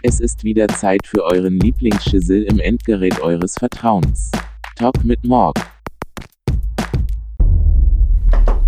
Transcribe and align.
Es 0.00 0.20
ist 0.20 0.44
wieder 0.44 0.68
Zeit 0.68 1.08
für 1.08 1.24
euren 1.24 1.58
Lieblingsschissel 1.58 2.44
im 2.44 2.60
Endgerät 2.60 3.20
eures 3.20 3.56
Vertrauens. 3.56 4.30
Talk 4.76 5.02
mit 5.02 5.24
Morg. 5.24 5.56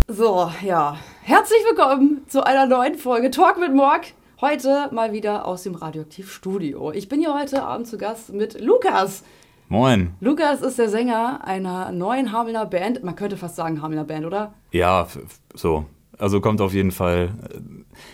So, 0.09 0.51
ja. 0.61 0.97
Herzlich 1.21 1.59
willkommen 1.69 2.23
zu 2.27 2.45
einer 2.45 2.65
neuen 2.65 2.95
Folge 2.95 3.31
Talk 3.31 3.57
mit 3.57 3.73
Morg. 3.73 4.07
Heute 4.41 4.89
mal 4.91 5.13
wieder 5.13 5.45
aus 5.45 5.63
dem 5.63 5.75
Radioaktiv-Studio. 5.75 6.91
Ich 6.91 7.07
bin 7.07 7.21
hier 7.21 7.33
heute 7.33 7.63
Abend 7.63 7.87
zu 7.87 7.97
Gast 7.97 8.33
mit 8.33 8.59
Lukas. 8.59 9.23
Moin. 9.69 10.13
Lukas 10.19 10.61
ist 10.61 10.79
der 10.79 10.89
Sänger 10.89 11.47
einer 11.47 11.93
neuen 11.93 12.33
Hamelner 12.33 12.65
Band. 12.65 13.05
Man 13.05 13.15
könnte 13.15 13.37
fast 13.37 13.55
sagen 13.55 13.81
Hamelner 13.81 14.03
Band, 14.03 14.25
oder? 14.25 14.53
Ja, 14.71 15.07
so. 15.53 15.85
Also 16.17 16.41
kommt 16.41 16.59
auf 16.59 16.73
jeden 16.73 16.91
Fall. 16.91 17.29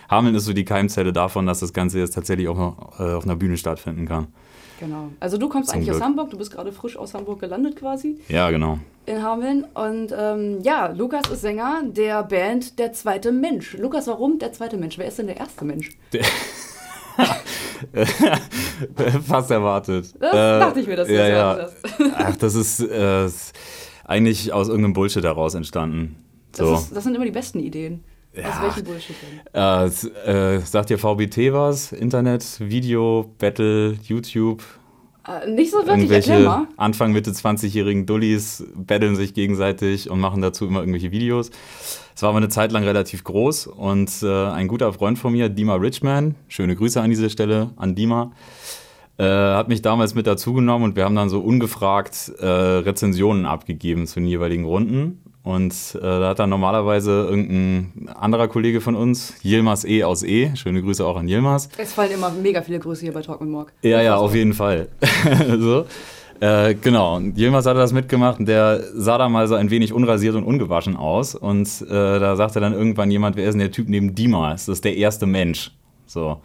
Äh, 0.08 0.12
Hameln 0.12 0.36
ist 0.36 0.46
so 0.46 0.54
die 0.54 0.66
Keimzelle 0.66 1.14
davon, 1.14 1.46
dass 1.46 1.60
das 1.60 1.74
Ganze 1.74 2.00
jetzt 2.00 2.14
tatsächlich 2.16 2.48
auch 2.48 2.58
noch, 2.58 3.00
äh, 3.00 3.14
auf 3.14 3.26
einer 3.26 3.36
Bühne 3.36 3.58
stattfinden 3.58 4.05
kann. 4.08 4.28
Genau. 4.80 5.09
Also 5.20 5.38
du 5.38 5.50
kommst 5.50 5.70
Zum 5.70 5.78
eigentlich 5.78 5.90
aus 5.90 5.98
Glück. 5.98 6.05
Hamburg. 6.05 6.30
Du 6.30 6.38
bist 6.38 6.52
gerade 6.52 6.72
frisch 6.72 6.98
aus 6.98 7.14
Hamburg 7.16 7.40
gelandet 7.40 7.76
quasi 7.78 8.20
Ja, 8.28 8.52
genau. 8.52 8.78
in 9.08 9.23
Hameln. 9.23 9.66
Und 9.73 10.14
ähm, 10.16 10.59
ja, 10.62 10.88
Lukas 10.95 11.28
ist 11.31 11.42
Sänger 11.42 11.81
der 11.86 12.22
Band 12.23 12.78
Der 12.78 12.94
Zweite 12.94 13.31
Mensch. 13.31 13.76
Lukas, 13.78 14.05
warum 14.08 14.38
der 14.38 14.54
Zweite 14.54 14.78
Mensch? 14.78 15.00
Wer 15.00 15.08
ist 15.08 15.18
denn 15.18 15.26
der 15.28 15.38
erste 15.38 15.66
Mensch? 15.66 15.90
Fast 19.26 19.52
erwartet. 19.52 20.14
Das 20.20 20.31
dachte 20.31 20.80
ich 20.80 20.88
mir, 20.88 20.95
dass 20.95 21.08
du 21.08 21.14
ja, 21.16 21.20
das 21.22 21.30
ja. 21.30 21.52
erwartet 21.54 21.76
Ach, 22.16 22.36
das 22.38 22.56
ist 22.56 22.80
äh, 22.81 23.28
eigentlich 24.06 24.54
aus 24.54 24.67
irgendeinem 24.67 24.94
Bullshit 24.94 25.23
daraus 25.23 25.54
entstanden. 25.56 26.17
Das, 26.52 26.59
So. 26.67 26.73
ist, 26.76 26.95
das 26.95 27.04
sind 27.04 27.16
immer 27.16 27.26
die 27.26 27.31
besten 27.31 27.59
Ideen. 27.59 28.04
Aus 28.38 28.44
Ja. 28.44 28.64
welchem 28.64 28.84
Bullshit 28.84 29.16
denn? 29.54 29.62
Äh, 30.27 30.55
äh, 30.55 30.59
sagt 30.59 30.90
dir 30.90 30.98
VBT 30.98 31.54
was? 31.54 31.91
Internet, 31.91 32.45
Video, 32.59 33.34
Battle, 33.38 33.98
YouTube? 34.04 34.64
Äh, 35.28 35.50
nicht 35.50 35.72
so 35.72 35.86
wirklich, 35.86 36.09
erklär 36.09 36.39
mal. 36.42 36.67
Anfang, 36.78 37.11
Mitte 37.11 37.31
20-jährigen 37.31 38.06
Dullis 38.06 38.64
battlen 38.76 39.16
sich 39.16 39.34
gegenseitig 39.34 40.09
und 40.09 40.20
machen 40.20 40.42
dazu 40.42 40.66
immer 40.66 40.80
irgendwelche 40.80 41.11
Videos. 41.11 41.50
Es 42.16 42.22
war 42.22 42.30
aber 42.30 42.38
eine 42.38 42.50
Zeit 42.50 42.72
lang 42.72 42.84
relativ 42.84 43.23
groß 43.23 43.67
und 43.67 44.11
äh, 44.23 44.45
ein 44.48 44.67
guter 44.67 44.92
Freund 44.94 45.20
von 45.20 45.33
mir, 45.33 45.50
Dima 45.50 45.76
Richman, 45.76 46.36
schöne 46.48 46.76
Grüße 46.76 47.02
an 47.02 47.09
dieser 47.09 47.30
Stelle 47.30 47.72
an 47.76 47.94
Dima, 47.94 48.31
äh, 49.17 49.23
hat 49.26 49.67
mich 49.67 49.81
damals 49.81 50.16
mit 50.16 50.28
dazugenommen 50.28 50.89
und 50.89 50.95
wir 50.95 51.04
haben 51.04 51.16
dann 51.16 51.30
so 51.30 51.39
ungefragt 51.42 52.31
Rezensionen 52.39 53.45
abgegeben 53.45 54.08
zu 54.08 54.20
den 54.20 54.28
jeweiligen 54.30 54.64
Runden. 54.66 55.22
Und 55.48 55.73
äh, 55.95 56.02
da 56.02 56.28
hat 56.28 56.40
dann 56.40 56.50
normalerweise 56.50 57.26
irgendein 57.30 58.09
anderer 58.14 58.50
Kollege 58.50 58.81
von 58.81 58.95
uns, 58.95 59.34
Yilmaz 59.44 59.86
E 59.86 60.04
aus 60.04 60.22
E, 60.23 60.54
schöne 60.58 60.81
Grüße 60.81 61.06
auch 61.06 61.16
an 61.16 61.30
Yilmaz, 61.30 61.70
Es 61.78 61.94
fallen 61.94 62.12
immer 62.12 62.30
mega 62.31 62.62
viele 62.62 62.80
Grüße 62.80 63.04
hier 63.04 63.14
bei 63.14 63.22
Talk 63.22 63.39
mit 63.39 63.50
Morg. 63.50 63.72
ja, 63.81 64.02
ja, 64.02 64.17
auf 64.17 64.36
jeden 64.36 64.52
Fall. 64.52 64.89
so. 65.58 65.86
Äh, 66.42 66.76
genau, 66.76 67.16
und 67.16 67.38
Yilmaz 67.38 67.66
hatte 67.66 67.80
das 67.80 67.94
mitgemacht 67.94 68.39
und 68.39 68.45
der 68.50 68.81
sah 68.94 69.17
da 69.17 69.30
mal 69.30 69.48
so 69.48 69.56
ein 69.56 69.70
wenig 69.70 69.94
unrasiert 69.94 70.36
und 70.36 70.44
ungewaschen 70.44 70.98
aus. 70.98 71.34
Und 71.34 71.82
äh, 71.84 71.94
da 71.94 72.36
sagte 72.36 72.59
dann 72.59 72.73
irgendwann 72.73 73.09
jemand, 73.09 73.38
wer 73.38 73.45
ist 73.45 73.54
denn 73.54 73.59
der 73.59 73.72
Typ 73.72 73.88
neben 73.88 74.16
Dima? 74.16 74.52
Das 74.52 74.67
ist 74.67 74.84
der 74.84 74.98
erste 74.98 75.28
Mensch. 75.28 75.72
So. 76.08 76.42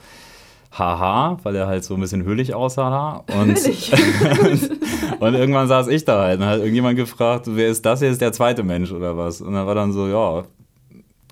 Haha, 0.72 1.36
weil 1.42 1.54
er 1.54 1.66
halt 1.66 1.84
so 1.84 1.94
ein 1.94 2.00
bisschen 2.00 2.24
höhlich 2.24 2.54
aussah. 2.54 3.24
Und, 3.38 3.58
Höhlich. 3.58 3.92
und 5.20 5.34
irgendwann 5.34 5.68
saß 5.68 5.88
ich 5.88 6.04
da 6.04 6.22
halt 6.22 6.40
und 6.40 6.46
hat 6.46 6.58
irgendjemand 6.60 6.96
gefragt, 6.96 7.46
wer 7.48 7.68
ist 7.68 7.84
das 7.84 8.00
jetzt, 8.00 8.22
der 8.22 8.32
zweite 8.32 8.62
Mensch 8.62 8.90
oder 8.90 9.16
was? 9.16 9.42
Und 9.42 9.52
dann 9.52 9.66
war 9.66 9.74
dann 9.74 9.92
so, 9.92 10.08
ja, 10.08 10.44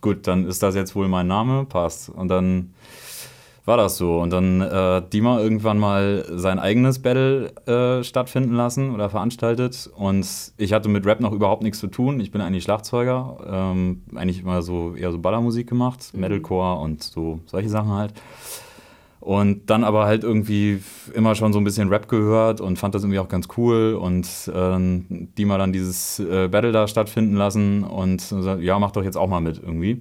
gut, 0.02 0.26
dann 0.26 0.46
ist 0.46 0.62
das 0.62 0.74
jetzt 0.74 0.94
wohl 0.94 1.08
mein 1.08 1.26
Name, 1.26 1.64
passt. 1.64 2.10
Und 2.10 2.28
dann 2.28 2.74
war 3.64 3.76
das 3.76 3.96
so. 3.96 4.20
Und 4.20 4.30
dann 4.30 4.60
äh, 4.60 4.64
hat 4.64 5.12
Dima 5.12 5.40
irgendwann 5.40 5.78
mal 5.78 6.26
sein 6.34 6.58
eigenes 6.58 7.00
Battle 7.00 7.50
äh, 7.66 8.04
stattfinden 8.04 8.54
lassen 8.54 8.92
oder 8.92 9.08
veranstaltet. 9.08 9.90
Und 9.94 10.26
ich 10.56 10.72
hatte 10.72 10.88
mit 10.88 11.06
Rap 11.06 11.20
noch 11.20 11.32
überhaupt 11.32 11.62
nichts 11.62 11.78
zu 11.78 11.86
tun. 11.86 12.20
Ich 12.20 12.30
bin 12.30 12.40
eigentlich 12.40 12.64
Schlagzeuger, 12.64 13.38
ähm, 13.46 14.02
eigentlich 14.14 14.40
immer 14.40 14.62
so 14.62 14.94
eher 14.96 15.12
so 15.12 15.18
Ballermusik 15.18 15.68
gemacht, 15.68 16.12
Metalcore 16.14 16.80
und 16.80 17.02
so 17.02 17.40
solche 17.46 17.68
Sachen 17.68 17.90
halt. 17.90 18.12
Und 19.20 19.68
dann 19.68 19.84
aber 19.84 20.06
halt 20.06 20.24
irgendwie 20.24 20.82
immer 21.12 21.34
schon 21.34 21.52
so 21.52 21.60
ein 21.60 21.64
bisschen 21.64 21.90
Rap 21.90 22.08
gehört 22.08 22.62
und 22.62 22.78
fand 22.78 22.94
das 22.94 23.02
irgendwie 23.02 23.18
auch 23.18 23.28
ganz 23.28 23.48
cool. 23.58 23.94
Und 23.94 24.26
ähm, 24.54 25.28
die 25.36 25.44
mal 25.44 25.58
dann 25.58 25.74
dieses 25.74 26.18
äh, 26.20 26.48
Battle 26.48 26.72
da 26.72 26.88
stattfinden 26.88 27.36
lassen 27.36 27.84
und 27.84 28.22
so, 28.22 28.54
ja, 28.56 28.78
mach 28.78 28.92
doch 28.92 29.04
jetzt 29.04 29.16
auch 29.16 29.28
mal 29.28 29.40
mit 29.40 29.62
irgendwie. 29.62 30.00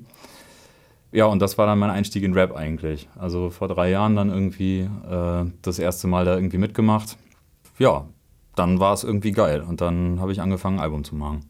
Ja, 1.12 1.25
und 1.25 1.41
das 1.41 1.57
war 1.57 1.66
dann 1.66 1.80
mein 1.80 1.90
Einstieg 1.90 2.24
in 2.24 2.34
Rap 2.34 2.56
eigentlich. 2.56 3.09
Also 3.18 3.50
vor 3.50 3.68
drei 3.68 3.90
Jahren 3.90 4.16
dann 4.16 4.30
irgendwie 4.30 4.81
äh, 5.09 5.46
das 5.62 5.80
erste 5.80 6.07
Mal 6.07 6.24
da 6.24 6.36
irgendwie 6.36 6.57
mitgemacht. 6.57 7.18
Ja, 7.78 8.06
dann 8.56 8.80
war 8.80 8.94
es 8.94 9.03
irgendwie 9.03 9.31
geil. 9.31 9.66
Und 9.68 9.81
dann 9.81 10.22
habe 10.22 10.31
ich 10.31 10.41
angefangen, 10.41 10.78
ein 10.78 10.84
Album 10.84 11.03
zu 11.03 11.16
machen. 11.16 11.41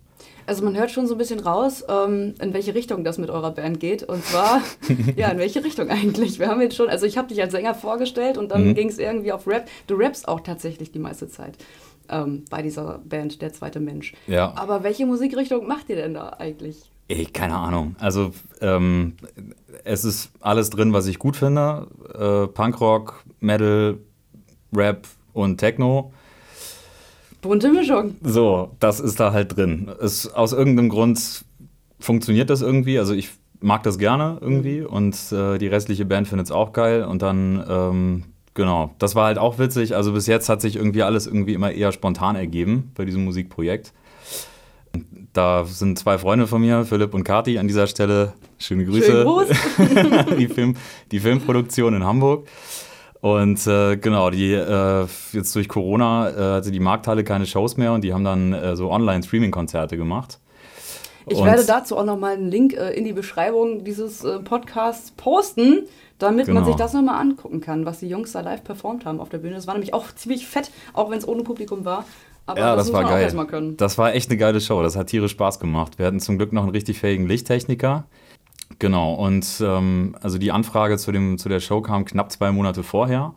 Also 0.50 0.66
man 0.66 0.76
hört 0.76 0.90
schon 0.90 1.06
so 1.06 1.14
ein 1.14 1.18
bisschen 1.20 1.40
raus, 1.40 1.84
ähm, 1.88 2.34
in 2.42 2.54
welche 2.54 2.74
Richtung 2.74 3.04
das 3.04 3.20
mit 3.20 3.30
eurer 3.30 3.52
Band 3.52 3.80
geht. 3.80 4.02
Und 4.02 4.26
zwar, 4.26 4.62
ja, 5.16 5.30
in 5.30 5.38
welche 5.38 5.64
Richtung 5.64 5.90
eigentlich? 5.90 6.40
Wir 6.40 6.48
haben 6.48 6.60
jetzt 6.60 6.76
schon, 6.76 6.90
also 6.90 7.06
ich 7.06 7.20
habe 7.20 7.28
dich 7.28 7.40
als 7.40 7.52
Sänger 7.52 7.76
vorgestellt 7.76 8.38
und 8.40 8.50
dann 8.52 8.70
Mhm. 8.70 8.74
ging 8.74 8.90
es 8.90 8.98
irgendwie 8.98 9.32
auf 9.32 9.46
Rap. 9.48 9.70
Du 9.86 9.94
rappst 9.96 10.28
auch 10.28 10.40
tatsächlich 10.40 10.92
die 10.92 10.98
meiste 10.98 11.28
Zeit 11.28 11.54
ähm, 12.10 12.46
bei 12.50 12.64
dieser 12.64 13.00
Band, 13.06 13.42
Der 13.44 13.54
Zweite 13.54 13.80
Mensch. 13.80 14.14
Ja. 14.26 14.52
Aber 14.56 14.82
welche 14.84 15.06
Musikrichtung 15.06 15.68
macht 15.68 15.88
ihr 15.90 15.98
denn 15.98 16.16
da 16.16 16.30
eigentlich? 16.40 16.78
Ey, 17.10 17.26
keine 17.28 17.56
Ahnung. 17.56 17.96
Also, 18.00 18.32
ähm, 18.62 19.14
es 19.84 20.04
ist 20.04 20.32
alles 20.42 20.72
drin, 20.72 20.94
was 20.94 21.06
ich 21.06 21.20
gut 21.20 21.36
finde. 21.38 21.88
Äh, 22.14 22.48
Punkrock, 22.52 23.24
Metal, 23.40 24.00
Rap 24.76 25.08
und 25.34 25.58
Techno. 25.60 26.12
Bunte 27.42 27.72
Mischung. 27.72 28.16
So, 28.22 28.72
das 28.80 29.00
ist 29.00 29.20
da 29.20 29.32
halt 29.32 29.56
drin. 29.56 29.90
Es, 30.02 30.34
aus 30.34 30.54
irgendeinem 30.54 30.90
Grund 30.90 31.46
funktioniert 32.00 32.50
das 32.50 32.62
irgendwie. 32.62 33.00
Also 33.00 33.14
ich 33.14 33.30
mag 33.62 33.84
das 33.84 33.98
gerne 33.98 34.38
irgendwie 34.42 34.82
und 34.82 35.16
äh, 35.32 35.58
die 35.58 35.68
restliche 35.68 36.06
Band 36.06 36.28
findet 36.28 36.48
es 36.48 36.52
auch 36.52 36.74
geil. 36.74 37.04
Und 37.04 37.22
dann, 37.22 37.64
ähm, 37.70 38.24
genau, 38.54 38.94
das 39.00 39.16
war 39.16 39.26
halt 39.26 39.38
auch 39.38 39.60
witzig. 39.60 39.96
Also 39.96 40.14
bis 40.14 40.28
jetzt 40.28 40.50
hat 40.50 40.62
sich 40.62 40.76
irgendwie 40.76 41.04
alles 41.04 41.28
irgendwie 41.28 41.54
immer 41.54 41.72
eher 41.72 41.92
spontan 41.92 42.36
ergeben 42.36 42.92
bei 42.96 43.06
diesem 43.06 43.24
Musikprojekt. 43.26 43.94
Da 45.34 45.66
sind 45.66 46.00
zwei 46.00 46.18
Freunde 46.18 46.48
von 46.48 46.62
mir, 46.62 46.84
Philipp 46.86 47.14
und 47.14 47.24
Kati, 47.24 47.60
an 47.60 47.68
dieser 47.68 47.86
Stelle. 47.88 48.34
Schöne 48.58 48.86
Grüße. 48.86 49.06
Schönen 49.06 49.24
Gruß. 49.24 49.48
die, 50.38 50.48
Film, 50.48 50.76
die 51.12 51.20
Filmproduktion 51.20 51.94
in 51.94 52.04
Hamburg. 52.04 52.48
Und 53.22 53.68
äh, 53.68 53.98
genau, 53.98 54.30
die 54.30 54.54
äh, 54.54 55.06
jetzt 55.34 55.54
durch 55.56 55.68
Corona 55.68 56.30
äh, 56.30 56.56
hatte 56.58 56.72
die 56.72 56.80
Markthalle 56.80 57.24
keine 57.26 57.46
Shows 57.46 57.76
mehr 57.76 57.92
und 57.92 58.04
die 58.04 58.14
haben 58.14 58.24
dann 58.24 58.54
äh, 58.54 58.76
so 58.78 58.90
Online-Streaming-Konzerte 58.92 59.98
gemacht. 59.98 60.40
Ich 61.28 61.38
Und- 61.38 61.46
werde 61.46 61.66
dazu 61.66 61.98
auch 61.98 62.06
nochmal 62.06 62.34
einen 62.36 62.50
Link 62.50 62.74
äh, 62.74 62.92
in 62.94 63.04
die 63.04 63.12
Beschreibung 63.14 63.84
dieses 63.84 64.24
äh, 64.24 64.40
Podcasts 64.40 65.12
posten, 65.12 65.84
damit 66.18 66.48
man 66.48 66.58
Genau. 66.58 66.68
sich 66.68 66.76
das 66.78 66.94
nochmal 66.94 67.20
angucken 67.20 67.60
kann, 67.60 67.86
was 67.86 68.00
die 68.00 68.08
Jungs 68.08 68.32
da 68.32 68.40
live 68.40 68.64
performt 68.64 69.04
haben 69.06 69.20
auf 69.20 69.28
der 69.30 69.40
Bühne. 69.40 69.56
Das 69.56 69.68
war 69.68 69.74
nämlich 69.74 69.94
auch 69.94 70.14
ziemlich 70.16 70.48
fett, 70.48 70.72
auch 70.94 71.12
wenn 71.12 71.18
es 71.18 71.28
ohne 71.28 71.44
Publikum 71.44 71.84
war. 71.84 72.06
Aber 72.46 72.60
Ja, 72.60 72.76
das, 72.76 72.86
muss 72.88 72.94
war 72.94 73.02
man 73.02 73.10
auch 73.12 73.16
geil. 73.16 73.24
erstmal 73.24 73.48
können. 73.48 73.76
Das 73.78 73.98
war 73.98 74.16
echt 74.16 74.30
eine 74.30 74.38
geile 74.38 74.60
Show. 74.62 74.82
Das 74.82 74.96
hat 74.96 75.08
tierisch 75.08 75.32
Spaß 75.34 75.60
gemacht. 75.60 76.00
Wir 76.00 76.06
hatten 76.08 76.20
zum 76.22 76.38
Glück 76.38 76.52
noch 76.54 76.64
einen 76.64 76.72
richtig 76.72 77.00
fähigen 77.00 77.28
Lichttechniker. 77.28 78.06
Genau, 78.78 79.14
und 79.16 79.46
ähm, 79.62 80.16
also 80.22 80.38
die 80.38 80.52
Anfrage 80.52 80.98
zu, 80.98 81.12
dem, 81.12 81.38
zu 81.38 81.50
der 81.50 81.60
Show 81.60 81.82
kam 81.82 82.06
knapp 82.06 82.32
zwei 82.32 82.52
Monate 82.52 82.84
vorher. 82.84 83.34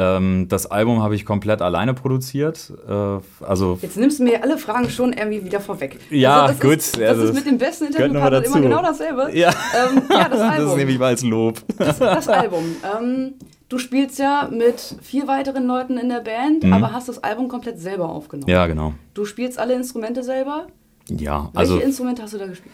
Ähm, 0.00 0.46
das 0.48 0.66
Album 0.66 1.02
habe 1.02 1.14
ich 1.14 1.26
komplett 1.26 1.60
alleine 1.60 1.92
produziert. 1.92 2.72
Äh, 2.88 3.44
also 3.44 3.78
Jetzt 3.82 3.98
nimmst 3.98 4.18
du 4.20 4.24
mir 4.24 4.42
alle 4.42 4.56
Fragen 4.56 4.88
schon 4.88 5.12
irgendwie 5.12 5.44
wieder 5.44 5.60
vorweg. 5.60 5.98
Ja, 6.10 6.46
das 6.46 6.60
gut, 6.60 6.76
Ist, 6.76 6.96
das 6.98 7.10
also 7.10 7.24
ist 7.24 7.34
mit 7.34 7.46
dem 7.46 7.58
besten 7.58 7.86
Interviewpartner 7.86 8.44
immer 8.44 8.60
genau 8.60 8.82
dasselbe. 8.82 9.30
Ja. 9.34 9.50
ähm, 9.50 10.02
ja 10.08 10.28
das 10.28 10.40
Album. 10.40 10.66
das 10.68 10.76
nehme 10.76 10.90
ich 10.92 10.98
mal 10.98 11.08
als 11.08 11.22
Lob. 11.22 11.60
Das, 11.76 11.98
das 11.98 12.28
Album. 12.28 12.64
Ähm, 12.98 13.34
du 13.68 13.78
spielst 13.78 14.18
ja 14.18 14.48
mit 14.50 14.96
vier 15.02 15.26
weiteren 15.26 15.66
Leuten 15.66 15.98
in 15.98 16.08
der 16.08 16.20
Band, 16.20 16.64
aber 16.64 16.92
hast 16.92 17.10
das 17.10 17.22
Album 17.22 17.48
komplett 17.48 17.78
selber 17.78 18.08
aufgenommen. 18.08 18.46
Mhm. 18.50 18.54
Ja, 18.54 18.66
genau. 18.68 18.94
Du 19.12 19.26
spielst 19.26 19.58
alle 19.58 19.74
Instrumente 19.74 20.22
selber. 20.22 20.68
Ja, 21.08 21.50
Welche 21.52 21.58
also 21.58 21.78
Instrumente 21.78 22.22
hast 22.22 22.32
du 22.32 22.38
da 22.38 22.46
gespielt? 22.46 22.72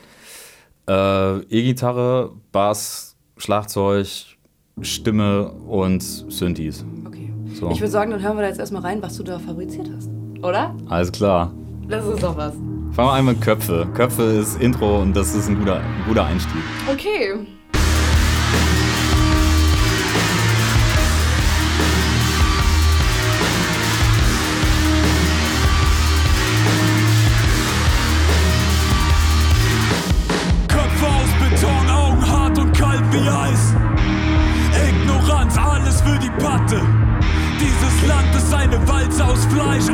Äh, 0.88 1.38
E-Gitarre, 1.38 2.33
Bass, 2.53 3.17
Schlagzeug, 3.37 4.06
Stimme 4.81 5.50
und 5.53 6.03
Synthes. 6.03 6.85
Okay. 7.06 7.33
So. 7.55 7.71
Ich 7.71 7.81
würde 7.81 7.91
sagen, 7.91 8.11
dann 8.11 8.23
hören 8.23 8.37
wir 8.37 8.43
da 8.43 8.49
jetzt 8.49 8.61
erstmal 8.61 8.83
rein, 8.83 9.00
was 9.03 9.17
du 9.17 9.23
da 9.23 9.38
fabriziert 9.38 9.91
hast. 9.97 10.11
Oder? 10.43 10.75
Alles 10.88 11.11
klar. 11.11 11.53
Das 11.88 12.05
ist 12.06 12.23
doch 12.23 12.37
was. 12.37 12.55
Fangen 12.93 13.09
wir 13.09 13.12
an 13.12 13.25
mit 13.27 13.41
Köpfe. 13.41 13.87
Köpfe 13.94 14.23
ist 14.23 14.61
Intro 14.61 15.00
und 15.03 15.15
das 15.15 15.35
ist 15.35 15.49
ein 15.49 15.59
guter, 15.59 15.77
ein 15.77 16.05
guter 16.06 16.25
Einstieg. 16.25 16.62
Okay. 16.91 17.47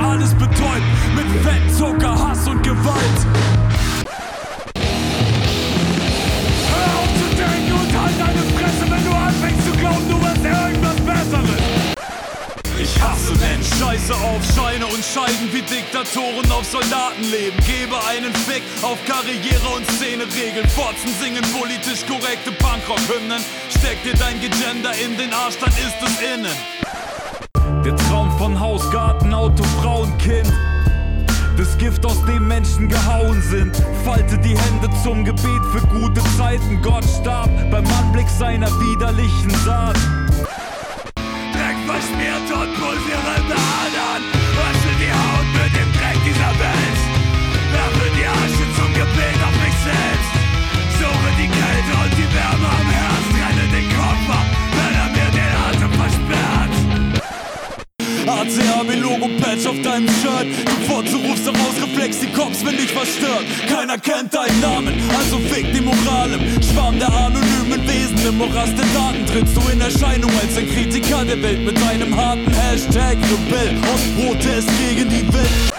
Alles 0.04 0.34
betäubt 0.34 0.82
mit 1.14 1.26
Fett, 1.42 1.76
Zucker, 1.76 2.14
Hass 2.16 2.48
und 2.48 2.62
Gewalt. 2.62 3.18
Hör 6.72 6.92
auf 6.98 7.10
zu 7.20 7.28
denken 7.36 7.72
und 7.72 8.00
halt 8.00 8.16
deine 8.18 8.42
Fresse, 8.56 8.90
wenn 8.90 9.04
du 9.04 9.10
anfängst 9.10 9.64
zu 9.66 9.72
glauben, 9.78 10.08
du 10.08 10.20
wirst 10.20 10.44
irgendwas 10.44 10.96
Besseres. 10.96 11.62
Ich 12.82 13.00
hasse 13.00 13.34
Menschen, 13.36 13.78
scheiße 13.78 14.14
auf 14.14 14.42
Scheine 14.56 14.86
und 14.86 15.04
Scheiden 15.04 15.52
wie 15.52 15.62
Diktatoren 15.62 16.50
auf 16.50 16.64
Soldatenleben. 16.64 17.58
Gebe 17.64 17.94
einen 18.08 18.34
Fick 18.34 18.62
auf 18.82 18.98
Karriere 19.06 19.68
und 19.76 19.88
Szene-Regeln. 19.92 20.68
Fotzen 20.68 21.14
singen 21.20 21.44
politisch 21.52 22.04
korrekte 22.06 22.50
Punkrock-Hymnen. 22.50 23.40
Steck 23.70 24.02
dir 24.02 24.14
dein 24.18 24.40
Gegender 24.40 24.92
in 24.98 25.16
den 25.16 25.32
Arsch, 25.32 25.58
dann 25.60 25.70
ist 25.70 26.00
es 26.02 26.34
innen. 26.34 26.82
Der 27.84 27.96
Traum 27.96 28.31
von 28.42 28.58
Haus, 28.58 28.90
Garten, 28.90 29.32
Auto, 29.32 29.62
Frau 29.80 30.02
und 30.02 30.18
Kind. 30.18 30.52
Das 31.56 31.78
Gift, 31.78 32.04
aus 32.04 32.24
dem 32.24 32.48
Menschen 32.48 32.88
gehauen 32.88 33.40
sind. 33.40 33.76
Falte 34.04 34.36
die 34.36 34.58
Hände 34.58 34.90
zum 35.04 35.24
Gebet 35.24 35.62
für 35.70 35.86
gute 35.86 36.20
Zeiten. 36.36 36.82
Gott 36.82 37.04
starb 37.04 37.48
beim 37.70 37.86
Anblick 37.86 38.28
seiner 38.28 38.66
widerlichen 38.80 39.50
Saat. 39.64 39.96
ACAB-Logo 59.22 59.28
Patch 59.40 59.66
auf 59.66 59.80
deinem 59.82 60.08
Shirt. 60.08 60.46
Du 60.64 60.92
Fotze 60.92 61.16
rufst 61.16 61.46
daraus 61.46 61.76
Reflex, 61.80 62.20
die 62.20 62.26
Cops, 62.28 62.64
wenn 62.64 62.76
dich 62.76 62.94
was 62.94 63.08
stört. 63.08 63.44
Keiner 63.68 63.98
kennt 63.98 64.34
deinen 64.34 64.60
Namen, 64.60 64.94
also 65.16 65.38
fick 65.38 65.72
die 65.72 65.80
Moral 65.80 66.32
im 66.32 66.62
Schwarm 66.62 66.98
der 66.98 67.08
anonymen 67.08 67.86
Wesen. 67.86 68.18
Im 68.26 68.38
Morast 68.38 68.76
der 68.76 68.86
Daten 68.94 69.26
trittst 69.26 69.56
du 69.56 69.60
in 69.70 69.80
Erscheinung 69.80 70.30
als 70.40 70.56
ein 70.56 70.68
Kritiker 70.68 71.24
der 71.24 71.42
Welt 71.42 71.64
mit 71.64 71.80
deinem 71.80 72.16
harten 72.16 72.50
Hashtag 72.52 73.16
Rebell 73.16 73.76
und 73.76 74.26
Protest 74.26 74.68
gegen 74.78 75.08
die 75.08 75.32
Welt. 75.32 75.72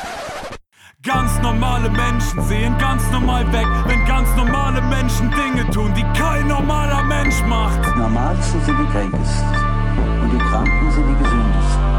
Ganz 1.03 1.37
normale 1.41 1.89
Menschen 1.89 2.41
sehen 2.47 2.77
ganz 2.77 3.03
normal 3.11 3.51
weg, 3.51 3.67
wenn 3.87 4.05
ganz 4.05 4.29
normale 4.37 4.81
Menschen 4.83 5.29
Dinge 5.31 5.69
tun, 5.69 5.93
die 5.93 6.05
kein 6.17 6.47
normaler 6.47 7.03
Mensch 7.03 7.41
macht. 7.49 7.79
Die 7.85 7.99
Normalsten 7.99 8.63
sind 8.63 8.77
die 8.79 8.91
Kränkesten 8.91 9.47
und 10.21 10.31
die 10.31 10.37
Kranken 10.37 10.91
sind 10.91 11.09
die 11.09 11.23
Gesündesten. 11.23 11.92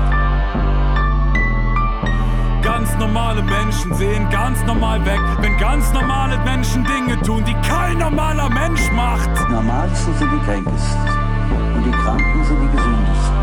Ganz 2.65 2.97
normale 2.99 3.43
Menschen 3.43 3.93
sehen 3.93 4.27
ganz 4.31 4.59
normal 4.65 5.05
weg, 5.05 5.21
wenn 5.41 5.55
ganz 5.59 5.93
normale 5.93 6.39
Menschen 6.45 6.83
Dinge 6.83 7.21
tun, 7.21 7.45
die 7.45 7.53
kein 7.69 7.99
normaler 7.99 8.49
Mensch 8.49 8.91
macht. 8.93 9.29
Die 9.39 9.53
Normalsten 9.53 10.15
sind 10.15 10.31
die 10.33 10.39
Kränkesten 10.47 11.01
und 11.77 11.85
die 11.85 11.91
Kranken 11.91 12.45
sind 12.47 12.63
die 12.63 12.75
Gesündesten. 12.75 13.35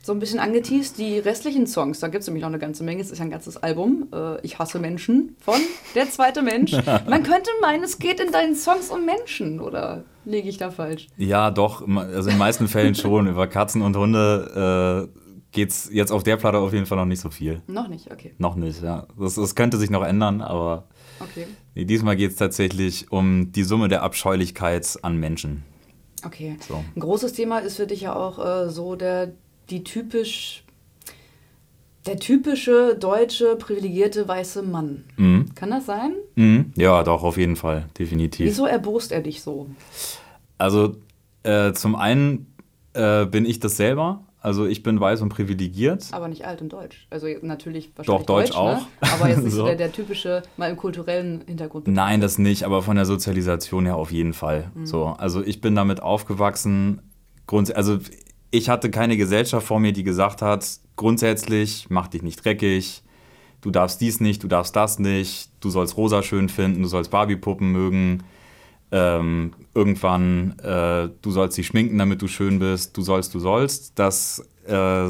So 0.00 0.12
ein 0.12 0.20
bisschen 0.20 0.38
angeteased, 0.38 0.96
die 0.96 1.18
restlichen 1.18 1.66
Songs, 1.66 1.98
da 1.98 2.06
gibt 2.06 2.22
es 2.22 2.28
nämlich 2.28 2.42
noch 2.42 2.50
eine 2.50 2.60
ganze 2.60 2.84
Menge, 2.84 3.02
es 3.02 3.10
ist 3.10 3.18
ja 3.18 3.24
ein 3.24 3.30
ganzes 3.30 3.56
Album, 3.56 4.06
äh, 4.14 4.40
Ich 4.42 4.60
hasse 4.60 4.78
Menschen 4.78 5.34
von 5.40 5.60
Der 5.96 6.08
zweite 6.08 6.40
Mensch. 6.42 6.70
Man 7.08 7.24
könnte 7.24 7.50
meinen, 7.60 7.82
es 7.82 7.98
geht 7.98 8.20
in 8.20 8.30
deinen 8.30 8.54
Songs 8.54 8.90
um 8.90 9.04
Menschen, 9.04 9.58
oder 9.60 10.04
liege 10.24 10.48
ich 10.48 10.56
da 10.56 10.70
falsch? 10.70 11.08
Ja, 11.16 11.50
doch, 11.50 11.80
also 11.84 12.30
in 12.30 12.36
den 12.36 12.38
meisten 12.38 12.68
Fällen 12.68 12.94
schon. 12.94 13.26
Über 13.26 13.48
Katzen 13.48 13.82
und 13.82 13.96
Hunde 13.96 15.08
äh, 15.12 15.27
geht 15.52 15.70
es 15.70 15.90
jetzt 15.92 16.12
auf 16.12 16.22
der 16.22 16.36
Platte 16.36 16.58
auf 16.58 16.72
jeden 16.72 16.86
Fall 16.86 16.98
noch 16.98 17.04
nicht 17.06 17.20
so 17.20 17.30
viel. 17.30 17.62
Noch 17.66 17.88
nicht, 17.88 18.10
okay. 18.12 18.34
Noch 18.38 18.54
nicht, 18.54 18.82
ja. 18.82 19.06
Das, 19.18 19.34
das 19.34 19.54
könnte 19.54 19.78
sich 19.78 19.90
noch 19.90 20.04
ändern, 20.04 20.40
aber 20.42 20.84
Okay. 21.20 21.46
nee, 21.74 21.84
diesmal 21.84 22.16
geht 22.16 22.32
es 22.32 22.36
tatsächlich 22.36 23.10
um 23.10 23.50
die 23.52 23.62
Summe 23.64 23.88
der 23.88 24.02
Abscheulichkeit 24.02 24.98
an 25.02 25.16
Menschen. 25.16 25.64
Okay. 26.24 26.56
So. 26.66 26.84
Ein 26.94 27.00
großes 27.00 27.32
Thema 27.32 27.58
ist 27.58 27.76
für 27.76 27.86
dich 27.86 28.02
ja 28.02 28.14
auch 28.14 28.38
äh, 28.44 28.70
so 28.70 28.94
der, 28.96 29.32
die 29.70 29.84
typisch, 29.84 30.64
der 32.06 32.18
typische 32.18 32.96
deutsche 32.96 33.56
privilegierte 33.56 34.26
weiße 34.26 34.62
Mann. 34.62 35.04
Mhm. 35.16 35.54
Kann 35.54 35.70
das 35.70 35.86
sein? 35.86 36.14
Mhm. 36.36 36.72
Ja, 36.76 37.02
doch, 37.02 37.22
auf 37.22 37.36
jeden 37.36 37.56
Fall, 37.56 37.88
definitiv. 37.98 38.46
Wieso 38.46 38.66
erbost 38.66 39.12
er 39.12 39.22
dich 39.22 39.42
so? 39.42 39.68
Also 40.58 40.96
äh, 41.42 41.72
zum 41.72 41.96
einen 41.96 42.52
äh, 42.94 43.26
bin 43.26 43.44
ich 43.44 43.60
das 43.60 43.76
selber. 43.76 44.24
Also 44.48 44.64
ich 44.64 44.82
bin 44.82 44.98
weiß 44.98 45.20
und 45.20 45.28
privilegiert. 45.28 46.06
Aber 46.12 46.26
nicht 46.26 46.46
alt 46.46 46.62
und 46.62 46.72
deutsch. 46.72 47.06
Also 47.10 47.26
natürlich 47.42 47.90
wahrscheinlich 47.94 48.26
Doch, 48.26 48.26
Deutsch 48.26 48.50
Ne? 48.52 48.56
auch. 48.56 48.80
Aber 49.02 49.28
jetzt 49.28 49.42
nicht 49.44 49.52
So. 49.52 49.66
der, 49.66 49.76
der 49.76 49.92
typische, 49.92 50.42
mal 50.56 50.70
im 50.70 50.76
kulturellen 50.78 51.42
Hintergrund. 51.46 51.86
Nein, 51.86 52.22
das 52.22 52.38
nicht, 52.38 52.62
aber 52.64 52.80
von 52.82 52.96
der 52.96 53.04
Sozialisation 53.04 53.84
her 53.84 53.96
auf 53.96 54.10
jeden 54.10 54.32
Fall. 54.32 54.70
Mhm. 54.74 54.86
So, 54.86 55.04
also 55.04 55.42
ich 55.44 55.60
bin 55.60 55.74
damit 55.74 56.02
aufgewachsen. 56.02 57.02
Grunds 57.46 57.70
also 57.70 57.98
ich 58.50 58.70
hatte 58.70 58.90
keine 58.90 59.18
Gesellschaft 59.18 59.66
vor 59.66 59.80
mir, 59.80 59.92
die 59.92 60.02
gesagt 60.02 60.40
hat, 60.40 60.66
grundsätzlich 60.96 61.90
mach 61.90 62.08
dich 62.08 62.22
nicht 62.22 62.42
dreckig, 62.42 63.02
du 63.60 63.70
darfst 63.70 64.00
dies 64.00 64.20
nicht, 64.20 64.42
du 64.42 64.48
darfst 64.48 64.74
das 64.74 64.98
nicht, 64.98 65.50
du 65.60 65.68
sollst 65.68 65.98
rosa 65.98 66.22
schön 66.22 66.48
finden, 66.48 66.80
du 66.82 66.88
sollst 66.88 67.10
Barbiepuppen 67.10 67.70
mögen. 67.70 68.22
Ähm, 68.90 69.52
irgendwann, 69.74 70.58
äh, 70.60 71.10
du 71.20 71.30
sollst 71.30 71.58
dich 71.58 71.66
schminken, 71.66 71.98
damit 71.98 72.22
du 72.22 72.28
schön 72.28 72.58
bist, 72.58 72.96
du 72.96 73.02
sollst, 73.02 73.34
du 73.34 73.38
sollst. 73.38 73.98
Das 73.98 74.46
äh, 74.66 75.08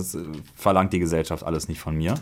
verlangt 0.55 0.93
die 0.93 0.99
Gesellschaft 0.99 1.45
alles 1.45 1.69
nicht 1.69 1.81
von 1.81 1.97
mir. 1.97 2.15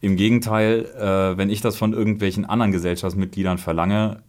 Im 0.00 0.16
Gegenteil, 0.16 0.84
äh, 0.98 1.36
wenn 1.36 1.50
ich 1.50 1.60
das 1.60 1.76
von 1.76 1.92
irgendwelchen 1.92 2.44
anderen 2.44 2.72
Gesellschaftsmitgliedern 2.72 3.58
verlange, 3.58 4.22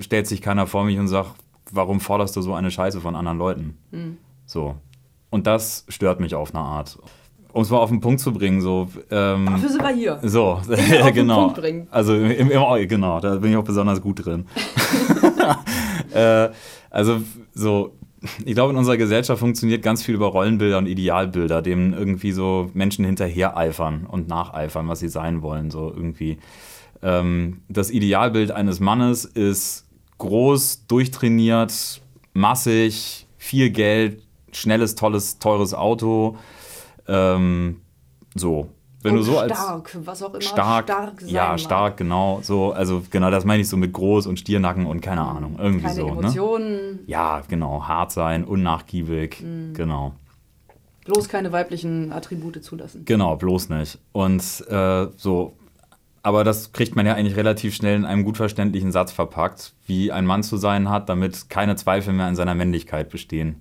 stellt 0.00 0.26
sich 0.26 0.42
keiner 0.42 0.66
vor 0.66 0.84
mich 0.84 0.98
und 0.98 1.08
sagt, 1.08 1.34
warum 1.70 2.00
forderst 2.00 2.36
du 2.36 2.42
so 2.42 2.54
eine 2.54 2.70
Scheiße 2.70 3.00
von 3.00 3.16
anderen 3.16 3.38
Leuten? 3.38 3.78
So. 4.46 4.76
Und 5.30 5.46
das 5.46 5.84
stört 5.88 6.20
mich 6.20 6.34
auf 6.34 6.54
eine 6.54 6.64
Art. 6.64 6.98
Um 7.52 7.62
es 7.62 7.70
mal 7.70 7.78
auf 7.78 7.90
den 7.90 8.00
Punkt 8.00 8.20
zu 8.20 8.32
bringen, 8.32 8.62
so. 8.62 8.88
Ähm, 9.10 9.46
Dafür 9.46 9.68
sind 9.68 9.82
wir 9.82 9.94
hier. 9.94 10.20
so, 10.22 10.60
den 10.66 11.14
genau. 11.14 11.54
Also 11.90 12.14
im, 12.14 12.50
im, 12.50 12.88
genau, 12.88 13.20
da 13.20 13.36
bin 13.36 13.50
ich 13.50 13.56
auch 13.56 13.64
besonders 13.64 14.00
gut 14.00 14.24
drin. 14.24 14.46
äh, 16.14 16.50
also 16.90 17.20
so, 17.54 17.96
ich 18.44 18.54
glaube, 18.54 18.72
in 18.72 18.78
unserer 18.78 18.96
Gesellschaft 18.96 19.40
funktioniert 19.40 19.82
ganz 19.82 20.02
viel 20.02 20.14
über 20.14 20.26
Rollenbilder 20.26 20.78
und 20.78 20.86
Idealbilder, 20.86 21.62
dem 21.62 21.92
irgendwie 21.92 22.32
so 22.32 22.70
Menschen 22.74 23.04
hinterher 23.04 23.56
eifern 23.56 24.06
und 24.06 24.28
nacheifern, 24.28 24.88
was 24.88 25.00
sie 25.00 25.08
sein 25.08 25.42
wollen. 25.42 25.70
So 25.70 25.92
irgendwie. 25.94 26.38
Ähm, 27.02 27.62
das 27.68 27.90
Idealbild 27.90 28.52
eines 28.52 28.78
Mannes 28.78 29.24
ist 29.24 29.86
groß, 30.18 30.86
durchtrainiert, 30.86 32.00
massig, 32.32 33.26
viel 33.38 33.70
Geld, 33.70 34.22
schnelles, 34.52 34.94
tolles, 34.94 35.38
teures 35.38 35.74
Auto. 35.74 36.36
Ähm, 37.08 37.80
so. 38.34 38.68
Wenn 39.02 39.12
Und 39.12 39.18
du 39.18 39.22
so 39.24 39.38
als 39.38 39.52
stark, 39.52 39.96
was 40.04 40.22
auch 40.22 40.30
immer 40.32 40.40
stark, 40.40 40.84
stark 40.86 41.20
sein 41.20 41.28
ja, 41.30 41.48
mag. 41.48 41.60
stark, 41.60 41.96
genau, 41.96 42.40
so, 42.42 42.72
also 42.72 43.02
genau, 43.10 43.30
das 43.30 43.44
meine 43.44 43.60
ich 43.62 43.68
so 43.68 43.76
mit 43.76 43.92
groß 43.92 44.26
und 44.28 44.38
Stiernacken 44.38 44.86
und 44.86 45.00
keine 45.00 45.22
Ahnung, 45.22 45.56
irgendwie 45.58 45.82
Keine 45.86 45.94
so, 45.94 46.06
ne? 46.06 46.18
Emotionen, 46.20 46.98
Ja, 47.06 47.42
genau, 47.48 47.84
hart 47.88 48.12
sein, 48.12 48.44
unnachgiebig, 48.44 49.40
Mhm. 49.40 49.74
genau, 49.74 50.12
bloß 51.04 51.28
keine 51.28 51.50
weiblichen 51.50 52.12
Attribute 52.12 52.62
zulassen. 52.62 53.04
genau, 53.04 53.34
bloß 53.36 53.70
nicht. 53.70 53.98
Und 54.12 54.42
äh, 54.68 55.08
so, 55.16 55.56
aber 56.22 56.44
das 56.44 56.70
kriegt 56.70 56.94
man 56.94 57.04
ja 57.04 57.14
eigentlich 57.14 57.34
relativ 57.36 57.74
schnell 57.74 57.96
in 57.96 58.04
einem 58.04 58.22
gut 58.24 58.36
verständlichen 58.36 58.92
Satz 58.92 59.10
verpackt, 59.10 59.72
wie 59.88 60.12
ein 60.12 60.24
Mann 60.26 60.44
zu 60.44 60.56
sein 60.56 60.88
hat, 60.88 61.08
damit 61.08 61.50
keine 61.50 61.74
Zweifel 61.74 62.12
mehr 62.14 62.26
an 62.26 62.36
seiner 62.36 62.54
Männlichkeit 62.54 63.08
bestehen. 63.10 63.60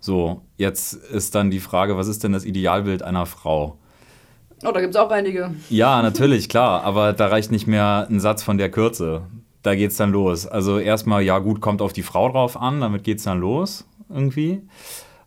So, 0.00 0.42
jetzt 0.58 0.92
ist 0.92 1.34
dann 1.34 1.50
die 1.50 1.60
Frage, 1.60 1.96
was 1.96 2.08
ist 2.08 2.24
denn 2.24 2.32
das 2.32 2.44
Idealbild 2.44 3.02
einer 3.02 3.24
Frau? 3.24 3.78
Oh, 4.64 4.72
da 4.72 4.80
gibt 4.80 4.94
es 4.94 5.00
auch 5.00 5.10
einige. 5.10 5.54
Ja, 5.70 6.02
natürlich, 6.02 6.48
klar, 6.48 6.84
aber 6.84 7.12
da 7.12 7.26
reicht 7.28 7.50
nicht 7.50 7.66
mehr 7.66 8.06
ein 8.10 8.20
Satz 8.20 8.42
von 8.42 8.58
der 8.58 8.70
Kürze. 8.70 9.22
Da 9.62 9.74
geht's 9.74 9.96
dann 9.96 10.10
los. 10.12 10.46
Also 10.46 10.78
erstmal, 10.78 11.22
ja 11.22 11.38
gut, 11.38 11.60
kommt 11.60 11.82
auf 11.82 11.92
die 11.92 12.02
Frau 12.02 12.28
drauf 12.30 12.60
an, 12.60 12.80
damit 12.80 13.04
geht's 13.04 13.24
dann 13.24 13.40
los 13.40 13.84
irgendwie. 14.08 14.62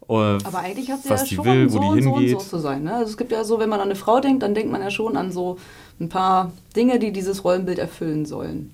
Äh, 0.10 0.14
Aber 0.14 0.60
eigentlich 0.60 0.92
hat 0.92 1.02
sie 1.04 1.10
ja 1.10 1.26
schon 1.26 1.46
will, 1.46 1.70
so 1.70 1.78
und 1.80 1.84
so 1.84 1.90
und 1.92 2.04
so 2.04 2.18
hingeht. 2.20 2.42
zu 2.42 2.58
sein. 2.60 2.84
Ne? 2.84 2.94
Also 2.96 3.12
es 3.12 3.18
gibt 3.18 3.32
ja 3.32 3.44
so, 3.44 3.60
wenn 3.60 3.70
man 3.70 3.80
an 3.80 3.88
eine 3.88 3.96
Frau 3.96 4.20
denkt, 4.20 4.44
dann 4.44 4.54
denkt 4.54 4.72
man 4.72 4.82
ja 4.82 4.92
schon 4.92 5.16
an 5.18 5.32
so 5.32 5.58
ein 6.00 6.10
paar 6.10 6.52
Dinge, 6.76 7.00
die 7.00 7.12
dieses 7.12 7.44
Rollenbild 7.44 7.80
erfüllen 7.80 8.26
sollen. 8.26 8.74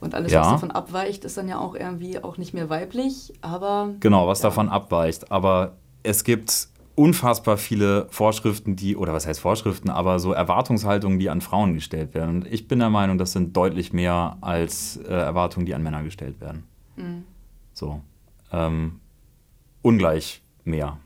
Und 0.00 0.14
alles, 0.14 0.32
Ja. 0.32 0.40
was 0.42 0.48
davon 0.48 0.70
abweicht, 0.72 1.24
ist 1.24 1.36
dann 1.38 1.48
ja 1.48 1.58
auch 1.58 1.74
irgendwie 1.74 2.22
auch 2.22 2.36
nicht 2.36 2.52
mehr 2.52 2.68
weiblich, 2.68 3.32
aber 3.40 3.90
Genau, 4.00 4.26
was 4.28 4.40
davon 4.40 4.68
abweicht. 4.68 5.30
Aber 5.32 5.72
es 6.02 6.22
gibt 6.24 6.68
unfassbar 6.96 7.58
viele 7.58 8.08
Vorschriften, 8.10 8.74
die, 8.74 8.96
oder 8.96 9.12
was 9.12 9.26
heißt 9.26 9.38
Vorschriften, 9.38 9.90
aber 9.90 10.18
so 10.18 10.32
Erwartungshaltungen, 10.32 11.18
die 11.18 11.30
an 11.30 11.40
Frauen 11.40 11.74
gestellt 11.74 12.14
werden. 12.14 12.36
Und 12.36 12.52
ich 12.52 12.66
bin 12.66 12.80
der 12.80 12.90
Meinung, 12.90 13.18
das 13.18 13.32
sind 13.32 13.56
deutlich 13.56 13.92
mehr 13.92 14.38
als 14.40 14.96
äh, 14.96 15.12
Erwartungen, 15.12 15.66
die 15.66 15.74
an 15.74 15.82
Männer 15.82 16.02
gestellt 16.02 16.40
werden. 16.40 16.64
So. 17.74 18.00
Ähm, 18.50 19.00
ungleich 19.82 20.40
mehr. 20.64 20.96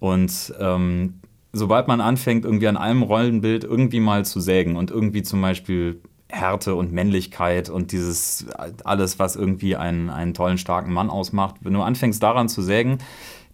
Und 0.00 0.52
ähm, 0.58 1.20
sobald 1.52 1.88
man 1.88 2.00
anfängt, 2.00 2.44
irgendwie 2.44 2.68
an 2.68 2.76
einem 2.76 3.02
Rollenbild 3.02 3.64
irgendwie 3.64 4.00
mal 4.00 4.24
zu 4.24 4.40
sägen 4.40 4.76
und 4.76 4.90
irgendwie 4.90 5.22
zum 5.22 5.40
Beispiel 5.40 6.00
Härte 6.28 6.74
und 6.74 6.92
Männlichkeit 6.92 7.70
und 7.70 7.92
dieses 7.92 8.46
alles, 8.84 9.18
was 9.20 9.36
irgendwie 9.36 9.76
einen, 9.76 10.10
einen 10.10 10.34
tollen, 10.34 10.58
starken 10.58 10.92
Mann 10.92 11.08
ausmacht, 11.08 11.56
wenn 11.60 11.72
du 11.72 11.82
anfängst 11.82 12.20
daran 12.20 12.48
zu 12.48 12.62
sägen, 12.62 12.98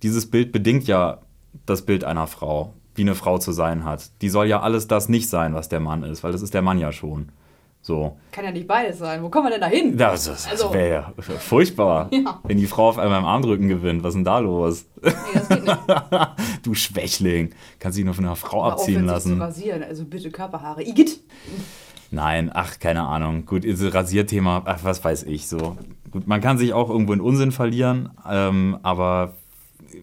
dieses 0.03 0.31
Bild 0.31 0.53
bedingt 0.53 0.87
ja 0.87 1.19
das 1.67 1.83
Bild 1.83 2.05
einer 2.05 2.27
Frau, 2.27 2.75
wie 2.95 3.03
eine 3.03 3.15
Frau 3.15 3.39
zu 3.39 3.53
sein 3.53 3.85
hat. 3.85 4.11
Die 4.23 4.29
soll 4.29 4.47
ja 4.47 4.61
alles 4.61 4.89
das 4.89 5.09
nicht 5.09 5.29
sein, 5.29 5.55
was 5.55 5.69
der 5.69 5.81
Mann 5.81 6.03
ist, 6.03 6.23
weil 6.25 6.33
das 6.33 6.43
ist 6.43 6.55
der 6.55 6.63
Mann 6.63 6.79
ja 6.79 6.93
schon. 6.93 7.29
So. 7.85 8.17
Kann 8.31 8.45
ja 8.45 8.53
nicht 8.53 8.69
beides 8.69 8.99
sein. 8.99 9.25
Wo 9.25 9.29
kommen 9.29 9.47
wir 9.47 9.51
denn 9.51 9.61
da 9.61 9.67
hin? 9.67 9.97
Das, 9.99 10.25
das, 10.27 10.45
das 10.45 10.53
Also- 10.63 10.73
wäre 10.73 10.91
ja 10.93 11.13
furchtbar, 11.39 12.09
Ja. 12.13 12.39
wenn 12.45 12.57
die 12.57 12.69
Frau 12.69 12.89
auf 12.89 12.99
einmal 12.99 13.19
im 13.19 13.25
Armdrücken 13.25 13.67
gewinnt. 13.69 14.05
Was 14.05 14.11
ist 14.11 14.15
denn 14.19 14.25
da 14.25 14.39
los? 14.39 14.85
Nee, 15.03 15.11
das 15.35 15.49
geht 15.49 15.65
nicht. 15.65 15.79
du 16.63 16.75
Schwächling. 16.75 17.51
Kannst 17.81 17.99
dich 17.99 18.05
nur 18.05 18.15
von 18.15 18.25
einer 18.25 18.37
Frau 18.37 18.63
auf, 18.63 18.73
abziehen 18.75 19.01
sich 19.01 19.07
lassen. 19.07 19.35
zu 19.37 19.41
rasieren. 19.43 19.83
Also 19.83 20.05
bitte 20.05 20.31
Körperhaare. 20.31 20.85
Igitt. 20.85 21.19
Nein, 22.13 22.51
ach, 22.55 22.79
keine 22.79 23.03
Ahnung. 23.03 23.47
Gut, 23.47 23.65
dieses 23.65 23.93
Rasierthema, 23.93 24.63
ach, 24.65 24.81
was 24.85 25.03
weiß 25.05 25.25
ich 25.25 25.49
so. 25.49 25.77
Gut, 26.13 26.29
man 26.29 26.41
kann 26.41 26.59
sich 26.59 26.75
auch 26.75 26.89
irgendwo 26.91 27.15
in 27.15 27.21
Unsinn 27.21 27.53
verlieren, 27.53 28.11
ähm, 28.31 28.79
aber 28.83 29.35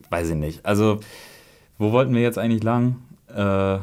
weiß 0.10 0.30
ich 0.30 0.36
nicht. 0.36 0.66
Also, 0.66 1.00
wo 1.78 1.92
wollten 1.92 2.14
wir 2.14 2.22
jetzt 2.22 2.38
eigentlich 2.38 2.64
lang? 2.64 2.98
Äh, 3.34 3.78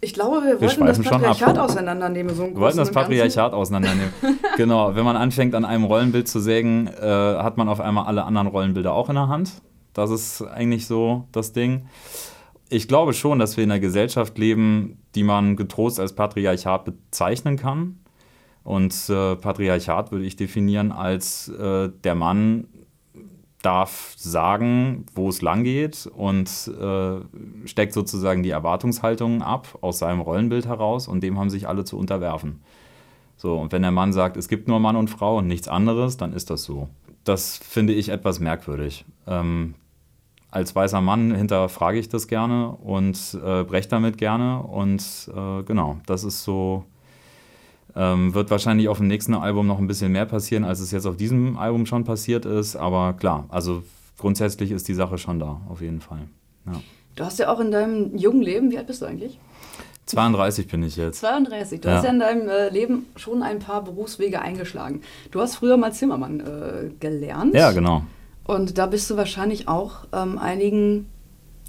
Ich 0.00 0.12
glaube, 0.12 0.42
wir 0.44 0.60
wollten 0.60 0.86
das. 0.86 1.00
Patriarchat 1.00 1.58
auseinandernehmen. 1.58 2.34
So 2.34 2.42
wir 2.44 2.56
wollten 2.56 2.76
das 2.76 2.88
Ganzen. 2.88 2.94
Patriarchat 2.94 3.52
auseinandernehmen. 3.52 4.12
genau, 4.56 4.94
wenn 4.94 5.04
man 5.04 5.16
anfängt, 5.16 5.54
an 5.54 5.64
einem 5.64 5.84
Rollenbild 5.84 6.28
zu 6.28 6.40
sägen, 6.40 6.88
äh, 6.88 7.00
hat 7.02 7.56
man 7.56 7.68
auf 7.68 7.80
einmal 7.80 8.06
alle 8.06 8.24
anderen 8.24 8.48
Rollenbilder 8.48 8.92
auch 8.92 9.08
in 9.08 9.14
der 9.14 9.28
Hand. 9.28 9.52
Das 9.94 10.10
ist 10.10 10.42
eigentlich 10.42 10.86
so 10.86 11.26
das 11.32 11.52
Ding. 11.52 11.86
Ich 12.68 12.88
glaube 12.88 13.12
schon, 13.12 13.38
dass 13.38 13.56
wir 13.56 13.64
in 13.64 13.70
einer 13.70 13.80
Gesellschaft 13.80 14.36
leben, 14.38 14.98
die 15.14 15.22
man 15.22 15.56
getrost 15.56 16.00
als 16.00 16.14
Patriarchat 16.14 16.84
bezeichnen 16.84 17.56
kann. 17.56 18.00
Und 18.64 18.94
äh, 19.08 19.36
Patriarchat 19.36 20.10
würde 20.10 20.24
ich 20.24 20.36
definieren 20.36 20.90
als 20.90 21.48
äh, 21.48 21.90
der 22.02 22.14
Mann 22.14 22.66
darf 23.64 24.14
sagen, 24.16 25.06
wo 25.14 25.28
es 25.28 25.42
lang 25.42 25.64
geht 25.64 26.06
und 26.06 26.48
äh, 26.68 27.66
steckt 27.66 27.92
sozusagen 27.92 28.42
die 28.42 28.50
Erwartungshaltungen 28.50 29.42
ab 29.42 29.78
aus 29.80 29.98
seinem 29.98 30.20
Rollenbild 30.20 30.66
heraus 30.66 31.08
und 31.08 31.22
dem 31.22 31.38
haben 31.38 31.50
sich 31.50 31.68
alle 31.68 31.84
zu 31.84 31.98
unterwerfen. 31.98 32.60
So, 33.36 33.56
und 33.56 33.72
wenn 33.72 33.82
der 33.82 33.90
Mann 33.90 34.12
sagt, 34.12 34.36
es 34.36 34.48
gibt 34.48 34.68
nur 34.68 34.80
Mann 34.80 34.96
und 34.96 35.08
Frau 35.08 35.38
und 35.38 35.46
nichts 35.46 35.68
anderes, 35.68 36.16
dann 36.16 36.32
ist 36.32 36.50
das 36.50 36.64
so. 36.64 36.88
Das 37.24 37.56
finde 37.56 37.92
ich 37.92 38.10
etwas 38.10 38.38
merkwürdig. 38.38 39.04
Ähm, 39.26 39.74
als 40.50 40.74
weißer 40.76 41.00
Mann 41.00 41.34
hinterfrage 41.34 41.98
ich 41.98 42.08
das 42.08 42.28
gerne 42.28 42.70
und 42.70 43.38
äh, 43.44 43.64
breche 43.64 43.88
damit 43.88 44.18
gerne. 44.18 44.62
Und 44.62 45.30
äh, 45.34 45.62
genau, 45.64 45.98
das 46.06 46.22
ist 46.22 46.44
so. 46.44 46.84
Ähm, 47.96 48.34
wird 48.34 48.50
wahrscheinlich 48.50 48.88
auf 48.88 48.98
dem 48.98 49.06
nächsten 49.06 49.34
Album 49.34 49.66
noch 49.68 49.78
ein 49.78 49.86
bisschen 49.86 50.10
mehr 50.12 50.26
passieren, 50.26 50.64
als 50.64 50.80
es 50.80 50.90
jetzt 50.90 51.06
auf 51.06 51.16
diesem 51.16 51.56
Album 51.56 51.86
schon 51.86 52.04
passiert 52.04 52.44
ist. 52.44 52.74
Aber 52.76 53.12
klar, 53.12 53.44
also 53.50 53.82
grundsätzlich 54.18 54.70
ist 54.72 54.88
die 54.88 54.94
Sache 54.94 55.16
schon 55.18 55.38
da, 55.38 55.60
auf 55.68 55.80
jeden 55.80 56.00
Fall. 56.00 56.22
Ja. 56.66 56.72
Du 57.14 57.24
hast 57.24 57.38
ja 57.38 57.52
auch 57.52 57.60
in 57.60 57.70
deinem 57.70 58.16
jungen 58.16 58.42
Leben, 58.42 58.70
wie 58.72 58.78
alt 58.78 58.88
bist 58.88 59.02
du 59.02 59.06
eigentlich? 59.06 59.38
32 60.06 60.66
bin 60.68 60.82
ich 60.82 60.96
jetzt. 60.96 61.20
32. 61.20 61.80
Du 61.80 61.88
Ja. 61.88 61.94
hast 61.96 62.04
ja 62.04 62.10
in 62.10 62.18
deinem 62.18 62.48
äh, 62.48 62.68
Leben 62.68 63.06
schon 63.16 63.42
ein 63.42 63.58
paar 63.58 63.82
Berufswege 63.84 64.40
eingeschlagen. 64.42 65.00
Du 65.30 65.40
hast 65.40 65.56
früher 65.56 65.76
mal 65.76 65.92
Zimmermann 65.92 66.40
äh, 66.40 66.90
gelernt. 67.00 67.54
Ja, 67.54 67.72
genau. 67.72 68.02
Und 68.44 68.76
da 68.76 68.86
bist 68.86 69.08
du 69.08 69.16
wahrscheinlich 69.16 69.68
auch 69.68 70.04
ähm, 70.12 70.36
einigen 70.38 71.08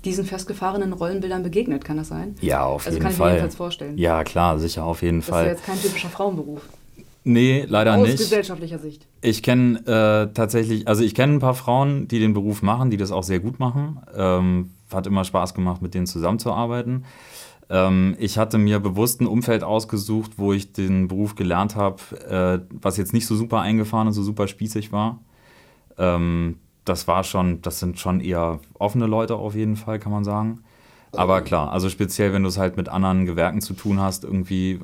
diesen 0.06 0.26
festgefahrenen 0.26 0.94
Rollenbildern 0.94 1.44
begegnet, 1.44 1.84
kann 1.84 1.98
das 1.98 2.08
sein? 2.10 2.36
Ja, 2.42 2.64
auf 2.64 2.86
Also 2.86 2.92
jeden 2.98 3.04
kann 3.04 3.12
ich 3.12 3.18
mir 3.18 3.24
Fall. 3.24 3.32
jedenfalls 3.34 3.56
vorstellen. 3.56 3.98
Ja, 3.98 4.24
klar, 4.24 4.60
sicher, 4.60 4.84
auf 4.86 5.02
jeden 5.02 5.20
Das 5.20 5.26
ist 5.26 5.30
ja 5.32 5.36
Fall. 5.36 5.48
jetzt 5.48 5.66
kein 5.66 5.82
typischer 5.82 6.10
Frauenberuf. 6.10 6.62
Nee, 7.28 7.66
leider 7.68 7.96
Aus 7.96 8.04
nicht. 8.08 8.18
gesellschaftlicher 8.20 8.78
Sicht. 8.78 9.08
Ich 9.22 9.42
kenne 9.42 9.80
äh, 9.80 10.32
tatsächlich, 10.34 10.88
also 10.88 11.04
ich 11.04 11.16
kenne 11.16 11.34
ein 11.34 11.40
paar 11.40 11.56
Frauen, 11.56 12.08
die 12.08 12.20
den 12.20 12.34
Beruf 12.36 12.62
machen, 12.62 12.92
die 12.92 12.98
das 12.98 13.12
auch 13.12 13.24
sehr 13.24 13.40
gut 13.40 13.60
machen. 13.60 14.00
Ähm, 14.16 14.70
hat 14.94 15.08
immer 15.08 15.24
Spaß 15.24 15.56
gemacht, 15.56 15.82
mit 15.82 15.96
denen 15.96 16.06
zusammenzuarbeiten. 16.06 17.06
Ähm, 17.68 18.16
ich 18.20 18.38
hatte 18.38 18.60
mir 18.60 18.80
bewusst 18.80 19.22
ein 19.22 19.26
Umfeld 19.28 19.64
ausgesucht, 19.64 20.34
wo 20.38 20.54
ich 20.54 20.72
den 20.74 21.08
Beruf 21.08 21.34
gelernt 21.34 21.76
habe, 21.76 21.98
äh, 22.30 22.76
was 22.80 22.98
jetzt 22.98 23.12
nicht 23.12 23.26
so 23.26 23.36
super 23.36 23.60
eingefahren 23.62 24.06
und 24.06 24.14
so 24.14 24.22
super 24.22 24.48
spießig 24.48 24.92
war. 24.92 25.20
Ähm, 25.98 26.60
das 26.86 27.08
war 27.08 27.24
schon, 27.24 27.62
das 27.62 27.80
sind 27.80 28.00
schon 28.00 28.22
eher 28.22 28.60
offene 28.80 29.08
Leute 29.08 29.36
auf 29.36 29.56
jeden 29.56 29.76
Fall, 29.76 30.00
kann 30.00 30.12
man 30.12 30.24
sagen. 30.24 30.62
Aber 31.14 31.42
klar, 31.42 31.72
also 31.72 31.90
speziell, 31.90 32.34
wenn 32.34 32.44
du 32.44 32.50
es 32.50 32.58
halt 32.58 32.76
mit 32.78 32.90
anderen 32.90 33.26
Gewerken 33.26 33.62
zu 33.62 33.74
tun 33.74 34.02
hast, 34.02 34.26
irgendwie, 34.26 34.82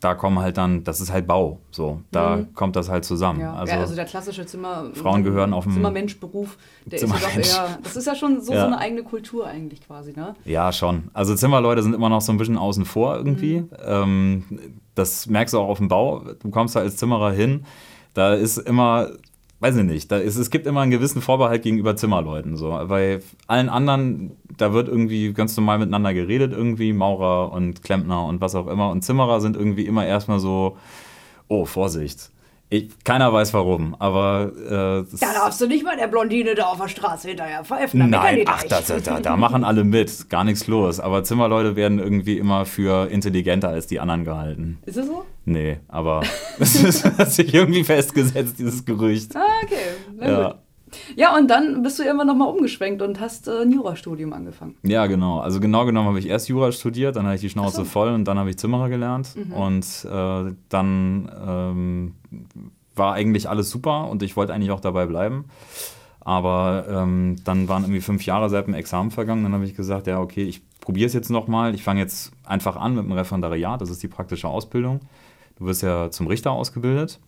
da 0.00 0.14
kommen 0.14 0.40
halt 0.40 0.56
dann, 0.56 0.82
das 0.82 1.00
ist 1.00 1.12
halt 1.12 1.26
Bau, 1.28 1.60
so, 1.70 2.00
da 2.10 2.40
kommt 2.54 2.74
das 2.74 2.88
halt 2.88 3.04
zusammen. 3.04 3.40
Ja, 3.40 3.54
also, 3.54 3.72
ja, 3.74 3.80
also 3.80 3.94
der 3.94 4.04
klassische 4.04 4.44
Zimmer 4.44 4.86
Frauen 4.94 5.22
gehören 5.22 5.52
auf 5.52 5.64
dem- 5.64 5.74
Zimmermenschberuf, 5.74 6.58
der 6.84 7.00
ist 7.00 7.08
ja 7.08 7.16
doch 7.16 7.36
eher, 7.36 7.78
das 7.82 7.94
ist 7.96 8.06
ja 8.06 8.14
schon 8.16 8.40
so, 8.40 8.52
Ja. 8.52 8.60
so 8.60 8.66
eine 8.66 8.78
eigene 8.78 9.04
Kultur 9.04 9.46
eigentlich 9.46 9.80
quasi, 9.86 10.12
ne? 10.16 10.34
Ja, 10.44 10.72
schon. 10.72 11.10
Also 11.14 11.34
Zimmerleute 11.36 11.82
sind 11.82 11.94
immer 11.94 12.08
noch 12.08 12.20
so 12.22 12.32
ein 12.32 12.38
bisschen 12.38 12.58
außen 12.58 12.84
vor 12.84 13.16
irgendwie. 13.16 13.64
Ähm, 13.84 14.44
das 14.96 15.26
merkst 15.28 15.54
du 15.54 15.58
auch 15.60 15.68
auf 15.68 15.78
dem 15.78 15.86
Bau. 15.88 16.24
Du 16.42 16.50
kommst 16.50 16.74
da 16.74 16.80
als 16.80 16.96
Zimmerer 16.96 17.30
hin, 17.30 17.64
da 18.14 18.34
ist 18.34 18.58
immer, 18.58 19.10
weiß 19.60 19.76
ich 19.76 19.84
nicht, 19.84 20.10
da 20.12 20.18
ist, 20.18 20.36
es 20.36 20.50
gibt 20.50 20.66
immer 20.66 20.80
einen 20.80 20.90
gewissen 20.90 21.20
Vorbehalt 21.20 21.62
gegenüber 21.62 21.96
Zimmerleuten. 21.96 22.56
So. 22.56 22.70
Bei 22.88 23.20
allen 23.46 23.68
anderen, 23.68 24.32
da 24.56 24.72
wird 24.72 24.88
irgendwie 24.88 25.32
ganz 25.32 25.56
normal 25.56 25.78
miteinander 25.78 26.14
geredet, 26.14 26.52
irgendwie 26.52 26.92
Maurer 26.92 27.52
und 27.52 27.82
Klempner 27.82 28.24
und 28.26 28.40
was 28.40 28.54
auch 28.54 28.68
immer. 28.68 28.90
Und 28.90 29.02
Zimmerer 29.02 29.40
sind 29.40 29.56
irgendwie 29.56 29.86
immer 29.86 30.06
erstmal 30.06 30.38
so, 30.38 30.76
oh, 31.48 31.64
Vorsicht. 31.64 32.30
Ich, 32.70 32.90
keiner 33.02 33.32
weiß 33.32 33.54
warum, 33.54 33.96
aber 33.98 34.52
äh, 35.06 35.10
das- 35.10 35.20
Da 35.20 35.32
darfst 35.32 35.58
du 35.60 35.66
nicht 35.66 35.84
mal 35.84 35.96
der 35.96 36.06
Blondine 36.08 36.54
da 36.54 36.64
auf 36.66 36.78
der 36.78 36.88
Straße 36.88 37.28
hinterher 37.28 37.64
pfeifen. 37.64 38.10
Nein, 38.10 38.42
ach, 38.46 38.62
da, 38.64 38.80
da, 38.82 39.20
da 39.20 39.36
machen 39.38 39.64
alle 39.64 39.84
mit, 39.84 40.28
gar 40.28 40.44
nichts 40.44 40.66
los. 40.66 41.00
Aber 41.00 41.24
Zimmerleute 41.24 41.76
werden 41.76 41.98
irgendwie 41.98 42.36
immer 42.36 42.66
für 42.66 43.10
intelligenter 43.10 43.70
als 43.70 43.86
die 43.86 44.00
anderen 44.00 44.24
gehalten. 44.24 44.78
Ist 44.84 44.98
es 44.98 45.06
so? 45.06 45.24
Nee, 45.46 45.78
aber 45.88 46.20
es 46.58 46.74
ist- 46.82 47.04
hat 47.04 47.32
sich 47.32 47.54
irgendwie 47.54 47.84
festgesetzt, 47.84 48.58
dieses 48.58 48.84
Gerücht. 48.84 49.34
Ah, 49.34 49.40
okay. 49.64 49.76
Na 50.18 50.26
gut. 50.26 50.38
Ja, 50.38 50.54
und 51.36 51.48
dann 51.48 51.82
bist 51.82 51.98
du 51.98 52.02
irgendwann 52.02 52.26
nochmal 52.26 52.48
umgeschwenkt 52.48 53.02
und 53.02 53.20
hast 53.20 53.48
äh, 53.48 53.62
ein 53.62 53.72
Jurastudium 53.72 54.32
angefangen. 54.32 54.76
Ja, 54.82 55.06
genau. 55.06 55.40
Also 55.40 55.60
genau 55.60 55.84
genommen 55.84 56.08
habe 56.08 56.18
ich 56.18 56.28
erst 56.28 56.48
Jura 56.48 56.72
studiert, 56.72 57.16
dann 57.16 57.26
hatte 57.26 57.36
ich 57.36 57.40
die 57.40 57.50
Schnauze 57.50 57.84
voll 57.84 58.10
und 58.12 58.24
dann 58.24 58.38
habe 58.38 58.50
ich 58.50 58.58
Zimmerer 58.58 58.88
gelernt. 58.88 59.34
Und 59.54 60.06
äh, 60.10 60.54
dann 60.68 61.30
ähm, 61.46 62.14
war 62.94 63.14
eigentlich 63.14 63.48
alles 63.48 63.70
super 63.70 64.08
und 64.08 64.22
ich 64.22 64.36
wollte 64.36 64.52
eigentlich 64.52 64.70
auch 64.70 64.80
dabei 64.80 65.06
bleiben. 65.06 65.46
Aber 66.20 66.84
ähm, 66.90 67.36
dann 67.44 67.68
waren 67.68 67.84
irgendwie 67.84 68.02
fünf 68.02 68.26
Jahre 68.26 68.50
seit 68.50 68.66
dem 68.66 68.74
Examen 68.74 69.10
vergangen. 69.10 69.44
Dann 69.44 69.54
habe 69.54 69.64
ich 69.64 69.74
gesagt, 69.74 70.06
ja, 70.06 70.20
okay, 70.20 70.44
ich 70.44 70.60
probiere 70.80 71.06
es 71.06 71.14
jetzt 71.14 71.30
nochmal. 71.30 71.74
Ich 71.74 71.82
fange 71.82 72.00
jetzt 72.00 72.32
einfach 72.44 72.76
an 72.76 72.94
mit 72.94 73.04
dem 73.04 73.12
Referendariat. 73.12 73.80
Das 73.80 73.88
ist 73.88 74.02
die 74.02 74.08
praktische 74.08 74.48
Ausbildung. 74.48 75.00
Du 75.58 75.64
wirst 75.64 75.82
ja 75.82 76.10
zum 76.10 76.26
Richter 76.26 76.52
ausgebildet. 76.52 77.18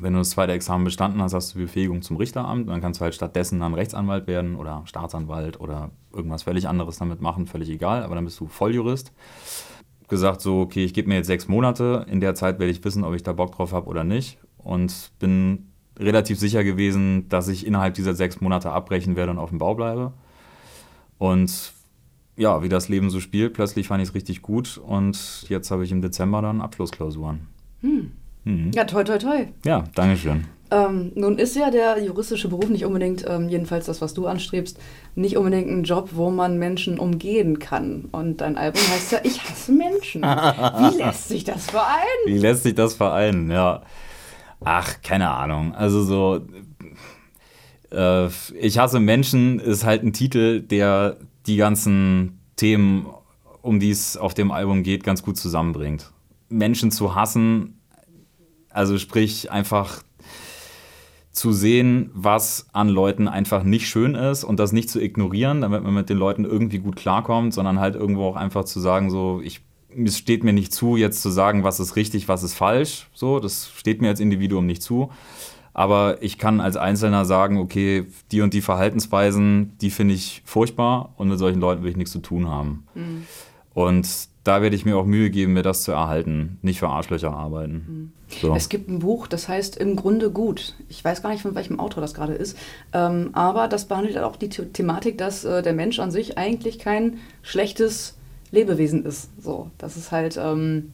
Wenn 0.00 0.12
du 0.12 0.18
das 0.18 0.30
zweite 0.30 0.52
Examen 0.52 0.84
bestanden 0.84 1.22
hast, 1.22 1.32
hast 1.32 1.54
du 1.54 1.58
Befähigung 1.58 2.02
zum 2.02 2.16
Richteramt. 2.16 2.68
Dann 2.68 2.80
kannst 2.80 3.00
du 3.00 3.04
halt 3.04 3.14
stattdessen 3.14 3.60
dann 3.60 3.74
Rechtsanwalt 3.74 4.26
werden 4.26 4.56
oder 4.56 4.82
Staatsanwalt 4.84 5.60
oder 5.60 5.90
irgendwas 6.12 6.42
völlig 6.42 6.68
anderes 6.68 6.98
damit 6.98 7.20
machen, 7.20 7.46
völlig 7.46 7.70
egal. 7.70 8.02
Aber 8.02 8.14
dann 8.14 8.24
bist 8.24 8.38
du 8.40 8.46
Volljurist. 8.46 9.12
Gesagt 10.08 10.40
so, 10.40 10.60
okay, 10.60 10.84
ich 10.84 10.94
gebe 10.94 11.08
mir 11.08 11.16
jetzt 11.16 11.26
sechs 11.26 11.48
Monate. 11.48 12.06
In 12.08 12.20
der 12.20 12.34
Zeit 12.34 12.58
werde 12.58 12.70
ich 12.70 12.84
wissen, 12.84 13.04
ob 13.04 13.14
ich 13.14 13.22
da 13.22 13.32
Bock 13.32 13.52
drauf 13.52 13.72
habe 13.72 13.88
oder 13.88 14.04
nicht. 14.04 14.38
Und 14.58 15.12
bin 15.18 15.66
relativ 15.98 16.38
sicher 16.38 16.62
gewesen, 16.62 17.28
dass 17.28 17.48
ich 17.48 17.66
innerhalb 17.66 17.94
dieser 17.94 18.14
sechs 18.14 18.40
Monate 18.40 18.70
abbrechen 18.70 19.16
werde 19.16 19.32
und 19.32 19.38
auf 19.38 19.50
dem 19.50 19.58
Bau 19.58 19.74
bleibe. 19.74 20.12
Und 21.18 21.72
ja, 22.36 22.62
wie 22.62 22.68
das 22.68 22.88
Leben 22.88 23.08
so 23.08 23.20
spielt, 23.20 23.54
plötzlich 23.54 23.88
fand 23.88 24.02
ich 24.02 24.10
es 24.10 24.14
richtig 24.14 24.42
gut. 24.42 24.78
Und 24.78 25.46
jetzt 25.48 25.70
habe 25.70 25.84
ich 25.84 25.92
im 25.92 26.02
Dezember 26.02 26.42
dann 26.42 26.60
Abschlussklausuren. 26.60 27.48
Ja, 28.74 28.84
toi, 28.84 29.02
toi, 29.02 29.18
toi. 29.18 29.46
Ja, 29.64 29.84
Dankeschön. 29.94 30.46
Ähm, 30.70 31.12
nun 31.14 31.38
ist 31.38 31.54
ja 31.54 31.70
der 31.70 32.02
juristische 32.02 32.48
Beruf 32.48 32.68
nicht 32.68 32.84
unbedingt, 32.84 33.24
ähm, 33.28 33.48
jedenfalls 33.48 33.86
das, 33.86 34.00
was 34.00 34.14
du 34.14 34.26
anstrebst, 34.26 34.78
nicht 35.14 35.36
unbedingt 35.36 35.68
ein 35.70 35.84
Job, 35.84 36.10
wo 36.12 36.30
man 36.30 36.58
Menschen 36.58 36.98
umgehen 36.98 37.58
kann. 37.60 38.08
Und 38.10 38.40
dein 38.40 38.56
Album 38.56 38.82
heißt 38.82 39.12
ja 39.12 39.18
Ich 39.22 39.42
hasse 39.42 39.72
Menschen. 39.72 40.22
Wie 40.22 40.98
lässt 40.98 41.28
sich 41.28 41.44
das 41.44 41.70
vereinen? 41.70 42.26
Wie 42.26 42.38
lässt 42.38 42.64
sich 42.64 42.74
das 42.74 42.94
vereinen? 42.94 43.50
Ja. 43.50 43.82
Ach, 44.64 45.02
keine 45.02 45.30
Ahnung. 45.30 45.74
Also 45.74 46.02
so. 46.02 46.40
Äh, 47.92 48.28
ich 48.60 48.78
hasse 48.78 48.98
Menschen 48.98 49.60
ist 49.60 49.84
halt 49.84 50.02
ein 50.02 50.12
Titel, 50.12 50.60
der 50.62 51.16
die 51.46 51.56
ganzen 51.56 52.40
Themen, 52.56 53.06
um 53.62 53.78
die 53.78 53.90
es 53.90 54.16
auf 54.16 54.34
dem 54.34 54.50
Album 54.50 54.82
geht, 54.82 55.04
ganz 55.04 55.22
gut 55.22 55.36
zusammenbringt. 55.36 56.10
Menschen 56.48 56.90
zu 56.90 57.14
hassen, 57.14 57.75
also 58.76 58.98
sprich 58.98 59.50
einfach 59.50 60.02
zu 61.32 61.52
sehen, 61.52 62.10
was 62.14 62.66
an 62.72 62.88
Leuten 62.88 63.28
einfach 63.28 63.62
nicht 63.62 63.88
schön 63.88 64.14
ist 64.14 64.44
und 64.44 64.58
das 64.58 64.72
nicht 64.72 64.90
zu 64.90 65.00
ignorieren, 65.00 65.60
damit 65.60 65.82
man 65.82 65.94
mit 65.94 66.08
den 66.08 66.16
Leuten 66.16 66.44
irgendwie 66.44 66.78
gut 66.78 66.96
klarkommt, 66.96 67.52
sondern 67.52 67.78
halt 67.78 67.94
irgendwo 67.94 68.24
auch 68.24 68.36
einfach 68.36 68.64
zu 68.64 68.80
sagen, 68.80 69.10
so, 69.10 69.40
ich, 69.42 69.60
es 69.90 70.18
steht 70.18 70.44
mir 70.44 70.52
nicht 70.52 70.72
zu, 70.72 70.96
jetzt 70.96 71.20
zu 71.22 71.30
sagen, 71.30 71.62
was 71.64 71.80
ist 71.80 71.96
richtig, 71.96 72.28
was 72.28 72.42
ist 72.42 72.54
falsch. 72.54 73.08
So, 73.12 73.38
das 73.38 73.70
steht 73.76 74.00
mir 74.00 74.08
als 74.08 74.20
Individuum 74.20 74.66
nicht 74.66 74.82
zu. 74.82 75.10
Aber 75.74 76.22
ich 76.22 76.38
kann 76.38 76.60
als 76.60 76.78
Einzelner 76.78 77.26
sagen, 77.26 77.58
okay, 77.58 78.06
die 78.32 78.40
und 78.40 78.54
die 78.54 78.62
Verhaltensweisen, 78.62 79.76
die 79.78 79.90
finde 79.90 80.14
ich 80.14 80.42
furchtbar 80.46 81.12
und 81.16 81.28
mit 81.28 81.38
solchen 81.38 81.60
Leuten 81.60 81.82
will 81.82 81.90
ich 81.90 81.98
nichts 81.98 82.12
zu 82.12 82.20
tun 82.20 82.48
haben. 82.48 82.86
Und 83.74 84.28
da 84.44 84.62
werde 84.62 84.76
ich 84.76 84.86
mir 84.86 84.96
auch 84.96 85.04
Mühe 85.04 85.28
geben, 85.28 85.52
mir 85.52 85.62
das 85.62 85.82
zu 85.82 85.92
erhalten, 85.92 86.58
nicht 86.62 86.78
für 86.78 86.88
Arschlöcher 86.88 87.32
arbeiten. 87.34 88.12
So. 88.28 88.54
Es 88.54 88.68
gibt 88.68 88.88
ein 88.88 88.98
Buch, 88.98 89.26
das 89.28 89.48
heißt 89.48 89.76
Im 89.76 89.96
Grunde 89.96 90.30
gut. 90.30 90.74
Ich 90.88 91.04
weiß 91.04 91.22
gar 91.22 91.30
nicht, 91.30 91.42
von 91.42 91.54
welchem 91.54 91.78
Autor 91.78 92.00
das 92.00 92.14
gerade 92.14 92.34
ist. 92.34 92.56
Ähm, 92.92 93.30
aber 93.32 93.68
das 93.68 93.84
behandelt 93.84 94.18
auch 94.18 94.36
die 94.36 94.50
The 94.50 94.66
Thematik, 94.66 95.16
dass 95.18 95.44
äh, 95.44 95.62
der 95.62 95.72
Mensch 95.72 95.98
an 96.00 96.10
sich 96.10 96.36
eigentlich 96.36 96.78
kein 96.78 97.18
schlechtes 97.42 98.16
Lebewesen 98.50 99.04
ist. 99.04 99.30
So, 99.40 99.70
dass 99.78 99.96
es 99.96 100.10
halt 100.10 100.36
ähm, 100.36 100.92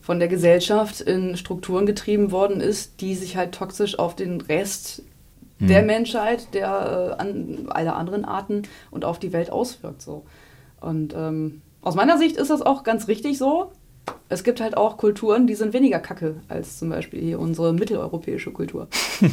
von 0.00 0.18
der 0.18 0.28
Gesellschaft 0.28 1.00
in 1.00 1.36
Strukturen 1.36 1.84
getrieben 1.84 2.32
worden 2.32 2.60
ist, 2.60 3.00
die 3.00 3.14
sich 3.14 3.36
halt 3.36 3.52
toxisch 3.52 3.98
auf 3.98 4.16
den 4.16 4.40
Rest 4.40 5.02
der 5.60 5.82
Menschheit, 5.82 6.54
der 6.54 7.16
äh, 7.18 7.20
an, 7.20 7.66
aller 7.68 7.94
anderen 7.96 8.24
Arten 8.24 8.62
und 8.90 9.04
auf 9.04 9.18
die 9.18 9.32
Welt 9.32 9.50
auswirkt. 9.50 10.00
So. 10.00 10.24
Und 10.80 11.14
ähm, 11.14 11.60
aus 11.82 11.94
meiner 11.94 12.18
Sicht 12.18 12.36
ist 12.36 12.50
das 12.50 12.62
auch 12.62 12.82
ganz 12.82 13.08
richtig 13.08 13.38
so. 13.38 13.72
Es 14.28 14.44
gibt 14.44 14.60
halt 14.60 14.76
auch 14.76 14.96
Kulturen, 14.96 15.48
die 15.48 15.56
sind 15.56 15.72
weniger 15.72 15.98
kacke 15.98 16.36
als 16.48 16.78
zum 16.78 16.88
Beispiel 16.88 17.20
hier 17.20 17.40
unsere 17.40 17.72
mitteleuropäische 17.72 18.52
Kultur. 18.52 18.88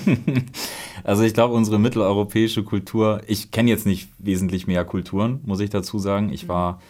Also 1.04 1.24
ich 1.24 1.34
glaube, 1.34 1.54
unsere 1.54 1.80
mitteleuropäische 1.80 2.64
Kultur, 2.64 3.22
ich 3.28 3.52
kenne 3.52 3.70
jetzt 3.70 3.86
nicht 3.86 4.10
wesentlich 4.18 4.68
mehr 4.68 4.84
Kulturen, 4.84 5.42
muss 5.46 5.60
ich 5.60 5.70
dazu 5.70 6.00
sagen. 6.00 6.34
Ich 6.34 6.50
war, 6.50 6.82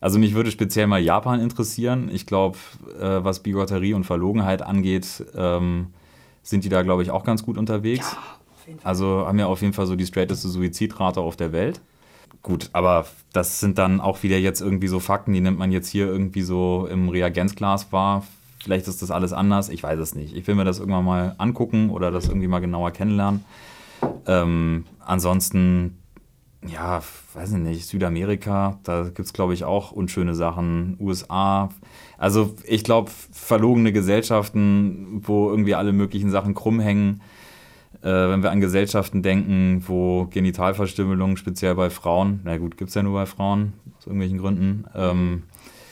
also 0.00 0.18
mich 0.18 0.34
würde 0.34 0.50
speziell 0.50 0.86
mal 0.86 1.00
Japan 1.00 1.40
interessieren. 1.40 2.08
Ich 2.10 2.26
glaube, 2.26 2.56
äh, 2.98 3.24
was 3.24 3.40
Bigotterie 3.40 3.92
und 3.92 4.04
Verlogenheit 4.04 4.62
angeht, 4.62 5.24
ähm, 5.34 5.88
sind 6.42 6.64
die 6.64 6.68
da, 6.68 6.82
glaube 6.82 7.02
ich, 7.02 7.10
auch 7.10 7.24
ganz 7.24 7.42
gut 7.42 7.58
unterwegs. 7.58 8.14
Fall. 8.14 8.74
Also 8.82 9.26
haben 9.26 9.38
ja 9.38 9.46
auf 9.46 9.60
jeden 9.60 9.72
Fall 9.72 9.86
so 9.86 9.96
die 9.96 10.06
straighteste 10.06 10.48
Suizidrate 10.48 11.20
auf 11.20 11.36
der 11.36 11.52
Welt. 11.52 11.80
Gut, 12.46 12.70
aber 12.72 13.06
das 13.32 13.58
sind 13.58 13.76
dann 13.76 14.00
auch 14.00 14.22
wieder 14.22 14.38
jetzt 14.38 14.60
irgendwie 14.60 14.86
so 14.86 15.00
Fakten, 15.00 15.32
die 15.32 15.40
nimmt 15.40 15.58
man 15.58 15.72
jetzt 15.72 15.88
hier 15.88 16.06
irgendwie 16.06 16.42
so 16.42 16.86
im 16.88 17.08
Reagenzglas 17.08 17.90
wahr. 17.90 18.24
Vielleicht 18.62 18.86
ist 18.86 19.02
das 19.02 19.10
alles 19.10 19.32
anders, 19.32 19.68
ich 19.68 19.82
weiß 19.82 19.98
es 19.98 20.14
nicht. 20.14 20.36
Ich 20.36 20.46
will 20.46 20.54
mir 20.54 20.64
das 20.64 20.78
irgendwann 20.78 21.04
mal 21.04 21.34
angucken 21.38 21.90
oder 21.90 22.12
das 22.12 22.28
irgendwie 22.28 22.46
mal 22.46 22.60
genauer 22.60 22.92
kennenlernen. 22.92 23.44
Ähm, 24.28 24.84
ansonsten, 25.00 25.98
ja, 26.64 27.02
weiß 27.34 27.50
ich 27.50 27.58
nicht, 27.58 27.84
Südamerika, 27.84 28.78
da 28.84 29.02
gibt 29.02 29.26
es, 29.26 29.32
glaube 29.32 29.52
ich, 29.52 29.64
auch 29.64 29.90
unschöne 29.90 30.36
Sachen. 30.36 30.96
USA, 31.00 31.70
also 32.16 32.54
ich 32.62 32.84
glaube, 32.84 33.10
verlogene 33.32 33.92
Gesellschaften, 33.92 35.20
wo 35.26 35.50
irgendwie 35.50 35.74
alle 35.74 35.92
möglichen 35.92 36.30
Sachen 36.30 36.54
krumm 36.54 36.78
hängen. 36.78 37.22
Äh, 38.06 38.28
wenn 38.30 38.42
wir 38.44 38.52
an 38.52 38.60
Gesellschaften 38.60 39.22
denken, 39.22 39.82
wo 39.86 40.26
Genitalverstümmelung, 40.26 41.36
speziell 41.36 41.74
bei 41.74 41.90
Frauen, 41.90 42.40
na 42.44 42.56
gut, 42.56 42.76
gibt 42.76 42.90
es 42.90 42.94
ja 42.94 43.02
nur 43.02 43.14
bei 43.14 43.26
Frauen, 43.26 43.72
aus 43.98 44.06
irgendwelchen 44.06 44.38
Gründen, 44.38 44.84
ähm, 44.94 45.42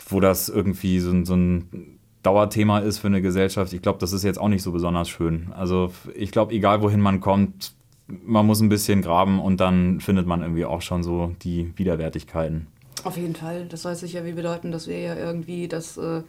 wo 0.08 0.20
das 0.20 0.48
irgendwie 0.48 1.00
so, 1.00 1.10
ein- 1.10 1.24
so 1.24 1.34
ein 1.34 1.98
Dauerthema 2.22 2.78
ist 2.78 2.98
für 2.98 3.08
eine 3.08 3.20
Gesellschaft, 3.20 3.72
ich 3.72 3.82
glaube, 3.82 3.98
das 3.98 4.12
ist 4.12 4.22
jetzt 4.22 4.38
auch 4.40 4.48
nicht 4.48 4.62
so 4.62 4.70
besonders 4.72 5.08
schön. 5.08 5.52
Also 5.56 5.92
ich 6.14 6.30
glaube, 6.30 6.54
egal 6.54 6.82
wohin 6.82 7.00
man 7.00 7.20
kommt, 7.20 7.74
man 8.06 8.46
muss 8.46 8.60
ein 8.60 8.68
bisschen 8.68 9.02
graben 9.02 9.40
und 9.40 9.60
dann 9.60 10.00
findet 10.00 10.26
man 10.26 10.40
irgendwie 10.42 10.64
auch 10.66 10.82
schon 10.82 11.02
so 11.02 11.34
die 11.42 11.72
Widerwärtigkeiten. 11.76 12.66
Auf 13.02 13.16
jeden 13.16 13.34
Fall. 13.34 13.66
Das 13.66 13.82
soll 13.82 13.94
sicher 13.96 14.24
wie 14.24 14.32
bedeuten, 14.34 14.70
dass 14.72 14.86
wir 14.86 14.98
ja 15.00 15.16
irgendwie 15.16 15.68
das 15.68 15.96
äh, 15.98 16.22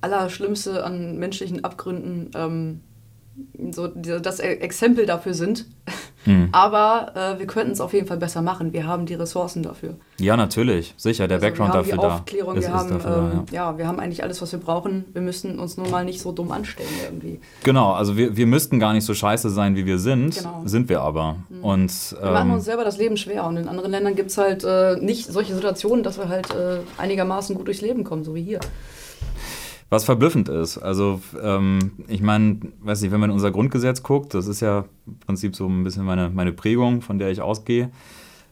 Allerschlimmste 0.00 0.84
an 0.84 1.18
menschlichen 1.18 1.64
Abgründen 1.64 2.30
ähm, 2.34 2.80
so 3.70 3.86
das 3.86 4.40
E- 4.40 4.54
Exempel 4.60 5.06
dafür 5.06 5.34
sind. 5.34 5.66
Aber 6.52 7.12
äh, 7.16 7.38
wir 7.40 7.46
könnten 7.48 7.72
es 7.72 7.80
auf 7.80 7.92
jeden 7.92 8.06
Fall 8.06 8.16
besser 8.16 8.42
machen. 8.42 8.72
Wir 8.72 8.86
haben 8.86 9.06
die 9.06 9.14
Ressourcen 9.14 9.64
dafür. 9.64 9.96
Ja, 10.20 10.36
natürlich, 10.36 10.94
sicher, 10.96 11.26
der 11.26 11.38
Also 11.38 11.48
Background 11.48 11.72
wir 11.74 11.78
haben 11.78 11.84
dafür 11.88 11.96
die 11.98 12.00
da. 12.08 12.14
Aufklärung, 12.14 12.60
wir 12.60 12.72
haben, 12.72 12.90
dafür 12.90 13.10
da, 13.10 13.32
ähm, 13.32 13.42
ja. 13.50 13.70
ja. 13.72 13.78
wir 13.78 13.88
haben 13.88 13.98
eigentlich 13.98 14.22
alles, 14.22 14.40
was 14.40 14.52
wir 14.52 14.60
brauchen. 14.60 15.04
Wir 15.12 15.20
müssen 15.20 15.58
uns 15.58 15.76
nur 15.76 15.88
mal 15.88 16.04
nicht 16.04 16.20
so 16.20 16.30
dumm 16.30 16.52
anstellen 16.52 16.88
irgendwie. 17.04 17.40
Genau, 17.64 17.92
also 17.92 18.16
wir, 18.16 18.36
wir 18.36 18.46
müssten 18.46 18.78
gar 18.78 18.92
nicht 18.92 19.04
so 19.04 19.14
scheiße 19.14 19.50
sein, 19.50 19.74
wie 19.74 19.84
wir 19.84 19.98
sind, 19.98 20.36
Genau. 20.36 20.62
sind 20.64 20.88
wir 20.88 21.00
aber. 21.00 21.38
Und 21.60 22.14
Wir 22.20 22.30
machen 22.30 22.50
ähm, 22.50 22.54
uns 22.54 22.66
selber 22.66 22.84
das 22.84 22.98
Leben 22.98 23.16
schwer 23.16 23.44
und 23.44 23.56
in 23.56 23.66
anderen 23.66 23.90
Ländern 23.90 24.14
gibt 24.14 24.30
es 24.30 24.38
halt 24.38 24.62
äh, 24.62 24.96
nicht 25.00 25.26
solche 25.26 25.56
Situationen, 25.56 26.04
dass 26.04 26.18
wir 26.18 26.28
halt 26.28 26.50
äh, 26.54 26.78
einigermaßen 26.98 27.56
gut 27.56 27.66
durchs 27.66 27.80
Leben 27.80 28.04
kommen, 28.04 28.22
so 28.22 28.36
wie 28.36 28.42
hier. 28.42 28.60
Was 29.92 30.04
verblüffend 30.04 30.48
ist, 30.48 30.78
also 30.78 31.20
ähm, 31.42 31.92
ich 32.08 32.22
meine, 32.22 32.60
weiß 32.80 33.02
nicht, 33.02 33.12
wenn 33.12 33.20
man 33.20 33.28
in 33.28 33.34
unser 33.34 33.50
Grundgesetz 33.50 34.02
guckt, 34.02 34.32
das 34.32 34.46
ist 34.46 34.60
ja 34.60 34.86
im 35.06 35.18
Prinzip 35.18 35.54
so 35.54 35.66
ein 35.66 35.84
bisschen 35.84 36.06
meine, 36.06 36.30
meine 36.30 36.50
Prägung, 36.52 37.02
von 37.02 37.18
der 37.18 37.30
ich 37.30 37.42
ausgehe. 37.42 37.90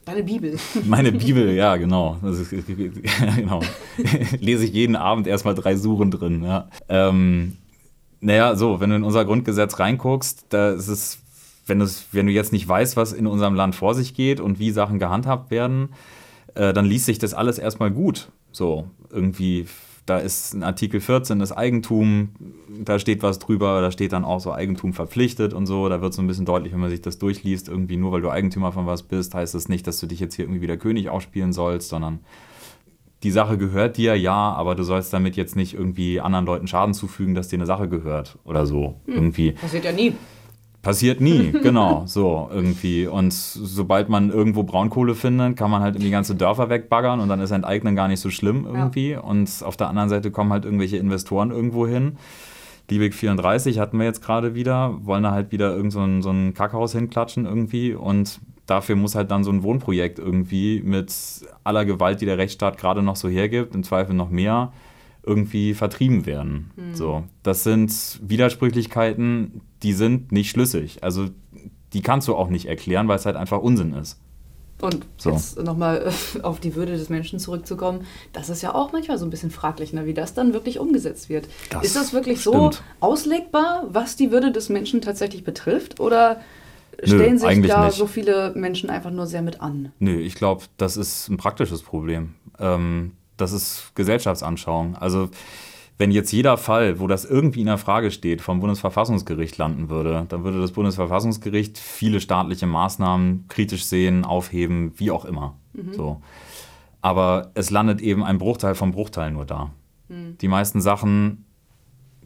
Deine 0.04 0.22
Bibel. 0.22 0.58
Meine 0.84 1.12
Bibel, 1.12 1.50
ja, 1.54 1.76
genau. 1.78 2.18
Ist, 2.22 2.50
genau. 3.36 3.62
Lese 4.38 4.66
ich 4.66 4.74
jeden 4.74 4.96
Abend 4.96 5.26
erstmal 5.26 5.54
drei 5.54 5.76
Suren 5.76 6.10
drin. 6.10 6.44
Ja. 6.44 6.68
Ähm, 6.90 7.56
naja, 8.20 8.54
so, 8.54 8.80
wenn 8.80 8.90
du 8.90 8.96
in 8.96 9.02
unser 9.02 9.24
Grundgesetz 9.24 9.78
reinguckst, 9.78 10.44
da 10.50 10.72
ist 10.72 10.88
es, 10.88 11.20
wenn, 11.66 11.80
wenn 12.12 12.26
du 12.26 12.32
jetzt 12.32 12.52
nicht 12.52 12.68
weißt, 12.68 12.98
was 12.98 13.14
in 13.14 13.26
unserem 13.26 13.54
Land 13.54 13.74
vor 13.74 13.94
sich 13.94 14.12
geht 14.12 14.40
und 14.40 14.58
wie 14.58 14.72
Sachen 14.72 14.98
gehandhabt 14.98 15.50
werden, 15.50 15.88
äh, 16.54 16.74
dann 16.74 16.84
liest 16.84 17.06
sich 17.06 17.18
das 17.18 17.32
alles 17.32 17.58
erstmal 17.58 17.90
gut. 17.90 18.28
So, 18.52 18.90
irgendwie, 19.10 19.66
da 20.10 20.18
ist 20.18 20.54
ein 20.54 20.64
Artikel 20.64 21.00
14, 21.00 21.38
das 21.38 21.52
Eigentum, 21.52 22.30
da 22.84 22.98
steht 22.98 23.22
was 23.22 23.38
drüber, 23.38 23.80
da 23.80 23.92
steht 23.92 24.12
dann 24.12 24.24
auch 24.24 24.40
so 24.40 24.52
Eigentum 24.52 24.92
verpflichtet 24.92 25.54
und 25.54 25.66
so. 25.66 25.88
Da 25.88 26.02
wird 26.02 26.12
so 26.12 26.20
ein 26.20 26.26
bisschen 26.26 26.46
deutlich, 26.46 26.72
wenn 26.72 26.80
man 26.80 26.90
sich 26.90 27.00
das 27.00 27.18
durchliest, 27.18 27.68
irgendwie 27.68 27.96
nur 27.96 28.10
weil 28.10 28.20
du 28.20 28.28
Eigentümer 28.28 28.72
von 28.72 28.86
was 28.86 29.04
bist, 29.04 29.34
heißt 29.34 29.54
das 29.54 29.68
nicht, 29.68 29.86
dass 29.86 30.00
du 30.00 30.08
dich 30.08 30.18
jetzt 30.18 30.34
hier 30.34 30.46
irgendwie 30.46 30.62
wieder 30.62 30.76
König 30.76 31.10
aufspielen 31.10 31.52
sollst, 31.52 31.90
sondern 31.90 32.18
die 33.22 33.30
Sache 33.30 33.56
gehört 33.56 33.98
dir, 33.98 34.16
ja, 34.16 34.34
aber 34.34 34.74
du 34.74 34.82
sollst 34.82 35.12
damit 35.12 35.36
jetzt 35.36 35.54
nicht 35.54 35.74
irgendwie 35.74 36.20
anderen 36.20 36.44
Leuten 36.44 36.66
Schaden 36.66 36.92
zufügen, 36.92 37.36
dass 37.36 37.46
dir 37.46 37.58
eine 37.58 37.66
Sache 37.66 37.88
gehört 37.88 38.36
oder 38.42 38.66
so. 38.66 38.96
Irgendwie. 39.06 39.52
Passiert 39.52 39.84
ja 39.84 39.92
nie. 39.92 40.14
Passiert 40.82 41.20
nie, 41.20 41.52
genau, 41.62 42.04
so 42.06 42.48
irgendwie. 42.52 43.06
Und 43.06 43.32
sobald 43.32 44.08
man 44.08 44.30
irgendwo 44.30 44.62
Braunkohle 44.62 45.14
findet, 45.14 45.56
kann 45.56 45.70
man 45.70 45.82
halt 45.82 45.96
in 45.96 46.02
die 46.02 46.10
ganze 46.10 46.34
Dörfer 46.34 46.70
wegbaggern 46.70 47.20
und 47.20 47.28
dann 47.28 47.40
ist 47.40 47.50
Enteignen 47.50 47.96
gar 47.96 48.08
nicht 48.08 48.20
so 48.20 48.30
schlimm 48.30 48.66
irgendwie. 48.66 49.16
Und 49.16 49.62
auf 49.62 49.76
der 49.76 49.88
anderen 49.88 50.08
Seite 50.08 50.30
kommen 50.30 50.52
halt 50.52 50.64
irgendwelche 50.64 50.96
Investoren 50.96 51.50
irgendwo 51.50 51.86
hin. 51.86 52.16
Liebig 52.90 53.14
34 53.14 53.78
hatten 53.78 53.98
wir 53.98 54.06
jetzt 54.06 54.22
gerade 54.22 54.54
wieder, 54.54 54.98
wollen 55.02 55.22
da 55.22 55.30
halt 55.30 55.52
wieder 55.52 55.74
irgend 55.76 55.92
so 55.92 56.00
ein, 56.00 56.22
so 56.22 56.30
ein 56.30 56.54
Kackhaus 56.54 56.92
hinklatschen 56.92 57.46
irgendwie 57.46 57.94
und 57.94 58.40
dafür 58.66 58.96
muss 58.96 59.14
halt 59.14 59.30
dann 59.30 59.44
so 59.44 59.50
ein 59.50 59.62
Wohnprojekt 59.62 60.18
irgendwie 60.18 60.82
mit 60.84 61.12
aller 61.62 61.84
Gewalt, 61.84 62.20
die 62.20 62.26
der 62.26 62.38
Rechtsstaat 62.38 62.78
gerade 62.78 63.02
noch 63.02 63.16
so 63.16 63.28
hergibt, 63.28 63.74
im 63.74 63.84
Zweifel 63.84 64.14
noch 64.14 64.30
mehr, 64.30 64.72
irgendwie 65.24 65.74
vertrieben 65.74 66.26
werden. 66.26 66.70
So, 66.94 67.24
das 67.42 67.62
sind 67.62 67.92
Widersprüchlichkeiten, 68.22 69.60
die 69.82 69.92
sind 69.92 70.32
nicht 70.32 70.50
schlüssig. 70.50 71.02
Also 71.02 71.26
die 71.92 72.02
kannst 72.02 72.28
du 72.28 72.36
auch 72.36 72.48
nicht 72.48 72.66
erklären, 72.66 73.08
weil 73.08 73.16
es 73.16 73.26
halt 73.26 73.36
einfach 73.36 73.58
Unsinn 73.60 73.92
ist. 73.94 74.18
Und 74.80 75.04
So. 75.18 75.30
jetzt 75.30 75.62
nochmal 75.62 76.10
auf 76.42 76.58
die 76.60 76.74
Würde 76.74 76.92
des 76.96 77.10
Menschen 77.10 77.38
zurückzukommen, 77.38 78.06
das 78.32 78.48
ist 78.48 78.62
ja 78.62 78.74
auch 78.74 78.92
manchmal 78.92 79.18
so 79.18 79.26
ein 79.26 79.30
bisschen 79.30 79.50
fraglich, 79.50 79.92
ne, 79.92 80.06
wie 80.06 80.14
das 80.14 80.32
dann 80.32 80.52
wirklich 80.54 80.78
umgesetzt 80.78 81.28
wird. 81.28 81.48
Das 81.70 81.84
ist 81.84 81.96
das 81.96 82.12
wirklich 82.14 82.40
so 82.40 82.52
stimmt. 82.70 82.82
auslegbar, 83.00 83.84
was 83.90 84.16
die 84.16 84.30
Würde 84.30 84.52
des 84.52 84.68
Menschen 84.70 85.02
tatsächlich 85.02 85.44
betrifft? 85.44 86.00
Oder 86.00 86.40
stellen 87.02 87.38
sich 87.38 87.48
eigentlich 87.48 87.72
da 87.72 87.86
nicht. 87.86 87.96
so 87.96 88.06
viele 88.06 88.52
Menschen 88.54 88.88
einfach 88.88 89.10
nur 89.10 89.26
sehr 89.26 89.42
mit 89.42 89.60
an? 89.60 89.92
Nö, 89.98 90.18
ich 90.18 90.34
glaube, 90.34 90.64
das 90.78 90.96
ist 90.96 91.28
ein 91.28 91.36
praktisches 91.36 91.82
Problem. 91.82 92.34
Ähm, 92.58 93.12
das 93.40 93.52
ist 93.52 93.92
Gesellschaftsanschauung. 93.94 94.96
Also 94.96 95.30
wenn 95.98 96.10
jetzt 96.10 96.32
jeder 96.32 96.56
Fall, 96.56 96.98
wo 96.98 97.06
das 97.06 97.26
irgendwie 97.26 97.60
in 97.60 97.66
der 97.66 97.76
Frage 97.76 98.10
steht, 98.10 98.40
vom 98.40 98.60
Bundesverfassungsgericht 98.60 99.58
landen 99.58 99.90
würde, 99.90 100.24
dann 100.28 100.44
würde 100.44 100.60
das 100.60 100.72
Bundesverfassungsgericht 100.72 101.76
viele 101.76 102.20
staatliche 102.20 102.66
Maßnahmen 102.66 103.46
kritisch 103.48 103.84
sehen, 103.84 104.24
aufheben, 104.24 104.92
wie 104.96 105.10
auch 105.10 105.26
immer. 105.26 105.58
So. 105.92 106.22
Aber 107.02 107.50
es 107.54 107.70
landet 107.70 108.00
eben 108.00 108.24
ein 108.24 108.38
Bruchteil 108.38 108.74
vom 108.74 108.92
Bruchteil 108.92 109.30
nur 109.30 109.44
da. 109.44 109.72
Die 110.40 110.48
meisten 110.48 110.80
Sachen, 110.80 111.44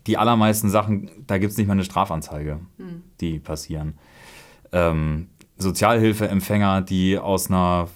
die 0.06 0.16
allermeisten 0.16 0.70
Sachen, 0.70 1.10
da 1.26 1.38
gibt 1.38 1.50
es 1.50 1.58
nicht 1.58 1.66
mal 1.66 1.74
eine 1.74 1.84
Strafanzeige, 1.84 2.60
die 3.20 3.40
passieren. 3.40 3.98
Ähm, 4.72 5.28
Sozialhilfeempfänger, 5.58 6.82
die 6.82 7.18
aus 7.18 7.50
einer 7.50 7.88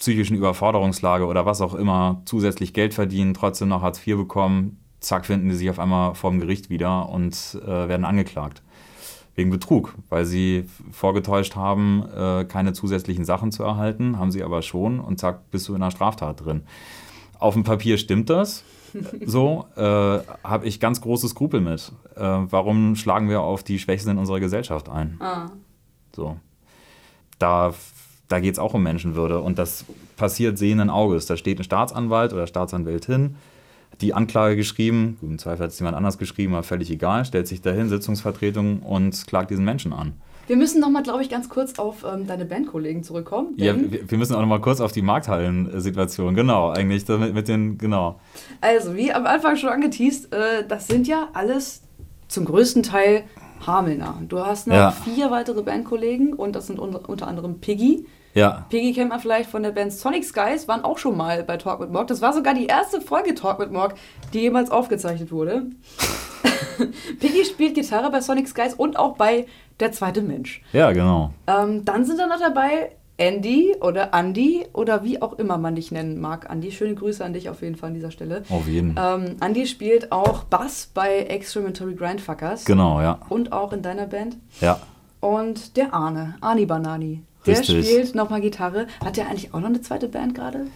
psychischen 0.00 0.36
Überforderungslage 0.36 1.26
oder 1.26 1.46
was 1.46 1.60
auch 1.60 1.74
immer 1.74 2.22
zusätzlich 2.24 2.74
Geld 2.74 2.94
verdienen, 2.94 3.34
trotzdem 3.34 3.68
noch 3.68 3.82
Hartz 3.82 4.04
IV 4.04 4.16
bekommen, 4.16 4.80
zack, 4.98 5.26
finden 5.26 5.48
die 5.48 5.54
sich 5.54 5.70
auf 5.70 5.78
einmal 5.78 6.14
vorm 6.14 6.40
Gericht 6.40 6.70
wieder 6.70 7.08
und 7.08 7.58
äh, 7.62 7.66
werden 7.88 8.04
angeklagt. 8.04 8.62
wegen 9.36 9.50
Betrug, 9.50 9.94
weil 10.08 10.24
sie 10.24 10.64
vorgetäuscht 10.90 11.54
haben, 11.54 12.04
äh, 12.14 12.44
keine 12.44 12.72
zusätzlichen 12.72 13.24
Sachen 13.24 13.52
zu 13.52 13.62
erhalten, 13.62 14.18
haben 14.18 14.32
sie 14.32 14.42
aber 14.42 14.60
schon 14.62 15.00
und 15.00 15.20
zack, 15.20 15.50
bist 15.50 15.68
du 15.68 15.74
in 15.74 15.82
einer 15.82 15.90
Straftat 15.92 16.44
drin. 16.44 16.62
Auf 17.38 17.54
dem 17.54 17.62
Papier 17.62 17.96
stimmt 17.96 18.28
das. 18.28 18.64
So 19.24 19.66
äh, 19.76 19.82
habe 20.42 20.66
ich 20.66 20.80
ganz 20.80 21.00
große 21.00 21.28
Skrupel 21.28 21.60
mit. 21.60 21.92
Äh, 22.16 22.22
warum 22.22 22.96
schlagen 22.96 23.28
wir 23.28 23.40
auf 23.40 23.62
die 23.62 23.78
Schwächsten 23.78 24.10
in 24.10 24.18
unserer 24.18 24.40
Gesellschaft 24.40 24.88
ein? 24.88 25.16
Ah. 25.20 25.46
So. 26.12 26.38
Da, 27.38 27.72
da 28.30 28.40
geht 28.40 28.54
es 28.54 28.58
auch 28.58 28.72
um 28.74 28.82
Menschenwürde. 28.82 29.40
Und 29.40 29.58
das 29.58 29.84
passiert 30.16 30.56
sehenden 30.56 30.88
Auges. 30.88 31.26
Da 31.26 31.36
steht 31.36 31.58
ein 31.60 31.64
Staatsanwalt 31.64 32.32
oder 32.32 32.46
Staatsanwältin, 32.46 33.36
hat 33.92 34.00
die 34.00 34.14
Anklage 34.14 34.56
geschrieben, 34.56 35.18
im 35.20 35.38
Zweifel 35.38 35.64
hat 35.64 35.72
es 35.72 35.78
jemand 35.80 35.96
anders 35.96 36.16
geschrieben, 36.16 36.54
aber 36.54 36.62
völlig 36.62 36.90
egal, 36.90 37.24
stellt 37.24 37.48
sich 37.48 37.60
dahin, 37.60 37.88
Sitzungsvertretung 37.88 38.80
und 38.82 39.26
klagt 39.26 39.50
diesen 39.50 39.64
Menschen 39.64 39.92
an. 39.92 40.12
Wir 40.46 40.56
müssen 40.56 40.80
noch 40.80 40.90
mal, 40.90 41.02
glaube 41.02 41.22
ich, 41.22 41.28
ganz 41.28 41.48
kurz 41.48 41.78
auf 41.78 42.04
ähm, 42.04 42.26
deine 42.26 42.44
Bandkollegen 42.44 43.02
zurückkommen. 43.04 43.54
Ja, 43.56 43.74
wir 43.76 44.10
wir 44.10 44.18
müssen 44.18 44.34
auch 44.34 44.40
noch 44.40 44.48
mal 44.48 44.60
kurz 44.60 44.80
auf 44.80 44.90
die 44.92 45.02
Markthallen-Situation, 45.02 46.34
genau, 46.34 46.70
eigentlich 46.70 47.04
damit 47.04 47.34
mit 47.34 47.48
den, 47.48 47.78
genau. 47.78 48.20
Also, 48.60 48.96
wie 48.96 49.12
am 49.12 49.26
Anfang 49.26 49.56
schon 49.56 49.70
angeteased, 49.70 50.32
äh, 50.32 50.66
das 50.66 50.86
sind 50.88 51.06
ja 51.06 51.28
alles 51.34 51.82
zum 52.28 52.44
größten 52.46 52.82
Teil 52.82 53.24
Hamelner. 53.66 54.22
Du 54.28 54.40
hast 54.40 54.66
noch 54.66 54.74
Ja. 54.74 54.90
vier 54.90 55.30
weitere 55.30 55.62
Bandkollegen 55.62 56.32
und 56.32 56.54
das 56.56 56.66
sind 56.68 56.78
unter, 56.78 57.08
unter 57.08 57.28
anderem 57.28 57.60
Piggy. 57.60 58.06
Ja, 58.34 58.66
Piggy 58.70 58.92
kennt 58.92 59.10
man 59.10 59.20
vielleicht 59.20 59.50
von 59.50 59.62
der 59.62 59.72
Band 59.72 59.92
Sonic 59.92 60.24
Skies, 60.24 60.68
waren 60.68 60.84
auch 60.84 60.98
schon 60.98 61.16
mal 61.16 61.42
bei 61.42 61.56
Talk 61.56 61.80
mit 61.80 61.90
Morg. 61.90 62.06
Das 62.06 62.20
war 62.22 62.32
sogar 62.32 62.54
die 62.54 62.66
erste 62.66 63.00
Folge 63.00 63.34
Talk 63.34 63.58
mit 63.58 63.72
Morg, 63.72 63.94
die 64.32 64.40
jemals 64.40 64.70
aufgezeichnet 64.70 65.32
wurde. 65.32 65.66
Piggy 67.20 67.44
spielt 67.44 67.74
Gitarre 67.74 68.10
bei 68.10 68.20
Sonic 68.20 68.48
Skies 68.48 68.74
und 68.74 68.98
auch 68.98 69.16
bei 69.16 69.46
Der 69.80 69.92
zweite 69.92 70.22
Mensch. 70.22 70.62
ja, 70.72 70.92
genau. 70.92 71.32
Ähm, 71.46 71.84
dann 71.84 72.04
sind 72.04 72.18
da 72.18 72.26
noch 72.26 72.38
dabei 72.38 72.92
Andy 73.16 73.76
oder 73.82 74.14
Andy 74.14 74.66
oder 74.72 75.04
wie 75.04 75.20
auch 75.20 75.34
immer 75.38 75.58
man 75.58 75.74
dich 75.74 75.90
nennen 75.92 76.20
mag. 76.20 76.46
Andy, 76.50 76.72
schöne 76.72 76.94
Grüße 76.94 77.22
an 77.24 77.34
dich 77.34 77.50
auf 77.50 77.60
jeden 77.60 77.76
Fall 77.76 77.88
an 77.88 77.94
dieser 77.94 78.10
Stelle. 78.10 78.44
Auf 78.48 78.66
jeden. 78.66 78.94
Ähm, 78.98 79.36
Andy 79.40 79.66
spielt 79.66 80.10
auch 80.10 80.44
Bass 80.44 80.90
bei 80.94 81.18
Experimentary 81.24 81.94
Grindfuckers. 81.94 82.64
Genau, 82.64 83.00
ja. 83.02 83.18
Und 83.28 83.52
auch 83.52 83.72
in 83.74 83.82
deiner 83.82 84.06
Band. 84.06 84.36
Ja. 84.60 84.80
Und 85.20 85.76
der 85.76 85.92
Arne, 85.92 86.36
Arni 86.40 86.64
Banani. 86.64 87.22
Der 87.46 87.58
Richtig. 87.58 87.86
spielt 87.86 88.14
nochmal 88.14 88.40
Gitarre. 88.40 88.86
Hat 89.04 89.16
der 89.16 89.28
eigentlich 89.28 89.54
auch 89.54 89.60
noch 89.60 89.68
eine 89.68 89.80
zweite 89.80 90.08
Band 90.08 90.34
gerade? 90.34 90.66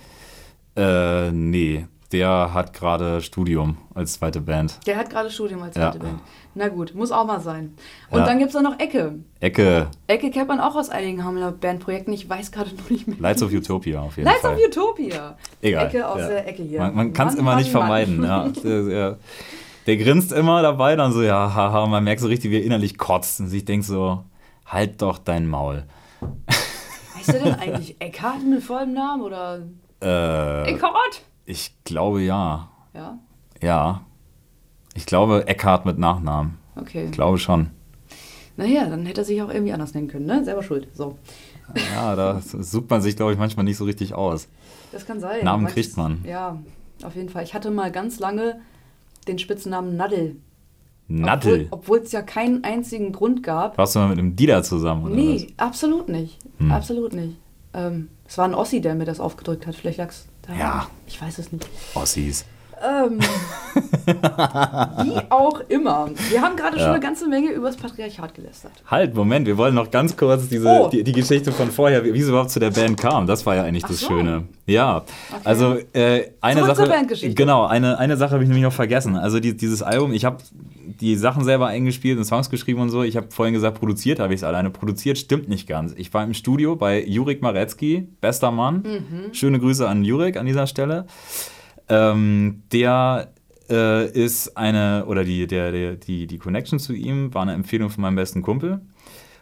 Äh, 0.77 1.31
nee, 1.31 1.87
der 2.13 2.55
hat 2.55 2.73
gerade 2.73 3.21
Studium 3.21 3.77
als 3.95 4.15
zweite 4.15 4.41
Band. 4.41 4.79
Der 4.87 4.97
hat 4.97 5.11
gerade 5.11 5.31
Studium 5.31 5.63
als 5.63 5.77
Ja. 5.77 5.91
zweite 5.91 5.99
Band. 5.99 6.21
Na 6.55 6.69
gut, 6.69 6.95
muss 6.95 7.11
auch 7.11 7.27
mal 7.27 7.41
sein. 7.41 7.75
Und 8.11 8.21
Ja. 8.21 8.25
dann 8.25 8.39
gibt 8.39 8.55
es 8.55 8.61
noch 8.63 8.79
Ecke. 8.79 9.17
Ecke, 9.41 9.89
Ecke 10.07 10.31
kennt 10.31 10.49
man 10.49 10.61
auch 10.61 10.77
aus 10.77 10.89
einigen 10.91 11.25
Hamler 11.25 11.53
Bandprojekten. 11.53 12.13
Ich 12.15 12.29
weiß 12.29 12.53
gerade 12.53 12.71
noch 12.75 12.89
nicht 12.91 13.09
mehr. 13.09 13.17
Lights 13.19 13.43
of 13.43 13.53
Utopia 13.53 14.01
auf 14.01 14.17
jeden 14.17 14.29
Lights 14.29 14.41
Fall. 14.43 14.55
of 14.55 14.61
Utopia. 14.65 15.37
Egal. 15.61 15.87
Ecke 15.89 16.09
aus 16.09 16.21
ja. 16.21 16.29
der 16.29 16.49
Ecke 16.49 16.63
hier. 16.63 16.79
Man, 16.81 16.95
man 16.95 17.13
kann 17.13 17.29
es 17.29 17.35
immer 17.35 17.53
Mann, 17.53 17.59
nicht 17.59 17.71
vermeiden. 17.71 18.23
Ja. 18.23 18.49
Der, 18.65 19.19
der 19.87 19.97
grinst 19.99 20.33
immer 20.33 20.63
dabei, 20.63 20.97
dann 20.97 21.13
so, 21.13 21.21
ja, 21.23 21.55
haha, 21.55 21.87
man 21.87 22.03
merkt 22.05 22.23
so 22.23 22.29
richtig, 22.29 22.51
wie 22.51 22.57
er 22.57 22.65
innerlich 22.65 22.97
kotzt 22.97 23.41
und 23.41 23.49
sich 23.49 23.67
denkt 23.67 23.85
so, 23.85 24.25
halt 24.65 25.03
doch 25.03 25.19
dein 25.19 25.47
Maul. 25.47 25.83
Heißt 27.17 27.29
der 27.29 27.41
denn 27.43 27.55
eigentlich 27.55 27.97
Eckhard 28.01 28.43
mit 28.45 28.63
vollem 28.63 28.93
Namen 28.93 29.23
oder 29.23 29.63
Äh, 30.03 30.63
Eckhard? 30.73 31.23
ich 31.47 31.75
glaube 31.85 32.23
ja. 32.23 32.69
Ja, 32.95 33.19
Ja. 33.63 34.03
Ich 34.97 35.07
glaube 35.07 35.49
Eckhart 35.49 35.87
mit 35.87 35.99
Nachnamen. 35.99 36.59
okay. 36.77 37.07
Ich 37.07 37.13
glaube 37.13 37.39
schon. 37.39 37.71
Naja, 38.57 38.89
dann 38.89 39.05
hätte 39.07 39.23
er 39.23 39.25
sich 39.25 39.43
auch 39.43 39.49
irgendwie 39.51 39.73
anders 39.73 39.95
nennen 39.95 40.07
können, 40.07 40.27
ne? 40.27 40.45
Selber 40.45 40.63
schuld. 40.63 40.87
So, 40.95 41.19
Ja, 41.95 42.15
da 42.15 42.41
sucht 42.41 42.89
man 42.89 43.01
sich, 43.03 43.17
glaube 43.17 43.33
ich, 43.33 43.39
manchmal 43.39 43.65
nicht 43.65 43.77
so 43.79 43.85
richtig 43.85 44.15
aus. 44.15 44.47
das 44.93 45.05
kann 45.07 45.19
sein. 45.19 45.45
Namen 45.45 45.67
kriegt 45.67 45.97
man. 45.97 46.23
Ja, 46.25 46.63
auf 47.03 47.17
jeden 47.17 47.29
Fall. 47.31 47.43
Ich 47.43 47.55
hatte 47.55 47.73
mal 47.73 47.91
ganz 47.91 48.21
lange 48.21 48.61
den 49.27 49.41
Spitznamen 49.41 49.97
Naddel. 49.97 50.37
Nattel. 51.09 51.69
Obwohl 51.71 51.99
es 51.99 52.13
ja 52.13 52.23
keinen 52.23 52.65
einzigen 52.65 53.13
Grund 53.13 53.43
gab. 53.43 53.77
Warst 53.77 53.95
du 53.95 53.99
mal 54.01 54.09
mit 54.09 54.19
einem 54.19 54.37
Dieter 54.37 54.63
zusammen, 54.63 55.05
oder 55.05 55.15
Nee, 55.15 55.49
absolut 55.57 56.09
nicht. 56.09 56.39
Hm. 56.59 56.73
Absolut 56.73 57.13
nicht. 57.13 57.37
Ähm, 57.75 58.09
es 58.27 58.39
war 58.39 58.47
ein 58.47 58.55
Ossi, 58.55 58.81
der 58.81 58.95
mir 58.95 59.05
das 59.05 59.21
aufgedrückt 59.21 59.67
hat. 59.67 59.75
Vielleicht 59.75 59.99
lag's 59.99 60.27
da. 60.43 60.55
Ja. 60.55 60.87
Ich 61.07 61.21
weiß 61.21 61.39
es 61.39 61.53
nicht. 61.53 61.69
was? 61.95 62.03
Ossis. 62.03 62.45
Ähm, 62.87 63.19
wie 64.07 65.21
auch 65.31 65.61
immer. 65.69 66.11
Wir 66.31 66.43
haben 66.43 66.57
gerade 66.57 66.73
schon 66.77 66.87
Ja. 66.87 66.93
eine 66.93 67.01
ganze 67.01 67.29
Menge 67.29 67.51
über 67.51 67.67
das 67.69 67.77
Patriarchat 67.77 68.35
gelästert. 68.35 68.73
Halt, 68.87 69.15
Moment, 69.15 69.47
wir 69.47 69.57
wollen 69.57 69.75
noch 69.75 69.91
ganz 69.91 70.17
kurz 70.17 70.49
diese, 70.49 70.69
Oh. 70.69 70.89
die, 70.93 71.03
die 71.03 71.13
Geschichte 71.13 71.53
von 71.53 71.71
vorher, 71.71 72.05
wie 72.05 72.19
es 72.19 72.29
überhaupt 72.29 72.51
zu 72.51 72.61
der 72.61 72.71
Band 72.71 72.99
kam. 73.01 73.27
Das 73.27 73.47
war 73.47 73.57
ja 73.57 73.63
eigentlich 73.65 73.85
Ach 73.85 73.89
das 73.89 74.01
so. 74.01 74.09
Schöne. 74.09 74.45
Ja, 74.67 75.05
also 75.45 75.77
äh, 75.93 76.25
eine 76.41 76.61
Zurück 76.63 76.77
Sache. 76.77 77.35
Genau, 77.35 77.67
eine, 77.67 77.99
eine 77.99 78.17
Sache 78.17 78.33
habe 78.33 78.43
ich 78.43 78.49
nämlich 78.49 78.65
noch 78.65 78.73
vergessen. 78.73 79.17
Also 79.17 79.41
die, 79.41 79.57
dieses 79.57 79.83
Album, 79.83 80.13
ich 80.13 80.25
habe 80.25 80.39
die 81.01 81.17
Sachen 81.17 81.45
selber 81.45 81.67
eingespielt 81.69 82.19
und 82.19 82.25
Songs 82.25 82.51
geschrieben 82.51 82.81
und 82.81 82.91
so. 82.91 83.03
Ich 83.03 83.17
habe 83.17 83.29
vorhin 83.31 83.55
gesagt, 83.55 83.79
produziert 83.79 84.21
habe 84.21 84.35
ich 84.35 84.41
es 84.41 84.45
alleine. 84.45 84.71
Produziert 84.71 85.19
stimmt 85.19 85.49
nicht 85.49 85.67
ganz. 85.67 85.95
Ich 85.97 86.13
war 86.15 86.23
im 86.25 86.35
Studio 86.35 86.77
bei 86.77 87.03
Jurik 87.05 87.43
Marecki, 87.43 88.09
bester 88.21 88.51
Mann. 88.51 88.83
Mhm. 88.85 89.35
Schöne 89.35 89.59
Grüße 89.59 89.89
an 89.89 90.05
Jurik 90.05 90.37
an 90.37 90.47
dieser 90.47 90.67
Stelle. 90.67 91.07
Ähm, 91.89 92.63
der 92.73 93.33
äh, 93.69 94.11
ist 94.11 94.57
eine, 94.57 95.05
oder 95.07 95.25
die, 95.25 95.47
der, 95.47 95.73
der, 95.73 95.97
die, 95.97 96.27
die 96.27 96.39
Connection 96.39 96.79
zu 96.79 96.93
ihm 96.93 97.33
war 97.35 97.43
eine 97.43 97.53
Empfehlung 97.53 97.91
von 97.91 98.03
meinem 98.03 98.17
besten 98.17 98.43
Kumpel. 98.43 98.81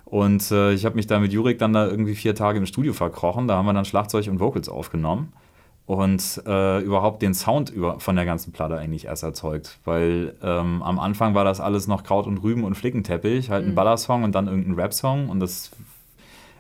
Und 0.05 0.51
äh, 0.51 0.73
ich 0.73 0.85
habe 0.85 0.97
mich 0.97 1.07
da 1.07 1.19
mit 1.19 1.33
Jurik 1.33 1.59
dann 1.59 1.73
da 1.73 1.87
irgendwie 1.87 2.15
vier 2.15 2.35
Tage 2.35 2.59
im 2.59 2.67
Studio 2.67 2.93
verkrochen. 2.93 3.49
Da 3.49 3.57
haben 3.57 3.67
wir 3.67 3.73
dann 3.73 3.85
Schlagzeug 3.85 4.29
und 4.29 4.41
Vocals 4.41 4.69
aufgenommen. 4.69 5.33
Und 5.87 6.43
äh, 6.47 6.81
überhaupt 6.81 7.23
den 7.23 7.35
Sound 7.35 7.71
über, 7.71 7.99
von 7.99 8.15
der 8.15 8.25
ganzen 8.25 8.53
Platte 8.53 8.77
eigentlich 8.77 9.07
erst 9.07 9.23
erzeugt. 9.23 9.79
Weil 9.85 10.35
ähm, 10.43 10.83
am 10.83 10.99
Anfang 10.99 11.35
war 11.35 11.45
das 11.45 11.61
alles 11.61 11.87
noch 11.87 12.05
Kraut 12.05 12.27
und 12.27 12.39
Rüben 12.39 12.65
und 12.65 12.75
Flickenteppich. 12.75 13.51
Halt 13.51 13.67
ein 13.67 13.75
Ballersong 13.75 14.23
und 14.23 14.35
dann 14.35 14.49
irgendein 14.49 14.75
Rap-Song. 14.75 15.29
Und 15.29 15.41
das 15.41 15.71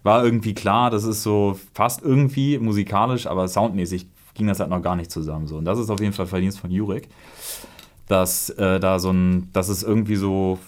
war 0.02 0.24
irgendwie 0.24 0.54
klar, 0.54 0.90
das 0.90 1.04
ist 1.04 1.22
so 1.22 1.58
fast 1.74 2.02
irgendwie 2.02 2.58
musikalisch, 2.58 3.26
aber 3.26 3.46
soundmäßig 3.46 4.06
ging 4.34 4.46
das 4.46 4.60
halt 4.60 4.70
noch 4.70 4.82
gar 4.82 4.96
nicht 4.96 5.10
zusammen. 5.10 5.46
So. 5.46 5.56
Und 5.56 5.64
das 5.64 5.78
ist 5.78 5.90
auf 5.90 6.00
jeden 6.00 6.12
Fall 6.12 6.26
Verdienst 6.26 6.58
von 6.58 6.70
Jurik, 6.70 7.08
dass 8.08 8.50
äh, 8.50 8.80
da 8.80 8.98
so 8.98 9.10
ein, 9.10 9.50
dass 9.52 9.68
es 9.68 9.82
irgendwie 9.82 10.16
so 10.16 10.58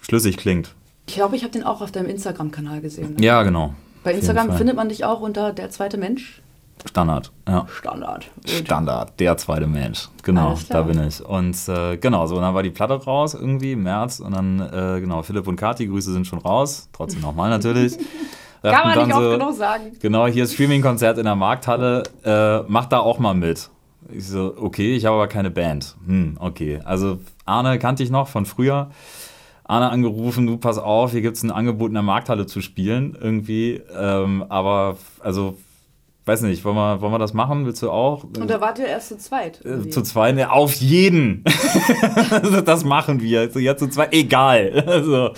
schlüssig 0.00 0.36
klingt. 0.36 0.74
Ich 1.06 1.14
glaube, 1.14 1.36
ich 1.36 1.42
habe 1.42 1.52
den 1.52 1.64
auch 1.64 1.80
auf 1.80 1.90
deinem 1.90 2.08
Instagram-Kanal 2.08 2.80
gesehen. 2.80 3.14
Ne? 3.14 3.24
Ja, 3.24 3.42
genau. 3.42 3.74
Bei 4.04 4.14
Instagram 4.14 4.52
findet 4.56 4.76
man 4.76 4.88
dich 4.88 5.04
auch 5.04 5.20
unter 5.20 5.52
der 5.52 5.70
zweite 5.70 5.98
Mensch. 5.98 6.40
Standard, 6.88 7.30
ja. 7.46 7.66
Standard. 7.68 8.30
Gut. 8.36 8.50
Standard, 8.50 9.20
der 9.20 9.36
zweite 9.36 9.66
Mensch. 9.66 10.08
Genau, 10.22 10.58
da 10.70 10.82
bin 10.82 11.06
ich. 11.06 11.20
Und 11.22 11.56
äh, 11.68 11.98
genau, 11.98 12.26
so, 12.26 12.36
und 12.36 12.42
dann 12.42 12.54
war 12.54 12.62
die 12.62 12.70
Platte 12.70 12.94
raus 12.94 13.34
irgendwie 13.34 13.72
im 13.72 13.82
März 13.82 14.20
und 14.20 14.34
dann, 14.34 14.60
äh, 14.60 15.00
genau, 15.00 15.22
Philipp 15.22 15.46
und 15.46 15.56
Kati, 15.56 15.86
Grüße 15.86 16.12
sind 16.12 16.26
schon 16.26 16.38
raus. 16.38 16.88
Trotzdem 16.92 17.20
nochmal 17.20 17.50
natürlich. 17.50 17.98
Kann 18.62 18.88
man 18.88 19.06
nicht 19.06 19.16
oft 19.16 19.24
so, 19.24 19.30
genug 19.30 19.54
sagen. 19.54 19.92
Genau, 20.00 20.26
hier 20.26 20.44
ist 20.44 20.54
Streaming-Konzert 20.54 21.18
in 21.18 21.24
der 21.24 21.36
Markthalle. 21.36 22.02
Äh, 22.24 22.60
mach 22.68 22.86
da 22.86 22.98
auch 22.98 23.18
mal 23.18 23.34
mit. 23.34 23.70
Ich 24.12 24.26
so, 24.26 24.54
okay, 24.56 24.94
ich 24.96 25.06
habe 25.06 25.16
aber 25.16 25.28
keine 25.28 25.50
Band. 25.50 25.96
Hm, 26.06 26.36
okay. 26.40 26.80
Also 26.84 27.20
Arne 27.44 27.78
kannte 27.78 28.02
ich 28.02 28.10
noch 28.10 28.28
von 28.28 28.46
früher. 28.46 28.90
Arne 29.64 29.90
angerufen, 29.90 30.46
du 30.46 30.56
pass 30.56 30.78
auf, 30.78 31.12
hier 31.12 31.22
gibt 31.22 31.36
es 31.36 31.44
ein 31.44 31.52
Angebot 31.52 31.88
in 31.88 31.94
der 31.94 32.02
Markthalle 32.02 32.46
zu 32.46 32.60
spielen 32.60 33.16
irgendwie. 33.20 33.80
Ähm, 33.96 34.44
aber 34.48 34.96
also, 35.20 35.58
weiß 36.24 36.42
nicht, 36.42 36.64
wollen 36.64 36.74
wir, 36.74 37.00
wollen 37.00 37.12
wir 37.12 37.20
das 37.20 37.34
machen? 37.34 37.66
Willst 37.66 37.80
du 37.82 37.90
auch? 37.90 38.24
Und 38.24 38.50
da 38.50 38.60
wart 38.60 38.80
ihr 38.80 38.86
erst 38.86 39.08
zu 39.08 39.18
zweit. 39.18 39.64
Äh, 39.64 39.68
irgendwie. 39.68 39.90
Zu 39.90 40.02
zweit, 40.02 40.34
ne, 40.34 40.50
auf 40.50 40.74
jeden. 40.74 41.44
das 42.64 42.84
machen 42.84 43.20
wir. 43.22 43.48
Ja, 43.60 43.76
zu 43.76 43.88
zweit, 43.88 44.12
egal. 44.12 44.84
Also, 44.90 45.30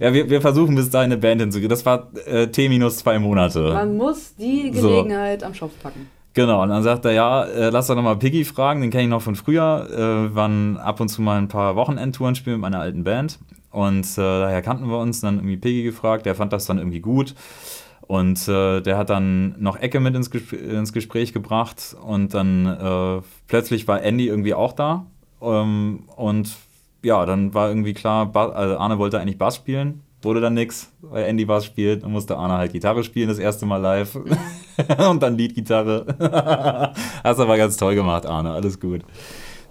ja, 0.00 0.12
wir, 0.12 0.28
wir 0.30 0.40
versuchen 0.40 0.74
bis 0.74 0.90
dahin 0.90 1.12
eine 1.12 1.20
Band 1.20 1.40
hinzukriegen. 1.40 1.68
Das 1.70 1.86
war 1.86 2.10
äh, 2.26 2.48
T 2.48 2.68
minus 2.68 2.96
zwei 2.98 3.18
Monate. 3.18 3.60
Man 3.72 3.96
muss 3.96 4.34
die 4.34 4.72
So. 4.74 4.88
Gelegenheit 4.88 5.44
am 5.44 5.54
Schopf 5.54 5.72
packen. 5.82 6.08
Genau, 6.32 6.62
und 6.62 6.68
dann 6.68 6.82
sagt 6.82 7.04
er, 7.04 7.12
ja, 7.12 7.44
äh, 7.44 7.70
lass 7.70 7.88
doch 7.88 7.96
nochmal 7.96 8.16
Piggy 8.16 8.44
fragen, 8.44 8.80
den 8.80 8.90
kenne 8.90 9.04
ich 9.04 9.08
noch 9.08 9.22
von 9.22 9.34
früher. 9.34 9.88
Äh, 9.90 10.34
waren 10.34 10.76
ab 10.78 11.00
und 11.00 11.08
zu 11.08 11.22
mal 11.22 11.38
ein 11.38 11.48
paar 11.48 11.76
Wochenendtouren 11.76 12.34
spielen 12.34 12.56
mit 12.56 12.62
meiner 12.62 12.80
alten 12.80 13.04
Band. 13.04 13.38
Und 13.70 14.06
äh, 14.16 14.16
daher 14.16 14.62
kannten 14.62 14.88
wir 14.88 14.98
uns, 14.98 15.20
dann 15.20 15.36
irgendwie 15.36 15.56
Piggy 15.56 15.82
gefragt, 15.82 16.26
der 16.26 16.34
fand 16.34 16.52
das 16.52 16.66
dann 16.66 16.78
irgendwie 16.78 17.00
gut. 17.00 17.34
Und 18.02 18.48
äh, 18.48 18.80
der 18.80 18.96
hat 18.96 19.10
dann 19.10 19.54
noch 19.58 19.76
Ecke 19.76 20.00
mit 20.00 20.16
ins, 20.16 20.30
Gespr 20.30 20.56
ins 20.56 20.92
Gespräch 20.92 21.32
gebracht. 21.32 21.96
Und 22.04 22.32
dann 22.34 22.66
äh, 22.66 23.22
plötzlich 23.48 23.86
war 23.86 24.02
Andy 24.02 24.26
irgendwie 24.26 24.54
auch 24.54 24.72
da. 24.72 25.06
Ähm, 25.42 26.04
und 26.16 26.56
ja, 27.02 27.24
dann 27.26 27.54
war 27.54 27.68
irgendwie 27.68 27.94
klar, 27.94 28.26
ba 28.26 28.48
also 28.48 28.78
Arne 28.78 28.98
wollte 28.98 29.20
eigentlich 29.20 29.38
Bass 29.38 29.56
spielen. 29.56 30.02
Wurde 30.22 30.42
dann 30.42 30.52
nix, 30.52 30.92
weil 31.00 31.24
Andy 31.24 31.46
Bass 31.46 31.64
spielt. 31.64 32.02
Dann 32.02 32.12
musste 32.12 32.36
Arne 32.36 32.58
halt 32.58 32.72
Gitarre 32.72 33.02
spielen, 33.02 33.28
das 33.28 33.38
erste 33.38 33.64
Mal 33.64 33.78
live. 33.78 34.16
und 35.10 35.22
dann 35.22 35.36
Leadgitarre. 35.36 36.04
Hast 37.24 37.40
aber 37.40 37.56
ganz 37.56 37.76
toll 37.78 37.94
gemacht, 37.94 38.26
Arne. 38.26 38.52
Alles 38.52 38.78
gut. 38.78 39.00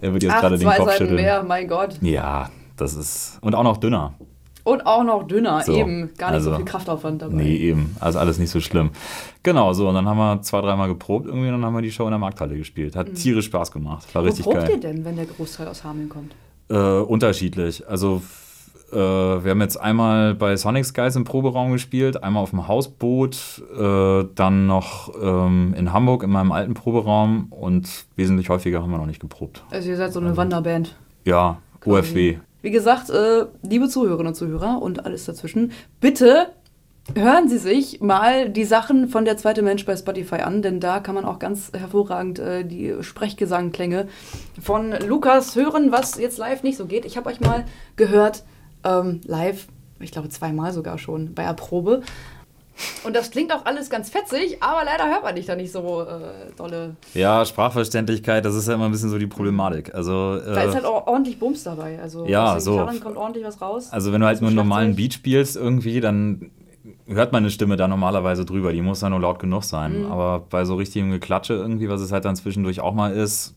Er 0.02 0.12
wird 0.12 0.24
jetzt 0.24 0.34
Ach, 0.34 0.42
gerade 0.42 0.58
den 0.58 0.68
Kopf 0.68 0.78
Seiten 0.78 0.98
schütteln. 0.98 1.15
mehr, 1.18 1.44
mein 1.44 1.68
Gott. 1.68 2.00
Ja, 2.02 2.50
das 2.78 2.96
ist. 2.96 3.38
Und 3.42 3.54
auch 3.54 3.63
noch 3.63 3.78
dünner. 3.78 4.15
Und 4.63 4.86
auch 4.86 5.04
noch 5.04 5.24
dünner, 5.28 5.62
So, 5.62 5.74
eben. 5.74 6.12
Gar 6.18 6.32
nicht 6.32 6.44
so 6.44 6.50
also, 6.52 6.56
viel 6.56 6.65
Kraftaufwand 6.65 7.22
dabei. 7.22 7.36
Nee, 7.36 7.56
eben. 7.56 7.96
Also 8.00 8.20
alles 8.20 8.39
nicht 8.39 8.50
so 8.52 8.60
schlimm. 8.60 8.92
Genau, 9.44 9.74
so. 9.74 9.88
Und 9.88 9.96
dann 9.96 10.08
haben 10.08 10.18
wir 10.18 10.42
zwei, 10.42 10.62
dreimal 10.62 10.88
geprobt 10.88 11.28
irgendwie 11.28 11.48
und 11.48 11.54
dann 11.54 11.65
haben 11.65 11.74
wir 11.76 11.82
die 11.82 11.92
Show 11.92 12.06
in 12.06 12.12
der 12.12 12.20
Markthalle 12.20 12.58
gespielt. 12.58 12.96
Hat 12.96 13.13
tierisch 13.13 13.46
Spaß 13.46 13.72
gemacht. 13.72 14.13
War 14.13 14.22
Mhm. 14.22 14.26
Wo 14.26 14.30
richtig 14.30 14.46
probt 14.46 14.58
geil. 14.60 14.70
ihr 14.72 14.80
denn, 14.80 15.06
wenn 15.06 15.15
der 15.15 15.26
Großteil 15.26 15.68
aus 15.68 15.84
Hameln 15.84 16.10
kommt? 16.10 16.34
Äh, 16.69 16.75
unterschiedlich. 16.75 17.88
Also 17.88 18.21
äh, 18.91 18.95
wir 18.95 19.51
haben 19.51 19.62
jetzt 19.62 19.77
einmal 19.77 20.36
bei 20.36 20.55
Sonic 20.55 20.86
Skies 20.86 21.15
im 21.15 21.23
Proberaum 21.23 21.71
gespielt, 21.71 22.23
einmal 22.23 22.43
auf 22.43 22.51
dem 22.51 22.67
Hausboot, 22.67 23.62
äh, 23.77 24.25
dann 24.36 24.67
noch 24.67 25.13
ähm, 25.21 25.73
in 25.77 25.93
Hamburg 25.93 26.23
in 26.23 26.29
meinem 26.29 26.51
alten 26.51 26.73
Proberaum 26.73 27.47
und 27.51 28.05
wesentlich 28.15 28.49
häufiger 28.49 28.82
haben 28.82 28.91
wir 28.91 28.97
noch 28.97 29.05
nicht 29.05 29.19
geprobt. 29.19 29.63
Also 29.71 29.89
ihr 29.89 29.97
seid 29.97 30.13
so 30.13 30.19
eine 30.19 30.36
Wanderband. 30.38 30.95
Ja, 31.25 31.58
Quasi. 31.82 31.99
UFW. 31.99 32.38
Wie 32.62 32.71
gesagt, 32.71 33.10
äh, 33.10 33.45
liebe 33.62 33.88
Zuhörerinnen 33.88 34.27
und 34.27 34.36
Zuhörer 34.36 34.82
und 34.82 35.05
alles 35.05 35.25
dazwischen, 35.25 35.71
bitte 36.01 36.47
hören 37.15 37.50
Sie 37.50 37.58
sich 37.58 38.02
mal 38.02 38.50
die 38.50 38.65
Sachen 38.65 39.08
von 39.10 39.26
der 39.26 39.38
zweite 39.38 39.62
Mensch 39.62 39.86
bei 39.86 39.95
Spotify 39.95 40.36
an, 40.38 40.62
denn 40.62 40.80
da 40.80 41.00
kann 41.00 41.15
man 41.15 41.26
auch 41.26 41.39
ganz 41.39 41.72
hervorragend 41.78 42.39
äh, 42.39 42.63
die 42.63 42.95
Sprechgesangklänge 43.02 44.08
von 44.62 44.93
Lukas 45.08 45.56
hören, 45.56 45.91
was 45.91 46.17
jetzt 46.17 46.38
live 46.38 46.63
nicht 46.63 46.78
so 46.78 46.86
geht. 46.86 47.06
Ich 47.06 47.17
habe 47.17 47.30
euch 47.30 47.39
mal 47.39 47.65
gehört, 47.95 48.43
ähm, 48.84 49.22
live, 49.26 49.67
ich 50.00 50.12
glaube 50.12 50.30
zweimal 50.30 50.72
sogar 50.74 50.98
schon, 50.98 51.34
bei 51.34 51.43
der 51.43 51.54
Probe. 51.54 52.02
Und 53.04 53.13
das 53.13 53.30
klingt 53.30 53.54
auch 53.54 53.65
alles 53.65 53.89
ganz 53.89 54.10
fetzig, 54.10 54.63
aber 54.63 54.86
leider 54.86 55.10
hört 55.10 55.24
man 55.24 55.36
dich 55.36 55.45
da 55.45 55.56
nicht 55.56 55.72
so 55.72 56.02
äh, 56.04 56.52
dolle. 56.56 56.95
Ja, 57.13 57.43
Sprachverständlichkeit, 57.45 58.45
das 58.45 58.56
ist 58.56 58.69
ja 58.69 58.76
immer 58.76 58.86
ein 58.86 58.91
bisschen 58.91 59.10
so 59.10 59.17
die 59.17 59.28
Problematik. 59.28 59.93
Also, 59.93 60.38
äh, 60.38 60.54
Da 60.54 60.62
ist 60.63 60.76
halt 60.76 60.86
auch 60.86 61.06
ordentlich 61.08 61.39
Bums 61.39 61.63
dabei. 61.63 62.00
Also 62.02 62.26
Ja, 62.26 62.54
aus 62.54 62.63
den 62.63 62.74
so. 62.74 62.78
Gitarren 62.78 63.00
kommt 63.02 63.17
ordentlich 63.17 63.43
was 63.45 63.60
raus. 63.62 63.89
Also 63.91 64.13
wenn 64.13 64.22
du 64.22 64.28
halt 64.28 64.38
dem 64.39 64.43
nur 64.43 64.50
einen 64.50 64.56
normalen. 64.56 64.95
Beat 64.95 65.13
spielst 65.13 65.58
irgendwie, 65.58 66.00
dann 66.00 66.52
hört 67.08 67.32
meine 67.32 67.49
Stimme 67.49 67.75
da 67.75 67.88
normalerweise 67.88 68.45
drüber. 68.45 68.73
Die 68.73 68.82
muss 68.82 68.99
dann 68.99 69.12
nur 69.12 69.21
laut 69.21 69.39
genug 69.39 69.63
sein. 69.63 70.04
Mhm. 70.04 70.12
Aber 70.12 70.39
bei 70.49 70.65
so 70.65 70.75
richtigem 70.75 71.12
Geklatsche 71.12 71.54
irgendwie, 71.54 71.89
was 71.89 72.02
es 72.02 72.12
halt 72.12 72.25
dann 72.25 72.36
zwischendurch 72.36 72.82
auch 72.82 72.93
mal 72.93 73.13
ist, 73.13 73.56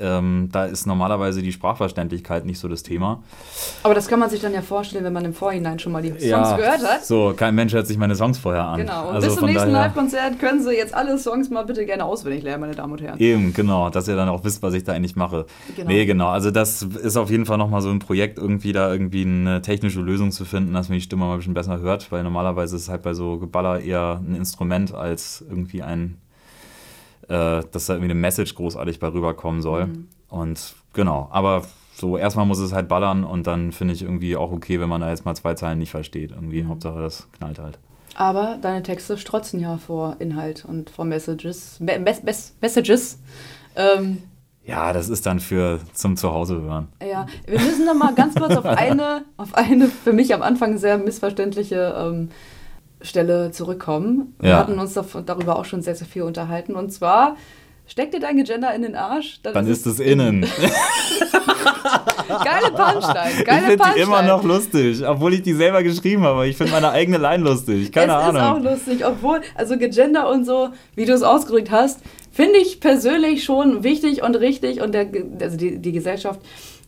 ähm, 0.00 0.48
da 0.52 0.64
ist 0.64 0.86
normalerweise 0.86 1.42
die 1.42 1.52
Sprachverständlichkeit 1.52 2.44
nicht 2.46 2.58
so 2.58 2.68
das 2.68 2.82
Thema. 2.82 3.22
Aber 3.82 3.94
das 3.94 4.08
kann 4.08 4.18
man 4.18 4.30
sich 4.30 4.40
dann 4.40 4.54
ja 4.54 4.62
vorstellen, 4.62 5.04
wenn 5.04 5.12
man 5.12 5.24
im 5.24 5.34
Vorhinein 5.34 5.78
schon 5.78 5.92
mal 5.92 6.02
die 6.02 6.10
Songs 6.10 6.56
gehört 6.56 6.82
hat. 6.86 7.04
So, 7.04 7.34
kein 7.36 7.54
Mensch 7.54 7.72
hört 7.72 7.86
sich 7.86 7.98
meine 7.98 8.14
Songs 8.14 8.38
vorher 8.38 8.64
an. 8.64 8.80
Genau. 8.80 9.08
Und 9.08 9.14
Also 9.16 9.28
bis 9.28 9.36
zum 9.36 9.46
nächsten 9.46 9.70
Live-Konzert 9.70 10.38
können 10.38 10.62
Sie 10.62 10.72
jetzt 10.72 10.94
alle 10.94 11.18
Songs 11.18 11.50
mal 11.50 11.64
bitte 11.64 11.84
gerne 11.86 12.04
auswendig 12.04 12.42
lernen, 12.42 12.60
meine 12.62 12.74
Damen 12.74 12.92
und 12.92 13.02
Herren. 13.02 13.18
Eben, 13.18 13.52
genau, 13.52 13.90
dass 13.90 14.08
ihr 14.08 14.16
dann 14.16 14.28
auch 14.28 14.44
wisst, 14.44 14.62
was 14.62 14.74
ich 14.74 14.84
da 14.84 14.92
eigentlich 14.92 15.16
mache. 15.16 15.46
Genau. 15.76 15.88
Nee, 15.88 16.06
genau. 16.06 16.28
Also 16.28 16.50
das 16.50 16.82
ist 16.82 17.16
auf 17.16 17.30
jeden 17.30 17.46
Fall 17.46 17.58
nochmal 17.58 17.80
so 17.80 17.90
ein 17.90 17.98
Projekt, 17.98 18.38
irgendwie 18.38 18.72
da 18.72 18.90
irgendwie 18.90 19.22
eine 19.22 19.62
technische 19.62 20.00
Lösung 20.00 20.30
zu 20.30 20.44
finden, 20.44 20.72
dass 20.74 20.88
man 20.88 20.98
die 20.98 21.02
Stimme 21.02 21.24
mal 21.24 21.32
ein 21.32 21.38
bisschen 21.38 21.54
besser 21.54 21.80
hört, 21.80 22.10
weil 22.12 22.22
normalerweise 22.22 22.76
ist 22.76 22.82
es 22.82 22.88
halt 22.88 23.02
bei 23.02 23.14
so 23.14 23.38
Geballer 23.38 23.80
eher 23.80 24.20
ein 24.26 24.34
Instrument 24.34 24.94
als 24.94 25.44
irgendwie 25.48 25.82
ein, 25.82 26.18
äh, 27.28 27.62
dass 27.70 27.86
da 27.86 27.94
irgendwie 27.94 28.10
eine 28.12 28.20
Message 28.20 28.54
großartig 28.54 28.98
bei 29.00 29.08
rüberkommen 29.08 29.62
soll. 29.62 29.86
Mhm. 29.86 30.08
Und 30.28 30.74
genau, 30.92 31.28
aber 31.30 31.62
so 31.94 32.16
erstmal 32.16 32.46
muss 32.46 32.58
es 32.58 32.72
halt 32.72 32.88
ballern 32.88 33.24
und 33.24 33.46
dann 33.46 33.72
finde 33.72 33.94
ich 33.94 34.02
irgendwie 34.02 34.36
auch 34.36 34.52
okay, 34.52 34.78
wenn 34.80 34.88
man 34.88 35.00
da 35.00 35.10
jetzt 35.10 35.24
mal 35.24 35.34
zwei 35.34 35.54
Zeilen 35.54 35.78
nicht 35.78 35.90
versteht. 35.90 36.30
Irgendwie, 36.32 36.62
Mhm. 36.62 36.68
Hauptsache 36.68 37.00
das 37.00 37.26
knallt 37.38 37.58
halt. 37.58 37.78
Aber 38.14 38.58
deine 38.60 38.82
Texte 38.82 39.16
strotzen 39.18 39.60
ja 39.60 39.76
vor 39.78 40.16
Inhalt 40.18 40.64
und 40.64 40.90
vor 40.90 41.04
Messages. 41.04 41.78
Me 41.80 41.98
mes 41.98 42.22
mes 42.22 42.54
Messages. 42.60 43.18
Ähm, 43.76 44.18
Ja, 44.64 44.92
das 44.92 45.08
ist 45.08 45.24
dann 45.24 45.40
für 45.40 45.80
zum 45.94 46.16
Zuhause 46.16 46.60
hören. 46.60 46.88
ja, 47.02 47.26
wir 47.46 47.60
müssen 47.60 47.86
noch 47.86 47.94
mal 47.94 48.14
ganz 48.14 48.34
kurz 48.34 48.56
auf 48.56 48.64
eine, 48.66 49.24
auf 49.36 49.54
eine 49.54 49.86
für 49.86 50.12
mich 50.12 50.34
am 50.34 50.42
Anfang 50.42 50.78
sehr 50.78 50.98
missverständliche 50.98 51.94
ähm, 51.96 52.30
Stelle 53.00 53.50
zurückkommen. 53.50 54.34
Wir 54.40 54.50
Ja. 54.50 54.58
hatten 54.58 54.78
uns 54.78 54.94
darüber 54.94 55.58
auch 55.58 55.64
schon 55.64 55.82
sehr, 55.82 55.94
sehr 55.94 56.06
viel 56.06 56.22
unterhalten. 56.22 56.74
Und 56.74 56.90
zwar, 56.92 57.36
steck 57.86 58.10
dir 58.10 58.20
dein 58.20 58.36
Gegender 58.36 58.74
in 58.74 58.82
den 58.82 58.94
Arsch. 58.96 59.40
Dann 59.42 59.66
ist 59.66 59.86
es 59.86 60.00
innen. 60.00 60.46
Geile 62.28 62.70
Punchline, 62.72 63.30
Ich 63.38 63.44
geile 63.44 63.66
finde 63.66 63.84
die 63.94 64.00
immer 64.00 64.22
noch 64.22 64.42
lustig, 64.44 65.06
obwohl 65.06 65.34
ich 65.34 65.42
die 65.42 65.54
selber 65.54 65.82
geschrieben 65.82 66.22
habe. 66.24 66.46
Ich 66.46 66.56
finde 66.56 66.72
meine 66.72 66.90
eigene 66.90 67.18
Line 67.18 67.42
lustig. 67.42 67.90
Keine 67.92 68.12
es 68.12 68.18
Ahnung. 68.18 68.36
ist 68.36 68.42
auch 68.42 68.72
lustig, 68.72 69.06
obwohl, 69.06 69.40
also 69.54 69.76
Gegender 69.78 70.28
und 70.30 70.44
so, 70.44 70.70
wie 70.94 71.04
du 71.04 71.12
es 71.14 71.22
ausgedrückt 71.22 71.70
hast, 71.70 72.00
finde 72.30 72.58
ich 72.58 72.80
persönlich 72.80 73.44
schon 73.44 73.82
wichtig 73.82 74.22
und 74.22 74.34
richtig 74.36 74.80
und 74.82 74.92
der, 74.92 75.06
also 75.40 75.56
die, 75.56 75.78
die 75.78 75.92
Gesellschaft 75.92 76.40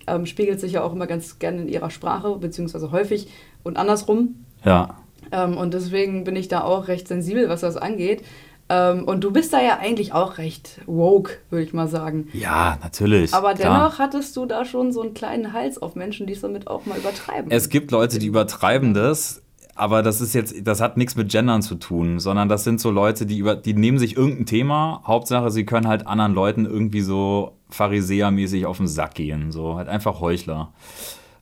ähm, 0.07 0.27
spiegelt 0.27 0.61
sich 0.61 0.73
ja 0.73 0.83
auch 0.83 0.93
immer 0.93 1.07
ganz 1.07 1.39
gerne 1.39 1.63
in 1.63 1.69
ihrer 1.69 1.91
Sprache, 1.91 2.37
beziehungsweise 2.37 2.93
häufig 2.93 3.29
und 3.63 3.77
andersrum. 3.79 4.45
ja. 4.65 4.97
Ähm, 5.33 5.57
und 5.57 5.75
deswegen 5.75 6.25
bin 6.25 6.37
ich 6.37 6.49
da 6.49 6.63
auch 6.63 6.89
recht 6.89 7.09
sensibel, 7.09 7.49
was 7.49 7.61
das 7.61 7.77
angeht. 7.77 8.23
Ähm, 8.71 9.05
und 9.05 9.25
du 9.25 9.33
bist 9.33 9.53
da 9.53 9.61
ja 9.61 9.79
eigentlich 9.81 10.13
auch 10.13 10.39
recht 10.39 10.81
woke, 10.87 11.33
würde 11.51 11.65
ich 11.65 11.73
mal 11.73 11.89
sagen. 11.89 12.29
ja, 12.33 12.79
natürlich. 12.83 13.35
Aber 13.35 13.55
klar. 13.55 13.79
dennoch 13.79 13.99
hattest 13.99 14.37
du 14.37 14.47
da 14.47 14.65
schon 14.65 14.93
so 14.93 15.03
einen 15.03 15.13
kleinen 15.13 15.53
Hals 15.53 15.83
auf 15.83 15.97
Menschen, 15.97 16.29
die 16.29 16.35
es 16.35 16.41
damit 16.41 16.69
auch 16.69 16.87
mal 16.87 16.97
übertreiben. 16.97 17.51
Es 17.51 17.69
gibt 17.69 17.91
Leute, 17.91 18.21
die 18.21 18.27
übertreiben 18.27 18.95
das, 18.95 19.43
aber 19.75 20.03
das 20.03 20.21
ist 20.21 20.35
jetzt, 20.35 20.55
das 20.63 20.81
hat 20.81 20.97
nichts 20.97 21.17
mit 21.17 21.33
Gendern 21.33 21.63
zu 21.63 21.75
tun, 21.75 22.21
sondern 22.21 22.49
das 22.49 22.63
sind 22.63 22.81
so 22.81 22.93
Leute, 22.93 23.27
die 23.27 23.39
über, 23.39 23.57
die 23.57 23.75
nehmen 23.75 23.99
sich 23.99 24.17
irgendein 24.17 24.47
Thema, 24.47 25.03
Hauptsache 25.05 25.51
sie 25.51 25.67
können 25.67 25.89
halt 25.89 26.07
anderen 26.07 26.33
Leuten 26.33 26.65
irgendwie 26.65 27.01
so 27.01 27.57
Pharisäermäßig 27.71 28.67
auf 28.67 28.77
den 28.77 28.87
Sack 28.87 29.15
gehen, 29.15 29.51
so 29.51 29.77
halt 29.77 29.89
einfach 29.89 30.21
Heuchler. 30.21 30.73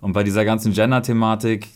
Und 0.01 0.13
bei 0.15 0.23
dieser 0.23 0.47
ganzen 0.47 0.73
Gender-Thematik, 0.73 1.67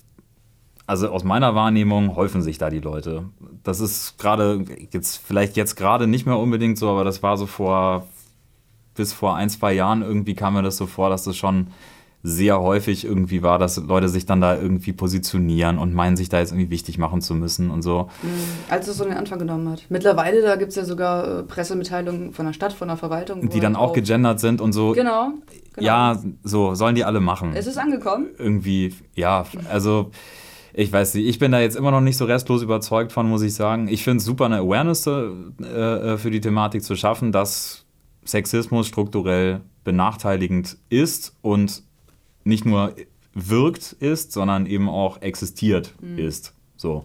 also 0.93 1.09
aus 1.09 1.25
meiner 1.25 1.55
Wahrnehmung 1.55 2.17
häufen 2.17 2.43
sich 2.43 2.59
da 2.59 2.69
die 2.69 2.81
Leute. 2.81 3.25
Das 3.63 3.81
ist 3.81 4.19
gerade, 4.19 4.63
jetzt 4.91 5.17
vielleicht 5.17 5.57
jetzt 5.57 5.75
gerade 5.75 6.07
nicht 6.07 6.27
mehr 6.27 6.37
unbedingt 6.37 6.77
so, 6.77 6.91
aber 6.91 7.03
das 7.03 7.23
war 7.23 7.39
so 7.39 7.47
vor, 7.47 8.07
bis 8.95 9.15
vor 9.15 9.35
ein, 9.35 9.49
zwei 9.49 9.73
Jahren 9.73 10.03
irgendwie 10.03 10.35
kam 10.35 10.53
mir 10.53 10.61
das 10.61 10.77
so 10.77 10.87
vor, 10.87 11.09
dass 11.09 11.25
das 11.25 11.35
schon 11.35 11.69
sehr 12.23 12.61
häufig 12.61 13.07
irgendwie 13.07 13.43
war, 13.43 13.59
dass 13.59 13.79
Leute 13.79 14.11
sich 14.11 14.27
dann 14.27 14.43
da 14.43 14.55
irgendwie 14.55 14.93
positionieren 14.93 15.79
und 15.79 15.95
meinen, 15.95 16.19
sich 16.19 16.29
da 16.29 16.41
jetzt 16.41 16.53
irgendwie 16.53 16.69
wichtig 16.69 16.99
machen 16.99 17.23
zu 17.23 17.35
müssen 17.35 17.71
und 17.71 17.81
so. 17.81 18.11
Als 18.69 18.87
es 18.87 18.99
so 18.99 19.05
den 19.05 19.15
Anfang 19.15 19.39
genommen 19.39 19.71
hat. 19.71 19.87
Mittlerweile, 19.89 20.43
da 20.43 20.57
gibt 20.57 20.71
es 20.71 20.77
ja 20.77 20.85
sogar 20.85 21.39
äh, 21.39 21.43
Pressemitteilungen 21.43 22.33
von 22.35 22.45
der 22.45 22.53
Stadt, 22.53 22.75
von 22.75 22.89
der 22.89 22.99
Verwaltung. 22.99 23.49
Die 23.49 23.61
dann 23.61 23.79
halt 23.79 23.89
auch 23.89 23.93
gegendert 23.95 24.41
sind 24.41 24.61
und 24.61 24.75
so. 24.75 24.93
Genau. 24.93 25.31
genau. 25.73 25.87
Ja, 25.87 26.23
so 26.45 26.75
sollen 26.75 26.97
die 26.97 27.05
alle 27.05 27.21
machen. 27.21 27.55
Es 27.55 27.67
ist 27.67 27.79
angekommen. 27.79 28.27
irgendwie, 28.37 28.95
ja, 29.15 29.47
also 29.71 30.11
ich 30.75 30.93
weiß 30.93 31.15
nicht, 31.15 31.27
ich 31.27 31.39
bin 31.39 31.53
da 31.53 31.61
jetzt 31.61 31.77
immer 31.77 31.91
noch 31.91 32.01
nicht 32.01 32.17
so 32.17 32.25
restlos 32.25 32.63
überzeugt 32.63 33.13
von, 33.13 33.29
muss 33.29 33.43
ich 33.43 33.55
sagen. 33.55 33.89
Ich 33.89 34.05
finde 34.05 34.19
es 34.19 34.25
super, 34.25 34.47
eine 34.47 34.59
Awareness 34.59 35.07
äh, 35.07 35.13
äh, 35.65 36.19
für 36.19 36.31
die 36.31 36.41
Thematik 36.41 36.83
zu 36.83 36.97
schaffen, 36.97 37.33
dass 37.33 37.85
Sexismus 38.25 38.87
strukturell 38.87 39.61
benachteiligend 39.85 40.79
ist 40.89 41.37
und 41.43 41.83
nicht 42.45 42.65
nur 42.65 42.95
wirkt 43.35 43.93
ist, 43.93 44.33
sondern 44.33 44.67
eben 44.67 44.89
auch 44.89 45.21
existiert 45.23 45.95
ist. 46.17 46.55
So. 46.77 47.05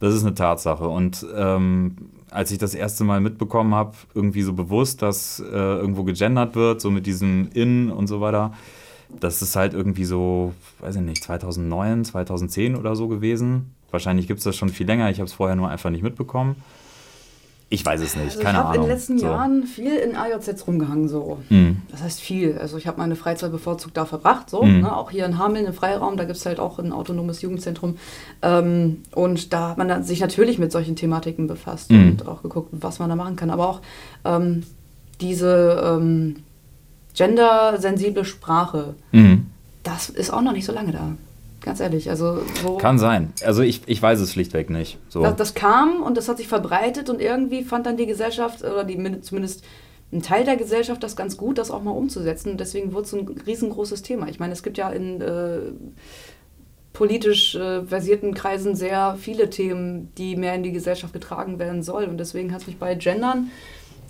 Das 0.00 0.14
ist 0.14 0.24
eine 0.24 0.34
Tatsache. 0.34 0.88
Und 0.88 1.24
ähm, 1.34 1.94
als 2.30 2.50
ich 2.50 2.58
das 2.58 2.74
erste 2.74 3.04
Mal 3.04 3.20
mitbekommen 3.20 3.74
habe, 3.74 3.92
irgendwie 4.14 4.42
so 4.42 4.52
bewusst, 4.52 5.00
dass 5.00 5.38
äh, 5.38 5.44
irgendwo 5.52 6.02
gegendert 6.02 6.56
wird, 6.56 6.80
so 6.80 6.90
mit 6.90 7.06
diesem 7.06 7.50
In 7.54 7.90
und 7.90 8.08
so 8.08 8.20
weiter, 8.20 8.52
das 9.20 9.42
ist 9.42 9.56
halt 9.56 9.74
irgendwie 9.74 10.04
so, 10.04 10.52
weiß 10.80 10.96
ich 10.96 11.02
nicht, 11.02 11.22
2009, 11.22 12.04
2010 12.04 12.76
oder 12.76 12.96
so 12.96 13.08
gewesen. 13.08 13.74
Wahrscheinlich 13.90 14.26
gibt 14.26 14.38
es 14.38 14.44
das 14.44 14.56
schon 14.56 14.68
viel 14.70 14.86
länger. 14.86 15.10
Ich 15.10 15.18
habe 15.18 15.26
es 15.26 15.32
vorher 15.34 15.56
nur 15.56 15.68
einfach 15.68 15.90
nicht 15.90 16.02
mitbekommen. 16.02 16.56
Ich 17.68 17.86
weiß 17.86 18.02
es 18.02 18.16
nicht, 18.16 18.24
Also 18.26 18.38
ich 18.38 18.44
keine 18.44 18.58
habe 18.58 18.68
in 18.68 18.80
Ahnung. 18.80 18.86
den 18.88 18.94
letzten 18.96 19.18
so. 19.18 19.24
Jahren 19.26 19.62
viel 19.64 19.94
in 19.96 20.14
AJZs 20.14 20.66
rumgehangen, 20.66 21.08
so. 21.08 21.38
Mhm. 21.48 21.78
Das 21.90 22.02
heißt 22.02 22.20
viel. 22.20 22.58
Also 22.58 22.76
ich 22.76 22.86
habe 22.86 22.98
meine 22.98 23.16
Freizeit 23.16 23.50
bevorzugt 23.50 23.96
da 23.96 24.04
verbracht, 24.04 24.50
so. 24.50 24.62
Mhm. 24.62 24.80
Ne? 24.82 24.94
Auch 24.94 25.10
hier 25.10 25.24
in 25.24 25.38
Hameln 25.38 25.64
im 25.64 25.72
Freiraum, 25.72 26.18
da 26.18 26.24
gibt 26.24 26.36
es 26.36 26.44
halt 26.44 26.60
auch 26.60 26.78
ein 26.78 26.92
autonomes 26.92 27.40
Jugendzentrum. 27.40 27.96
Ähm, 28.42 28.98
und 29.14 29.54
da 29.54 29.70
hat 29.70 29.78
man 29.78 30.04
sich 30.04 30.20
natürlich 30.20 30.58
mit 30.58 30.70
solchen 30.70 30.96
Thematiken 30.96 31.46
befasst 31.46 31.90
Mhm. 31.90 32.10
und 32.10 32.28
auch 32.28 32.42
geguckt, 32.42 32.68
was 32.72 32.98
man 32.98 33.08
da 33.08 33.16
machen 33.16 33.36
kann. 33.36 33.48
Aber 33.48 33.66
auch 33.68 33.80
ähm, 34.26 34.64
diese 35.22 35.82
ähm, 35.82 36.36
gendersensible 37.14 38.24
Sprache, 38.24 38.94
Mhm. 39.12 39.46
das 39.82 40.08
ist 40.08 40.32
auch 40.32 40.42
noch 40.42 40.52
nicht 40.52 40.64
so 40.64 40.72
lange 40.72 40.92
da. 40.92 41.12
Ganz 41.60 41.78
ehrlich. 41.80 42.10
Also 42.10 42.42
so. 42.60 42.76
Kann 42.76 42.98
sein. 42.98 43.32
Also 43.44 43.62
ich, 43.62 43.82
ich 43.86 44.02
weiß 44.02 44.20
es 44.20 44.32
schlichtweg 44.32 44.68
nicht. 44.68 44.98
So. 45.08 45.22
Das, 45.22 45.36
das 45.36 45.54
kam 45.54 46.02
und 46.02 46.16
das 46.16 46.28
hat 46.28 46.38
sich 46.38 46.48
verbreitet 46.48 47.08
und 47.08 47.20
irgendwie 47.20 47.62
fand 47.62 47.86
dann 47.86 47.96
die 47.96 48.06
Gesellschaft 48.06 48.62
oder 48.64 48.82
die 48.82 49.20
zumindest 49.20 49.62
ein 50.12 50.22
Teil 50.22 50.44
der 50.44 50.56
Gesellschaft 50.56 51.02
das 51.02 51.14
ganz 51.16 51.36
gut, 51.36 51.58
das 51.58 51.70
auch 51.70 51.82
mal 51.82 51.92
umzusetzen. 51.92 52.50
Und 52.52 52.60
deswegen 52.60 52.92
wurde 52.92 53.06
es 53.06 53.12
ein 53.14 53.28
riesengroßes 53.46 54.02
Thema. 54.02 54.28
Ich 54.28 54.40
meine, 54.40 54.52
es 54.52 54.62
gibt 54.64 54.76
ja 54.76 54.90
in 54.90 55.20
äh, 55.20 55.58
politisch 56.92 57.54
äh, 57.54 57.82
versierten 57.84 58.34
Kreisen 58.34 58.74
sehr 58.76 59.16
viele 59.18 59.48
Themen, 59.48 60.12
die 60.18 60.36
mehr 60.36 60.54
in 60.54 60.62
die 60.62 60.72
Gesellschaft 60.72 61.12
getragen 61.12 61.58
werden 61.58 61.82
sollen. 61.82 62.10
Und 62.10 62.18
deswegen 62.18 62.52
hat 62.52 62.62
es 62.62 62.66
mich 62.66 62.76
bei 62.78 62.94
Gendern 62.94 63.50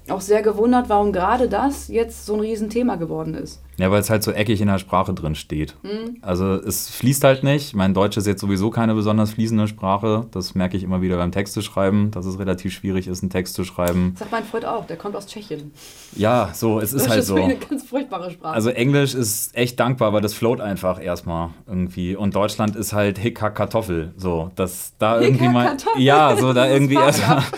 auch 0.08 0.20
sehr 0.20 0.42
gewundert, 0.42 0.88
warum 0.88 1.12
gerade 1.12 1.48
das 1.48 1.88
jetzt 1.88 2.26
so 2.26 2.34
ein 2.34 2.40
Riesenthema 2.40 2.96
geworden 2.96 3.34
ist. 3.34 3.62
Ja, 3.78 3.90
weil 3.90 4.00
es 4.00 4.11
halt 4.11 4.22
so 4.22 4.30
eckig 4.32 4.61
in 4.61 4.66
der 4.68 4.78
Sprache 4.78 5.14
drin 5.14 5.35
steht. 5.35 5.74
Mhm. 5.82 6.18
Also 6.20 6.52
es 6.54 6.90
fließt 6.90 7.24
halt 7.24 7.42
nicht. 7.42 7.74
Mein 7.74 7.94
Deutsch 7.94 8.16
ist 8.18 8.26
jetzt 8.26 8.40
sowieso 8.42 8.68
keine 8.70 8.94
besonders 8.94 9.30
fließende 9.32 9.66
Sprache. 9.66 10.26
Das 10.30 10.54
merke 10.54 10.76
ich 10.76 10.82
immer 10.82 11.00
wieder 11.00 11.16
beim 11.16 11.32
Texte 11.32 11.62
schreiben, 11.62 12.11
dass 12.11 12.26
es 12.26 12.38
relativ 12.38 12.74
schwierig 12.74 13.06
ist, 13.08 13.22
einen 13.22 13.30
Text 13.30 13.54
zu 13.54 13.64
schreiben. 13.64 14.11
Das 14.12 14.20
sagt 14.20 14.32
mein 14.32 14.44
Freund 14.44 14.66
auch, 14.66 14.87
der 14.87 14.96
kommt 14.98 15.16
aus 15.16 15.26
Tschechien. 15.26 15.72
Ja, 16.14 16.50
so, 16.52 16.80
es 16.80 16.92
ist 16.92 17.04
Das 17.06 17.11
halt 17.11 17.20
ist 17.20 17.26
so. 17.28 17.37
eine 17.37 17.56
ganz 17.56 17.82
furchtbare 17.85 18.30
Sprache. 18.30 18.54
Also 18.54 18.68
Englisch 18.70 19.14
ist 19.14 19.56
echt 19.56 19.80
dankbar, 19.80 20.12
weil 20.12 20.20
das 20.20 20.35
float 20.35 20.61
einfach 20.61 21.02
erstmal 21.02 21.50
irgendwie. 21.66 22.14
Und 22.14 22.35
Deutschland 22.37 22.76
ist 22.76 22.92
halt 22.92 23.16
Hickhack 23.18 23.54
Kartoffel. 23.54 24.12
So, 24.18 24.50
dass 24.54 24.92
da 24.98 25.18
irgendwie 25.20 25.48
mal. 25.48 25.64
Kartoffel? 25.68 26.02
Ja, 26.02 26.37
so 26.37 26.52
da 26.52 26.64
Das 26.66 26.74
irgendwie 26.74 26.94
erstmal. 26.96 27.42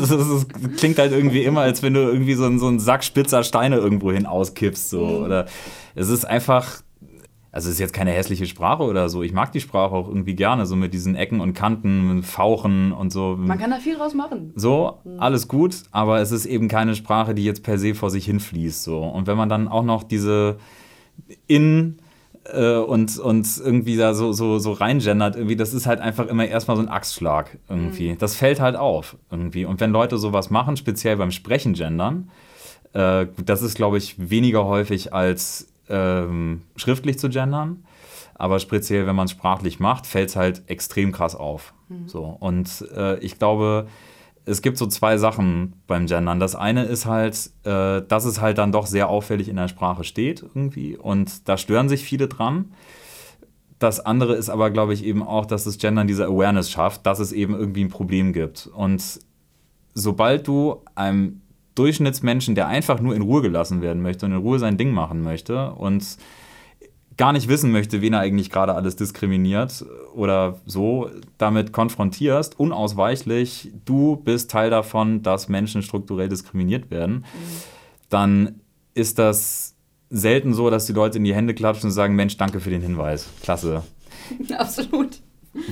Das, 0.00 0.10
ist, 0.10 0.46
das 0.52 0.76
klingt 0.76 0.98
halt 0.98 1.12
irgendwie 1.12 1.44
immer, 1.44 1.60
als 1.60 1.82
wenn 1.82 1.94
du 1.94 2.00
irgendwie 2.00 2.34
so, 2.34 2.44
einen- 2.46 2.58
so 2.58 2.66
einen 2.66 2.80
Sack 2.80 3.04
spitzer 3.04 3.44
Steine 3.44 3.76
irgendwo 3.76 4.10
hin 4.10 4.26
auskippst. 4.26 4.90
So. 4.90 5.04
Mhm. 5.06 5.24
Oder 5.24 5.46
es 5.94 6.08
ist 6.08 6.24
einfach. 6.24 6.82
Also 7.54 7.68
es 7.68 7.74
ist 7.74 7.80
jetzt 7.80 7.92
keine 7.92 8.12
hässliche 8.12 8.46
Sprache 8.46 8.82
oder 8.82 9.10
so. 9.10 9.22
Ich 9.22 9.34
mag 9.34 9.52
die 9.52 9.60
Sprache 9.60 9.94
auch 9.94 10.08
irgendwie 10.08 10.34
gerne, 10.34 10.64
so 10.64 10.74
mit 10.74 10.94
diesen 10.94 11.14
Ecken 11.16 11.40
und 11.40 11.52
Kanten, 11.52 12.14
mit 12.14 12.24
Fauchen 12.24 12.92
und 12.92 13.12
so. 13.12 13.36
Man 13.38 13.58
kann 13.58 13.70
da 13.70 13.76
viel 13.76 13.94
draus 13.94 14.14
machen. 14.14 14.52
So, 14.56 15.00
alles 15.18 15.48
gut, 15.48 15.82
aber 15.90 16.20
es 16.22 16.32
ist 16.32 16.46
eben 16.46 16.68
keine 16.68 16.94
Sprache, 16.94 17.34
die 17.34 17.44
jetzt 17.44 17.62
per 17.62 17.78
se 17.78 17.94
vor 17.94 18.08
sich 18.08 18.24
hinfließt. 18.24 18.82
So. 18.82 19.02
Und 19.02 19.26
wenn 19.26 19.36
man 19.36 19.50
dann 19.50 19.68
auch 19.68 19.84
noch 19.84 20.02
diese 20.02 20.56
in 21.46 21.98
äh, 22.44 22.76
und, 22.76 23.18
und 23.18 23.46
irgendwie 23.58 23.96
da 23.96 24.14
so, 24.14 24.32
so, 24.32 24.58
so 24.58 24.72
reingendert, 24.72 25.36
irgendwie, 25.36 25.56
das 25.56 25.74
ist 25.74 25.86
halt 25.86 26.00
einfach 26.00 26.26
immer 26.26 26.46
erstmal 26.46 26.76
so 26.76 26.82
ein 26.82 26.88
Axtschlag 26.88 27.58
irgendwie. 27.68 28.16
Das 28.18 28.36
fällt 28.36 28.60
halt 28.60 28.76
auf 28.76 29.16
irgendwie. 29.30 29.64
Und 29.64 29.80
wenn 29.80 29.90
Leute 29.90 30.18
sowas 30.18 30.50
machen, 30.50 30.76
speziell 30.76 31.16
beim 31.16 31.30
Sprechen 31.30 31.74
gendern, 31.74 32.30
äh, 32.92 33.26
das 33.44 33.62
ist, 33.62 33.76
glaube 33.76 33.98
ich, 33.98 34.30
weniger 34.30 34.64
häufig 34.64 35.12
als 35.12 35.72
ähm, 35.88 36.62
schriftlich 36.76 37.18
zu 37.18 37.28
gendern. 37.28 37.84
Aber 38.34 38.58
speziell, 38.58 39.06
wenn 39.06 39.14
man 39.14 39.26
es 39.26 39.30
sprachlich 39.30 39.78
macht, 39.78 40.06
fällt 40.06 40.30
es 40.30 40.36
halt 40.36 40.62
extrem 40.66 41.12
krass 41.12 41.34
auf. 41.36 41.74
So. 42.06 42.24
Und 42.24 42.86
äh, 42.96 43.18
ich 43.18 43.38
glaube, 43.38 43.86
es 44.44 44.62
gibt 44.62 44.78
so 44.78 44.86
zwei 44.86 45.18
Sachen 45.18 45.74
beim 45.86 46.06
Gendern. 46.06 46.40
Das 46.40 46.56
eine 46.56 46.84
ist 46.84 47.06
halt, 47.06 47.50
äh, 47.64 48.02
dass 48.02 48.24
es 48.24 48.40
halt 48.40 48.58
dann 48.58 48.72
doch 48.72 48.86
sehr 48.86 49.08
auffällig 49.08 49.48
in 49.48 49.56
der 49.56 49.68
Sprache 49.68 50.04
steht 50.04 50.42
irgendwie. 50.42 50.96
Und 50.96 51.48
da 51.48 51.56
stören 51.56 51.88
sich 51.88 52.02
viele 52.02 52.28
dran. 52.28 52.72
Das 53.78 54.00
andere 54.00 54.34
ist 54.34 54.48
aber, 54.48 54.70
glaube 54.70 54.94
ich, 54.94 55.04
eben 55.04 55.22
auch, 55.22 55.46
dass 55.46 55.64
das 55.64 55.78
Gendern 55.78 56.06
diese 56.06 56.26
Awareness 56.26 56.70
schafft, 56.70 57.06
dass 57.06 57.18
es 57.18 57.32
eben 57.32 57.54
irgendwie 57.54 57.84
ein 57.84 57.88
Problem 57.88 58.32
gibt. 58.32 58.68
Und 58.68 59.20
sobald 59.94 60.46
du 60.46 60.82
einem 60.94 61.42
Durchschnittsmenschen, 61.74 62.54
der 62.54 62.68
einfach 62.68 63.00
nur 63.00 63.14
in 63.14 63.22
Ruhe 63.22 63.42
gelassen 63.42 63.82
werden 63.82 64.02
möchte 64.02 64.26
und 64.26 64.32
in 64.32 64.38
Ruhe 64.38 64.58
sein 64.58 64.76
Ding 64.76 64.90
machen 64.90 65.22
möchte 65.22 65.72
und 65.72 66.16
gar 67.16 67.32
nicht 67.32 67.48
wissen 67.48 67.72
möchte, 67.72 68.00
wen 68.00 68.14
er 68.14 68.20
eigentlich 68.20 68.50
gerade 68.50 68.74
alles 68.74 68.96
diskriminiert 68.96 69.84
oder 70.14 70.60
so, 70.66 71.10
damit 71.38 71.72
konfrontierst, 71.72 72.58
unausweichlich, 72.58 73.70
du 73.84 74.16
bist 74.16 74.50
Teil 74.50 74.70
davon, 74.70 75.22
dass 75.22 75.48
Menschen 75.48 75.82
strukturell 75.82 76.28
diskriminiert 76.28 76.90
werden, 76.90 77.24
dann 78.08 78.60
ist 78.94 79.18
das 79.18 79.74
selten 80.10 80.52
so, 80.52 80.68
dass 80.68 80.86
die 80.86 80.92
Leute 80.92 81.18
in 81.18 81.24
die 81.24 81.34
Hände 81.34 81.54
klatschen 81.54 81.88
und 81.88 81.92
sagen, 81.92 82.14
Mensch, 82.14 82.36
danke 82.36 82.60
für 82.60 82.70
den 82.70 82.82
Hinweis. 82.82 83.28
Klasse. 83.42 83.82
Absolut. 84.58 85.21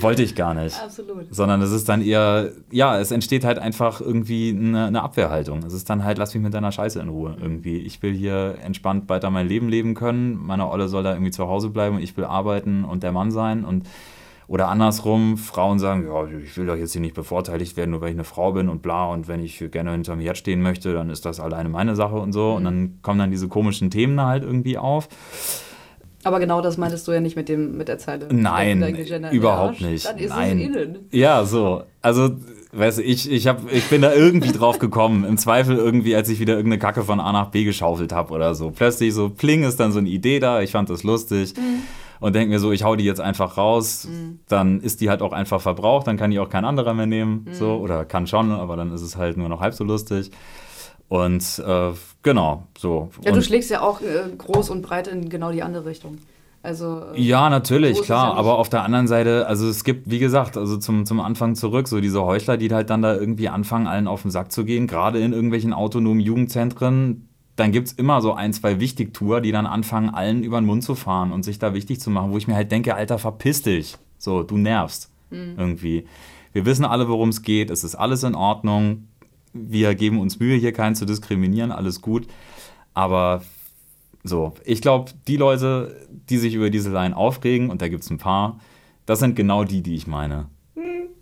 Wollte 0.01 0.23
ich 0.23 0.35
gar 0.35 0.53
nicht. 0.53 0.79
Absolut. 0.79 1.35
Sondern 1.35 1.63
es 1.63 1.73
ist 1.73 1.89
dann 1.89 2.03
eher, 2.03 2.51
ja, 2.71 2.99
es 2.99 3.11
entsteht 3.11 3.45
halt 3.45 3.59
einfach 3.59 4.01
irgendwie 4.01 4.51
eine, 4.51 4.87
eine 4.87 5.03
Abwehrhaltung. 5.03 5.61
Es 5.65 5.73
ist 5.73 5.89
dann 5.89 6.05
halt, 6.05 6.19
lass 6.19 6.35
mich 6.35 6.43
mit 6.43 6.53
deiner 6.53 6.71
Scheiße 6.71 7.01
in 7.01 7.09
Ruhe 7.09 7.37
irgendwie. 7.41 7.79
Ich 7.79 8.03
will 8.03 8.13
hier 8.13 8.57
entspannt 8.63 9.09
weiter 9.09 9.31
mein 9.31 9.49
Leben 9.49 9.69
leben 9.69 9.95
können. 9.95 10.37
Meine 10.37 10.69
Olle 10.69 10.89
soll 10.89 11.03
da 11.03 11.13
irgendwie 11.13 11.31
zu 11.31 11.49
Hause 11.49 11.71
bleiben 11.71 11.97
und 11.97 12.03
ich 12.03 12.17
will 12.17 12.25
arbeiten 12.25 12.85
und 12.85 13.03
der 13.03 13.13
Mann 13.13 13.31
sein. 13.31 13.65
Und 13.65 13.89
oder 14.49 14.69
andersrum, 14.69 15.39
Frauen 15.39 15.79
sagen, 15.79 16.09
ja, 16.09 16.27
ich 16.27 16.57
will 16.57 16.67
doch 16.67 16.75
jetzt 16.75 16.93
hier 16.93 17.01
nicht 17.01 17.15
bevorteiligt 17.15 17.77
werden, 17.77 17.93
nur 17.93 18.01
weil 18.01 18.09
ich 18.09 18.17
eine 18.17 18.25
Frau 18.25 18.53
bin 18.53 18.69
und 18.69 18.83
bla. 18.83 19.07
Und 19.07 19.29
wenn 19.29 19.41
ich 19.41 19.65
gerne 19.71 19.93
hinterm 19.93 20.19
Herd 20.19 20.37
stehen 20.37 20.61
möchte, 20.61 20.93
dann 20.93 21.09
ist 21.09 21.25
das 21.25 21.39
alleine 21.39 21.69
meine 21.69 21.95
Sache 21.95 22.17
und 22.17 22.33
so. 22.33 22.53
Und 22.55 22.65
dann 22.65 22.99
kommen 23.01 23.21
dann 23.21 23.31
diese 23.31 23.47
komischen 23.47 23.91
Themen 23.91 24.17
da 24.17 24.27
halt 24.27 24.43
irgendwie 24.43 24.77
auf. 24.77 25.09
Aber 26.23 26.39
genau 26.39 26.61
das 26.61 26.77
meintest 26.77 27.09
du 27.09 27.13
ja 27.13 27.21
nicht 27.21 27.37
mit, 27.37 27.49
dem, 27.49 27.77
mit 27.77 27.89
der 27.89 27.99
Zeile. 27.99 28.29
Nein, 28.31 28.81
Gegender 28.81 29.33
überhaupt 29.33 29.81
nicht. 29.81 30.07
Dann 30.07 30.19
ist 30.19 30.31
Nein. 30.31 30.59
es 30.59 30.67
innen. 30.67 30.99
Ja, 31.11 31.45
so. 31.45 31.83
Also, 32.03 32.31
weißt 32.73 32.99
du, 32.99 33.03
ich, 33.03 33.31
ich, 33.31 33.47
hab, 33.47 33.73
ich 33.73 33.85
bin 33.89 34.03
da 34.03 34.13
irgendwie 34.13 34.53
drauf 34.53 34.79
gekommen. 34.79 35.25
Im 35.25 35.39
Zweifel 35.39 35.77
irgendwie, 35.77 36.15
als 36.15 36.29
ich 36.29 36.39
wieder 36.39 36.55
irgendeine 36.57 36.79
Kacke 36.79 37.05
von 37.05 37.21
A 37.21 37.33
nach 37.33 37.47
B 37.51 37.65
geschaufelt 37.65 38.13
habe 38.13 38.35
oder 38.35 38.55
so. 38.55 38.71
Plötzlich 38.71 39.15
so, 39.15 39.31
pling, 39.31 39.65
ist 39.65 39.81
dann 39.81 39.93
so 39.93 39.99
eine 39.99 40.09
Idee 40.09 40.41
da. 40.41 40.61
Ich 40.61 40.73
fand 40.73 40.91
das 40.91 41.05
lustig. 41.05 41.55
Und 42.21 42.35
denke 42.35 42.51
mir 42.51 42.61
so, 42.61 42.71
ich 42.71 42.85
hau 42.85 42.97
die 42.97 43.05
jetzt 43.05 43.21
einfach 43.21 43.57
raus. 43.57 44.07
Dann 44.49 44.81
ist 44.81 45.01
die 45.01 45.09
halt 45.09 45.23
auch 45.23 45.33
einfach 45.33 45.61
verbraucht. 45.63 46.07
Dann 46.07 46.19
kann 46.19 46.31
die 46.31 46.39
auch 46.39 46.51
kein 46.51 46.67
anderer 46.67 46.93
mehr 46.93 47.07
nehmen. 47.07 47.47
So. 47.53 47.77
Oder 47.77 48.05
kann 48.05 48.27
schon, 48.27 48.53
aber 48.53 48.77
dann 48.77 48.93
ist 48.93 49.01
es 49.01 49.17
halt 49.17 49.39
nur 49.39 49.49
noch 49.49 49.61
halb 49.61 49.73
so 49.73 49.85
lustig. 49.85 50.31
Und 51.11 51.61
äh, 51.67 51.91
genau, 52.23 52.69
so. 52.79 53.11
Ja, 53.25 53.33
du 53.33 53.43
schlägst 53.43 53.69
ja 53.69 53.83
auch 53.83 54.01
äh, 54.01 54.31
groß 54.39 54.71
und 54.71 54.81
breit 54.83 55.09
in 55.09 55.29
genau 55.29 55.51
die 55.51 55.63
andere 55.63 55.85
Richtung. 55.85 56.19
Also. 56.63 57.03
äh, 57.15 57.21
Ja, 57.21 57.51
natürlich, 57.51 58.01
klar. 58.03 58.29
ja 58.29 58.35
aber 58.35 58.59
auf 58.59 58.69
der 58.69 58.85
anderen 58.85 59.09
Seite, 59.09 59.47
also 59.49 59.69
es 59.69 59.83
gibt, 59.83 60.09
wie 60.09 60.21
gesagt, 60.21 60.57
also 60.57 60.77
zum, 60.77 61.05
zum 61.07 61.19
Anfang 61.19 61.57
zurück, 61.57 61.89
so 61.89 62.01
diese 62.01 62.23
Heuchler, 62.25 62.57
die 62.57 62.73
halt 62.73 62.91
dann 62.91 63.03
da 63.03 63.13
irgendwie 63.17 63.49
anfangen, 63.49 63.89
allen 63.89 64.07
auf 64.07 64.23
den 64.23 64.31
Sack 64.31 64.53
zu 64.53 64.65
gehen, 64.65 64.87
gerade 64.87 65.19
in 65.19 65.33
irgendwelchen 65.33 65.73
autonomen 65.73 66.21
Jugendzentren. 66.21 67.27
Dann 67.57 67.73
gibt 67.73 67.89
es 67.89 67.93
immer 67.95 68.21
so 68.23 68.33
ein, 68.35 68.53
zwei 68.53 68.79
Wichtigtour, 68.79 69.41
die 69.41 69.51
dann 69.51 69.67
anfangen, 69.67 70.11
allen 70.11 70.45
über 70.45 70.61
den 70.61 70.67
Mund 70.67 70.85
zu 70.85 70.95
fahren 70.95 71.33
und 71.33 71.43
sich 71.43 71.59
da 71.59 71.75
wichtig 71.75 72.01
zu 72.01 72.11
machen, 72.11 72.31
wo 72.31 72.39
ich 72.39 72.47
mir 72.47 72.55
halt 72.55 72.71
denke, 72.71 72.95
Alter, 72.95 73.19
verpiss 73.19 73.63
dich. 73.63 73.97
So, 74.17 74.45
du 74.45 74.57
nervst 74.59 75.11
Mhm. 75.31 75.55
irgendwie. 75.59 76.07
Wir 76.53 76.67
wissen 76.67 76.85
alle, 76.85 77.09
worum 77.09 77.31
es 77.31 77.43
geht. 77.43 77.71
Es 77.71 77.83
ist 77.85 77.95
alles 77.97 78.23
in 78.23 78.35
Ordnung. 78.37 79.09
Wir 79.53 79.95
geben 79.95 80.21
uns 80.21 80.39
Mühe, 80.39 80.57
hier 80.57 80.73
keinen 80.73 80.95
zu 80.95 81.05
diskriminieren. 81.05 81.73
Alles 81.73 82.01
gut. 82.01 82.27
Aber 82.95 83.43
so, 84.23 84.55
ich 84.65 84.83
glaube, 84.83 85.13
die 85.27 85.37
Leute, 85.37 85.97
die 86.29 86.39
sich 86.39 86.55
über 86.55 86.71
diese 86.71 86.93
Line 86.93 87.17
aufregen, 87.17 87.71
und 87.71 87.83
da 87.83 87.89
gibt 87.89 88.05
es 88.05 88.11
ein 88.11 88.19
paar, 88.19 88.61
das 89.07 89.19
sind 89.19 89.35
genau 89.35 89.65
die, 89.65 89.83
die 89.83 89.95
ich 89.95 90.07
meine. 90.07 90.47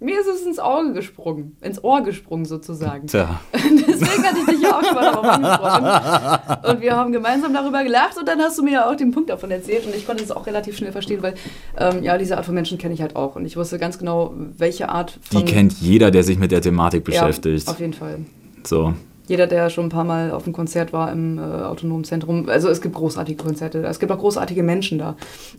Mir 0.01 0.21
ist 0.21 0.29
es 0.29 0.47
ins 0.47 0.61
Auge 0.61 0.93
gesprungen. 0.93 1.57
Ins 1.61 1.83
Ohr 1.83 2.03
gesprungen 2.03 2.45
sozusagen. 2.45 3.09
Tja, 3.09 3.41
Deswegen 3.53 4.25
hatte 4.25 4.39
ich 4.39 4.47
dich 4.47 4.63
ja 4.63 4.77
auch 4.77 4.85
schon 4.85 4.95
mal 4.95 5.11
darauf 5.11 5.25
angesprochen. 5.25 6.71
Und 6.71 6.81
wir 6.81 6.97
haben 6.97 7.13
gemeinsam 7.13 7.53
darüber 7.53 7.83
gelacht 7.83 8.17
und 8.17 8.29
dann 8.29 8.39
hast 8.39 8.59
du 8.59 8.63
mir 8.63 8.75
ja 8.75 8.91
auch 8.91 8.95
den 8.95 9.11
Punkt 9.11 9.31
davon 9.31 9.51
erzählt 9.51 9.87
und 9.87 9.95
ich 9.95 10.07
konnte 10.07 10.23
es 10.23 10.31
auch 10.31 10.47
relativ 10.47 10.77
schnell 10.77 10.93
verstehen, 10.93 11.23
weil 11.23 11.35
ähm, 11.77 12.03
ja, 12.05 12.17
diese 12.17 12.37
Art 12.37 12.47
von 12.47 12.55
Menschen 12.55 12.79
kenne 12.79 12.95
ich 12.95 13.03
halt 13.03 13.17
auch 13.17 13.35
und 13.35 13.45
ich 13.45 13.57
wusste 13.57 13.79
ganz 13.79 13.99
genau, 13.99 14.35
welche 14.57 14.89
Art 14.89 15.19
die 15.33 15.39
von... 15.39 15.45
kennt 15.45 15.73
jeder, 15.81 16.11
der 16.13 16.23
sich 16.23 16.39
mit 16.39 16.53
der 16.53 16.63
Thematik 16.63 17.03
beschäftigt. 17.03 17.67
Ja, 17.67 17.73
auf 17.73 17.81
jeden 17.81 17.95
Fall. 17.95 18.21
so. 18.65 18.95
Jeder, 19.29 19.47
der 19.47 19.69
schon 19.71 19.87
ein 19.87 19.91
paar 19.91 20.05
Mal 20.05 20.31
auf 20.31 20.45
einem 20.45 20.55
Konzert 20.55 20.93
war 20.93 21.13
im 21.13 21.39
äh, 21.39 21.43
autonomen 21.43 22.05
Zentrum, 22.05 22.49
also 22.49 22.69
es 22.69 22.81
gibt 22.81 22.95
großartige 22.95 23.43
Konzerte, 23.43 23.85
es 23.85 23.99
gibt 23.99 24.11
auch 24.11 24.19
großartige 24.19 24.63
Menschen 24.63 24.99
da. 24.99 25.17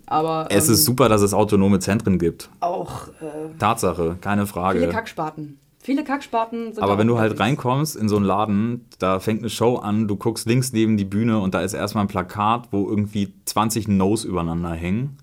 Aber 0.07 0.47
Es 0.49 0.67
ähm, 0.67 0.73
ist 0.73 0.85
super, 0.85 1.07
dass 1.07 1.21
es 1.21 1.33
autonome 1.33 1.79
Zentren 1.79 2.17
gibt. 2.17 2.49
auch 2.59 3.07
äh, 3.07 3.57
Tatsache, 3.59 4.17
keine 4.21 4.47
Frage. 4.47 4.79
viele 4.79 4.91
Kackspaten. 4.91 5.59
Viele 5.81 6.03
Kackspaten 6.03 6.73
sind 6.73 6.83
Aber 6.83 6.97
wenn 6.97 7.07
du 7.07 7.19
halt 7.19 7.39
reinkommst 7.39 7.95
in 7.95 8.09
so 8.09 8.17
einen 8.17 8.25
Laden, 8.25 8.85
da 8.99 9.19
fängt 9.19 9.39
eine 9.39 9.49
Show 9.49 9.77
an, 9.77 10.07
du 10.07 10.17
guckst 10.17 10.45
links 10.45 10.73
neben 10.73 10.97
die 10.97 11.05
Bühne 11.05 11.39
und 11.39 11.53
da 11.53 11.61
ist 11.61 11.73
erstmal 11.73 12.03
ein 12.03 12.09
Plakat, 12.09 12.67
wo 12.71 12.89
irgendwie 12.89 13.33
20 13.45 13.87
No's 13.87 14.25
übereinander 14.25 14.71
hängen, 14.71 15.17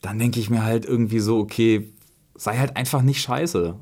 dann 0.00 0.18
denke 0.18 0.40
ich 0.40 0.48
mir 0.48 0.64
halt 0.64 0.86
irgendwie 0.86 1.20
so, 1.20 1.38
okay, 1.38 1.92
sei 2.36 2.56
halt 2.56 2.76
einfach 2.76 3.02
nicht 3.02 3.20
scheiße. 3.20 3.74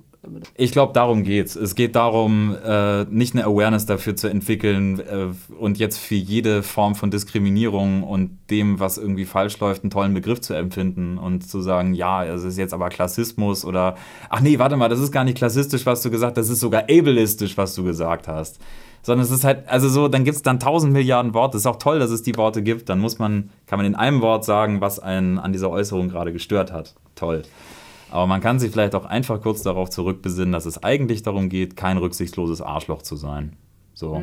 Ich 0.57 0.73
glaube, 0.73 0.93
darum 0.93 1.23
geht's. 1.23 1.55
Es 1.55 1.77
geht 1.77 1.95
darum, 1.95 2.57
äh, 2.65 3.05
nicht 3.05 3.35
eine 3.35 3.45
Awareness 3.45 3.87
dafür 3.87 4.17
zu 4.17 4.29
entwickeln 4.29 4.99
äh, 4.99 5.29
und 5.59 5.79
jetzt 5.79 5.99
für 5.99 6.17
jede 6.17 6.65
Form 6.65 6.97
von 6.97 7.11
Diskriminierung 7.11 8.03
und 8.03 8.37
dem, 8.51 8.81
was 8.81 8.99
irgendwie 8.99 9.25
falsch 9.25 9.59
läuft, 9.61 9.85
einen 9.85 9.91
tollen 9.91 10.15
Begriff 10.15 10.41
zu 10.41 10.55
empfinden 10.55 11.19
und 11.19 11.49
zu 11.49 11.61
sagen, 11.61 11.95
ja, 11.95 12.25
es 12.25 12.43
ist 12.43 12.59
jetzt 12.59 12.75
aber 12.75 12.89
Klassismus 12.89 13.65
oder, 13.65 13.95
ach 14.29 14.41
nee, 14.41 14.59
warte 14.59 14.77
mal, 14.77 14.89
das 14.89 14.99
ist 14.99 15.13
gar 15.13 15.23
nicht 15.23 15.39
klassistisch, 15.39 15.87
was 15.87 16.03
du 16.03 16.11
gesagt 16.11 16.37
hast, 16.37 16.49
das 16.49 16.53
ist 16.53 16.61
sogar 16.61 16.83
ableistisch, 16.91 17.57
was 17.57 17.75
du 17.77 17.85
gesagt 17.85 18.27
hast. 18.27 18.59
Sondern 19.03 19.25
es 19.25 19.31
ist 19.31 19.45
halt, 19.45 19.69
also 19.69 19.89
so, 19.89 20.09
dann 20.09 20.25
gibt 20.25 20.37
es 20.37 20.43
dann 20.43 20.59
tausend 20.59 20.93
Milliarden 20.93 21.33
Worte. 21.33 21.57
Es 21.57 21.63
ist 21.63 21.67
auch 21.67 21.77
toll, 21.79 22.01
dass 22.01 22.11
es 22.11 22.25
die 22.25 22.37
Worte 22.37 22.63
gibt. 22.63 22.89
Dann 22.89 22.99
muss 22.99 23.21
man, 23.21 23.51
kann 23.67 23.79
man 23.79 23.87
in 23.87 23.95
einem 23.95 24.21
Wort 24.21 24.45
sagen, 24.45 24.81
was 24.81 24.99
einen 24.99 25.39
an 25.39 25.53
dieser 25.53 25.71
Äußerung 25.71 26.09
gerade 26.09 26.33
gestört 26.33 26.73
hat. 26.73 26.97
Toll. 27.15 27.45
Aber 28.11 28.27
man 28.27 28.41
kann 28.41 28.59
sich 28.59 28.71
vielleicht 28.71 28.95
auch 28.95 29.05
einfach 29.05 29.41
kurz 29.43 29.63
darauf 29.63 29.91
zurückbesinnen, 29.91 30.53
dass 30.53 30.67
es 30.67 30.83
eigentlich 30.83 31.23
darum 31.23 31.49
geht, 31.49 31.77
kein 31.77 31.99
rücksichtsloses 31.99 32.63
Arschloch 32.63 33.03
zu 33.03 33.17
sein. 33.17 33.55
So. 33.95 34.23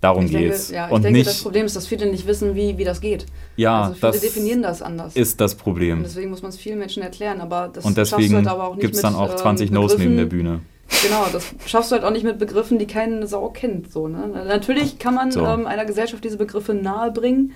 Darum 0.00 0.24
Mhm. 0.24 0.26
Ich 0.26 0.32
denke, 0.32 0.48
geht's. 0.48 0.70
ja, 0.70 0.86
ich 0.86 0.92
Und 0.92 1.02
denke, 1.04 1.18
nicht, 1.18 1.30
das 1.30 1.42
Problem 1.42 1.64
ist, 1.66 1.76
dass 1.76 1.86
viele 1.86 2.06
nicht 2.10 2.26
wissen, 2.26 2.54
wie, 2.54 2.76
wie 2.76 2.84
das 2.84 3.00
geht. 3.00 3.24
ja, 3.56 3.82
also 3.84 3.94
viele 3.94 4.12
das 4.12 4.20
definieren 4.20 4.62
das 4.62 4.82
anders. 4.82 5.16
ist 5.16 5.40
das 5.40 5.54
Und 5.54 5.60
Problem. 5.60 6.02
deswegen 6.02 6.30
muss 6.30 6.42
man 6.42 6.50
es 6.50 6.56
vielen 6.58 6.78
Menschen 6.78 7.02
erklären, 7.02 7.40
aber 7.40 7.70
das 7.72 7.84
Und 7.84 7.96
deswegen 7.96 8.34
halt 8.36 8.46
aber 8.48 8.64
auch 8.64 8.74
nicht 8.74 8.82
gibt 8.82 8.94
es 8.96 9.02
mit, 9.02 9.12
dann 9.12 9.14
auch 9.18 9.30
ähm, 9.30 9.36
20 9.38 9.70
No's 9.70 9.96
neben 9.96 10.16
der 10.16 10.26
Bühne. 10.26 10.60
Genau, 11.02 11.24
das 11.32 11.54
schaffst 11.66 11.90
du 11.90 11.94
halt 11.96 12.04
auch 12.04 12.10
nicht 12.10 12.24
mit 12.24 12.38
Begriffen, 12.38 12.78
die 12.78 12.86
keine 12.86 13.26
Sau 13.26 13.48
kennt. 13.48 13.90
So, 13.90 14.06
ne? 14.06 14.28
Natürlich 14.46 14.98
kann 14.98 15.14
man 15.14 15.30
So. 15.30 15.42
ähm, 15.44 15.66
einer 15.66 15.86
Gesellschaft 15.86 16.22
diese 16.22 16.36
Begriffe 16.36 16.74
nahebringen, 16.74 17.52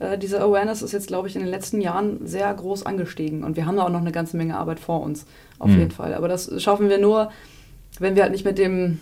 Äh, 0.00 0.18
diese 0.18 0.40
Awareness 0.40 0.82
ist 0.82 0.92
jetzt, 0.92 1.06
glaube 1.06 1.28
ich, 1.28 1.36
in 1.36 1.42
den 1.42 1.50
letzten 1.50 1.80
Jahren 1.80 2.26
sehr 2.26 2.52
groß 2.52 2.84
angestiegen. 2.84 3.44
Und 3.44 3.56
wir 3.56 3.66
haben 3.66 3.76
da 3.76 3.84
auch 3.84 3.90
noch 3.90 4.00
eine 4.00 4.12
ganze 4.12 4.36
Menge 4.36 4.58
Arbeit 4.58 4.80
vor 4.80 5.00
uns, 5.02 5.26
auf 5.60 5.68
Mhm. 5.70 5.78
jeden 5.78 5.90
Fall. 5.92 6.14
Aber 6.14 6.26
das 6.26 6.50
schaffen 6.62 6.88
wir 6.88 6.98
nur, 6.98 7.30
wenn 8.00 8.16
wir 8.16 8.22
halt 8.22 8.32
nicht 8.32 8.44
mit 8.44 8.58
dem. 8.58 8.98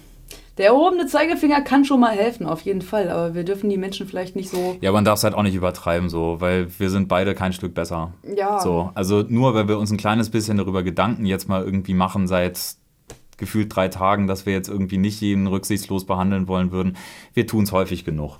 Der 0.58 0.66
erhobene 0.66 1.06
Zeigefinger 1.06 1.60
kann 1.60 1.84
schon 1.84 2.00
mal 2.00 2.10
helfen, 2.10 2.44
auf 2.44 2.62
jeden 2.62 2.82
Fall. 2.82 3.10
Aber 3.10 3.32
wir 3.36 3.44
dürfen 3.44 3.70
die 3.70 3.76
Menschen 3.76 4.08
vielleicht 4.08 4.34
nicht 4.34 4.50
so. 4.50 4.76
Ja, 4.80 4.90
man 4.90 5.04
darf 5.04 5.18
es 5.18 5.24
halt 5.24 5.34
auch 5.34 5.44
nicht 5.44 5.54
übertreiben, 5.54 6.08
so, 6.08 6.40
weil 6.40 6.66
wir 6.80 6.90
sind 6.90 7.06
beide 7.06 7.36
kein 7.36 7.52
Stück 7.52 7.74
besser. 7.74 8.12
Ja. 8.36 8.58
So, 8.58 8.90
also 8.94 9.24
nur 9.28 9.54
weil 9.54 9.68
wir 9.68 9.78
uns 9.78 9.92
ein 9.92 9.98
kleines 9.98 10.30
bisschen 10.30 10.56
darüber 10.56 10.82
Gedanken 10.82 11.26
jetzt 11.26 11.48
mal 11.48 11.62
irgendwie 11.62 11.94
machen 11.94 12.26
seit 12.26 12.58
gefühlt 13.36 13.74
drei 13.74 13.86
Tagen, 13.86 14.26
dass 14.26 14.46
wir 14.46 14.52
jetzt 14.52 14.68
irgendwie 14.68 14.98
nicht 14.98 15.20
jeden 15.20 15.46
rücksichtslos 15.46 16.06
behandeln 16.06 16.48
wollen 16.48 16.72
würden. 16.72 16.96
Wir 17.34 17.46
tun 17.46 17.62
es 17.62 17.70
häufig 17.70 18.04
genug. 18.04 18.38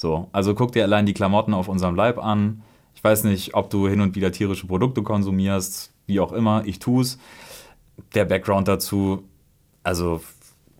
So, 0.00 0.30
also 0.32 0.54
guck 0.54 0.72
dir 0.72 0.84
allein 0.84 1.04
die 1.04 1.12
Klamotten 1.12 1.52
auf 1.52 1.68
unserem 1.68 1.94
Leib 1.94 2.18
an. 2.18 2.62
Ich 2.94 3.04
weiß 3.04 3.24
nicht, 3.24 3.52
ob 3.52 3.68
du 3.68 3.86
hin 3.86 4.00
und 4.00 4.14
wieder 4.16 4.32
tierische 4.32 4.66
Produkte 4.66 5.02
konsumierst, 5.02 5.92
wie 6.06 6.20
auch 6.20 6.32
immer, 6.32 6.62
ich 6.64 6.78
tu's. 6.78 7.18
Der 8.14 8.24
Background 8.24 8.66
dazu, 8.66 9.24
also 9.82 10.22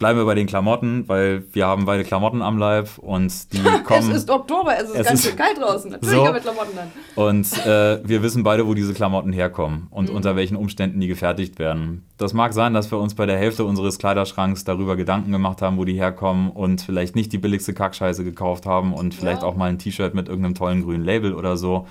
bleiben 0.01 0.19
wir 0.19 0.25
bei 0.25 0.35
den 0.35 0.49
Klamotten, 0.49 1.07
weil 1.09 1.45
wir 1.53 1.67
haben 1.69 1.85
beide 1.85 2.03
Klamotten 2.03 2.43
am 2.43 2.59
Leib 2.59 2.89
und 2.99 3.53
die 3.53 3.59
Es 3.65 3.85
kommen. 3.85 4.11
ist 4.11 4.29
Oktober, 4.31 4.75
es 4.77 4.89
ist 4.91 4.97
Es 4.97 5.07
ganz 5.07 5.25
schön 5.25 5.37
kalt 5.37 5.59
draußen. 5.61 5.91
Natürlich 5.93 6.17
So. 6.17 6.27
haben 6.27 6.35
wir 6.35 6.41
Klamotten 6.41 6.73
dann. 6.75 6.91
Und 7.15 7.53
äh, 7.67 8.01
wir 8.09 8.23
wissen 8.25 8.43
beide, 8.43 8.67
wo 8.67 8.75
diese 8.75 8.95
Klamotten 8.95 9.33
herkommen 9.33 9.87
und 9.91 10.11
unter 10.11 10.35
welchen 10.35 10.57
Umständen 10.57 10.99
die 11.01 11.07
gefertigt 11.07 11.59
werden. 11.61 12.05
Das 12.17 12.33
mag 12.33 12.53
sein, 12.55 12.75
dass 12.75 12.91
wir 12.91 12.99
uns 12.99 13.15
bei 13.15 13.27
der 13.27 13.37
Hälfte 13.39 13.65
unseres 13.65 13.99
Kleiderschranks 13.99 14.65
darüber 14.65 14.97
Gedanken 14.97 15.31
gemacht 15.33 15.63
haben, 15.63 15.77
wo 15.77 15.85
die 15.85 15.95
herkommen 15.95 16.51
und 16.51 16.81
vielleicht 16.81 17.15
nicht 17.15 17.33
die 17.33 17.39
billigste 17.39 17.75
Kackscheiße 17.75 18.25
gekauft 18.25 18.67
haben 18.67 18.93
und 18.95 19.15
vielleicht 19.15 19.43
Ja. 19.43 19.49
auch 19.49 19.55
mal 19.55 19.69
ein 19.69 19.79
T-Shirt 19.79 20.15
mit 20.15 20.29
irgendeinem 20.29 20.55
tollen 20.57 20.83
grünen 20.83 21.05
Label 21.05 21.35
oder 21.35 21.57
so. 21.57 21.87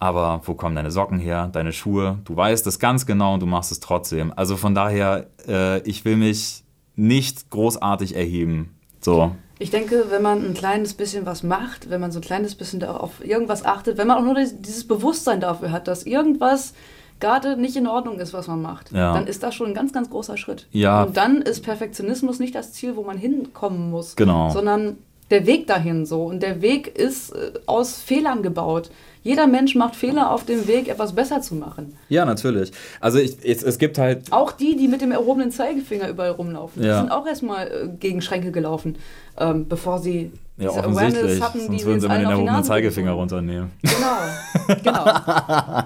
Aber 0.00 0.42
wo 0.44 0.54
kommen 0.54 0.76
deine 0.76 0.90
Socken 0.92 1.18
her, 1.18 1.48
deine 1.52 1.72
Schuhe? 1.72 2.18
Du 2.24 2.36
weißt 2.36 2.66
es 2.68 2.78
ganz 2.78 3.04
genau 3.04 3.34
und 3.34 3.40
du 3.40 3.46
machst 3.46 3.72
es 3.72 3.80
trotzdem. 3.80 4.32
Also 4.34 4.56
von 4.56 4.74
daher, 4.74 5.26
äh, 5.48 5.80
ich 5.82 6.04
will 6.04 6.16
mich 6.16 6.62
nicht 6.98 7.48
großartig 7.50 8.16
erheben. 8.16 8.74
So. 9.00 9.30
Ich 9.60 9.70
denke, 9.70 10.06
wenn 10.10 10.22
man 10.22 10.44
ein 10.44 10.54
kleines 10.54 10.94
bisschen 10.94 11.26
was 11.26 11.42
macht, 11.42 11.90
wenn 11.90 12.00
man 12.00 12.12
so 12.12 12.18
ein 12.18 12.22
kleines 12.22 12.54
bisschen 12.54 12.82
auf 12.84 13.24
irgendwas 13.24 13.64
achtet, 13.64 13.98
wenn 13.98 14.06
man 14.08 14.18
auch 14.18 14.22
nur 14.24 14.34
dieses 14.34 14.86
Bewusstsein 14.86 15.40
dafür 15.40 15.72
hat, 15.72 15.88
dass 15.88 16.04
irgendwas 16.04 16.74
gerade 17.20 17.56
nicht 17.56 17.74
in 17.76 17.86
Ordnung 17.88 18.20
ist, 18.20 18.32
was 18.32 18.46
man 18.46 18.62
macht, 18.62 18.92
Ja. 18.92 19.12
dann 19.14 19.26
ist 19.26 19.42
das 19.42 19.54
schon 19.54 19.68
ein 19.68 19.74
ganz, 19.74 19.92
ganz 19.92 20.10
großer 20.10 20.36
Schritt. 20.36 20.66
Ja. 20.70 21.02
Und 21.04 21.16
dann 21.16 21.42
ist 21.42 21.62
Perfektionismus 21.64 22.38
nicht 22.38 22.54
das 22.54 22.72
Ziel, 22.72 22.94
wo 22.96 23.02
man 23.02 23.18
hinkommen 23.18 23.90
muss, 23.90 24.14
Genau. 24.14 24.50
sondern 24.50 24.98
der 25.30 25.46
Weg 25.46 25.66
dahin 25.66 26.06
so. 26.06 26.24
Und 26.24 26.42
der 26.42 26.60
Weg 26.62 26.98
ist 26.98 27.30
äh, 27.30 27.52
aus 27.66 28.00
Fehlern 28.00 28.42
gebaut. 28.42 28.90
Jeder 29.22 29.46
Mensch 29.46 29.74
macht 29.74 29.94
Fehler 29.96 30.30
auf 30.30 30.44
dem 30.44 30.66
Weg, 30.68 30.88
etwas 30.88 31.14
besser 31.14 31.42
zu 31.42 31.54
machen. 31.54 31.96
Ja, 32.08 32.24
natürlich. 32.24 32.72
Also 33.00 33.18
ich, 33.18 33.36
es, 33.44 33.62
es 33.62 33.78
gibt 33.78 33.98
halt 33.98 34.32
Auch 34.32 34.52
die, 34.52 34.76
die 34.76 34.88
mit 34.88 35.00
dem 35.02 35.12
erhobenen 35.12 35.50
Zeigefinger 35.50 36.08
überall 36.08 36.30
rumlaufen, 36.30 36.82
Ja. 36.82 36.94
die 36.94 37.00
sind 37.00 37.10
auch 37.12 37.26
erstmal 37.26 37.66
äh, 37.66 37.88
gegen 37.98 38.22
Schränke 38.22 38.52
gelaufen, 38.52 38.96
ähm, 39.36 39.68
bevor 39.68 39.98
sie 39.98 40.30
Ja, 40.56 40.70
offensichtlich. 40.70 41.42
hatten, 41.42 41.60
Sonst 41.60 41.84
würden 41.84 42.00
sie 42.00 42.08
mal 42.08 42.20
den 42.20 42.30
erhobenen 42.30 42.64
Zeigefinger 42.64 43.12
runternehmen. 43.12 43.70
Genau, 43.82 44.76
genau. 44.82 45.04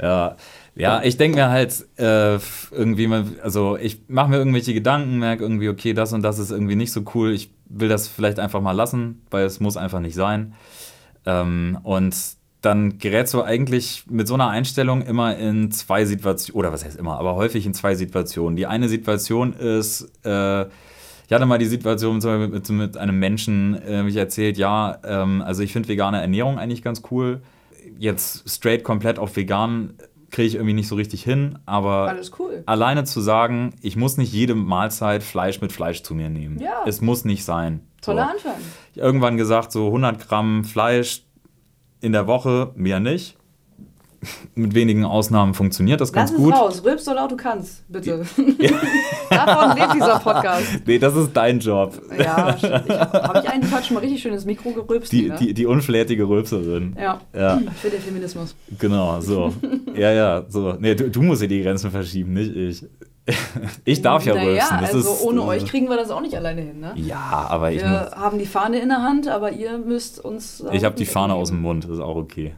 Ja, 0.00 0.36
ja, 0.76 1.02
ich 1.02 1.16
denke 1.16 1.38
mir 1.38 1.48
halt 1.50 1.74
äh, 1.98 2.38
irgendwie 2.70 3.10
also 3.42 3.76
ich 3.76 4.02
mache 4.06 4.30
mir 4.30 4.36
irgendwelche 4.36 4.72
Gedanken, 4.72 5.18
merke 5.18 5.42
irgendwie, 5.42 5.68
okay, 5.68 5.92
das 5.92 6.12
und 6.12 6.22
das 6.22 6.38
ist 6.38 6.52
irgendwie 6.52 6.76
nicht 6.76 6.92
so 6.92 7.02
cool. 7.14 7.32
Ich 7.32 7.50
will 7.68 7.88
das 7.88 8.08
vielleicht 8.08 8.38
einfach 8.38 8.60
mal 8.60 8.72
lassen, 8.72 9.22
weil 9.30 9.44
es 9.44 9.60
muss 9.60 9.76
einfach 9.76 10.00
nicht 10.00 10.14
sein. 10.14 10.54
Ähm, 11.26 11.78
und 11.82 12.14
dann 12.60 12.98
gerätst 12.98 13.34
du 13.34 13.42
eigentlich 13.42 14.04
mit 14.10 14.26
so 14.26 14.34
einer 14.34 14.48
Einstellung 14.48 15.02
immer 15.02 15.36
in 15.36 15.70
zwei 15.70 16.04
Situationen, 16.04 16.58
oder 16.58 16.72
was 16.72 16.84
heißt 16.84 16.98
immer, 16.98 17.18
aber 17.18 17.36
häufig 17.36 17.66
in 17.66 17.74
zwei 17.74 17.94
Situationen. 17.94 18.56
Die 18.56 18.66
eine 18.66 18.88
Situation 18.88 19.52
ist, 19.52 20.10
äh, 20.24 20.62
ich 20.62 21.32
hatte 21.32 21.46
mal 21.46 21.58
die 21.58 21.66
Situation 21.66 22.20
Beispiel 22.20 22.48
mit, 22.48 22.68
mit 22.70 22.96
einem 22.96 23.18
Menschen, 23.18 23.74
äh, 23.82 24.02
mich 24.02 24.16
erzählt, 24.16 24.56
ja, 24.56 24.98
ähm, 25.04 25.42
also 25.42 25.62
ich 25.62 25.72
finde 25.72 25.88
vegane 25.88 26.20
Ernährung 26.20 26.58
eigentlich 26.58 26.82
ganz 26.82 27.02
cool. 27.10 27.42
Jetzt 27.98 28.48
straight 28.48 28.82
komplett 28.82 29.18
auf 29.18 29.36
vegan 29.36 29.94
kriege 30.30 30.48
ich 30.48 30.54
irgendwie 30.56 30.74
nicht 30.74 30.88
so 30.88 30.94
richtig 30.94 31.22
hin, 31.22 31.58
aber 31.64 32.14
cool. 32.38 32.62
alleine 32.66 33.04
zu 33.04 33.20
sagen, 33.20 33.74
ich 33.80 33.96
muss 33.96 34.16
nicht 34.18 34.32
jede 34.32 34.54
Mahlzeit 34.54 35.22
Fleisch 35.22 35.60
mit 35.60 35.72
Fleisch 35.72 36.02
zu 36.02 36.14
mir 36.14 36.28
nehmen. 36.28 36.58
Ja. 36.60 36.84
Es 36.86 37.00
muss 37.00 37.24
nicht 37.24 37.44
sein. 37.44 37.80
Toller 38.02 38.24
So. 38.24 38.30
Anfang. 38.32 38.62
Ich 38.92 38.98
irgendwann 38.98 39.36
gesagt, 39.36 39.72
so 39.72 39.86
100 39.86 40.28
Gramm 40.28 40.64
Fleisch 40.64 41.22
in 42.00 42.12
der 42.12 42.26
Woche, 42.26 42.72
mehr 42.74 43.00
nicht. 43.00 43.37
Mit 44.54 44.74
wenigen 44.74 45.04
Ausnahmen 45.04 45.54
funktioniert 45.54 46.00
das 46.00 46.08
Lass 46.08 46.14
ganz 46.14 46.30
es 46.32 46.36
gut. 46.36 46.52
raus, 46.52 46.82
rülpst 46.84 47.04
so 47.04 47.14
laut 47.14 47.30
du 47.30 47.36
kannst, 47.36 47.84
bitte. 47.90 48.24
Davon 49.30 49.76
lebt 49.76 49.94
dieser 49.94 50.18
Podcast. 50.18 50.66
Nee, 50.86 50.98
das 50.98 51.14
ist 51.14 51.30
dein 51.34 51.60
Job. 51.60 52.00
Ja, 52.18 52.56
habe 52.60 52.98
hab 52.98 53.44
ich 53.44 53.48
einen 53.48 53.70
Tag 53.70 53.84
schon 53.84 53.94
mal 53.94 54.00
richtig 54.00 54.20
schön 54.20 54.32
ins 54.32 54.44
Mikro 54.44 54.70
gerülpst? 54.72 55.12
Die, 55.12 55.28
ne? 55.28 55.36
die, 55.38 55.54
die 55.54 55.66
unflätige 55.66 56.28
Rülpserin. 56.28 56.96
ja. 56.98 57.20
Ja. 57.32 57.60
für 57.80 57.90
den 57.90 58.00
Feminismus. 58.00 58.54
Genau, 58.78 59.20
so. 59.20 59.52
Ja, 59.94 60.12
ja, 60.12 60.44
so. 60.48 60.74
Nee, 60.78 60.94
du, 60.94 61.10
du 61.10 61.22
musst 61.22 61.40
hier 61.40 61.48
die 61.48 61.62
Grenzen 61.62 61.90
verschieben, 61.90 62.34
nicht 62.34 62.54
ich. 62.54 62.84
Ich 63.84 64.00
darf 64.00 64.24
ja 64.24 64.34
naja, 64.34 64.48
rülpsen. 64.48 64.78
Das 64.80 64.94
also 64.94 65.12
ist, 65.12 65.22
ohne 65.22 65.40
äh, 65.40 65.44
euch 65.44 65.66
kriegen 65.66 65.88
wir 65.88 65.96
das 65.96 66.10
auch 66.10 66.20
nicht 66.20 66.34
alleine 66.34 66.62
hin, 66.62 66.80
ne? 66.80 66.92
Ja, 66.96 67.46
aber 67.48 67.70
ich, 67.72 67.82
Wir 67.82 68.12
haben 68.14 68.38
die 68.38 68.46
Fahne 68.46 68.78
in 68.80 68.88
der 68.88 69.02
Hand, 69.02 69.28
aber 69.28 69.52
ihr 69.52 69.78
müsst 69.78 70.24
uns. 70.24 70.64
ich 70.72 70.84
habe 70.84 70.96
die 70.96 71.04
Fahne 71.04 71.34
aus 71.34 71.48
dem 71.50 71.60
Mund, 71.60 71.84
ist 71.84 72.00
auch 72.00 72.16
okay. 72.16 72.54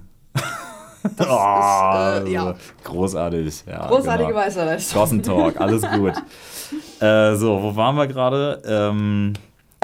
Das 1.17 1.27
Oh, 1.29 2.19
ist, 2.25 2.29
äh, 2.29 2.33
ja. 2.33 2.55
Großartig. 2.85 3.65
Ja, 3.67 3.87
Großartige 3.87 4.29
genau. 4.29 4.41
Weisheit. 4.41 4.85
Gossentalk, 4.93 5.61
alles 5.61 5.83
gut. 5.83 6.13
äh, 7.01 7.35
so, 7.37 7.63
wo 7.63 7.77
waren 7.77 7.97
wir 7.97 8.07
gerade? 8.07 8.61
Ähm, 8.67 9.33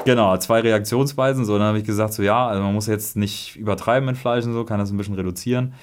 genau, 0.05 0.37
zwei 0.37 0.61
Reaktionsweisen. 0.61 1.45
So, 1.45 1.59
dann 1.59 1.69
habe 1.69 1.79
ich 1.79 1.85
gesagt, 1.85 2.12
so 2.12 2.23
ja, 2.23 2.47
also 2.47 2.62
man 2.62 2.75
muss 2.75 2.87
jetzt 2.87 3.17
nicht 3.17 3.57
übertreiben 3.57 4.07
mit 4.07 4.17
Fleisch 4.19 4.45
und 4.45 4.53
so, 4.53 4.64
kann 4.64 4.79
das 4.79 4.91
ein 4.91 4.97
bisschen 4.97 5.14
reduzieren. 5.14 5.75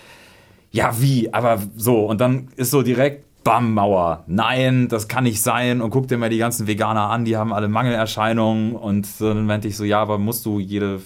Ja, 0.71 0.99
wie? 0.99 1.33
Aber 1.33 1.59
so, 1.75 2.05
und 2.05 2.19
dann 2.21 2.49
ist 2.55 2.71
so 2.71 2.81
direkt, 2.81 3.25
bam, 3.43 3.73
Mauer. 3.73 4.23
Nein, 4.27 4.87
das 4.87 5.07
kann 5.07 5.25
nicht 5.25 5.41
sein. 5.41 5.81
Und 5.81 5.89
guck 5.91 6.07
dir 6.07 6.17
mal 6.17 6.29
die 6.29 6.37
ganzen 6.37 6.67
Veganer 6.67 7.09
an, 7.09 7.25
die 7.25 7.37
haben 7.37 7.53
alle 7.53 7.67
Mangelerscheinungen. 7.67 8.75
Und 8.75 9.07
dann 9.19 9.45
meinte 9.45 9.67
ich 9.67 9.77
so, 9.77 9.83
ja, 9.83 10.01
aber 10.01 10.17
musst 10.17 10.45
du 10.45 10.59
jede 10.59 11.01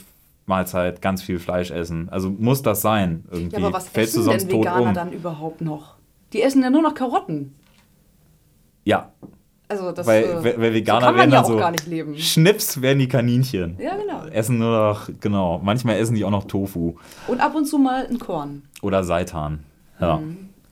Mahlzeit 0.47 1.01
ganz 1.01 1.21
viel 1.21 1.39
Fleisch 1.39 1.71
essen? 1.71 2.09
Also 2.09 2.29
muss 2.29 2.61
das 2.61 2.81
sein? 2.81 3.25
Irgendwie. 3.31 3.57
Ja, 3.59 3.65
aber 3.67 3.73
was 3.77 3.89
Fällst 3.89 4.15
du 4.15 4.19
essen 4.21 4.25
sonst 4.31 4.51
denn 4.51 4.59
Veganer 4.59 4.87
um? 4.89 4.93
dann 4.93 5.11
überhaupt 5.11 5.61
noch? 5.61 5.95
Die 6.33 6.41
essen 6.41 6.63
ja 6.63 6.69
nur 6.69 6.81
noch 6.81 6.93
Karotten. 6.93 7.53
Ja, 8.85 9.11
Also 9.67 9.91
das 9.91 10.07
weil, 10.07 10.23
äh, 10.23 10.57
weil 10.57 10.73
Veganer 10.73 11.09
so 11.09 11.15
werden 11.15 11.31
ja 11.31 11.35
dann 11.37 11.45
auch 11.45 11.49
so 11.49 11.57
gar 11.57 11.71
nicht 11.71 11.87
leben. 11.87 12.17
Schnips 12.17 12.81
werden 12.81 12.99
die 12.99 13.07
Kaninchen. 13.09 13.77
Ja, 13.79 13.97
genau. 13.97 14.25
Essen 14.31 14.57
nur 14.59 14.71
noch, 14.71 15.09
genau. 15.19 15.59
Manchmal 15.61 15.97
essen 15.97 16.15
die 16.15 16.23
auch 16.23 16.31
noch 16.31 16.45
Tofu 16.45 16.95
Und 17.27 17.41
ab 17.41 17.53
und 17.55 17.65
zu 17.65 17.77
mal 17.77 18.07
ein 18.07 18.17
Korn. 18.17 18.63
oder 18.81 19.03
Seitan. 19.03 19.59
Ja, 19.99 20.21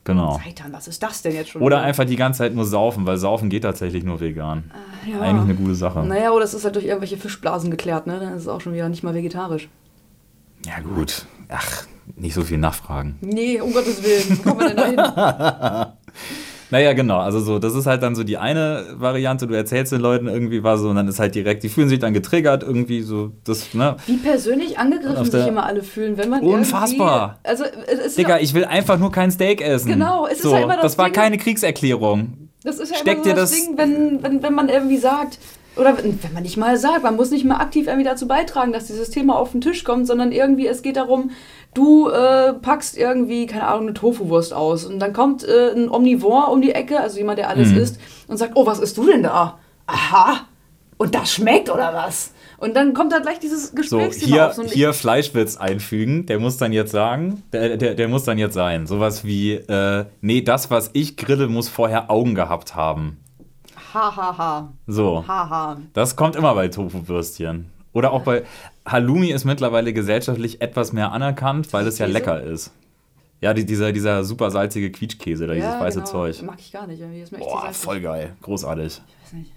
genau. 0.06 0.40
Seitan, 0.42 0.72
was 0.72 0.88
ist 0.88 1.02
das 1.02 1.20
denn 1.20 1.34
jetzt 1.34 1.50
schon? 1.50 1.60
Oder 1.60 1.76
wieder? 1.76 1.86
einfach 1.86 2.04
die 2.04 2.16
ganze 2.16 2.38
Zeit 2.38 2.54
nur 2.54 2.64
saufen, 2.64 3.06
weil 3.06 3.18
saufen 3.18 3.50
geht 3.50 3.62
tatsächlich 3.62 4.04
nur 4.04 4.20
vegan. 4.20 4.70
ja. 5.06 5.20
Eigentlich 5.20 5.44
eine 5.44 5.54
gute 5.54 5.74
Sache. 5.74 6.00
Naja, 6.04 6.30
oder 6.30 6.44
es 6.44 6.54
ist 6.54 6.64
halt 6.64 6.74
durch 6.76 6.86
irgendwelche 6.86 7.18
Fischblasen 7.18 7.70
geklärt, 7.70 8.06
ne? 8.06 8.18
Dann 8.18 8.34
ist 8.34 8.42
es 8.42 8.48
auch 8.48 8.60
schon 8.62 8.72
wieder 8.72 8.88
nicht 8.88 9.02
mal 9.02 9.14
vegetarisch. 9.14 9.68
Ja, 10.64 10.80
gut. 10.80 11.26
Ach, 11.48 11.84
nicht 12.16 12.34
so 12.34 12.42
viel 12.42 12.58
nachfragen. 12.58 13.16
Nee, 13.20 13.60
um 13.60 13.72
Gottes 13.72 14.02
Willen, 14.02 14.38
wo 14.38 14.42
kommen 14.42 14.60
wir 14.60 14.68
denn 14.74 14.96
da 14.96 15.86
hin? 15.86 15.92
Naja, 16.70 16.92
genau. 16.94 17.18
Also 17.18 17.38
so, 17.40 17.58
das 17.58 17.74
ist 17.74 17.86
halt 17.86 18.02
dann 18.02 18.14
so 18.16 18.24
die 18.24 18.38
eine 18.38 18.84
Variante. 18.96 19.46
Du 19.46 19.54
erzählst 19.54 19.92
den 19.92 20.00
Leuten 20.00 20.26
irgendwie 20.26 20.64
was 20.64 20.80
so 20.80 20.88
und 20.90 20.96
dann 20.96 21.06
ist 21.06 21.18
halt 21.20 21.34
direkt, 21.34 21.62
die 21.62 21.68
fühlen 21.68 21.88
sich 21.88 21.98
dann 22.00 22.12
getriggert 22.12 22.62
irgendwie 22.64 23.02
so, 23.02 23.32
das, 23.44 23.72
ne? 23.72 23.96
Wie 24.06 24.16
persönlich 24.16 24.78
angegriffen 24.78 25.24
sich 25.24 25.46
immer 25.46 25.64
alle 25.64 25.82
fühlen, 25.82 26.16
wenn 26.18 26.28
man 26.28 26.42
Unfassbar. 26.42 27.38
Also, 27.44 27.64
es 27.86 27.98
ist 28.06 28.18
Digga, 28.18 28.38
ich 28.40 28.52
will 28.54 28.64
einfach 28.64 28.98
nur 28.98 29.12
kein 29.12 29.30
Steak 29.30 29.60
essen. 29.60 29.88
Genau, 29.88 30.26
es 30.26 30.34
ist 30.38 30.42
so, 30.42 30.54
ja 30.54 30.62
immer 30.62 30.74
das 30.74 30.82
das 30.82 30.98
war 30.98 31.06
Ding- 31.06 31.14
keine 31.14 31.38
Kriegserklärung. 31.38 32.48
das 32.64 32.78
ist 32.78 32.90
ja 32.90 32.96
steck 32.98 33.14
immer 33.18 33.22
dir 33.24 33.30
so 33.30 33.36
das, 33.36 33.50
das- 33.50 33.60
Ding, 33.60 33.78
wenn, 33.78 34.22
wenn, 34.22 34.42
wenn 34.42 34.54
man 34.54 34.68
irgendwie 34.68 34.98
sagt... 34.98 35.38
Oder 35.76 35.96
wenn 35.98 36.18
man 36.32 36.42
nicht 36.42 36.56
mal 36.56 36.76
sagt, 36.78 37.02
man 37.02 37.16
muss 37.16 37.30
nicht 37.30 37.44
mal 37.44 37.56
aktiv 37.58 37.86
irgendwie 37.86 38.04
dazu 38.06 38.26
beitragen, 38.26 38.72
dass 38.72 38.86
dieses 38.86 39.10
Thema 39.10 39.36
auf 39.38 39.52
den 39.52 39.60
Tisch 39.60 39.84
kommt, 39.84 40.06
sondern 40.06 40.32
irgendwie 40.32 40.66
es 40.66 40.80
geht 40.82 40.96
darum, 40.96 41.30
du 41.74 42.08
äh, 42.08 42.54
packst 42.54 42.96
irgendwie, 42.96 43.46
keine 43.46 43.66
Ahnung, 43.66 43.82
eine 43.82 43.94
Tofuwurst 43.94 44.54
aus 44.54 44.84
und 44.86 44.98
dann 45.00 45.12
kommt 45.12 45.44
äh, 45.44 45.72
ein 45.74 45.90
Omnivore 45.90 46.50
um 46.50 46.62
die 46.62 46.72
Ecke, 46.72 46.98
also 47.00 47.18
jemand, 47.18 47.38
der 47.38 47.50
alles 47.50 47.70
Mhm. 47.72 47.76
isst 47.78 48.00
und 48.26 48.38
sagt, 48.38 48.52
oh, 48.54 48.64
was 48.66 48.78
isst 48.78 48.96
du 48.96 49.06
denn 49.06 49.22
da? 49.22 49.58
Aha, 49.86 50.46
und 50.96 51.14
das 51.14 51.32
schmeckt 51.34 51.70
oder 51.70 51.92
was? 51.92 52.32
Und 52.58 52.74
dann 52.74 52.94
kommt 52.94 53.12
da 53.12 53.18
gleich 53.18 53.38
dieses 53.38 53.68
So, 53.68 53.74
Gesprächsthema 53.76 54.32
hier, 54.32 54.46
auf. 54.46 54.54
So, 54.54 54.62
und 54.62 54.68
ich- 54.68 54.72
hier 54.72 54.94
Fleischwitz 54.94 55.58
einfügen, 55.58 56.24
der 56.24 56.38
muss 56.38 56.56
dann 56.56 56.72
jetzt 56.72 56.90
sagen, 56.90 57.42
der, 57.52 57.76
der, 57.76 57.94
der 57.94 58.08
muss 58.08 58.24
dann 58.24 58.38
jetzt 58.38 58.54
sein. 58.54 58.86
Sowas 58.86 59.26
wie, 59.26 59.52
äh, 59.52 60.06
nee, 60.22 60.40
das, 60.40 60.70
was 60.70 60.88
ich 60.94 61.18
grille, 61.18 61.48
muss 61.48 61.68
vorher 61.68 62.10
Augen 62.10 62.34
gehabt 62.34 62.74
haben. 62.74 63.18
Ha, 63.96 64.14
ha, 64.14 64.36
ha. 64.36 64.72
So, 64.86 65.24
Ha, 65.26 65.48
ha. 65.48 65.76
das 65.94 66.16
kommt 66.16 66.36
immer 66.36 66.54
bei 66.54 66.68
Tofu-Würstchen. 66.68 67.70
Oder 67.94 68.12
auch 68.12 68.24
bei 68.24 68.42
Halloumi 68.84 69.30
ist 69.30 69.46
mittlerweile 69.46 69.94
gesellschaftlich 69.94 70.60
etwas 70.60 70.92
mehr 70.92 71.12
anerkannt, 71.12 71.72
weil 71.72 71.86
es 71.86 71.96
ja 71.96 72.04
lecker 72.04 72.42
ist. 72.42 72.72
Ja, 73.40 73.54
die, 73.54 73.64
dieser, 73.64 73.92
dieser 73.92 74.22
super 74.22 74.50
salzige 74.50 74.92
Quietschkäse, 74.92 75.46
da 75.46 75.54
dieses 75.54 75.80
weiße 75.80 76.00
genau. 76.00 76.10
Zeug. 76.10 76.42
Mag 76.42 76.56
ich 76.58 76.72
gar 76.72 76.86
nicht. 76.86 77.00
Irgendwie. 77.00 77.20
Das 77.22 77.30
Boah, 77.30 77.72
voll 77.72 78.00
geil. 78.02 78.36
Großartig. 78.42 79.00
Ich 79.00 79.24
weiß 79.24 79.32
nicht. 79.32 79.52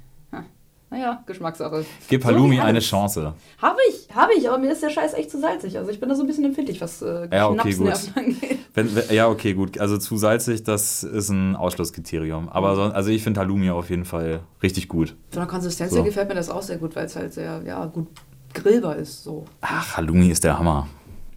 Naja, 0.91 1.23
Geschmackssache. 1.27 1.85
Gib 2.07 2.23
So 2.23 2.27
Halloumi 2.29 2.55
wie 2.55 2.61
eine. 2.61 2.79
Chance. 2.79 3.33
Habe 3.61 3.77
ich, 3.89 4.07
habe 4.15 4.33
ich, 4.33 4.49
aber 4.49 4.57
mir 4.57 4.71
ist 4.71 4.81
der 4.81 4.89
Scheiß 4.89 5.13
echt 5.13 5.29
zu 5.29 5.39
salzig. 5.39 5.77
Also 5.77 5.91
ich 5.91 5.99
bin 5.99 6.09
da 6.09 6.15
so 6.15 6.23
ein 6.23 6.27
bisschen 6.27 6.45
empfindlich, 6.45 6.81
was 6.81 7.01
äh, 7.03 7.27
Ja, 7.31 7.47
okay, 7.49 7.73
Schnapsnerven 7.73 8.13
angeht. 8.15 8.59
Wenn, 8.73 8.95
wenn, 8.95 9.15
ja, 9.15 9.27
okay, 9.27 9.53
gut. 9.53 9.79
Also 9.79 9.97
zu 9.99 10.17
salzig, 10.17 10.63
das 10.63 11.03
ist 11.03 11.29
ein 11.29 11.55
Ausschlusskriterium. 11.55 12.49
Aber 12.49 12.75
so, 12.75 12.81
also 12.81 13.11
ich 13.11 13.21
finde 13.23 13.39
Halloumi 13.39 13.69
auf 13.69 13.89
jeden 13.91 14.05
Fall 14.05 14.39
richtig 14.63 14.87
gut. 14.87 15.15
Von 15.29 15.41
der 15.41 15.47
Konsistenz 15.47 15.91
So. 15.91 15.97
her 15.97 16.05
gefällt 16.05 16.27
mir 16.27 16.35
das 16.35 16.49
auch 16.49 16.63
sehr 16.63 16.77
gut, 16.77 16.95
weil 16.95 17.05
es 17.05 17.15
halt 17.15 17.33
sehr 17.33 17.61
ja, 17.65 17.85
gut 17.85 18.07
grillbar 18.55 18.95
ist. 18.95 19.23
So. 19.23 19.45
Ach, 19.61 19.95
Halloumi 19.97 20.29
ist 20.29 20.43
der 20.43 20.57
Hammer. 20.57 20.87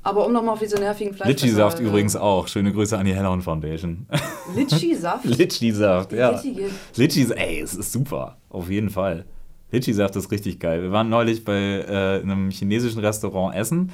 Aber 0.05 0.27
um 0.27 0.33
nochmal 0.33 0.55
auf 0.55 0.61
diese 0.61 0.77
nervigen 0.77 1.15
Fleisch... 1.15 1.29
Litschi-Saft 1.29 1.79
übrigens 1.79 2.17
auch. 2.17 2.49
Schöne 2.49 2.73
Grüße 2.73 2.99
an 2.99 3.07
die 3.07 3.15
Hellhorn 3.15 3.41
Foundation. 3.41 4.07
Litschi-Saft? 4.57 5.25
Litschi-Saft, 5.25 6.13
ja. 6.13 6.31
Litschi 6.31 6.55
geht. 6.55 6.71
Litchi, 6.97 7.27
ey, 7.33 7.61
es 7.61 7.75
ist 7.75 7.93
super. 7.93 8.37
Auf 8.49 8.69
jeden 8.69 8.91
Fall. 8.91 9.27
Litchi-Saft 9.73 10.15
ist 10.17 10.31
richtig 10.31 10.61
geil. 10.61 10.83
Wir 10.83 10.93
waren 10.93 11.09
neulich 11.09 11.45
bei 11.45 11.85
äh, 11.89 12.23
einem 12.23 12.51
chinesischen 12.51 13.01
Restaurant 13.01 13.55
essen 13.55 13.91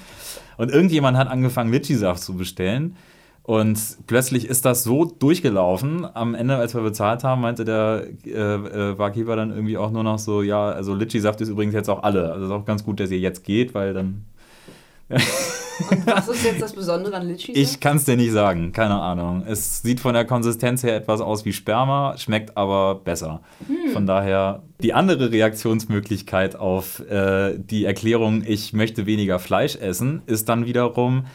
und 0.56 0.70
irgendjemand 0.70 1.16
hat 1.16 1.28
angefangen, 1.28 1.72
Litchi-Saft 1.72 2.22
zu 2.22 2.34
bestellen. 2.34 2.96
Und 3.48 3.78
plötzlich 4.06 4.46
ist 4.46 4.66
das 4.66 4.84
so 4.84 5.06
durchgelaufen. 5.06 6.04
Am 6.14 6.34
Ende, 6.34 6.56
als 6.56 6.74
wir 6.74 6.82
bezahlt 6.82 7.24
haben, 7.24 7.40
meinte 7.40 7.64
der 7.64 8.02
äh, 8.26 8.30
äh, 8.90 8.94
Barkeeper 8.94 9.36
dann 9.36 9.50
irgendwie 9.50 9.78
auch 9.78 9.90
nur 9.90 10.04
noch 10.04 10.18
so: 10.18 10.42
Ja, 10.42 10.68
also 10.68 10.94
Litchi-Saft 10.94 11.40
ist 11.40 11.48
übrigens 11.48 11.72
jetzt 11.72 11.88
auch 11.88 12.02
alle. 12.02 12.30
Also 12.30 12.44
ist 12.44 12.50
auch 12.52 12.66
ganz 12.66 12.84
gut, 12.84 13.00
dass 13.00 13.10
ihr 13.10 13.18
jetzt 13.18 13.44
geht, 13.44 13.72
weil 13.72 13.94
dann. 13.94 14.26
Und 15.90 16.06
was 16.06 16.28
ist 16.28 16.44
jetzt 16.44 16.62
das 16.62 16.72
Besondere 16.72 17.16
an 17.16 17.26
Litschi-Saft? 17.28 17.56
Ich 17.56 17.80
kann 17.80 17.96
es 17.96 18.04
dir 18.04 18.16
nicht 18.16 18.32
sagen, 18.32 18.72
keine 18.72 19.00
Ahnung. 19.00 19.44
Es 19.46 19.82
sieht 19.82 20.00
von 20.00 20.14
der 20.14 20.24
Konsistenz 20.24 20.82
her 20.82 20.96
etwas 20.96 21.20
aus 21.20 21.44
wie 21.44 21.52
Sperma, 21.52 22.16
schmeckt 22.16 22.56
aber 22.56 22.96
besser. 22.96 23.40
Von 23.92 24.06
daher 24.06 24.62
die 24.82 24.94
andere 24.94 25.32
Reaktionsmöglichkeit 25.32 26.56
auf 26.56 27.00
äh, 27.08 27.58
die 27.58 27.84
Erklärung, 27.84 28.42
ich 28.46 28.72
möchte 28.72 29.06
weniger 29.06 29.38
Fleisch 29.38 29.76
essen, 29.76 30.22
ist 30.26 30.48
dann 30.48 30.66
wiederum, 30.66 31.26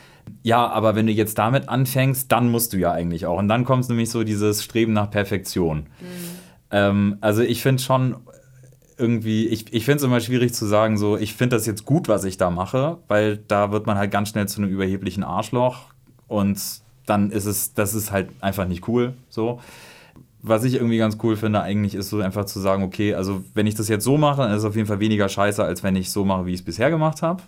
ja, 0.41 0.67
aber 0.67 0.95
wenn 0.95 1.07
du 1.07 1.13
jetzt 1.13 1.37
damit 1.37 1.69
anfängst, 1.69 2.31
dann 2.31 2.49
musst 2.49 2.73
du 2.73 2.77
ja 2.77 2.91
eigentlich 2.91 3.25
auch. 3.25 3.37
Und 3.37 3.47
dann 3.47 3.65
kommt 3.65 3.87
nämlich 3.89 4.09
so 4.09 4.23
dieses 4.23 4.63
Streben 4.63 4.93
nach 4.93 5.11
Perfektion. 5.11 5.87
Ähm, 6.71 7.17
also 7.21 7.41
ich 7.41 7.61
finde 7.61 7.81
schon 7.81 8.17
irgendwie, 9.03 9.47
ich, 9.47 9.73
ich 9.73 9.83
finde 9.83 9.97
es 9.97 10.03
immer 10.03 10.21
schwierig 10.21 10.53
zu 10.53 10.65
sagen, 10.65 10.97
so, 10.97 11.17
ich 11.17 11.33
finde 11.33 11.57
das 11.57 11.65
jetzt 11.65 11.83
gut, 11.83 12.07
was 12.07 12.23
ich 12.23 12.37
da 12.37 12.49
mache, 12.49 12.99
weil 13.09 13.37
da 13.49 13.73
wird 13.73 13.85
man 13.85 13.97
halt 13.97 14.11
ganz 14.11 14.29
schnell 14.29 14.47
zu 14.47 14.61
einem 14.61 14.71
überheblichen 14.71 15.25
Arschloch 15.25 15.81
und 16.29 16.57
dann 17.05 17.29
ist 17.29 17.45
es, 17.45 17.73
das 17.73 17.93
ist 17.93 18.13
halt 18.13 18.29
einfach 18.39 18.65
nicht 18.65 18.87
cool, 18.87 19.13
so. 19.27 19.59
Was 20.41 20.63
ich 20.63 20.75
irgendwie 20.75 20.97
ganz 20.97 21.17
cool 21.21 21.35
finde, 21.35 21.61
eigentlich 21.61 21.95
ist 21.95 22.09
so 22.09 22.21
einfach 22.21 22.45
zu 22.45 22.61
sagen, 22.61 22.83
okay, 22.83 23.13
also 23.13 23.43
wenn 23.53 23.67
ich 23.67 23.75
das 23.75 23.89
jetzt 23.89 24.05
so 24.05 24.17
mache, 24.17 24.41
dann 24.41 24.51
ist 24.51 24.59
es 24.59 24.65
auf 24.65 24.75
jeden 24.77 24.87
Fall 24.87 25.01
weniger 25.01 25.27
scheiße, 25.27 25.61
als 25.61 25.83
wenn 25.83 25.97
ich 25.97 26.09
so 26.09 26.23
mache, 26.23 26.45
wie 26.45 26.53
ich 26.53 26.61
es 26.61 26.65
bisher 26.65 26.89
gemacht 26.89 27.21
habe. 27.21 27.43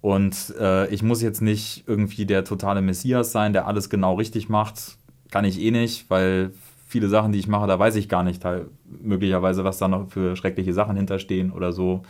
Und 0.00 0.54
äh, 0.58 0.88
ich 0.88 1.02
muss 1.02 1.22
jetzt 1.22 1.40
nicht 1.40 1.84
irgendwie 1.86 2.26
der 2.26 2.44
totale 2.44 2.82
Messias 2.82 3.30
sein, 3.30 3.52
der 3.52 3.66
alles 3.68 3.90
genau 3.90 4.14
richtig 4.14 4.48
macht. 4.48 4.96
Kann 5.30 5.44
ich 5.44 5.60
eh 5.60 5.70
nicht, 5.70 6.08
weil 6.08 6.52
viele 6.90 7.08
Sachen, 7.08 7.32
die 7.32 7.38
ich 7.38 7.46
mache, 7.46 7.66
da 7.68 7.78
weiß 7.78 7.94
ich 7.96 8.08
gar 8.08 8.24
nicht 8.24 8.42
möglicherweise, 8.84 9.64
was 9.64 9.78
da 9.78 9.86
noch 9.88 10.10
für 10.10 10.34
schreckliche 10.36 10.72
Sachen 10.74 10.96
hinterstehen 10.96 11.52
oder 11.52 11.72
so. 11.72 12.02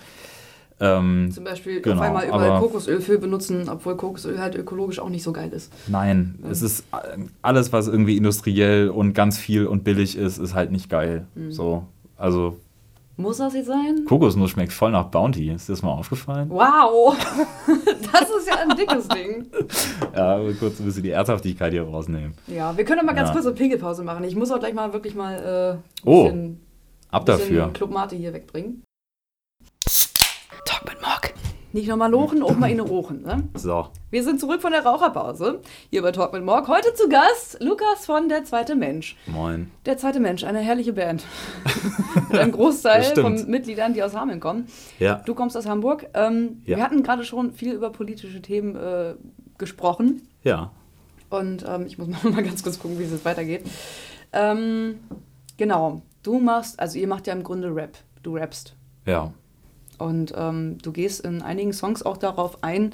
Ähm, 0.80 1.30
Zum 1.30 1.44
Beispiel 1.44 1.82
Genau, 1.82 1.96
auf 1.96 2.00
einmal 2.00 2.26
überall 2.26 2.58
Kokosöl 2.58 3.02
für 3.02 3.18
benutzen, 3.18 3.68
obwohl 3.68 3.96
Kokosöl 3.96 4.38
halt 4.38 4.54
ökologisch 4.54 4.98
auch 4.98 5.10
nicht 5.10 5.22
so 5.22 5.32
geil 5.32 5.52
ist. 5.52 5.70
nein, 5.88 6.38
es 6.50 6.62
ist 6.62 6.84
äh, 6.92 7.18
alles, 7.42 7.70
was 7.74 7.86
irgendwie 7.86 8.16
industriell 8.16 8.88
und 8.88 9.12
ganz 9.12 9.36
viel 9.36 9.66
und 9.66 9.84
billig 9.84 10.16
ist, 10.16 10.38
ist 10.38 10.54
halt 10.54 10.72
nicht 10.72 10.88
geil. 10.88 11.26
So, 11.50 11.86
also 12.16 12.56
Muss 13.20 13.36
das 13.36 13.54
jetzt 13.54 13.66
sein? 13.66 14.04
Kokosnuss 14.06 14.50
schmeckt 14.50 14.72
voll 14.72 14.90
nach 14.92 15.04
Bounty. 15.06 15.50
Ist 15.50 15.68
dir 15.68 15.72
das 15.74 15.82
mal 15.82 15.92
aufgefallen? 15.92 16.48
Wow! 16.50 17.16
das 18.12 18.30
ist 18.30 18.48
ja 18.48 18.56
ein 18.58 18.76
dickes 18.76 19.08
Ding. 19.08 19.46
Ja, 20.16 20.40
kurz 20.58 20.80
ein 20.80 20.86
bisschen 20.86 21.02
die 21.04 21.10
Ernsthaftigkeit 21.10 21.72
hier 21.72 21.82
rausnehmen. 21.84 22.34
Ja, 22.48 22.76
wir 22.76 22.84
können 22.84 22.98
doch 23.00 23.06
mal 23.06 23.12
ganz 23.14 23.28
Ja. 23.28 23.32
kurz 23.34 23.46
eine 23.46 23.54
Pinkelpause 23.54 24.02
machen. 24.02 24.24
Ich 24.24 24.34
muss 24.34 24.50
auch 24.50 24.58
gleich 24.58 24.74
mal 24.74 24.92
wirklich 24.92 25.14
mal 25.14 25.34
äh, 25.34 25.72
ein 25.72 25.82
Oh, 26.04 26.24
bisschen, 26.24 26.60
Ab 27.10 27.26
dafür. 27.26 27.70
Club 27.72 27.90
Mate 27.90 28.16
hier 28.16 28.32
wegbringen. 28.32 28.82
Talk 30.64 30.84
mit 30.86 31.00
Mock. 31.00 31.19
Nicht 31.72 31.86
nochmal 31.88 32.10
lochen, 32.10 32.42
auch 32.42 32.56
mal 32.56 32.68
in 32.70 32.80
rochen. 32.80 33.22
Ne? 33.22 33.44
So. 33.54 33.86
Wir 34.10 34.24
sind 34.24 34.40
zurück 34.40 34.60
von 34.60 34.72
der 34.72 34.84
Raucherpause. 34.84 35.60
Hier 35.90 36.02
bei 36.02 36.10
Talk 36.10 36.32
mit 36.32 36.44
Morg. 36.44 36.66
Heute 36.66 36.92
zu 36.94 37.08
Gast 37.08 37.58
Lukas 37.60 38.06
von 38.06 38.28
Der 38.28 38.44
Zweite 38.44 38.74
Mensch. 38.74 39.16
Moin. 39.26 39.70
Der 39.86 39.96
Zweite 39.96 40.18
Mensch, 40.18 40.42
eine 40.42 40.58
herrliche 40.58 40.92
Band. 40.94 41.24
Mit 42.28 42.40
einem 42.40 42.50
Großteil 42.50 43.04
von 43.14 43.48
Mitgliedern, 43.48 43.94
die 43.94 44.02
aus 44.02 44.14
Hameln 44.16 44.40
kommen. 44.40 44.66
Ja. 44.98 45.22
Du 45.26 45.34
kommst 45.34 45.56
aus 45.56 45.66
Hamburg. 45.66 46.06
Ähm, 46.14 46.62
Ja. 46.66 46.76
Wir 46.78 46.82
hatten 46.84 47.04
gerade 47.04 47.24
schon 47.24 47.52
viel 47.52 47.72
über 47.74 47.90
politische 47.90 48.42
Themen 48.42 48.74
äh, 48.74 49.14
gesprochen. 49.56 50.26
Ja. 50.42 50.72
Und 51.28 51.64
ähm, 51.68 51.86
ich 51.86 51.98
muss 51.98 52.08
mal 52.24 52.32
mal 52.32 52.42
ganz 52.42 52.64
kurz 52.64 52.80
gucken, 52.80 52.98
wie 52.98 53.04
es 53.04 53.12
jetzt 53.12 53.24
weitergeht. 53.24 53.62
Ähm, 54.32 54.98
genau, 55.56 56.02
du 56.24 56.40
machst, 56.40 56.80
also 56.80 56.98
ihr 56.98 57.06
macht 57.06 57.28
ja 57.28 57.32
im 57.32 57.44
Grunde 57.44 57.72
Rap. 57.72 57.96
Du 58.24 58.36
rappst. 58.36 58.74
Ja. 59.06 59.32
Und 60.00 60.32
ähm, 60.36 60.78
du 60.82 60.92
gehst 60.92 61.20
in 61.24 61.42
einigen 61.42 61.72
Songs 61.72 62.02
auch 62.02 62.16
darauf 62.16 62.62
ein, 62.62 62.92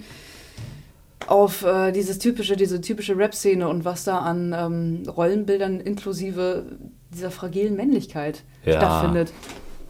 auf 1.27 1.65
äh, 1.65 1.93
dieses 1.93 2.19
typische, 2.19 2.57
diese 2.57 2.81
typische 2.81 3.17
Rap-Szene 3.17 3.69
und 3.69 3.85
was 3.85 4.05
da 4.05 4.19
an 4.19 4.55
ähm, 4.57 5.03
Rollenbildern 5.09 5.81
inklusive 5.81 6.65
dieser 7.13 7.31
fragilen 7.31 7.75
Männlichkeit 7.77 8.45
Ja. 8.65 8.75
stattfindet. 8.75 9.33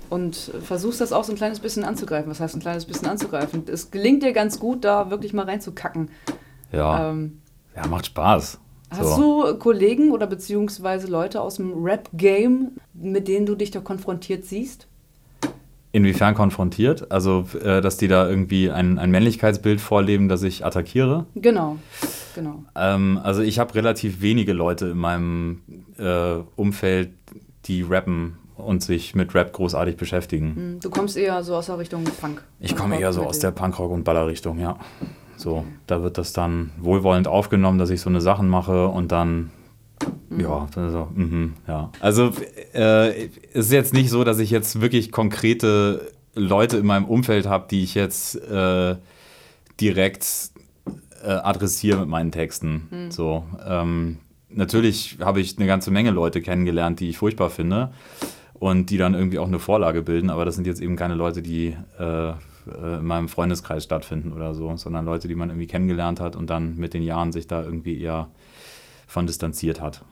Und 0.09 0.37
versuchst 0.63 1.01
das 1.01 1.13
auch 1.13 1.25
so 1.25 1.33
ein 1.33 1.37
kleines 1.37 1.59
bisschen 1.59 1.83
anzugreifen. 1.83 2.31
Was 2.31 2.39
heißt 2.39 2.55
ein 2.55 2.61
kleines 2.61 2.85
bisschen 2.85 3.09
anzugreifen? 3.09 3.65
Es 3.67 3.91
gelingt 3.91 4.23
dir 4.23 4.33
ganz 4.33 4.61
gut, 4.61 4.85
da 4.85 5.11
wirklich 5.11 5.33
mal 5.33 5.45
reinzukacken. 5.45 6.11
Ja. 6.71 7.11
Ähm, 7.11 7.41
ja, 7.75 7.87
macht 7.89 8.07
Spaß. 8.07 8.61
Hast 8.91 9.17
so. 9.17 9.47
du 9.49 9.59
Kollegen 9.59 10.13
oder 10.13 10.29
beziehungsweise 10.29 11.09
Leute 11.09 11.41
aus 11.41 11.57
dem 11.57 11.73
Rap-Game, 11.85 12.77
mit 12.95 13.27
denen 13.27 13.47
du 13.47 13.57
dich 13.57 13.73
da 13.73 13.81
konfrontiert 13.81 14.45
siehst? 14.45 14.87
Inwiefern 15.97 16.35
konfrontiert? 16.35 17.11
Also, 17.11 17.47
äh, 17.65 17.81
dass 17.81 17.97
die 17.97 18.07
da 18.07 18.29
irgendwie 18.29 18.71
ein, 18.71 18.99
ein 18.99 19.11
Männlichkeitsbild 19.11 19.81
vorleben, 19.81 20.29
das 20.29 20.43
ich 20.43 20.63
attackiere? 20.63 21.25
Genau, 21.35 21.79
genau. 22.35 22.65
Ähm, 22.75 23.19
also, 23.23 23.41
ich 23.41 23.59
habe 23.59 23.75
relativ 23.75 24.21
wenige 24.21 24.53
Leute 24.53 24.89
in 24.89 24.99
meinem 24.99 25.63
äh, 25.99 26.35
Umfeld, 26.57 27.11
die 27.65 27.81
rappen 27.81 28.37
und 28.57 28.83
sich 28.83 29.15
mit 29.15 29.35
Rap 29.35 29.55
großartig 29.55 29.97
beschäftigen. 29.97 30.55
Hm, 30.55 30.81
Du 30.81 30.91
kommst 30.91 31.17
eher 31.17 31.43
so 31.43 31.55
aus 31.57 31.67
der 31.67 31.79
Richtung 31.79 32.05
Punk. 32.05 32.43
Ich 32.61 32.77
komme 32.77 33.01
eher 33.01 33.15
so 33.15 33.23
aus 33.23 33.39
der 33.39 33.51
Punkrock- 33.53 33.91
und 33.91 34.05
Ballerrichtung, 34.05 34.59
ja. 34.59 34.77
So, 35.39 35.65
da 35.87 36.03
wird 36.03 36.19
das 36.19 36.33
dann 36.35 36.73
wohlwollend 36.79 37.27
aufgenommen, 37.29 37.79
dass 37.79 37.89
ich 37.91 38.03
so 38.03 38.11
eine 38.11 38.21
Sachen 38.21 38.49
mache 38.49 38.89
und 38.89 39.13
dann, 39.13 39.51
ja, 40.37 40.67
dann 40.75 40.93
so, 40.93 41.09
mhm, 41.15 41.55
ja. 41.67 41.91
Also, 42.01 42.33
äh, 42.75 43.27
es 43.53 43.67
ist 43.67 43.73
jetzt 43.73 43.95
nicht 43.95 44.11
so, 44.11 44.25
dass 44.25 44.39
ich 44.39 44.51
jetzt 44.51 44.81
wirklich 44.81 45.13
konkrete 45.13 46.13
Leute 46.35 46.77
in 46.79 46.87
meinem 46.87 47.07
Umfeld 47.07 47.47
habe, 47.47 47.67
die 47.71 47.83
ich 47.83 47.95
jetzt 47.95 48.37
äh, 48.37 48.97
direkt 49.81 50.51
äh, 51.25 51.31
adressiere 51.31 52.01
mit 52.01 52.09
meinen 52.09 52.33
Texten. 52.33 52.89
So, 53.11 53.45
ähm, 53.67 54.19
natürlich 54.51 55.19
habe 55.21 55.41
ich 55.41 55.57
eine 55.59 55.67
ganze 55.67 55.91
Menge 55.91 56.11
Leute 56.11 56.43
kennengelernt, 56.43 57.01
die 57.01 57.11
ich 57.11 57.19
furchtbar 57.19 57.51
finde 57.51 57.91
und 58.55 58.91
die 58.91 58.99
dann 58.99 59.15
irgendwie 59.15 59.39
auch 59.39 59.47
eine 59.47 59.59
Vorlage 59.59 60.03
bilden, 60.03 60.31
aber 60.31 60.45
das 60.45 60.55
sind 60.55 60.67
jetzt 60.67 60.81
eben 60.81 60.97
keine 60.97 61.15
Leute, 61.15 61.43
die 61.43 61.77
äh, 61.99 62.31
äh, 62.31 62.99
in 62.99 63.05
meinem 63.05 63.29
Freundeskreis 63.29 63.85
stattfinden 63.85 64.33
oder 64.33 64.55
so, 64.55 64.77
sondern 64.77 65.05
Leute, 65.05 65.29
die 65.29 65.35
man 65.35 65.51
irgendwie 65.51 65.67
kennengelernt 65.67 66.21
hat 66.21 66.37
und 66.37 66.51
dann 66.51 66.77
mit 66.77 66.95
den 66.95 67.03
Jahren 67.03 67.33
sich 67.33 67.47
da 67.47 67.63
irgendwie 67.63 68.01
eher 68.01 68.29
von 69.07 69.27
distanziert 69.27 69.81
hat. 69.81 70.03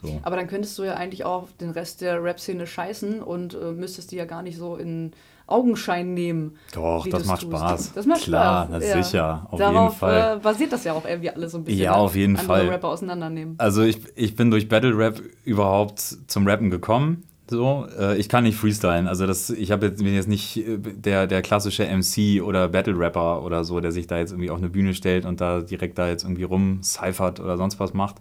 So. 0.00 0.20
Aber 0.22 0.36
dann 0.36 0.46
könntest 0.46 0.78
du 0.78 0.84
ja 0.84 0.94
eigentlich 0.94 1.24
auch 1.24 1.48
den 1.60 1.70
Rest 1.70 2.00
der 2.00 2.22
Rap-Szene 2.22 2.66
scheißen 2.66 3.20
und 3.20 3.54
äh, 3.54 3.72
müsstest 3.72 4.12
die 4.12 4.16
ja 4.16 4.24
gar 4.24 4.42
nicht 4.42 4.56
so 4.56 4.76
in 4.76 5.12
Augenschein 5.46 6.14
nehmen. 6.14 6.56
Doch, 6.72 7.06
das 7.06 7.26
macht 7.26 7.42
tust. 7.42 7.52
Spaß. 7.52 7.92
Das 7.94 8.06
macht 8.06 8.22
Klar, 8.22 8.66
Spaß. 8.66 8.82
na 8.82 9.02
sicher, 9.02 9.46
auf 9.50 9.58
Darauf 9.58 9.82
jeden 9.90 9.98
Fall. 9.98 10.36
Äh, 10.36 10.40
basiert 10.40 10.72
das 10.72 10.84
ja 10.84 10.94
auch 10.94 11.04
irgendwie 11.04 11.30
alles 11.30 11.52
so 11.52 11.58
ein 11.58 11.64
bisschen. 11.64 11.82
Ja, 11.82 11.90
ne? 11.92 11.96
auf 11.98 12.16
jeden 12.16 12.36
Fall. 12.36 12.68
Rapper 12.68 12.88
auseinandernehmen. 12.88 13.56
Also 13.58 13.82
ich, 13.82 13.98
ich 14.14 14.36
bin 14.36 14.50
durch 14.50 14.68
Battle 14.68 14.96
Rap 14.96 15.20
überhaupt 15.44 16.00
zum 16.00 16.46
Rappen 16.46 16.70
gekommen. 16.70 17.24
So, 17.48 17.86
äh, 17.98 18.16
ich 18.16 18.28
kann 18.28 18.44
nicht 18.44 18.56
freestylen. 18.56 19.06
Also 19.06 19.26
das, 19.26 19.50
ich 19.50 19.70
habe 19.70 19.86
jetzt, 19.86 20.02
bin 20.02 20.14
jetzt 20.14 20.28
nicht 20.28 20.56
äh, 20.56 20.78
der, 20.78 21.26
der 21.26 21.42
klassische 21.42 21.84
MC 21.84 22.42
oder 22.42 22.68
Battle 22.68 22.98
Rapper 22.98 23.42
oder 23.42 23.64
so, 23.64 23.80
der 23.80 23.92
sich 23.92 24.06
da 24.06 24.18
jetzt 24.18 24.30
irgendwie 24.32 24.50
auf 24.50 24.58
eine 24.58 24.70
Bühne 24.70 24.94
stellt 24.94 25.26
und 25.26 25.40
da 25.40 25.60
direkt 25.60 25.98
da 25.98 26.08
jetzt 26.08 26.24
irgendwie 26.24 26.44
rumcyphert 26.44 27.40
oder 27.40 27.58
sonst 27.58 27.78
was 27.78 27.92
macht. 27.92 28.16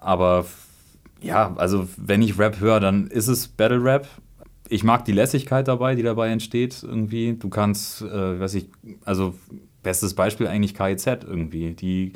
Aber 0.00 0.46
ja, 1.20 1.54
also 1.56 1.88
wenn 1.96 2.22
ich 2.22 2.38
Rap 2.38 2.58
höre, 2.60 2.80
dann 2.80 3.06
ist 3.06 3.28
es 3.28 3.48
Battle 3.48 3.82
Rap. 3.82 4.08
ich 4.68 4.84
mag 4.84 5.04
die 5.04 5.12
Lässigkeit 5.12 5.68
dabei, 5.68 5.94
die 5.94 6.02
dabei 6.02 6.28
entsteht 6.28 6.82
irgendwie. 6.82 7.34
Du 7.34 7.48
kannst, 7.48 8.02
äh, 8.02 8.40
weiß 8.40 8.54
ich, 8.54 8.68
also 9.04 9.34
bestes 9.82 10.14
Beispiel 10.14 10.48
eigentlich 10.48 10.74
KIZ 10.74 11.06
irgendwie. 11.06 11.72
Die 11.72 12.12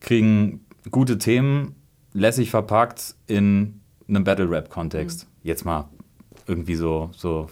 kriegen 0.00 0.64
gute 0.90 1.18
Themen, 1.18 1.74
lässig 2.12 2.50
verpackt 2.50 3.16
in 3.26 3.80
einem 4.08 4.24
Battle-Rap-Kontext. 4.24 5.24
Mhm. 5.24 5.48
Jetzt 5.48 5.64
mal 5.64 5.88
irgendwie 6.46 6.76
so, 6.76 7.10
so 7.16 7.48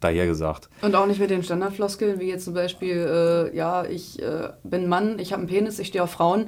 daher 0.00 0.26
gesagt. 0.26 0.68
Und 0.82 0.94
auch 0.94 1.06
nicht 1.06 1.20
mit 1.20 1.30
den 1.30 1.42
Standardfloskeln, 1.42 2.20
wie 2.20 2.28
jetzt 2.28 2.44
zum 2.44 2.54
Beispiel, 2.54 2.96
äh, 3.52 3.56
ja, 3.56 3.84
ich 3.84 4.20
äh, 4.22 4.50
bin 4.62 4.88
Mann, 4.88 5.18
ich 5.18 5.32
habe 5.32 5.40
einen 5.40 5.48
Penis, 5.48 5.78
ich 5.78 5.88
stehe 5.88 6.02
auf 6.02 6.10
Frauen. 6.10 6.46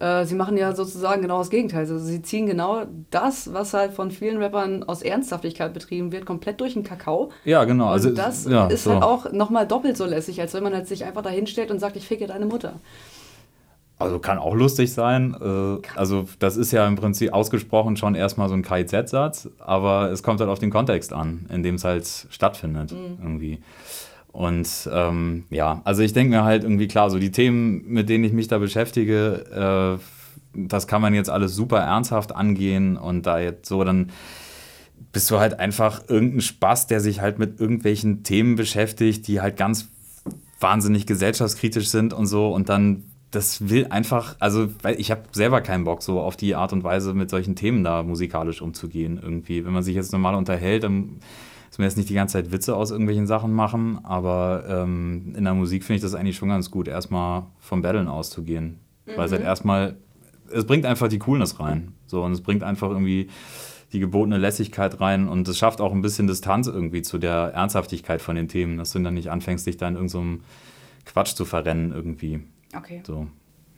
Äh, 0.00 0.24
sie 0.24 0.34
machen 0.34 0.56
ja 0.56 0.74
sozusagen 0.74 1.22
genau 1.22 1.38
das 1.38 1.50
Gegenteil. 1.50 1.80
Also 1.80 1.98
sie 1.98 2.20
ziehen 2.20 2.46
genau 2.46 2.84
das, 3.10 3.52
was 3.52 3.74
halt 3.74 3.92
von 3.92 4.10
vielen 4.10 4.42
Rappern 4.42 4.82
aus 4.82 5.02
Ernsthaftigkeit 5.02 5.72
betrieben 5.72 6.10
wird, 6.10 6.26
komplett 6.26 6.60
durch 6.60 6.74
den 6.74 6.82
Kakao. 6.82 7.30
Ja, 7.44 7.64
genau. 7.64 7.86
Und 7.86 7.92
also 7.92 8.10
das 8.10 8.44
ja, 8.46 8.66
ist 8.66 8.84
so. 8.84 8.92
halt 8.92 9.02
auch 9.02 9.32
nochmal 9.32 9.68
doppelt 9.68 9.96
so 9.96 10.04
lässig, 10.04 10.40
als 10.40 10.52
wenn 10.52 10.64
man 10.64 10.74
halt 10.74 10.88
sich 10.88 11.04
einfach 11.04 11.22
dahin 11.22 11.46
stellt 11.46 11.70
und 11.70 11.78
sagt, 11.78 11.96
ich 11.96 12.06
ficke 12.06 12.26
deine 12.26 12.46
Mutter. 12.46 12.74
Also 13.98 14.18
kann 14.18 14.38
auch 14.38 14.54
lustig 14.54 14.92
sein. 14.92 15.36
Äh, 15.40 15.78
also 15.96 16.26
das 16.38 16.56
ist 16.56 16.72
ja 16.72 16.86
im 16.86 16.96
Prinzip 16.96 17.32
ausgesprochen 17.32 17.96
schon 17.96 18.14
erstmal 18.14 18.48
so 18.48 18.54
ein 18.54 18.62
KIZ-Satz, 18.62 19.48
aber 19.60 20.10
es 20.10 20.22
kommt 20.22 20.40
halt 20.40 20.50
auf 20.50 20.58
den 20.58 20.70
Kontext 20.70 21.12
an, 21.12 21.46
in 21.48 21.62
dem 21.62 21.76
es 21.76 21.84
halt 21.84 22.26
stattfindet 22.30 22.92
Mhm. 22.92 23.18
irgendwie. 23.22 23.58
Und 24.32 24.68
ähm, 24.92 25.44
ja, 25.50 25.80
also 25.84 26.02
ich 26.02 26.12
denke 26.12 26.36
mir 26.36 26.42
halt 26.44 26.64
irgendwie 26.64 26.88
klar, 26.88 27.08
so 27.08 27.20
die 27.20 27.30
Themen, 27.30 27.84
mit 27.86 28.08
denen 28.08 28.24
ich 28.24 28.32
mich 28.32 28.48
da 28.48 28.58
beschäftige, 28.58 29.98
äh, 29.98 30.02
das 30.56 30.88
kann 30.88 31.00
man 31.00 31.14
jetzt 31.14 31.30
alles 31.30 31.54
super 31.54 31.78
ernsthaft 31.78 32.34
angehen 32.34 32.96
und 32.96 33.26
da 33.26 33.38
jetzt 33.38 33.68
so 33.68 33.84
dann 33.84 34.10
bist 35.12 35.30
du 35.30 35.38
halt 35.38 35.60
einfach 35.60 36.02
irgendein 36.08 36.40
Spaß, 36.40 36.88
der 36.88 37.00
sich 37.00 37.20
halt 37.20 37.38
mit 37.38 37.60
irgendwelchen 37.60 38.24
Themen 38.24 38.56
beschäftigt, 38.56 39.28
die 39.28 39.40
halt 39.40 39.56
ganz 39.56 39.88
wahnsinnig 40.58 41.06
gesellschaftskritisch 41.06 41.88
sind 41.88 42.12
und 42.12 42.26
so 42.26 42.52
und 42.52 42.68
dann 42.68 43.04
das 43.34 43.68
will 43.68 43.86
einfach, 43.90 44.36
also 44.38 44.68
weil 44.82 45.00
ich 45.00 45.10
habe 45.10 45.22
selber 45.32 45.60
keinen 45.60 45.84
Bock 45.84 46.02
so 46.02 46.20
auf 46.20 46.36
die 46.36 46.54
Art 46.54 46.72
und 46.72 46.84
Weise 46.84 47.14
mit 47.14 47.30
solchen 47.30 47.56
Themen 47.56 47.84
da 47.84 48.02
musikalisch 48.02 48.62
umzugehen 48.62 49.18
irgendwie. 49.22 49.64
Wenn 49.64 49.72
man 49.72 49.82
sich 49.82 49.94
jetzt 49.94 50.12
normal 50.12 50.34
unterhält, 50.34 50.84
dann 50.84 51.20
dass 51.74 51.80
wir 51.80 51.86
jetzt 51.86 51.96
nicht 51.96 52.08
die 52.08 52.14
ganze 52.14 52.34
Zeit 52.34 52.52
Witze 52.52 52.76
aus 52.76 52.92
irgendwelchen 52.92 53.26
Sachen 53.26 53.52
machen, 53.52 53.98
aber 54.04 54.62
ähm, 54.68 55.34
in 55.36 55.42
der 55.42 55.54
Musik 55.54 55.82
finde 55.82 55.96
ich 55.96 56.02
das 56.02 56.14
eigentlich 56.14 56.36
schon 56.36 56.50
ganz 56.50 56.70
gut, 56.70 56.86
erstmal 56.86 57.46
vom 57.58 57.82
Battlen 57.82 58.06
auszugehen. 58.06 58.78
Weil 59.06 59.26
es 59.26 59.32
halt 59.32 59.42
erstmal, 59.42 59.96
es 60.52 60.66
bringt 60.66 60.86
einfach 60.86 61.08
die 61.08 61.18
Coolness 61.18 61.58
rein. 61.58 61.94
So, 62.06 62.22
und 62.22 62.30
es 62.30 62.42
bringt 62.42 62.62
einfach 62.62 62.90
irgendwie 62.90 63.28
die 63.92 63.98
gebotene 63.98 64.38
Lässigkeit 64.38 65.00
rein 65.00 65.28
und 65.28 65.48
es 65.48 65.58
schafft 65.58 65.80
auch 65.80 65.92
ein 65.92 66.00
bisschen 66.00 66.28
Distanz 66.28 66.68
irgendwie 66.68 67.02
zu 67.02 67.18
der 67.18 67.52
Ernsthaftigkeit 67.54 68.22
von 68.22 68.36
den 68.36 68.46
Themen, 68.46 68.78
dass 68.78 68.92
du 68.92 69.00
dann 69.00 69.14
nicht 69.14 69.32
anfängst, 69.32 69.66
dich 69.66 69.76
da 69.76 69.88
in 69.88 69.94
irgendeinem 69.94 70.42
Quatsch 71.06 71.34
zu 71.34 71.44
verrennen 71.44 71.90
irgendwie. 71.90 72.40
Okay. 72.76 73.02
So. 73.06 73.26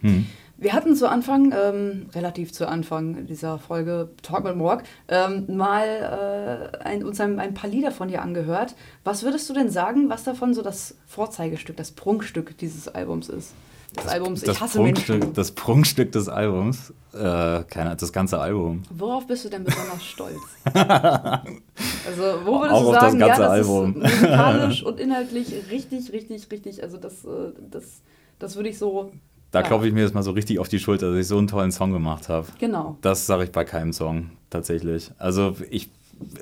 Hm. 0.01 0.27
Wir 0.59 0.73
hatten 0.73 0.97
zu 0.97 1.09
Anfang, 1.09 1.53
ähm, 1.53 2.07
relativ 2.15 2.53
zu 2.53 2.67
Anfang 2.67 3.27
dieser 3.27 3.59
Folge 3.59 4.11
Talk 4.23 4.45
mit 4.45 4.57
Morg, 4.57 4.85
ähm, 5.09 5.45
mal 5.55 6.71
äh, 6.75 6.79
ein, 6.79 7.05
uns 7.05 7.21
ein, 7.21 7.39
ein 7.39 7.53
paar 7.53 7.69
Lieder 7.69 7.91
von 7.91 8.09
dir 8.09 8.23
angehört. 8.23 8.75
Was 9.05 9.23
würdest 9.23 9.49
du 9.51 9.55
denn 9.55 9.69
sagen, 9.69 10.09
was 10.09 10.25
davon 10.25 10.55
so 10.55 10.63
das 10.63 10.97
Vorzeigestück, 11.07 11.77
das 11.77 11.93
Prunkstück 11.93 12.57
dieses 12.57 12.89
Albums 12.89 13.29
ist? 13.29 13.53
Des 13.97 14.07
Albums 14.09 14.41
das 14.43 14.57
Ich 14.57 14.61
hasse 14.61 14.79
Prunkstück, 14.79 15.19
Menschen. 15.19 15.35
das 15.35 15.53
Prunkstück 15.53 16.13
des 16.13 16.29
Albums, 16.29 16.93
äh, 17.13 17.63
keine, 17.65 17.95
das 17.97 18.13
ganze 18.13 18.39
Album. 18.39 18.83
Worauf 18.91 19.27
bist 19.27 19.45
du 19.45 19.49
denn 19.49 19.65
besonders 19.65 20.05
stolz? 20.05 20.41
also, 20.75 22.23
wo 22.45 22.61
würdest 22.61 22.73
Auch 22.73 22.83
du 22.83 22.89
auf 22.89 22.95
das 22.95 23.03
sagen, 23.03 23.21
ja, 23.21 23.29
das 23.29 23.41
Album. 23.41 24.03
ist 24.03 24.15
musikalisch 24.15 24.83
und 24.83 25.01
inhaltlich 25.01 25.53
richtig, 25.71 26.13
richtig, 26.13 26.51
richtig. 26.51 26.83
Also, 26.83 26.97
das, 26.97 27.25
äh, 27.25 27.53
das, 27.71 28.03
das 28.39 28.57
würde 28.57 28.69
ich 28.69 28.79
so. 28.79 29.13
Da 29.51 29.61
ja, 29.61 29.67
klopfe 29.67 29.87
ich 29.87 29.95
mir 29.95 30.03
jetzt 30.03 30.15
mal 30.15 30.23
so 30.23 30.33
richtig 30.33 30.59
auf 30.59 30.69
die 30.69 30.79
Schulter, 30.79 31.11
dass 31.11 31.21
ich 31.21 31.27
so 31.27 31.39
einen 31.39 31.47
tollen 31.47 31.73
Song 31.73 31.93
gemacht 31.93 32.29
habe. 32.29 32.47
Genau. 32.59 32.99
Das 33.01 33.27
sage 33.27 33.45
ich 33.45 33.53
bei 33.53 33.65
keinem 33.65 33.93
Song, 33.93 34.31
tatsächlich. 34.51 35.11
Also 35.19 35.57
ich, 35.71 35.91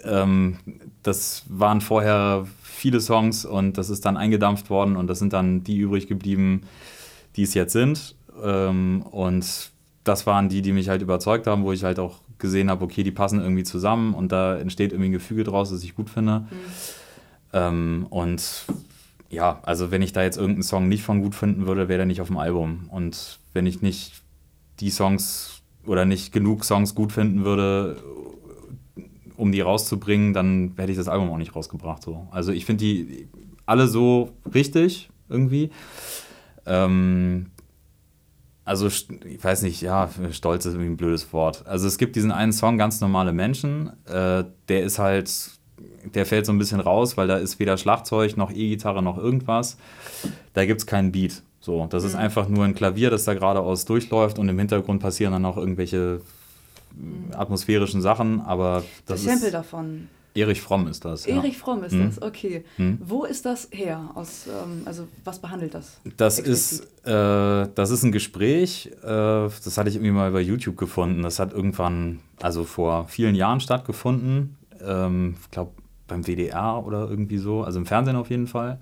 ähm, 0.04 0.58
das 1.02 1.44
waren 1.48 1.80
vorher 1.80 2.46
viele 2.62 3.00
Songs 3.00 3.44
und 3.44 3.78
das 3.78 3.90
ist 3.90 4.04
dann 4.04 4.16
eingedampft 4.16 4.70
worden 4.70 4.96
und 4.96 5.06
das 5.06 5.18
sind 5.18 5.32
dann 5.32 5.64
die 5.64 5.78
übrig 5.78 6.06
geblieben, 6.06 6.62
die 7.36 7.42
es 7.42 7.54
jetzt 7.54 7.72
sind. 7.72 8.14
Ähm, 8.42 9.02
und 9.10 9.70
das 10.04 10.26
waren 10.26 10.48
die, 10.48 10.62
die 10.62 10.72
mich 10.72 10.88
halt 10.88 11.02
überzeugt 11.02 11.46
haben, 11.46 11.64
wo 11.64 11.72
ich 11.72 11.84
halt 11.84 11.98
auch 11.98 12.20
gesehen 12.38 12.68
habe, 12.68 12.84
okay, 12.84 13.02
die 13.02 13.10
passen 13.10 13.40
irgendwie 13.40 13.64
zusammen 13.64 14.14
und 14.14 14.32
da 14.32 14.56
entsteht 14.56 14.92
irgendwie 14.92 15.10
ein 15.10 15.12
Gefüge 15.12 15.44
draus, 15.44 15.70
das 15.70 15.82
ich 15.82 15.94
gut 15.94 16.10
finde. 16.10 16.46
Ähm, 17.52 18.06
und 18.10 18.66
ja, 19.34 19.60
also 19.62 19.90
wenn 19.90 20.02
ich 20.02 20.12
da 20.12 20.22
jetzt 20.22 20.36
irgendeinen 20.36 20.62
Song 20.62 20.88
nicht 20.88 21.02
von 21.02 21.20
gut 21.20 21.34
finden 21.34 21.66
würde, 21.66 21.88
wäre 21.88 21.98
der 21.98 22.06
nicht 22.06 22.20
auf 22.20 22.28
dem 22.28 22.38
Album. 22.38 22.88
Und 22.90 23.38
wenn 23.52 23.66
ich 23.66 23.82
nicht 23.82 24.22
die 24.80 24.90
Songs 24.90 25.62
oder 25.86 26.04
nicht 26.04 26.32
genug 26.32 26.64
Songs 26.64 26.94
gut 26.94 27.12
finden 27.12 27.44
würde, 27.44 27.96
um 29.36 29.52
die 29.52 29.60
rauszubringen, 29.60 30.32
dann 30.32 30.74
hätte 30.76 30.92
ich 30.92 30.98
das 30.98 31.08
Album 31.08 31.30
auch 31.30 31.38
nicht 31.38 31.54
rausgebracht. 31.54 32.02
So. 32.02 32.28
Also 32.30 32.52
ich 32.52 32.64
finde 32.64 32.84
die 32.84 33.28
alle 33.66 33.88
so 33.88 34.32
richtig 34.54 35.10
irgendwie. 35.28 35.70
Ähm, 36.66 37.50
also 38.64 38.86
ich 38.86 39.44
weiß 39.44 39.62
nicht, 39.62 39.82
ja, 39.82 40.08
stolz 40.30 40.64
ist 40.64 40.72
irgendwie 40.72 40.90
ein 40.90 40.96
blödes 40.96 41.32
Wort. 41.32 41.66
Also 41.66 41.86
es 41.86 41.98
gibt 41.98 42.16
diesen 42.16 42.32
einen 42.32 42.52
Song, 42.52 42.78
ganz 42.78 43.00
normale 43.00 43.32
Menschen, 43.32 43.92
äh, 44.06 44.44
der 44.68 44.82
ist 44.84 44.98
halt, 44.98 45.53
der 46.14 46.26
fällt 46.26 46.46
so 46.46 46.52
ein 46.52 46.58
bisschen 46.58 46.80
raus, 46.80 47.16
weil 47.16 47.26
da 47.28 47.36
ist 47.36 47.58
weder 47.58 47.76
Schlagzeug 47.76 48.36
noch 48.36 48.50
E-Gitarre 48.50 49.02
noch 49.02 49.18
irgendwas. 49.18 49.76
Da 50.52 50.64
gibt 50.66 50.80
es 50.80 50.86
keinen 50.86 51.12
Beat. 51.12 51.42
So, 51.60 51.86
das 51.88 52.04
ist 52.04 52.14
einfach 52.14 52.48
nur 52.48 52.64
ein 52.64 52.74
Klavier, 52.74 53.10
das 53.10 53.24
da 53.24 53.32
geradeaus 53.34 53.84
durchläuft 53.86 54.38
und 54.38 54.48
im 54.48 54.58
Hintergrund 54.58 55.00
passieren 55.00 55.32
dann 55.32 55.44
auch 55.46 55.56
irgendwelche 55.56 56.20
äh, 57.30 57.34
atmosphärischen 57.34 58.02
Sachen, 58.02 58.40
aber 58.42 58.82
Das, 59.06 59.22
das, 59.22 59.24
Sample 59.24 59.46
ist 59.46 59.54
davon. 59.54 60.08
Erich 60.36 60.60
Fromm 60.60 60.88
ist 60.88 61.04
das. 61.04 61.26
ja. 61.26 61.36
Erich 61.36 61.56
Fromm 61.56 61.84
ist 61.84 61.92
Mhm. 61.92 62.06
das, 62.06 62.20
okay. 62.20 62.64
Mhm. 62.76 62.98
Wo 63.04 63.24
ist 63.24 63.46
das 63.46 63.68
her? 63.70 64.10
Aus, 64.14 64.46
ähm, 64.48 64.82
also, 64.84 65.06
was 65.24 65.38
behandelt 65.38 65.74
das? 65.74 66.00
Das 66.16 66.38
Explizit. 66.40 66.80
ist, 67.02 67.06
äh, 67.06 67.68
das 67.74 67.90
ist 67.90 68.02
ein 68.02 68.10
Gespräch, 68.12 68.90
äh, 69.02 69.06
das 69.06 69.78
hatte 69.78 69.88
ich 69.88 69.94
irgendwie 69.94 70.10
mal 70.10 70.32
bei 70.32 70.40
YouTube 70.40 70.76
gefunden. 70.76 71.22
Das 71.22 71.38
hat 71.38 71.52
irgendwann, 71.52 72.18
also 72.42 72.64
vor 72.64 73.06
vielen 73.08 73.36
Jahren 73.36 73.60
stattgefunden. 73.60 74.56
Ähm, 74.82 75.36
ich 75.42 75.50
glaube 75.50 75.72
beim 76.06 76.24
WDR 76.24 76.84
oder 76.84 77.08
irgendwie 77.08 77.38
so, 77.38 77.62
also 77.62 77.78
im 77.78 77.86
Fernsehen 77.86 78.16
auf 78.16 78.30
jeden 78.30 78.46
Fall. 78.46 78.78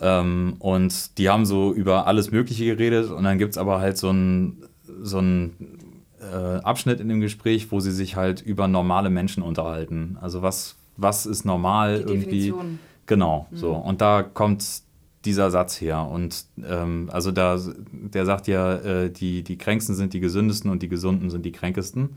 Ähm, 0.00 0.56
und 0.58 1.18
die 1.18 1.28
haben 1.28 1.46
so 1.46 1.72
über 1.72 2.06
alles 2.06 2.30
Mögliche 2.30 2.64
geredet 2.64 3.10
und 3.10 3.24
dann 3.24 3.38
gibt 3.38 3.52
es 3.52 3.58
aber 3.58 3.80
halt 3.80 3.98
so 3.98 4.08
einen 4.08 4.64
so 5.02 5.18
einen, 5.18 5.78
äh, 6.20 6.56
Abschnitt 6.62 7.00
in 7.00 7.08
dem 7.08 7.20
Gespräch, 7.20 7.70
wo 7.70 7.80
sie 7.80 7.92
sich 7.92 8.16
halt 8.16 8.40
über 8.42 8.68
normale 8.68 9.10
Menschen 9.10 9.42
unterhalten. 9.42 10.18
Also 10.20 10.42
was, 10.42 10.76
was 10.96 11.26
ist 11.26 11.44
normal 11.44 12.04
Die 12.04 12.12
irgendwie. 12.12 12.54
Genau, 13.06 13.46
so. 13.52 13.72
Und 13.72 14.00
da 14.00 14.22
kommt 14.22 14.64
dieser 15.24 15.50
Satz 15.50 15.80
her. 15.80 16.06
Und 16.08 16.44
ähm, 16.64 17.08
also 17.12 17.32
da, 17.32 17.58
der 17.92 18.24
sagt 18.24 18.46
ja, 18.46 18.74
äh, 18.76 19.10
die, 19.10 19.42
die 19.42 19.58
Kränksten 19.58 19.94
sind 19.94 20.12
die 20.12 20.20
gesündesten 20.20 20.70
und 20.70 20.82
die 20.82 20.88
Gesunden 20.88 21.30
sind 21.30 21.44
die 21.44 21.52
kränkesten. 21.52 22.16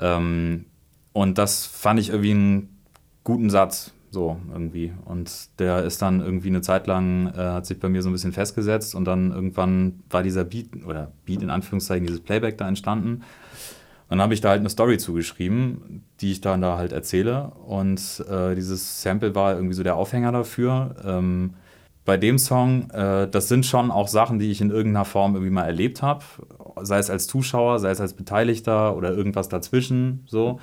Ähm, 0.00 0.64
und 1.12 1.38
das 1.38 1.66
fand 1.66 2.00
ich 2.00 2.10
irgendwie 2.10 2.30
einen 2.30 2.80
guten 3.24 3.50
Satz, 3.50 3.92
so 4.10 4.38
irgendwie. 4.50 4.92
Und 5.04 5.58
der 5.58 5.84
ist 5.84 6.02
dann 6.02 6.20
irgendwie 6.20 6.48
eine 6.48 6.60
Zeit 6.60 6.86
lang, 6.86 7.28
äh, 7.28 7.38
hat 7.38 7.66
sich 7.66 7.80
bei 7.80 7.88
mir 7.88 8.02
so 8.02 8.10
ein 8.10 8.12
bisschen 8.12 8.32
festgesetzt 8.32 8.94
und 8.94 9.04
dann 9.04 9.32
irgendwann 9.32 10.02
war 10.10 10.22
dieser 10.22 10.44
Beat, 10.44 10.84
oder 10.86 11.12
Beat 11.24 11.42
in 11.42 11.50
Anführungszeichen, 11.50 12.06
dieses 12.06 12.20
Playback 12.20 12.58
da 12.58 12.68
entstanden. 12.68 13.22
Dann 14.08 14.20
habe 14.20 14.34
ich 14.34 14.42
da 14.42 14.50
halt 14.50 14.60
eine 14.60 14.68
Story 14.68 14.98
zugeschrieben, 14.98 16.04
die 16.20 16.32
ich 16.32 16.42
dann 16.42 16.60
da 16.60 16.76
halt 16.76 16.92
erzähle. 16.92 17.52
Und 17.66 18.22
äh, 18.28 18.54
dieses 18.54 19.00
Sample 19.00 19.34
war 19.34 19.54
irgendwie 19.54 19.74
so 19.74 19.82
der 19.82 19.96
Aufhänger 19.96 20.32
dafür. 20.32 20.96
Ähm, 21.02 21.54
bei 22.04 22.18
dem 22.18 22.36
Song, 22.38 22.90
äh, 22.90 23.26
das 23.28 23.48
sind 23.48 23.64
schon 23.64 23.90
auch 23.90 24.08
Sachen, 24.08 24.38
die 24.38 24.50
ich 24.50 24.60
in 24.60 24.70
irgendeiner 24.70 25.06
Form 25.06 25.34
irgendwie 25.34 25.52
mal 25.52 25.64
erlebt 25.64 26.02
habe. 26.02 26.24
Sei 26.82 26.98
es 26.98 27.08
als 27.08 27.26
Zuschauer, 27.26 27.78
sei 27.78 27.90
es 27.90 28.02
als 28.02 28.12
Beteiligter 28.12 28.96
oder 28.96 29.12
irgendwas 29.12 29.48
dazwischen. 29.48 30.24
So. 30.26 30.60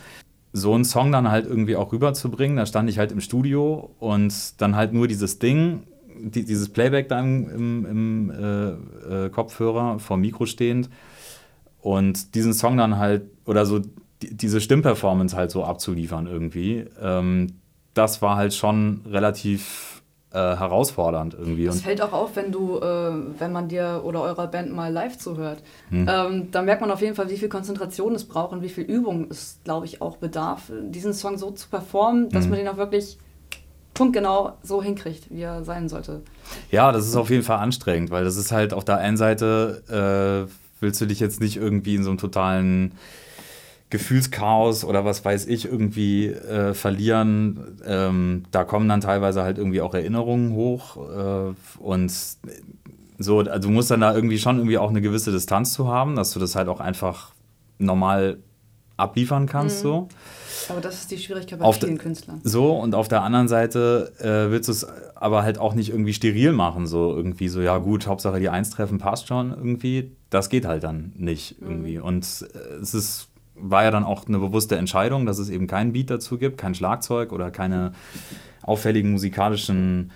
So 0.52 0.74
einen 0.74 0.86
Song 0.86 1.12
dann 1.12 1.30
halt 1.30 1.46
irgendwie 1.46 1.76
auch 1.76 1.92
rüberzubringen. 1.92 2.58
Da 2.58 2.66
stand 2.66 2.90
ich 2.90 2.98
halt 2.98 3.12
im 3.12 3.22
Studio 3.22 3.92
und 4.00 4.62
dann 4.62 4.76
halt 4.76 4.94
nur 4.94 5.08
dieses 5.08 5.40
Ding, 5.40 5.84
die, 6.22 6.44
dieses 6.44 6.70
Playback 6.70 7.08
da 7.10 7.20
im, 7.20 7.50
im, 7.50 7.86
im 7.86 8.32
äh, 8.32 9.26
äh, 9.26 9.30
Kopfhörer 9.30 10.00
vom 10.00 10.22
Mikro 10.22 10.46
stehend 10.46 10.90
und 11.82 12.36
diesen 12.36 12.54
Song 12.54 12.78
dann 12.78 12.98
halt, 12.98 13.24
oder 13.46 13.66
so 13.66 13.80
die, 14.22 14.36
diese 14.36 14.60
Stimmperformance 14.62 15.36
halt 15.36 15.52
so 15.52 15.64
abzuliefern 15.64 16.28
irgendwie, 16.28 16.86
ähm, 17.02 17.54
das 17.94 18.22
war 18.22 18.36
halt 18.36 18.54
schon 18.54 19.02
relativ 19.06 19.99
äh, 20.32 20.38
herausfordernd 20.38 21.34
irgendwie. 21.34 21.66
Das 21.66 21.82
fällt 21.82 22.02
auch 22.02 22.14
auf, 22.14 22.36
wenn 22.36 22.52
du, 22.52 22.78
äh, 22.78 23.12
wenn 23.40 23.52
man 23.52 23.68
dir 23.68 24.02
oder 24.04 24.22
eurer 24.22 24.48
Band 24.48 24.72
mal 24.74 24.92
live 24.92 25.18
zuhört. 25.18 25.64
Hm. 25.90 26.08
Ähm, 26.08 26.52
da 26.52 26.62
merkt 26.62 26.82
man 26.82 26.92
auf 26.92 27.02
jeden 27.02 27.16
Fall, 27.16 27.30
wie 27.30 27.38
viel 27.38 27.50
Konzentration 27.50 28.14
es 28.14 28.26
braucht 28.26 28.52
und 28.52 28.62
wie 28.62 28.70
viel 28.70 28.84
Übung 28.84 29.28
es, 29.32 29.60
glaube 29.64 29.86
ich, 29.88 30.02
auch 30.02 30.18
bedarf, 30.18 30.72
diesen 30.84 31.14
Song 31.14 31.38
so 31.38 31.52
zu 31.52 31.68
performen, 31.70 32.30
dass 32.30 32.44
Hm. 32.44 32.52
man 32.52 32.60
den 32.60 32.68
auch 32.68 32.78
wirklich 32.78 33.18
punktgenau 33.94 34.54
so 34.64 34.82
hinkriegt, 34.82 35.30
wie 35.30 35.42
er 35.42 35.64
sein 35.64 35.90
sollte. 35.90 36.22
Ja, 36.72 36.92
das 36.92 37.08
ist 37.08 37.16
auf 37.16 37.30
jeden 37.30 37.44
Fall 37.44 37.58
anstrengend, 37.58 38.12
weil 38.12 38.24
das 38.24 38.38
ist 38.38 38.52
halt 38.52 38.74
auf 38.74 38.86
der 38.86 38.98
einen 38.98 39.18
Seite, 39.18 40.48
äh, 40.48 40.52
willst 40.80 41.02
du 41.02 41.06
dich 41.06 41.20
jetzt 41.20 41.42
nicht 41.42 41.58
irgendwie 41.58 41.96
in 41.96 42.04
so 42.04 42.10
einem 42.10 42.18
totalen 42.20 42.94
Gefühlschaos 43.90 44.84
oder 44.84 45.04
was 45.04 45.26
weiß 45.26 45.48
ich 45.48 45.66
irgendwie 45.66 46.28
äh, 46.28 46.74
verlieren. 46.74 47.80
Ähm, 47.86 48.44
da 48.52 48.64
kommen 48.64 48.88
dann 48.88 49.02
teilweise 49.02 49.44
halt 49.44 49.58
irgendwie 49.58 49.82
auch 49.82 49.94
Erinnerungen 49.94 50.54
hoch 50.54 50.98
äh, 50.98 51.54
und 51.80 52.12
so, 53.22 53.40
also 53.40 53.68
du 53.68 53.70
musst 53.70 53.92
dann 53.92 54.02
da 54.02 54.16
irgendwie 54.16 54.40
schon 54.40 54.58
irgendwie 54.58 54.78
auch 54.78 54.90
eine 54.90 55.02
gewisse 55.02 55.32
Distanz 55.32 55.74
zu 55.74 55.88
haben, 55.88 56.16
dass 56.16 56.32
du 56.32 56.40
das 56.40 56.56
halt 56.56 56.70
auch 56.70 56.80
einfach 56.80 57.32
normal 57.78 58.38
abliefern 58.96 59.46
kannst, 59.46 59.80
so. 59.80 60.08
Aber 60.68 60.82
das 60.82 60.96
ist 60.96 61.12
die 61.12 61.18
Schwierigkeit 61.18 61.60
bei 61.60 61.66
Auf 61.66 61.78
vielen 61.78 61.98
Künstlern. 61.98 62.42
So, 62.44 62.74
und 62.74 62.94
auf 62.94 63.08
der 63.08 63.24
anderen 63.24 63.48
Seite 63.48 64.14
äh, 64.20 64.52
willst 64.52 64.68
du 64.68 64.74
es 64.74 64.86
aber 65.16 65.44
halt 65.44 65.58
auch 65.58 65.74
nicht 65.74 65.90
irgendwie 65.90 66.14
steril 66.14 66.52
machen, 66.52 66.86
so 66.86 67.16
irgendwie 67.16 67.48
so, 67.48 67.62
ja 67.62 67.78
gut, 67.78 68.08
Hauptsache 68.08 68.40
die 68.40 68.50
Eins 68.50 68.70
treffen 68.70 69.00
passt 69.00 69.28
schon 69.28 69.52
irgendwie. 69.52 70.12
Das 70.30 70.50
geht 70.50 70.66
halt 70.66 70.84
dann 70.84 71.14
nicht 71.16 71.56
irgendwie. 71.60 71.98
Und 72.00 72.26
äh, 72.54 72.76
es 72.82 72.94
ist, 72.94 73.29
war 73.62 73.84
ja 73.84 73.92
dann 73.92 74.04
auch 74.04 74.28
eine 74.28 74.40
bewusste 74.40 74.78
Entscheidung, 74.78 75.26
dass 75.26 75.40
es 75.40 75.50
eben 75.50 75.68
keinen 75.68 75.94
Beat 75.94 76.10
dazu 76.10 76.38
gibt, 76.38 76.58
kein 76.58 76.76
Schlagzeug 76.76 77.32
oder 77.32 77.52
keine 77.52 77.94
auffälligen 78.64 79.12
musikalischen 79.12 80.12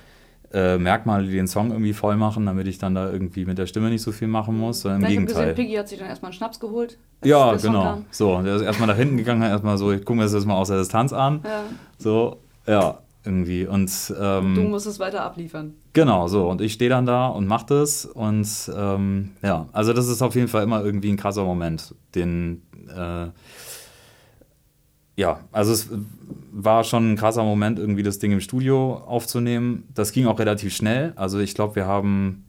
äh, 0.54 0.78
Merkmale, 0.78 1.26
die 1.26 1.32
den 1.34 1.48
Song 1.48 1.72
irgendwie 1.72 1.94
voll 1.94 2.16
machen, 2.16 2.46
damit 2.46 2.68
ich 2.68 2.78
dann 2.78 2.94
da 2.94 3.12
irgendwie 3.12 3.46
mit 3.46 3.58
der 3.58 3.66
Stimme 3.66 3.89
nicht 3.89 4.04
so 4.04 4.12
viel 4.12 4.28
machen 4.28 4.58
muss, 4.58 4.86
im 4.86 4.91
habe 4.91 5.06
Gegenteil. 5.08 5.50
gesehen, 5.50 5.56
Piggy 5.56 5.76
hat 5.76 5.88
sich 5.88 5.98
dann 6.00 6.08
erstmal 6.08 6.30
einen 6.30 6.38
Schnaps 6.38 6.60
geholt. 6.60 6.98
Ja, 7.24 7.56
genau. 7.56 7.84
kam. 7.84 8.06
So, 8.12 8.41
der 8.41 8.58
ist 8.58 8.62
erstmal 8.62 8.88
nach 8.88 8.98
hinten 8.98 9.18
gegangen, 9.18 9.41
hat 9.41 9.50
erstmal 9.50 9.78
so, 9.78 9.91
ich 9.91 10.06
gucke 10.06 10.18
mir 10.18 10.24
das 10.24 10.34
jetzt 10.34 10.46
mal 10.46 10.56
aus 10.56 10.68
der 10.68 10.78
Distanz 10.78 11.12
an. 11.12 11.41
Ja, 11.44 11.64
So, 11.98 12.38
ja, 12.68 13.00
irgendwie. 13.26 13.66
Und 13.66 14.14
ähm, 14.20 14.56
du 14.56 14.62
musst 14.64 14.88
es 14.88 15.00
weiter 15.00 15.24
abliefern. 15.24 15.74
genau, 15.94 16.28
so. 16.28 16.50
Und 16.50 16.62
ich 16.62 16.74
stehe 16.74 16.90
dann 16.90 17.06
da 17.06 17.28
und 17.28 17.48
mache 17.48 17.66
das. 17.68 18.06
Und 18.06 18.48
ähm, 18.76 19.32
ja, 19.42 19.68
also 19.72 19.94
das 19.94 20.08
ist 20.08 20.22
auf 20.22 20.36
jeden 20.36 20.48
Fall 20.48 20.64
immer 20.64 20.84
irgendwie 20.84 21.10
ein 21.10 21.18
krasser 21.18 21.44
Moment, 21.44 21.96
den 22.16 22.62
äh, 22.96 23.28
ja, 25.16 25.42
also 25.52 25.72
es 25.72 25.90
war 26.52 26.84
schon 26.84 27.14
ein 27.14 27.16
krasser 27.16 27.44
Moment, 27.44 27.78
irgendwie 27.78 28.04
das 28.04 28.20
Ding 28.20 28.32
im 28.32 28.42
Studio 28.42 28.96
aufzunehmen. 28.96 29.88
Das 29.94 30.12
ging 30.12 30.26
auch 30.26 30.40
relativ 30.40 30.76
schnell. 30.76 31.14
Also 31.16 31.40
ich 31.40 31.54
glaube, 31.54 31.76
wir 31.76 31.86
haben 31.86 32.46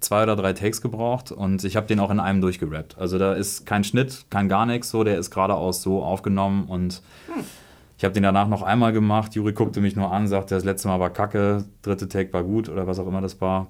zwei 0.00 0.22
oder 0.22 0.36
drei 0.36 0.52
Takes 0.52 0.80
gebraucht 0.80 1.32
und 1.32 1.64
ich 1.64 1.76
habe 1.76 1.86
den 1.86 2.00
auch 2.00 2.10
in 2.10 2.20
einem 2.20 2.40
durchgerappt. 2.40 2.96
Also 2.98 3.18
da 3.18 3.34
ist 3.34 3.66
kein 3.66 3.84
Schnitt, 3.84 4.26
kein 4.30 4.48
gar 4.48 4.64
nichts 4.64 4.90
so, 4.90 5.04
der 5.04 5.18
ist 5.18 5.30
geradeaus 5.30 5.82
so 5.82 6.02
aufgenommen 6.02 6.64
und 6.66 7.02
ich 7.98 8.04
habe 8.04 8.14
den 8.14 8.22
danach 8.22 8.46
noch 8.46 8.62
einmal 8.62 8.92
gemacht. 8.92 9.34
Juri 9.34 9.52
guckte 9.52 9.80
mich 9.80 9.96
nur 9.96 10.12
an, 10.12 10.28
sagte, 10.28 10.54
das 10.54 10.62
letzte 10.62 10.86
Mal 10.86 11.00
war 11.00 11.10
kacke, 11.10 11.64
dritte 11.82 12.08
Take 12.08 12.32
war 12.32 12.44
gut 12.44 12.68
oder 12.68 12.86
was 12.86 13.00
auch 13.00 13.08
immer 13.08 13.20
das 13.20 13.40
war. 13.40 13.66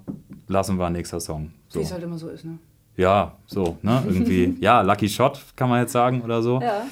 Lassen 0.49 0.79
wir 0.79 0.91
nächster 0.91 1.19
Song. 1.19 1.53
So. 1.69 1.81
Wie 1.81 1.85
es 1.85 1.93
halt 1.93 2.03
immer 2.03 2.19
so 2.19 2.29
ist, 2.29 2.45
ne? 2.45 2.59
Ja, 2.95 3.39
so, 3.47 3.79
ne? 3.81 4.03
Irgendwie, 4.07 4.55
ja, 4.61 4.83
Lucky 4.83 5.09
Shot 5.09 5.41
kann 5.57 5.71
man 5.71 5.81
jetzt 5.81 5.93
sagen 5.93 6.21
oder 6.21 6.43
so. 6.43 6.61
Ja. 6.61 6.83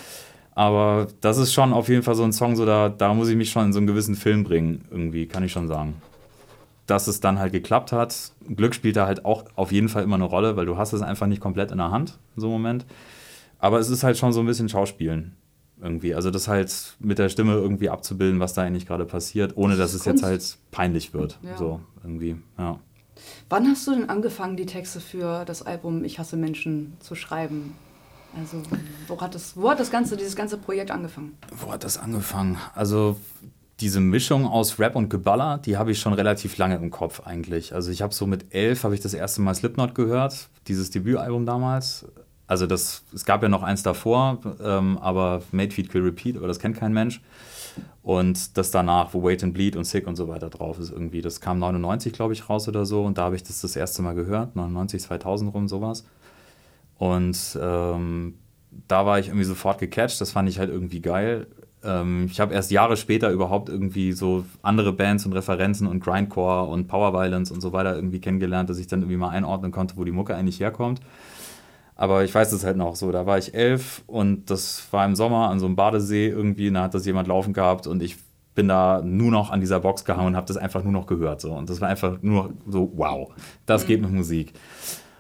Aber 0.55 1.09
das 1.21 1.37
ist 1.37 1.53
schon 1.53 1.75
auf 1.75 1.91
jeden 1.91 2.03
Fall 2.03 2.15
so 2.15 2.25
ein 2.25 2.33
Song, 2.33 2.57
so 2.57 2.65
da, 2.65 2.89
da 2.89 3.13
muss 3.13 3.29
ich 3.29 3.37
mich 3.37 3.51
schon 3.51 3.67
in 3.67 3.73
so 3.75 3.81
einen 3.81 3.87
gewissen 3.87 4.15
Film 4.15 4.43
bringen, 4.43 4.87
irgendwie, 4.91 5.27
kann 5.27 5.45
ich 5.45 5.53
schon 5.53 5.69
sagen. 5.69 6.01
Dass 6.87 7.07
es 7.07 7.21
dann 7.21 7.39
halt 7.39 7.53
geklappt 7.53 7.93
hat. 7.93 8.33
Glück 8.49 8.75
spielt 8.75 8.97
da 8.97 9.07
halt 9.07 9.27
auch 9.27 9.45
auf 9.57 9.73
jeden 9.73 9.91
Fall 9.91 10.05
immer 10.05 10.15
eine 10.15 10.25
Rolle, 10.25 10.57
weil 10.57 10.65
du 10.65 10.79
hast 10.79 10.95
es 10.95 11.03
einfach 11.03 11.27
nicht 11.27 11.43
komplett 11.43 11.71
in 11.71 11.77
der 11.77 11.91
Hand, 11.91 12.19
in 12.35 12.41
so 12.41 12.47
einem 12.47 12.63
Moment. 12.63 12.87
Aber 13.59 13.79
es 13.79 13.91
ist 13.91 14.05
halt 14.05 14.17
schon 14.17 14.33
so 14.33 14.41
ein 14.41 14.47
bisschen 14.47 14.71
Schauspielen 14.71 15.37
irgendwie. 15.81 16.15
Also 16.15 16.31
das 16.31 16.49
halt 16.49 16.97
mit 16.99 17.19
der 17.19 17.29
Stimme 17.29 17.53
irgendwie 17.55 17.91
abzubilden, 17.91 18.41
was 18.41 18.55
da 18.55 18.63
eigentlich 18.63 18.87
gerade 18.87 19.05
passiert, 19.05 19.57
ohne 19.57 19.77
dass 19.77 19.95
es 19.95 20.05
jetzt 20.05 20.23
Kunst. 20.23 20.25
halt 20.25 20.59
peinlich 20.71 21.15
wird. 21.15 21.39
Ja. 21.43 21.57
So, 21.57 21.81
irgendwie, 22.03 22.37
ja. 22.59 22.79
Wann 23.49 23.67
hast 23.67 23.87
du 23.87 23.93
denn 23.93 24.09
angefangen, 24.09 24.57
die 24.57 24.67
Texte 24.67 25.01
für 25.01 25.45
das 25.45 25.63
Album 25.63 26.05
Ich 26.05 26.19
hasse 26.19 26.37
Menschen 26.37 26.95
zu 27.01 27.15
schreiben? 27.15 27.75
Also, 28.37 28.63
wo 29.09 29.19
hat 29.21 29.35
das, 29.35 29.57
wo 29.57 29.71
hat 29.71 29.81
das 29.81 29.91
ganze, 29.91 30.17
dieses 30.17 30.37
ganze 30.37 30.59
Projekt 30.59 30.91
angefangen? 30.91 31.39
Wo 31.57 31.73
hat 31.73 31.85
das 31.85 31.97
angefangen? 31.97 32.59
Also 32.75 33.17
diese 33.81 34.01
Mischung 34.01 34.47
aus 34.47 34.79
Rap 34.79 34.97
und 34.97 35.09
Geballer, 35.09 35.59
die 35.59 35.77
habe 35.77 35.93
ich 35.93 36.01
schon 36.01 36.13
relativ 36.13 36.57
lange 36.57 36.77
im 36.77 36.91
Kopf 36.91 37.27
eigentlich. 37.27 37.75
Also 37.75 37.91
ich 37.91 38.03
habe 38.03 38.15
so 38.15 38.27
mit 38.27 38.55
elf 38.55 38.85
habe 38.85 38.95
ich 38.95 39.01
das 39.01 39.15
erste 39.15 39.43
Mal 39.43 39.55
Slipknot 39.55 39.95
gehört, 39.95 40.49
dieses 40.67 40.91
Debütalbum 40.91 41.47
damals. 41.47 42.07
Also 42.47 42.67
das, 42.67 43.05
es 43.13 43.25
gab 43.25 43.43
ja 43.43 43.49
noch 43.49 43.63
eins 43.63 43.83
davor, 43.83 44.39
ähm, 44.63 44.99
aber 44.99 45.43
Made 45.51 45.73
Feed 45.73 45.91
Kill 45.91 46.03
Repeat, 46.03 46.37
aber 46.37 46.47
das 46.47 46.59
kennt 46.59 46.77
kein 46.77 46.93
Mensch. 46.93 47.21
Und 48.03 48.57
das 48.57 48.71
danach, 48.71 49.13
wo 49.15 49.25
Wait 49.25 49.43
and 49.43 49.53
Bleed 49.53 49.75
und 49.77 49.85
Sick 49.85 50.07
und 50.07 50.15
so 50.15 50.29
weiter 50.29 50.49
drauf 50.49 50.79
ist 50.79 50.93
irgendwie. 50.93 51.23
Das 51.23 51.41
kam 51.41 51.59
99, 51.59 52.13
glaube 52.13 52.33
ich, 52.35 52.49
raus 52.49 52.69
oder 52.69 52.87
so. 52.87 53.03
Und 53.03 53.19
da 53.19 53.25
habe 53.25 53.37
ich 53.37 53.43
das 53.43 53.61
das 53.61 53.75
erste 53.75 54.01
Mal 54.03 54.15
gehört, 54.15 54.55
99, 54.55 55.03
2000 55.03 55.53
rum, 55.53 55.67
sowas. 55.67 56.05
Und 56.99 57.59
ähm, 57.61 58.35
da 58.89 59.07
war 59.07 59.19
ich 59.19 59.29
irgendwie 59.29 59.45
sofort 59.45 59.79
gecatcht. 59.79 60.21
Das 60.21 60.31
fand 60.31 60.49
ich 60.49 60.59
halt 60.59 60.71
irgendwie 60.71 61.01
geil. 61.01 61.49
Ähm, 61.83 62.29
ich 62.31 62.41
habe 62.41 62.55
erst 62.55 62.71
Jahre 62.71 62.97
später 62.97 63.31
überhaupt 63.31 63.69
irgendwie 63.69 64.13
so 64.13 64.45
andere 64.63 64.93
Bands 64.93 65.27
und 65.27 65.33
Referenzen 65.33 65.87
und 65.87 66.01
Grindcore 66.01 66.69
und 66.69 66.87
Power 66.87 67.13
Violence 67.13 67.51
und 67.51 67.61
so 67.61 67.73
weiter 67.73 67.97
irgendwie 67.97 68.21
kennengelernt, 68.21 68.71
dass 68.71 68.79
ich 68.79 68.87
dann 68.87 69.01
irgendwie 69.01 69.19
mal 69.19 69.31
einordnen 69.31 69.73
konnte, 69.73 69.97
wo 69.97 70.05
die 70.05 70.13
Mucke 70.13 70.35
eigentlich 70.35 70.61
herkommt. 70.61 71.01
Aber 71.97 72.25
ich 72.25 72.35
weiß 72.35 72.53
es 72.53 72.65
halt 72.65 72.77
noch 72.77 72.95
so. 72.95 73.11
Da 73.11 73.27
war 73.27 73.39
ich 73.39 73.55
elf 73.55 74.03
und 74.07 74.51
das 74.51 74.87
war 74.91 75.05
im 75.07 75.17
Sommer 75.17 75.49
an 75.49 75.59
so 75.59 75.67
einem 75.67 75.77
Badesee 75.77 76.29
irgendwie. 76.29 76.69
Und 76.69 76.75
da 76.75 76.83
hat 76.83 76.95
das 76.95 77.07
jemand 77.07 77.27
laufen 77.27 77.55
gehabt 77.55 77.87
und 77.87 78.03
ich 78.03 78.17
bin 78.55 78.69
da 78.69 79.03
nur 79.03 79.31
noch 79.31 79.51
an 79.51 79.61
dieser 79.61 79.81
Box 79.81 80.05
gehangen 80.05 80.29
und 80.29 80.37
habe 80.37 80.47
das 80.47 80.57
einfach 80.57 80.83
nur 80.83 80.93
noch 80.93 81.07
gehört. 81.07 81.41
So. 81.41 81.53
Und 81.53 81.71
das 81.71 81.81
war 81.81 81.89
einfach 81.89 82.19
nur 82.23 82.53
so, 82.67 82.93
wow, 82.97 83.33
das 83.65 83.87
geht 83.87 84.01
mit 84.01 84.11
Musik. 84.13 84.53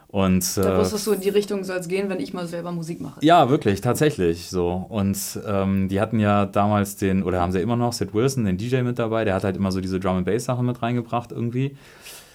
Und, 0.08 0.56
Da 0.56 0.76
äh, 0.76 0.78
wusstest 0.78 1.06
du, 1.06 1.12
in 1.12 1.20
die 1.20 1.28
Richtung 1.28 1.64
soll 1.64 1.76
es 1.76 1.88
gehen, 1.88 2.08
wenn 2.08 2.20
ich 2.20 2.32
mal 2.32 2.46
selber 2.46 2.72
Musik 2.72 3.00
mache. 3.00 3.20
ja, 3.22 3.50
wirklich, 3.50 3.80
tatsächlich 3.80 4.48
so. 4.48 4.86
Und 4.88 5.18
ähm, 5.46 5.88
die 5.88 6.00
hatten 6.00 6.20
ja 6.20 6.46
damals 6.46 6.96
den, 6.96 7.22
oder 7.22 7.40
haben 7.40 7.52
sie 7.52 7.60
immer 7.60 7.76
noch, 7.76 7.92
Sid 7.92 8.14
Wilson, 8.14 8.44
den 8.44 8.56
DJ 8.56 8.82
mit 8.82 8.98
dabei, 8.98 9.24
der 9.24 9.34
hat 9.34 9.44
halt 9.44 9.56
immer 9.56 9.72
so 9.72 9.80
diese 9.80 10.00
Drum 10.00 10.16
and 10.16 10.24
Bass 10.24 10.44
Sachen 10.44 10.64
mit 10.64 10.80
reingebracht 10.80 11.32
irgendwie. 11.32 11.76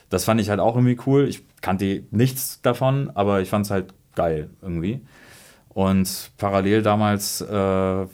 Das 0.09 0.25
fand 0.25 0.41
ich 0.41 0.49
halt 0.49 0.59
auch 0.59 0.75
irgendwie 0.75 0.97
cool. 1.07 1.27
Ich 1.27 1.43
kannte 1.61 2.03
nichts 2.11 2.61
davon, 2.61 3.09
aber 3.15 3.41
ich 3.41 3.49
fand 3.49 3.65
es 3.65 3.71
halt 3.71 3.93
geil 4.15 4.49
irgendwie. 4.61 5.01
Und 5.69 6.31
parallel 6.37 6.81
damals 6.81 7.41
äh, 7.41 8.05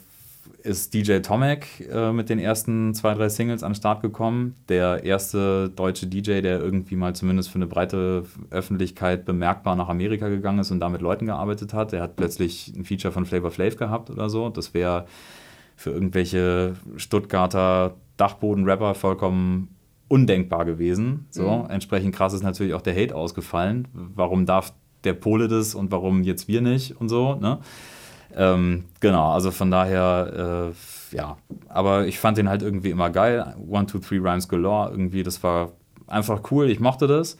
ist 0.62 0.92
DJ 0.94 1.18
Tomek 1.18 1.88
äh, 1.90 2.12
mit 2.12 2.28
den 2.28 2.38
ersten 2.38 2.94
zwei, 2.94 3.14
drei 3.14 3.28
Singles 3.28 3.62
an 3.62 3.72
den 3.72 3.76
Start 3.76 4.02
gekommen. 4.02 4.54
Der 4.68 5.04
erste 5.04 5.70
deutsche 5.70 6.06
DJ, 6.06 6.40
der 6.40 6.60
irgendwie 6.60 6.96
mal 6.96 7.14
zumindest 7.14 7.50
für 7.50 7.56
eine 7.56 7.66
breite 7.66 8.24
Öffentlichkeit 8.50 9.24
bemerkbar 9.24 9.76
nach 9.76 9.88
Amerika 9.88 10.28
gegangen 10.28 10.58
ist 10.58 10.70
und 10.70 10.80
da 10.80 10.88
mit 10.88 11.00
Leuten 11.00 11.26
gearbeitet 11.26 11.74
hat. 11.74 11.92
Der 11.92 12.02
hat 12.02 12.16
plötzlich 12.16 12.72
ein 12.76 12.84
Feature 12.84 13.12
von 13.12 13.24
Flavor 13.24 13.50
Flav 13.50 13.76
gehabt 13.76 14.10
oder 14.10 14.28
so. 14.28 14.50
Das 14.50 14.74
wäre 14.74 15.06
für 15.76 15.90
irgendwelche 15.90 16.74
Stuttgarter 16.96 17.94
Dachboden-Rapper 18.16 18.94
vollkommen 18.94 19.74
undenkbar 20.08 20.64
gewesen. 20.64 21.26
So, 21.30 21.66
entsprechend 21.68 22.14
krass 22.14 22.32
ist 22.32 22.42
natürlich 22.42 22.74
auch 22.74 22.82
der 22.82 22.96
Hate 22.96 23.14
ausgefallen. 23.14 23.86
Warum 23.92 24.46
darf 24.46 24.72
der 25.04 25.14
Pole 25.14 25.48
das 25.48 25.74
und 25.74 25.90
warum 25.90 26.22
jetzt 26.22 26.48
wir 26.48 26.60
nicht 26.60 27.00
und 27.00 27.08
so, 27.08 27.34
ne? 27.34 27.58
Ähm, 28.36 28.84
genau, 29.00 29.32
also 29.32 29.50
von 29.50 29.70
daher, 29.70 30.72
äh, 31.12 31.16
ja. 31.16 31.38
Aber 31.68 32.06
ich 32.06 32.18
fand 32.18 32.38
den 32.38 32.48
halt 32.48 32.62
irgendwie 32.62 32.90
immer 32.90 33.10
geil. 33.10 33.54
One, 33.68 33.86
two, 33.86 33.98
three 33.98 34.18
Rhymes 34.18 34.48
Galore, 34.48 34.90
irgendwie, 34.90 35.22
das 35.22 35.42
war 35.42 35.72
einfach 36.06 36.42
cool. 36.50 36.70
Ich 36.70 36.80
mochte 36.80 37.06
das. 37.06 37.38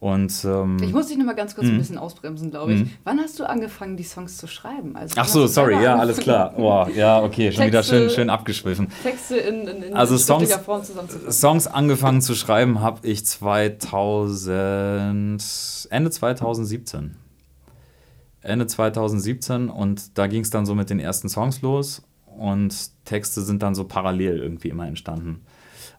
Und 0.00 0.32
ähm, 0.46 0.78
Ich 0.82 0.94
muss 0.94 1.08
dich 1.08 1.18
noch 1.18 1.26
mal 1.26 1.34
ganz 1.34 1.54
kurz 1.54 1.66
ein 1.68 1.76
bisschen 1.76 1.98
ausbremsen, 1.98 2.50
glaube 2.50 2.72
ich. 2.72 2.86
Wann 3.04 3.18
hast 3.20 3.38
du 3.38 3.44
angefangen, 3.46 3.98
die 3.98 4.02
Songs 4.02 4.38
zu 4.38 4.46
schreiben? 4.46 4.96
Also, 4.96 5.14
ach 5.18 5.28
so, 5.28 5.46
sorry, 5.46 5.74
ja, 5.82 5.96
alles 5.96 6.16
klar. 6.16 6.54
Oh, 6.58 6.86
ja, 6.96 7.22
okay, 7.22 7.52
schon 7.52 7.66
wieder 7.66 7.82
schön, 7.82 8.04
Texte- 8.04 8.14
schön 8.14 8.30
abgeschwiffen. 8.30 8.88
Texte 9.02 9.36
in, 9.36 9.68
in, 9.68 9.82
in 9.82 9.94
Also 9.94 10.16
Songs- 10.16 10.50
Form 10.54 10.82
zusammenzufassen. 10.82 11.32
Songs 11.32 11.66
angefangen 11.66 12.22
zu 12.22 12.34
schreiben 12.34 12.80
habe 12.80 13.06
ich 13.06 13.26
2000, 14.30 15.88
Ende 15.90 16.10
2017. 16.10 17.16
Ende 18.42 18.66
2017 18.66 19.68
und 19.68 20.16
da 20.16 20.26
ging 20.26 20.40
es 20.42 20.48
dann 20.50 20.64
so 20.64 20.74
mit 20.74 20.88
den 20.88 20.98
ersten 20.98 21.28
Songs 21.28 21.60
los 21.60 22.02
und 22.38 22.74
Texte 23.04 23.42
sind 23.42 23.62
dann 23.62 23.74
so 23.74 23.84
parallel 23.84 24.38
irgendwie 24.38 24.68
immer 24.68 24.86
entstanden. 24.86 25.42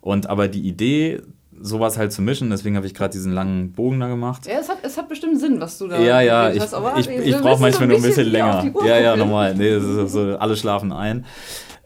Und 0.02 0.28
aber 0.28 0.48
die 0.48 0.68
Idee, 0.68 1.22
sowas 1.60 1.98
halt 1.98 2.12
zu 2.12 2.22
mischen, 2.22 2.50
deswegen 2.50 2.76
habe 2.76 2.86
ich 2.86 2.94
gerade 2.94 3.12
diesen 3.12 3.34
langen 3.34 3.74
Bogen 3.74 4.00
da 4.00 4.08
gemacht. 4.08 4.46
Ja, 4.48 4.60
es 4.60 4.70
hat, 4.70 4.78
es 4.84 4.98
hat 4.98 5.10
bestimmt 5.10 5.40
Sinn, 5.40 5.60
was 5.60 5.78
du 5.78 5.88
da 5.88 6.00
Ja, 6.00 6.22
ja, 6.22 6.52
ich, 6.52 6.60
hast, 6.60 6.74
ich, 6.98 7.10
ich 7.10 7.26
müssen 7.26 7.42
brauche 7.42 7.62
manchmal 7.62 7.88
nur 7.88 7.98
ein 7.98 8.04
bisschen 8.04 8.28
länger. 8.28 8.72
Ja, 8.86 9.00
ja, 9.00 9.16
normal. 9.16 9.56
Nee, 9.56 9.76
das 9.76 9.84
ist 9.84 10.14
so, 10.14 10.38
alle 10.38 10.56
schlafen 10.56 10.92
ein. 10.92 11.26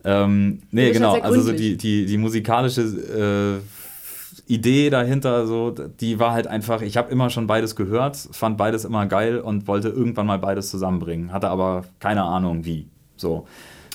Ähm, 0.04 0.62
nee, 0.72 0.92
genau. 0.92 1.20
Also 1.20 1.42
so 1.42 1.52
die, 1.52 1.78
die, 1.78 2.06
die 2.06 2.18
musikalische 2.18 2.82
äh, 2.82 4.52
Idee 4.52 4.92
dahinter, 4.92 5.48
so, 5.48 5.72
die 5.72 6.20
war 6.20 6.32
halt 6.32 6.46
einfach, 6.46 6.82
ich 6.82 6.98
habe 6.98 7.12
immer 7.12 7.32
schon 7.32 7.48
beides 7.48 7.76
gehört, 7.76 8.16
fand 8.16 8.58
beides 8.58 8.86
immer 8.86 9.08
geil 9.08 9.40
und 9.40 9.68
wollte 9.68 9.90
irgendwann 9.90 10.28
mal 10.28 10.38
beides 10.38 10.70
zusammenbringen. 10.70 11.34
Hatte 11.34 11.50
aber 11.50 11.86
keine 12.00 12.24
Ahnung 12.24 12.66
wie. 12.66 12.88
So. 13.18 13.48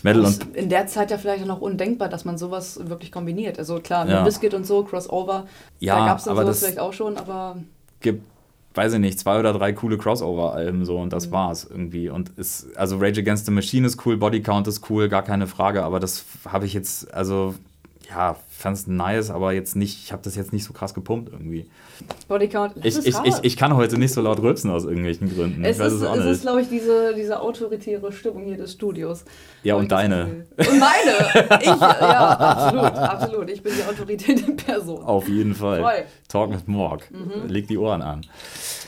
Metal 0.04 0.22
Das 0.22 0.38
und 0.38 0.56
in 0.56 0.68
der 0.68 0.86
Zeit 0.86 1.10
ja 1.10 1.18
vielleicht 1.18 1.46
noch 1.46 1.60
undenkbar, 1.60 2.08
dass 2.08 2.24
man 2.24 2.38
sowas 2.38 2.80
wirklich 2.88 3.12
kombiniert. 3.12 3.58
Also 3.58 3.80
klar, 3.80 4.08
Ja. 4.08 4.24
Biscuit 4.24 4.54
und 4.54 4.66
so, 4.66 4.82
Crossover, 4.84 5.46
Ja, 5.78 5.98
da 5.98 6.06
gab 6.06 6.18
es 6.18 6.24
dann 6.24 6.36
sowas 6.36 6.58
vielleicht 6.60 6.78
auch 6.78 6.92
schon, 6.92 7.16
aber 7.16 7.56
gibt, 8.00 8.22
weiß 8.74 8.94
ich 8.94 8.98
nicht, 9.00 9.18
zwei 9.18 9.38
oder 9.40 9.52
drei 9.52 9.72
coole 9.72 9.98
Crossover-Alben 9.98 10.84
so 10.84 10.96
und 10.98 11.06
Mhm. 11.06 11.10
das 11.10 11.30
war's 11.32 11.64
irgendwie. 11.68 12.08
Und 12.08 12.30
ist, 12.38 12.68
also 12.76 12.96
Rage 12.98 13.20
Against 13.20 13.46
the 13.46 13.52
Machine 13.52 13.86
ist 13.86 14.04
cool, 14.06 14.16
Body 14.16 14.42
Count 14.42 14.66
ist 14.68 14.88
cool, 14.90 15.08
gar 15.08 15.22
keine 15.22 15.46
Frage, 15.46 15.82
aber 15.82 16.00
das 16.00 16.24
habe 16.46 16.66
ich 16.66 16.72
jetzt, 16.74 17.12
also 17.12 17.54
ja, 18.10 18.36
fand's 18.48 18.86
nice, 18.86 19.30
aber 19.30 19.52
jetzt 19.52 19.76
nicht, 19.76 20.02
ich 20.04 20.12
habe 20.12 20.22
das 20.22 20.34
jetzt 20.34 20.52
nicht 20.52 20.64
so 20.64 20.72
krass 20.72 20.94
gepumpt 20.94 21.32
irgendwie. 21.32 21.70
Bodycount, 22.28 22.74
Ich, 22.78 22.96
es 22.96 23.06
ich, 23.06 23.14
ich, 23.24 23.34
ich 23.42 23.56
kann 23.56 23.76
heute 23.76 23.98
nicht 23.98 24.12
so 24.12 24.20
laut 24.20 24.40
rülpsen 24.40 24.70
aus 24.70 24.84
irgendwelchen 24.84 25.32
Gründen. 25.34 25.64
es 25.64 25.76
ich 25.76 25.82
weiß 25.82 25.92
ist, 25.92 26.00
es 26.00 26.06
auch 26.08 26.16
es 26.16 26.24
ist 26.24 26.28
nicht. 26.30 26.42
glaube 26.42 26.60
ich, 26.62 26.68
diese, 26.68 27.14
diese 27.14 27.40
autoritäre 27.40 28.10
Stimmung 28.12 28.44
hier 28.44 28.56
des 28.56 28.72
Studios. 28.72 29.24
Ja, 29.62 29.76
und 29.76 29.84
ich 29.84 29.88
deine. 29.88 30.44
Gefühl. 30.56 30.72
Und 30.72 30.80
meine! 30.80 31.58
Ich, 31.60 31.66
ja, 31.66 32.28
absolut, 32.38 32.84
absolut. 32.84 33.50
Ich 33.50 33.62
bin 33.62 33.72
die 33.76 33.84
Autorität 33.84 34.46
in 34.46 34.56
Person. 34.56 35.02
Auf 35.04 35.28
jeden 35.28 35.54
Fall. 35.54 35.80
Voll. 35.80 36.04
Talk 36.28 36.50
mit 36.50 36.66
Morg. 36.68 37.08
Mhm. 37.10 37.48
Leg 37.48 37.68
die 37.68 37.78
Ohren 37.78 38.02
an. 38.02 38.22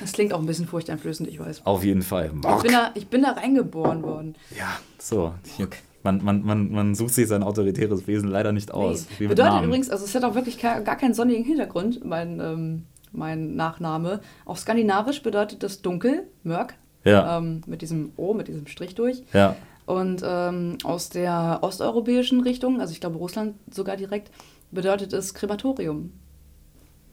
Das 0.01 0.13
klingt 0.13 0.33
auch 0.33 0.41
ein 0.41 0.47
bisschen 0.47 0.67
furchteinflößend, 0.67 1.29
ich 1.29 1.39
weiß. 1.39 1.63
Auf 1.65 1.85
jeden 1.85 2.03
Fall. 2.03 2.27
Ich 2.35 2.43
Morg. 2.43 2.63
bin, 2.63 2.73
da, 2.73 2.91
ich 2.95 3.07
bin 3.09 3.23
da 3.23 3.33
reingeboren 3.33 4.03
worden. 4.03 4.35
Ja, 4.59 4.79
so. 4.99 5.35
Hier, 5.57 5.69
man, 6.05 6.25
man, 6.25 6.43
man, 6.45 6.71
man 6.73 6.95
sucht 6.95 7.15
sich 7.15 7.29
sein 7.29 7.43
autoritäres 7.43 8.07
Wesen 8.07 8.29
leider 8.29 8.53
nicht 8.53 8.73
aus. 8.73 9.07
Nee. 9.19 9.29
Bedeutet 9.29 9.63
übrigens, 9.65 9.91
also 9.91 10.05
es 10.05 10.15
hat 10.15 10.25
auch 10.25 10.35
wirklich 10.35 10.61
gar, 10.61 10.81
gar 10.81 10.97
keinen 10.97 11.15
sonnigen 11.15 11.45
Hintergrund, 11.45 12.05
mein, 12.05 12.41
ähm, 12.41 12.85
mein 13.13 13.55
Nachname. 13.57 14.21
Auf 14.45 14.59
Skandinavisch 14.59 15.23
bedeutet 15.23 15.63
das 15.63 15.83
dunkel, 15.83 16.27
Mörk, 16.43 16.75
Ja. 17.05 17.39
ähm, 17.39 17.61
mit 17.67 17.83
diesem 17.83 18.13
O, 18.17 18.35
mit 18.35 18.49
diesem 18.49 18.67
Strich 18.67 18.95
durch. 18.95 19.23
Ja. 19.33 19.57
Und 19.87 20.23
ähm, 20.25 20.79
aus 20.85 21.09
der 21.11 21.59
osteuropäischen 21.63 22.41
Richtung, 22.41 22.81
also 22.81 22.93
ich 22.93 23.01
glaube 23.01 23.19
Russland 23.19 23.55
sogar 23.71 23.97
direkt, 23.97 24.31
bedeutet 24.71 25.13
es 25.13 25.35
Krematorium. 25.35 26.13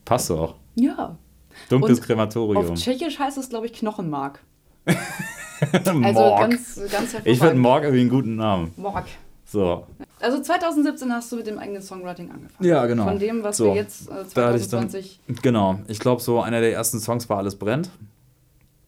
Passt 0.06 0.30
doch. 0.30 0.56
Ja. 0.76 1.18
Dunkles 1.70 2.00
Und 2.00 2.06
Krematorium. 2.06 2.72
Auf 2.72 2.74
Tschechisch 2.76 3.20
heißt 3.20 3.38
es, 3.38 3.50
glaube 3.50 3.66
ich, 3.66 3.74
Knochenmark. 3.74 4.40
Also 5.74 5.94
Morg. 5.94 6.40
ganz, 6.50 6.76
ganz 6.76 6.94
hervorragend. 6.94 7.28
ich 7.28 7.40
finde 7.40 7.56
Morg 7.56 7.84
irgendwie 7.84 8.02
einen 8.02 8.10
guten 8.10 8.36
Namen. 8.36 8.74
Morg. 8.78 9.06
So. 9.46 9.88
Also 10.20 10.42
2017 10.42 11.12
hast 11.12 11.32
du 11.32 11.38
mit 11.38 11.48
dem 11.48 11.58
eigenen 11.58 11.82
Songwriting 11.82 12.30
angefangen. 12.30 12.68
Ja, 12.70 12.86
genau. 12.86 13.06
Von 13.06 13.18
dem, 13.20 13.42
was 13.44 13.58
So. 13.58 13.66
wir 13.66 13.76
jetzt 13.76 14.08
äh, 14.10 14.24
Da 14.34 14.48
hatte 14.50 14.58
ich 14.58 14.70
dann, 14.70 14.90
2020 14.90 15.20
genau. 15.42 15.80
Ich 15.88 16.00
glaube, 16.00 16.22
so 16.22 16.42
einer 16.42 16.62
der 16.62 16.72
ersten 16.74 17.00
Songs 17.00 17.28
war 17.30 17.40
Alles 17.40 17.56
brennt. 17.56 17.90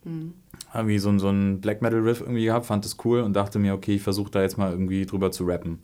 Hm. 0.03 0.33
Habe 0.69 0.93
ich 0.93 1.01
so, 1.01 1.17
so 1.17 1.29
ein 1.29 1.61
Black 1.61 1.81
Metal 1.81 1.99
Riff 1.99 2.21
irgendwie 2.21 2.45
gehabt, 2.45 2.65
fand 2.65 2.85
das 2.85 2.97
cool 3.03 3.21
und 3.21 3.33
dachte 3.33 3.59
mir, 3.59 3.73
okay, 3.73 3.95
ich 3.95 4.01
versuche 4.03 4.31
da 4.31 4.41
jetzt 4.41 4.57
mal 4.57 4.71
irgendwie 4.71 5.05
drüber 5.05 5.31
zu 5.31 5.45
rappen. 5.45 5.81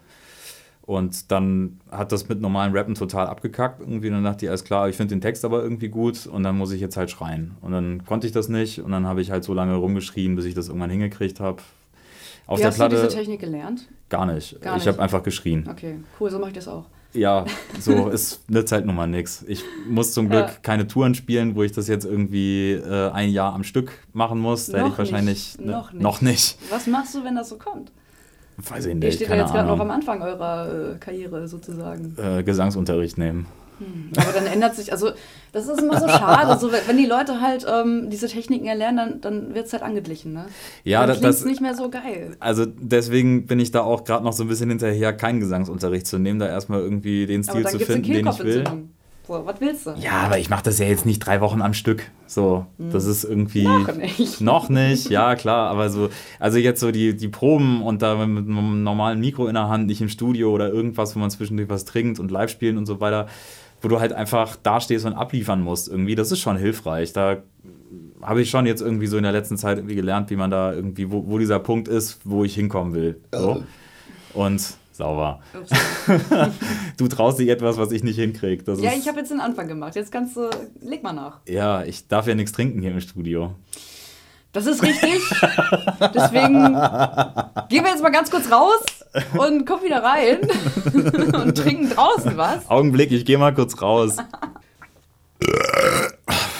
Und 0.87 1.31
dann 1.31 1.81
hat 1.91 2.11
das 2.13 2.29
mit 2.29 2.39
normalen 2.39 2.71
Rappen 2.75 2.95
total 2.95 3.27
abgekackt. 3.27 3.81
Irgendwie, 3.81 4.09
dann 4.09 4.23
dachte 4.23 4.45
ich, 4.45 4.49
alles 4.49 4.63
klar, 4.63 4.87
ich 4.87 4.95
finde 4.95 5.13
den 5.15 5.21
Text 5.21 5.43
aber 5.43 5.61
irgendwie 5.61 5.89
gut 5.89 6.25
und 6.25 6.43
dann 6.43 6.57
muss 6.57 6.71
ich 6.71 6.79
jetzt 6.79 6.95
halt 6.95 7.11
schreien. 7.11 7.51
Und 7.61 7.73
dann 7.73 8.05
konnte 8.05 8.25
ich 8.25 8.31
das 8.31 8.47
nicht 8.47 8.79
und 8.81 8.91
dann 8.91 9.05
habe 9.05 9.19
ich 9.21 9.29
halt 9.29 9.43
so 9.43 9.53
lange 9.53 9.75
rumgeschrien, 9.75 10.35
bis 10.37 10.45
ich 10.45 10.53
das 10.55 10.69
irgendwann 10.69 10.89
hingekriegt 10.89 11.41
habe. 11.41 11.61
Auf 12.47 12.57
Wie 12.57 12.61
der 12.61 12.69
hast 12.69 12.77
Platte 12.77 12.95
du 12.95 13.01
diese 13.03 13.13
Technik 13.15 13.41
gelernt? 13.41 13.87
gar 14.07 14.25
nicht. 14.25 14.61
Gar 14.61 14.77
ich 14.77 14.85
nicht. 14.85 14.93
habe 14.93 15.01
einfach 15.03 15.21
geschrien. 15.23 15.67
Okay, 15.69 15.99
cool, 16.21 16.31
so 16.31 16.39
mache 16.39 16.51
ich 16.51 16.55
das 16.55 16.69
auch. 16.69 16.85
Ja, 17.13 17.43
so 17.81 18.07
ist 18.07 18.49
nützt 18.49 18.71
halt 18.71 18.85
nun 18.85 18.95
mal 18.95 19.07
nix. 19.07 19.43
Ich 19.45 19.65
muss 19.89 20.13
zum 20.13 20.29
Glück 20.29 20.45
Ja. 20.47 20.53
keine 20.61 20.87
Touren 20.87 21.15
spielen, 21.15 21.55
wo 21.57 21.63
ich 21.63 21.73
das 21.73 21.89
jetzt 21.89 22.05
irgendwie 22.05 22.71
äh, 22.71 23.09
ein 23.11 23.29
Jahr 23.31 23.53
am 23.53 23.65
Stück 23.65 23.91
machen 24.13 24.39
muss. 24.39 24.67
Da 24.67 24.77
hätte 24.77 24.85
Noch 24.85 24.93
ich 24.93 24.97
wahrscheinlich 24.99 25.57
nicht, 25.57 25.65
ne, 25.65 25.71
noch 25.73 25.91
nicht. 25.91 26.01
noch 26.01 26.21
nicht. 26.21 26.57
Was 26.69 26.87
machst 26.87 27.13
du, 27.13 27.25
wenn 27.25 27.35
das 27.35 27.49
so 27.49 27.57
kommt? 27.57 27.91
Weiß 28.57 28.85
ich 28.85 28.89
Ihr 28.89 28.95
nicht, 28.95 29.13
steht 29.15 29.21
ja 29.21 29.27
keine 29.29 29.41
jetzt 29.43 29.53
gerade 29.53 29.67
noch 29.67 29.79
am. 29.79 29.91
Anfang 29.91 30.21
eurer 30.21 30.93
äh, 30.93 30.97
Karriere 30.99 31.47
sozusagen. 31.47 32.15
Äh, 32.17 32.43
Gesangsunterricht 32.43 33.17
nehmen. 33.17 33.45
Aber 34.17 34.31
dann 34.31 34.47
ändert 34.47 34.75
sich, 34.75 34.91
also 34.91 35.11
das 35.51 35.67
ist 35.67 35.79
immer 35.79 35.99
so 35.99 36.07
schade, 36.07 36.59
so, 36.59 36.71
wenn 36.71 36.97
die 36.97 37.05
Leute 37.05 37.41
halt 37.41 37.63
ähm, 37.71 38.09
diese 38.09 38.27
Techniken 38.27 38.65
erlernen, 38.65 38.97
dann, 38.97 39.21
dann 39.21 39.53
wird 39.53 39.67
es 39.67 39.73
halt 39.73 39.83
angeglichen. 39.83 40.33
Ne? 40.33 40.47
Ja, 40.83 41.01
dann 41.05 41.21
das- 41.21 41.37
das- 41.41 41.45
nicht 41.45 41.61
mehr 41.61 41.75
so 41.75 41.87
geil. 41.91 42.35
Also 42.39 42.65
deswegen 42.65 43.45
bin 43.45 43.59
ich 43.59 43.69
da 43.69 43.81
auch 43.81 44.03
gerade 44.03 44.23
noch 44.23 44.33
so 44.33 44.43
ein 44.43 44.47
bisschen 44.47 44.69
hinterher, 44.69 45.13
keinen 45.13 45.39
Gesangsunterricht 45.39 46.07
zu 46.07 46.17
nehmen, 46.17 46.39
da 46.39 46.47
erstmal 46.47 46.79
irgendwie 46.81 47.27
den 47.27 47.43
Stil 47.43 47.67
zu 47.67 47.77
finden, 47.77 48.11
den 48.11 48.25
ich 48.27 48.39
will. 48.43 48.63
So, 49.27 49.45
was 49.45 49.59
willst 49.59 49.85
du? 49.85 49.91
Ja, 49.99 50.21
aber 50.21 50.39
ich 50.39 50.49
mache 50.49 50.63
das 50.63 50.79
ja 50.79 50.85
jetzt 50.85 51.05
nicht 51.05 51.19
drei 51.19 51.41
Wochen 51.41 51.61
am 51.61 51.73
Stück. 51.73 52.09
So, 52.27 52.65
das 52.77 53.05
ist 53.05 53.25
irgendwie. 53.25 53.63
Noch 53.63 53.93
nicht. 53.93 54.41
Noch 54.41 54.69
nicht, 54.69 55.09
ja 55.09 55.35
klar, 55.35 55.69
aber 55.69 55.89
so, 55.89 56.09
also 56.39 56.57
jetzt 56.57 56.79
so 56.79 56.91
die, 56.91 57.15
die 57.15 57.27
Proben 57.27 57.81
und 57.81 58.01
da 58.01 58.25
mit 58.25 58.47
einem 58.47 58.83
normalen 58.83 59.19
Mikro 59.19 59.47
in 59.47 59.55
der 59.55 59.67
Hand, 59.67 59.87
nicht 59.87 59.99
im 59.99 60.07
Studio 60.07 60.51
oder 60.51 60.71
irgendwas, 60.71 61.13
wo 61.13 61.19
man 61.19 61.29
zwischendurch 61.29 61.69
was 61.69 61.83
trinkt 61.83 62.19
und 62.19 62.31
live 62.31 62.49
spielen 62.49 62.77
und 62.77 62.85
so 62.85 63.01
weiter, 63.01 63.27
wo 63.81 63.89
du 63.89 63.99
halt 63.99 64.13
einfach 64.13 64.55
dastehst 64.55 65.05
und 65.05 65.13
abliefern 65.13 65.61
musst 65.61 65.89
irgendwie, 65.89 66.15
das 66.15 66.31
ist 66.31 66.39
schon 66.39 66.55
hilfreich. 66.55 67.11
Da 67.11 67.43
habe 68.21 68.41
ich 68.41 68.49
schon 68.49 68.65
jetzt 68.65 68.81
irgendwie 68.81 69.07
so 69.07 69.17
in 69.17 69.23
der 69.23 69.33
letzten 69.33 69.57
Zeit 69.57 69.77
irgendwie 69.77 69.95
gelernt, 69.95 70.29
wie 70.29 70.37
man 70.37 70.51
da 70.51 70.71
irgendwie, 70.71 71.11
wo, 71.11 71.27
wo 71.27 71.37
dieser 71.37 71.59
Punkt 71.59 71.89
ist, 71.89 72.21
wo 72.23 72.45
ich 72.45 72.55
hinkommen 72.55 72.93
will. 72.93 73.19
So. 73.33 73.63
Und 74.33 74.77
sauber. 74.97 75.39
Du 76.97 77.07
traust 77.07 77.37
dich 77.39 77.49
etwas, 77.49 77.77
was 77.77 77.91
ich 77.91 78.03
nicht 78.03 78.15
hinkriege. 78.17 78.63
Ja, 78.81 78.91
ich 78.91 79.07
habe 79.07 79.19
jetzt 79.19 79.29
den 79.29 79.39
Anfang 79.39 79.67
gemacht. 79.67 79.95
Jetzt 79.95 80.11
kannst 80.11 80.35
du, 80.35 80.49
leg 80.81 81.03
mal 81.03 81.13
nach. 81.13 81.39
ja, 81.47 81.83
ich 81.83 82.07
darf 82.07 82.27
ja 82.27 82.33
nichts 82.35 82.51
trinken 82.53 82.81
hier 82.81 82.91
im 82.91 82.99
Studio. 83.01 83.53
Das 84.53 84.65
ist 84.65 84.81
richtig. 84.81 85.21
Deswegen 86.15 86.63
gehen 87.69 87.83
wir 87.83 87.91
jetzt 87.91 88.01
mal 88.01 88.09
ganz 88.09 88.31
kurz 88.31 88.49
raus 88.51 88.79
und 89.37 89.65
kommen 89.67 89.83
wieder 89.83 90.01
rein 90.01 90.39
und 91.43 91.55
trinken 91.55 91.89
draußen 91.91 92.35
was. 92.37 92.67
Augenblick, 92.69 93.11
ich 93.11 93.25
gehe 93.25 93.37
mal 93.37 93.53
kurz 93.53 93.79
raus. 93.81 94.15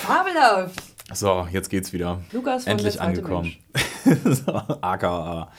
Fabelhaft. 0.06 0.84
So, 1.14 1.48
jetzt 1.52 1.70
geht's 1.70 1.94
wieder. 1.94 2.20
Lukas 2.32 2.64
von 2.66 2.72
Endlich 2.74 3.02
angekommen. 3.02 3.56
So, 4.26 4.54
AKA. 4.54 5.50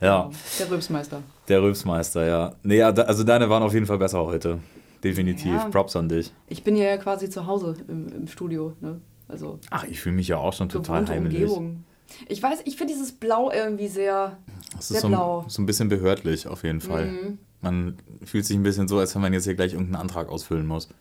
Ja, 0.00 0.30
Der 0.58 0.70
Rülpsmeister. 0.70 1.22
der 1.48 1.62
Rülpsmeister, 1.62 2.24
ja. 2.26 2.54
Nee, 2.62 2.82
also 2.82 3.24
deine 3.24 3.50
waren 3.50 3.62
auf 3.62 3.74
jeden 3.74 3.86
Fall 3.86 3.98
besser 3.98 4.24
heute. 4.24 4.58
Definitiv. 5.02 5.52
Ja. 5.52 5.68
Props 5.70 5.96
an 5.96 6.08
dich. 6.08 6.32
Ich 6.48 6.62
bin 6.64 6.76
ja 6.76 6.96
quasi 6.96 7.28
zu 7.30 7.46
Hause 7.46 7.74
im, 7.88 8.08
im 8.08 8.26
Studio. 8.28 8.72
Ne? 8.80 9.00
Also 9.28 9.58
Ach, 9.70 9.84
ich 9.84 10.00
fühle 10.00 10.16
mich 10.16 10.28
ja 10.28 10.38
auch 10.38 10.52
schon 10.52 10.68
total 10.68 11.06
heimelig. 11.08 11.42
Umgebung. 11.42 11.84
Ich 12.28 12.42
weiß, 12.42 12.60
ich 12.64 12.76
finde 12.76 12.94
dieses 12.94 13.12
Blau 13.12 13.50
irgendwie 13.50 13.88
sehr, 13.88 14.38
Das 14.74 14.88
sehr 14.88 14.96
ist 14.96 15.02
so 15.02 15.08
blau. 15.08 15.40
ein, 15.42 15.50
so 15.50 15.62
ein 15.62 15.66
bisschen 15.66 15.88
behördlich 15.88 16.46
auf 16.48 16.62
jeden 16.64 16.80
Fall. 16.80 17.06
Mhm. 17.06 17.38
Man 17.60 17.98
fühlt 18.24 18.46
sich 18.46 18.56
ein 18.56 18.62
bisschen 18.62 18.88
so, 18.88 18.98
als 18.98 19.14
wenn 19.14 19.22
man 19.22 19.32
jetzt 19.32 19.44
hier 19.44 19.54
gleich 19.54 19.72
irgendeinen 19.72 20.00
Antrag 20.02 20.28
ausfüllen 20.28 20.66
muss, 20.66 20.86
den 20.88 20.94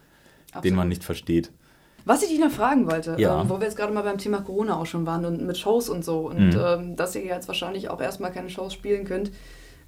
Absolut. 0.54 0.76
man 0.78 0.88
nicht 0.90 1.04
versteht. 1.04 1.52
Was 2.06 2.24
ich 2.24 2.30
dich 2.30 2.40
noch 2.40 2.52
fragen 2.52 2.90
wollte, 2.90 3.16
Ja. 3.18 3.42
ähm, 3.42 3.50
wo 3.50 3.60
wir 3.60 3.66
jetzt 3.66 3.76
gerade 3.78 3.94
mal 3.94 4.02
beim 4.04 4.18
Thema 4.18 4.42
Corona 4.42 4.80
auch 4.80 4.86
schon 4.86 5.06
waren 5.06 5.26
und 5.26 5.46
mit 5.46 5.58
Shows 5.58 5.90
und 5.90 6.06
so 6.06 6.30
und 6.30 6.50
Mhm. 6.54 6.60
ähm, 6.66 6.96
dass 6.96 7.16
ihr 7.16 7.24
jetzt 7.26 7.48
wahrscheinlich 7.48 7.90
auch 7.90 8.00
erstmal 8.02 8.32
keine 8.32 8.50
Shows 8.50 8.74
spielen 8.74 9.04
könnt. 9.06 9.32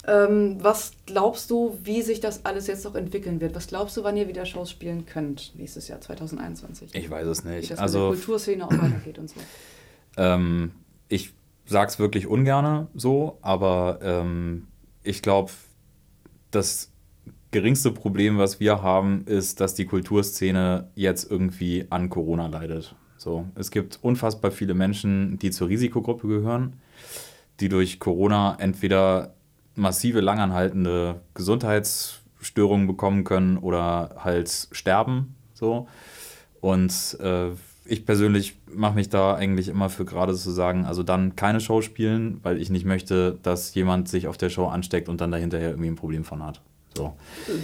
Ähm, 0.07 0.57
was 0.61 0.93
glaubst 1.05 1.49
du, 1.51 1.77
wie 1.83 2.01
sich 2.01 2.19
das 2.21 2.45
alles 2.45 2.67
jetzt 2.67 2.85
noch 2.85 2.95
entwickeln 2.95 3.41
wird? 3.41 3.53
Was 3.55 3.67
glaubst 3.67 3.95
du, 3.97 4.03
wann 4.03 4.15
ihr 4.17 4.27
wieder 4.27 4.45
Shows 4.45 4.71
spielen 4.71 5.05
könnt 5.05 5.53
nächstes 5.55 5.87
Jahr 5.89 5.99
2021? 6.01 6.95
Ich 6.95 7.09
weiß 7.09 7.27
es 7.27 7.43
wie 7.45 7.49
nicht. 7.49 7.71
das 7.71 7.79
Also 7.79 7.99
mit 7.99 8.07
der 8.07 8.15
Kulturszene 8.25 8.65
auch 8.65 8.71
weitergeht 8.71 9.17
und 9.19 9.29
so. 9.29 9.35
Ähm, 10.17 10.71
ich 11.09 11.33
sag's 11.65 11.99
wirklich 11.99 12.27
ungerne 12.27 12.87
so, 12.95 13.37
aber 13.41 13.99
ähm, 14.01 14.67
ich 15.03 15.21
glaube, 15.21 15.51
das 16.51 16.88
geringste 17.51 17.91
Problem, 17.91 18.37
was 18.37 18.59
wir 18.59 18.81
haben, 18.81 19.23
ist, 19.25 19.59
dass 19.61 19.73
die 19.75 19.85
Kulturszene 19.85 20.89
jetzt 20.95 21.29
irgendwie 21.29 21.85
an 21.89 22.09
Corona 22.09 22.47
leidet. 22.47 22.95
So, 23.17 23.45
es 23.55 23.71
gibt 23.71 23.99
unfassbar 24.01 24.51
viele 24.51 24.73
Menschen, 24.73 25.39
die 25.39 25.51
zur 25.51 25.67
Risikogruppe 25.67 26.27
gehören, 26.27 26.73
die 27.59 27.67
durch 27.67 27.99
Corona 27.99 28.55
entweder 28.59 29.33
massive 29.75 30.21
langanhaltende 30.21 31.21
Gesundheitsstörungen 31.33 32.87
bekommen 32.87 33.23
können 33.23 33.57
oder 33.57 34.15
halt 34.19 34.69
sterben. 34.71 35.35
So. 35.53 35.87
Und 36.61 37.17
äh, 37.19 37.49
ich 37.85 38.05
persönlich 38.05 38.55
mache 38.73 38.95
mich 38.95 39.09
da 39.09 39.33
eigentlich 39.33 39.67
immer 39.67 39.89
für 39.89 40.05
gerade 40.05 40.35
zu 40.35 40.51
sagen, 40.51 40.85
also 40.85 41.03
dann 41.03 41.35
keine 41.35 41.59
Show 41.59 41.81
spielen, 41.81 42.39
weil 42.43 42.61
ich 42.61 42.69
nicht 42.69 42.85
möchte, 42.85 43.37
dass 43.41 43.73
jemand 43.73 44.07
sich 44.07 44.27
auf 44.27 44.37
der 44.37 44.49
Show 44.49 44.67
ansteckt 44.67 45.09
und 45.09 45.19
dann 45.19 45.31
dahinterher 45.31 45.71
irgendwie 45.71 45.89
ein 45.89 45.95
Problem 45.95 46.23
von 46.23 46.43
hat. 46.43 46.61
So. 46.97 47.13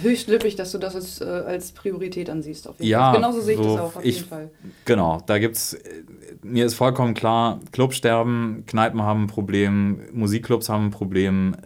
Höchst 0.02 0.28
löblich, 0.28 0.56
dass 0.56 0.72
du 0.72 0.78
das 0.78 0.94
als, 0.94 1.20
äh, 1.20 1.24
als 1.24 1.72
Priorität 1.72 2.30
ansiehst. 2.30 2.68
Auf 2.68 2.78
jeden 2.78 2.90
Ja, 2.90 3.10
Fall. 3.10 3.16
Genauso 3.20 3.40
sehe 3.40 3.54
ich 3.56 3.62
so 3.62 3.76
das 3.76 3.80
auch 3.80 3.96
auf 3.96 4.04
ich- 4.04 4.16
jeden 4.16 4.28
Fall. 4.28 4.50
Genau, 4.84 5.22
da 5.26 5.38
gibt's, 5.38 5.74
äh, 5.74 6.04
mir 6.42 6.64
ist 6.64 6.74
vollkommen 6.74 7.12
klar, 7.14 7.60
Clubs 7.72 7.96
sterben, 7.96 8.64
Kneipen 8.66 9.02
haben 9.02 9.24
ein 9.24 9.26
Problem, 9.26 10.00
Musikclubs 10.12 10.68
haben 10.68 10.86
ein 10.86 10.90
Problem. 10.90 11.56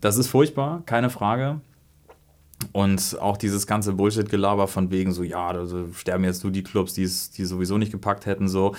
Das 0.00 0.16
ist 0.16 0.28
furchtbar, 0.28 0.82
keine 0.86 1.10
Frage. 1.10 1.60
Und 2.72 3.16
auch 3.20 3.36
dieses 3.36 3.66
ganze 3.68 3.92
Bullshit-Gelaber 3.92 4.66
von 4.66 4.90
wegen 4.90 5.12
so, 5.12 5.22
ja, 5.22 5.52
da 5.52 5.64
sterben 5.94 6.24
jetzt 6.24 6.42
nur 6.42 6.52
die 6.52 6.64
Clubs, 6.64 6.94
die 6.94 7.04
es 7.04 7.30
die 7.30 7.44
sowieso 7.44 7.78
nicht 7.78 7.92
gepackt 7.92 8.26
hätten, 8.26 8.48
so. 8.48 8.74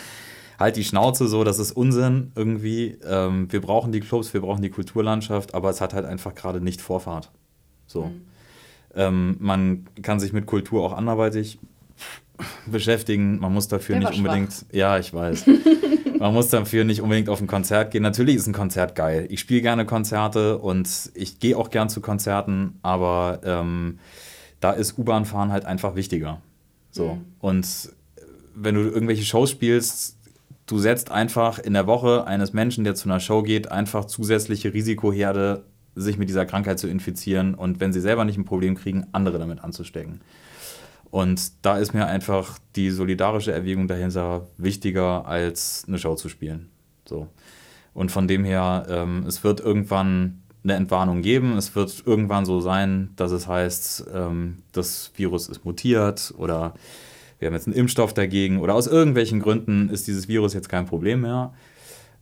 Halt 0.59 0.75
die 0.75 0.83
Schnauze 0.83 1.29
so, 1.29 1.45
das 1.45 1.57
ist 1.59 1.71
Unsinn 1.71 2.33
irgendwie. 2.35 2.97
Ähm, 3.07 3.49
wir 3.49 3.61
brauchen 3.61 3.93
die 3.93 4.01
Clubs, 4.01 4.33
wir 4.33 4.41
brauchen 4.41 4.61
die 4.61 4.69
Kulturlandschaft, 4.69 5.53
aber 5.53 5.69
es 5.69 5.79
hat 5.79 5.93
halt 5.93 6.05
einfach 6.05 6.35
gerade 6.35 6.59
nicht 6.59 6.81
Vorfahrt. 6.81 7.31
So. 7.89 8.11
Ähm, 8.95 9.35
man 9.39 9.87
kann 10.01 10.19
sich 10.19 10.31
mit 10.31 10.45
Kultur 10.45 10.83
auch 10.83 10.93
anderweitig 10.93 11.59
beschäftigen. 12.67 13.39
Man 13.39 13.53
muss 13.53 13.67
dafür 13.67 13.99
Der 13.99 14.09
nicht 14.09 14.19
unbedingt. 14.19 14.65
Ja, 14.71 14.97
ich 14.97 15.13
weiß. 15.13 15.45
Man 16.19 16.33
muss 16.33 16.49
dafür 16.49 16.83
nicht 16.83 17.01
unbedingt 17.01 17.29
auf 17.29 17.39
ein 17.39 17.47
Konzert 17.47 17.91
gehen. 17.91 18.03
Natürlich 18.03 18.35
ist 18.35 18.45
ein 18.45 18.53
Konzert 18.53 18.93
geil. 18.93 19.25
Ich 19.29 19.39
spiele 19.39 19.61
gerne 19.61 19.85
Konzerte 19.85 20.57
und 20.57 21.11
ich 21.13 21.39
gehe 21.39 21.55
auch 21.55 21.69
gern 21.69 21.87
zu 21.87 22.01
Konzerten, 22.01 22.77
aber 22.81 23.39
ähm, 23.45 23.99
da 24.59 24.71
ist 24.71 24.99
U-Bahn 24.99 25.23
fahren 25.23 25.53
halt 25.53 25.63
einfach 25.63 25.95
wichtiger. 25.95 26.41
So. 26.91 27.19
Und 27.39 27.93
wenn 28.53 28.75
du 28.75 28.81
irgendwelche 28.81 29.23
Shows 29.23 29.49
spielst, 29.49 30.17
du 30.65 30.77
setzt 30.77 31.09
einfach 31.09 31.57
in 31.57 31.73
der 31.73 31.87
Woche 31.87 32.27
eines 32.27 32.51
Menschen, 32.51 32.83
der 32.83 32.95
zu 32.95 33.07
einer 33.07 33.21
Show 33.21 33.41
geht, 33.41 33.71
einfach 33.71 34.03
zusätzliche 34.03 34.73
Risikoherde, 34.73 35.63
sich 36.01 36.17
mit 36.17 36.29
dieser 36.29 36.45
Krankheit 36.45 36.79
zu 36.79 36.87
infizieren 36.87 37.55
und 37.55 37.79
wenn 37.79 37.93
sie 37.93 38.01
selber 38.01 38.25
nicht 38.25 38.37
ein 38.37 38.45
Problem 38.45 38.75
kriegen, 38.75 39.07
andere 39.11 39.39
damit 39.39 39.63
anzustecken. 39.63 40.21
Und 41.11 41.65
da 41.65 41.77
ist 41.77 41.93
mir 41.93 42.05
einfach 42.05 42.59
die 42.75 42.91
solidarische 42.91 43.51
Erwägung 43.51 43.87
dahinter 43.87 44.47
wichtiger, 44.57 45.25
als 45.25 45.85
eine 45.87 45.97
Show 45.97 46.15
zu 46.15 46.29
spielen. 46.29 46.69
So. 47.05 47.27
Und 47.93 48.11
von 48.11 48.27
dem 48.27 48.43
her, 48.43 48.85
ähm, 48.89 49.25
es 49.27 49.43
wird 49.43 49.59
irgendwann 49.59 50.43
eine 50.63 50.73
Entwarnung 50.73 51.21
geben. 51.21 51.57
Es 51.57 51.75
wird 51.75 52.03
irgendwann 52.05 52.45
so 52.45 52.59
sein, 52.59 53.09
dass 53.15 53.31
es 53.31 53.47
heißt, 53.47 54.05
ähm, 54.13 54.59
das 54.71 55.11
Virus 55.15 55.47
ist 55.49 55.65
mutiert 55.65 56.33
oder 56.37 56.73
wir 57.39 57.47
haben 57.47 57.55
jetzt 57.55 57.67
einen 57.67 57.75
Impfstoff 57.75 58.13
dagegen 58.13 58.59
oder 58.59 58.75
aus 58.75 58.87
irgendwelchen 58.87 59.39
Gründen 59.39 59.89
ist 59.89 60.07
dieses 60.07 60.27
Virus 60.27 60.53
jetzt 60.53 60.69
kein 60.69 60.85
Problem 60.85 61.21
mehr. 61.21 61.53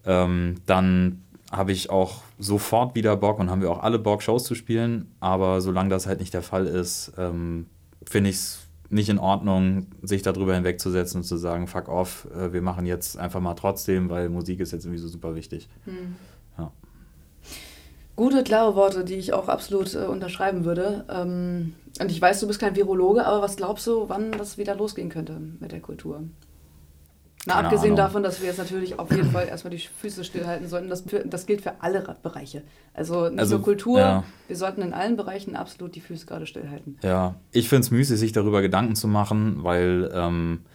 Ähm, 0.05 0.55
dann 0.65 1.23
habe 1.51 1.71
ich 1.71 1.89
auch 1.89 2.21
sofort 2.39 2.95
wieder 2.95 3.15
Bock 3.15 3.39
und 3.39 3.49
haben 3.49 3.61
wir 3.61 3.71
auch 3.71 3.81
alle 3.81 3.99
Bock, 3.99 4.21
Shows 4.21 4.43
zu 4.43 4.55
spielen. 4.55 5.11
Aber 5.19 5.61
solange 5.61 5.89
das 5.89 6.07
halt 6.07 6.19
nicht 6.19 6.33
der 6.33 6.41
Fall 6.41 6.67
ist, 6.67 7.13
ähm, 7.17 7.67
finde 8.05 8.29
ich 8.29 8.35
es 8.37 8.59
nicht 8.89 9.09
in 9.09 9.19
Ordnung, 9.19 9.87
sich 10.01 10.21
darüber 10.21 10.55
hinwegzusetzen 10.55 11.21
und 11.21 11.23
zu 11.23 11.37
sagen, 11.37 11.67
fuck 11.67 11.89
off, 11.89 12.27
äh, 12.35 12.53
wir 12.53 12.61
machen 12.61 12.85
jetzt 12.85 13.17
einfach 13.17 13.41
mal 13.41 13.55
trotzdem, 13.55 14.09
weil 14.09 14.29
Musik 14.29 14.59
ist 14.59 14.71
jetzt 14.71 14.85
irgendwie 14.85 15.01
so 15.01 15.07
super 15.07 15.35
wichtig. 15.35 15.67
Ja. 16.57 16.71
Gute, 18.15 18.43
klare 18.43 18.75
Worte, 18.75 19.03
die 19.03 19.15
ich 19.15 19.33
auch 19.33 19.47
absolut 19.47 19.93
äh, 19.93 20.05
unterschreiben 20.05 20.65
würde. 20.65 21.05
Ähm, 21.09 21.75
und 21.99 22.11
ich 22.11 22.21
weiß, 22.21 22.39
du 22.39 22.47
bist 22.47 22.59
kein 22.59 22.75
Virologe, 22.75 23.25
aber 23.25 23.41
was 23.41 23.57
glaubst 23.57 23.85
du, 23.87 24.09
wann 24.09 24.31
das 24.31 24.57
wieder 24.57 24.75
losgehen 24.75 25.09
könnte 25.09 25.39
mit 25.59 25.71
der 25.71 25.81
Kultur? 25.81 26.23
Na, 27.47 27.53
Keine 27.53 27.67
abgesehen 27.67 27.93
Ahnung. 27.93 27.97
davon, 28.05 28.23
dass 28.23 28.41
wir 28.41 28.47
jetzt 28.47 28.57
natürlich 28.57 28.99
auf 28.99 29.09
jeden 29.09 29.31
Fall 29.31 29.47
erstmal 29.47 29.71
die 29.71 29.77
Füße 29.79 30.25
stillhalten 30.25 30.67
sollten. 30.67 30.89
Das, 30.89 31.01
für, 31.03 31.19
das 31.19 31.45
gilt 31.45 31.61
für 31.61 31.81
alle 31.81 32.03
Bereiche. 32.21 32.61
Also 32.93 33.29
nicht 33.29 33.39
Also, 33.39 33.55
nur 33.55 33.63
Kultur, 33.63 33.99
ja. 33.99 34.23
wir 34.47 34.55
sollten 34.57 34.81
in 34.81 34.93
allen 34.93 35.15
Bereichen 35.15 35.55
absolut 35.55 35.95
die 35.95 36.01
Füße 36.01 36.25
gerade 36.25 36.45
stillhalten. 36.45 36.97
Ja, 37.03 37.35
ich 37.53 37.69
finde 37.69 37.83
es 37.83 37.91
müßig, 37.91 38.19
sich 38.19 38.31
darüber 38.33 38.61
Gedanken 38.61 38.95
zu 38.95 39.07
machen, 39.07 39.63
weil 39.63 40.11
ähm, 40.13 40.65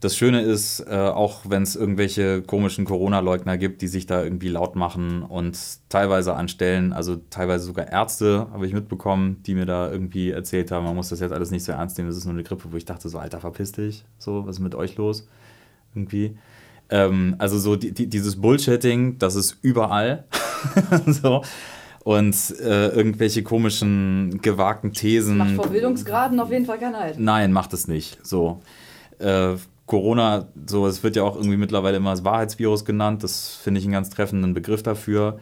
das 0.00 0.16
Schöne 0.16 0.40
ist, 0.40 0.80
äh, 0.88 0.94
auch 0.96 1.40
wenn 1.48 1.62
es 1.62 1.76
irgendwelche 1.76 2.40
komischen 2.40 2.86
Corona-Leugner 2.86 3.58
gibt, 3.58 3.82
die 3.82 3.88
sich 3.88 4.06
da 4.06 4.22
irgendwie 4.24 4.48
laut 4.48 4.76
machen 4.76 5.22
und 5.22 5.58
teilweise 5.90 6.34
anstellen, 6.34 6.94
also 6.94 7.16
teilweise 7.28 7.66
sogar 7.66 7.92
Ärzte, 7.92 8.46
habe 8.50 8.66
ich 8.66 8.72
mitbekommen, 8.72 9.42
die 9.42 9.54
mir 9.54 9.66
da 9.66 9.90
irgendwie 9.90 10.30
erzählt 10.30 10.70
haben, 10.70 10.86
man 10.86 10.96
muss 10.96 11.10
das 11.10 11.20
jetzt 11.20 11.32
alles 11.32 11.50
nicht 11.50 11.64
so 11.64 11.72
ernst 11.72 11.98
nehmen, 11.98 12.08
das 12.08 12.16
ist 12.16 12.24
nur 12.24 12.32
eine 12.32 12.44
Grippe, 12.44 12.72
wo 12.72 12.76
ich 12.78 12.86
dachte 12.86 13.10
so, 13.10 13.18
Alter, 13.18 13.40
verpiss 13.40 13.72
dich, 13.72 14.06
so, 14.18 14.46
was 14.46 14.56
ist 14.56 14.62
mit 14.62 14.74
euch 14.74 14.96
los? 14.96 15.28
Irgendwie. 15.94 16.36
Ähm, 16.90 17.36
also 17.38 17.58
so 17.58 17.76
die, 17.76 17.92
die, 17.92 18.06
dieses 18.06 18.40
Bullshitting, 18.40 19.18
das 19.18 19.34
ist 19.34 19.58
überall. 19.62 20.24
so. 21.06 21.42
Und 22.04 22.54
äh, 22.60 22.88
irgendwelche 22.88 23.42
komischen, 23.42 24.40
gewagten 24.40 24.92
Thesen. 24.92 25.36
Macht 25.36 25.56
vor 25.56 25.68
Bildungsgraden 25.68 26.40
auf 26.40 26.50
jeden 26.50 26.64
Fall 26.64 26.78
keinen 26.78 26.96
Halt. 26.96 27.18
Nein, 27.18 27.52
macht 27.52 27.72
es 27.74 27.88
nicht. 27.88 28.18
So. 28.24 28.62
Äh, 29.18 29.56
Corona, 29.84 30.48
so, 30.66 30.86
es 30.86 31.02
wird 31.02 31.16
ja 31.16 31.22
auch 31.22 31.36
irgendwie 31.36 31.56
mittlerweile 31.56 31.96
immer 31.96 32.10
das 32.10 32.24
Wahrheitsvirus 32.24 32.84
genannt. 32.84 33.24
Das 33.24 33.54
finde 33.56 33.80
ich 33.80 33.86
einen 33.86 33.92
ganz 33.92 34.10
treffenden 34.10 34.54
Begriff 34.54 34.82
dafür. 34.82 35.40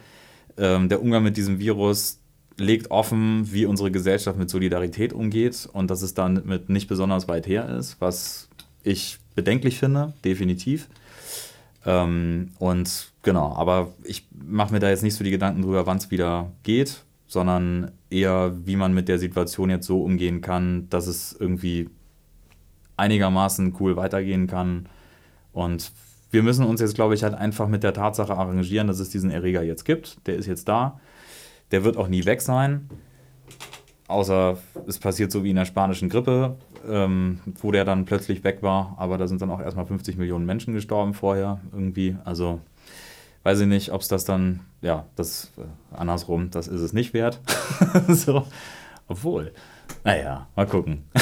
Ähm, 0.56 0.88
der 0.88 1.02
Umgang 1.02 1.22
mit 1.22 1.36
diesem 1.36 1.58
Virus 1.58 2.20
legt 2.56 2.90
offen, 2.90 3.52
wie 3.52 3.66
unsere 3.66 3.90
Gesellschaft 3.90 4.38
mit 4.38 4.48
Solidarität 4.48 5.12
umgeht 5.12 5.68
und 5.70 5.90
dass 5.90 6.02
es 6.02 6.14
dann 6.14 6.42
mit 6.46 6.68
nicht 6.68 6.88
besonders 6.88 7.28
weit 7.28 7.46
her 7.46 7.68
ist, 7.76 8.00
was 8.00 8.48
ich 8.82 9.18
bedenklich 9.36 9.78
finde, 9.78 10.14
definitiv. 10.24 10.88
Ähm, 11.84 12.50
und 12.58 13.12
genau, 13.22 13.54
aber 13.54 13.92
ich 14.02 14.26
mache 14.32 14.72
mir 14.72 14.80
da 14.80 14.88
jetzt 14.88 15.04
nicht 15.04 15.14
so 15.14 15.22
die 15.22 15.30
Gedanken 15.30 15.62
drüber, 15.62 15.86
wann 15.86 15.98
es 15.98 16.10
wieder 16.10 16.50
geht, 16.64 17.04
sondern 17.28 17.92
eher, 18.10 18.52
wie 18.64 18.74
man 18.74 18.92
mit 18.92 19.08
der 19.08 19.20
Situation 19.20 19.70
jetzt 19.70 19.86
so 19.86 20.02
umgehen 20.02 20.40
kann, 20.40 20.88
dass 20.90 21.06
es 21.06 21.36
irgendwie 21.38 21.88
einigermaßen 22.96 23.76
cool 23.78 23.96
weitergehen 23.96 24.48
kann. 24.48 24.88
Und 25.52 25.92
wir 26.30 26.42
müssen 26.42 26.64
uns 26.64 26.80
jetzt, 26.80 26.94
glaube 26.94 27.14
ich, 27.14 27.22
halt 27.22 27.34
einfach 27.34 27.68
mit 27.68 27.82
der 27.82 27.92
Tatsache 27.92 28.34
arrangieren, 28.34 28.88
dass 28.88 28.98
es 28.98 29.10
diesen 29.10 29.30
Erreger 29.30 29.62
jetzt 29.62 29.84
gibt. 29.84 30.26
Der 30.26 30.36
ist 30.36 30.46
jetzt 30.46 30.68
da. 30.68 31.00
Der 31.70 31.84
wird 31.84 31.96
auch 31.96 32.08
nie 32.08 32.24
weg 32.24 32.40
sein. 32.40 32.88
Außer 34.08 34.58
es 34.86 34.98
passiert 34.98 35.32
so 35.32 35.44
wie 35.44 35.50
in 35.50 35.56
der 35.56 35.64
spanischen 35.64 36.08
Grippe, 36.08 36.56
ähm, 36.88 37.40
wo 37.60 37.72
der 37.72 37.84
dann 37.84 38.04
plötzlich 38.04 38.44
weg 38.44 38.58
war. 38.62 38.94
Aber 38.98 39.18
da 39.18 39.26
sind 39.26 39.42
dann 39.42 39.50
auch 39.50 39.60
erstmal 39.60 39.86
50 39.86 40.16
Millionen 40.16 40.46
Menschen 40.46 40.74
gestorben 40.74 41.14
vorher 41.14 41.60
irgendwie. 41.72 42.16
Also 42.24 42.60
weiß 43.42 43.60
ich 43.60 43.66
nicht, 43.66 43.92
ob 43.92 44.00
es 44.00 44.08
das 44.08 44.24
dann, 44.24 44.60
ja, 44.82 45.06
das 45.14 45.52
äh, 45.56 45.96
andersrum, 45.96 46.50
das 46.50 46.68
ist 46.68 46.80
es 46.80 46.92
nicht 46.92 47.14
wert. 47.14 47.40
so. 48.08 48.44
Obwohl, 49.08 49.52
naja, 50.02 50.48
mal 50.56 50.66
gucken. 50.66 51.04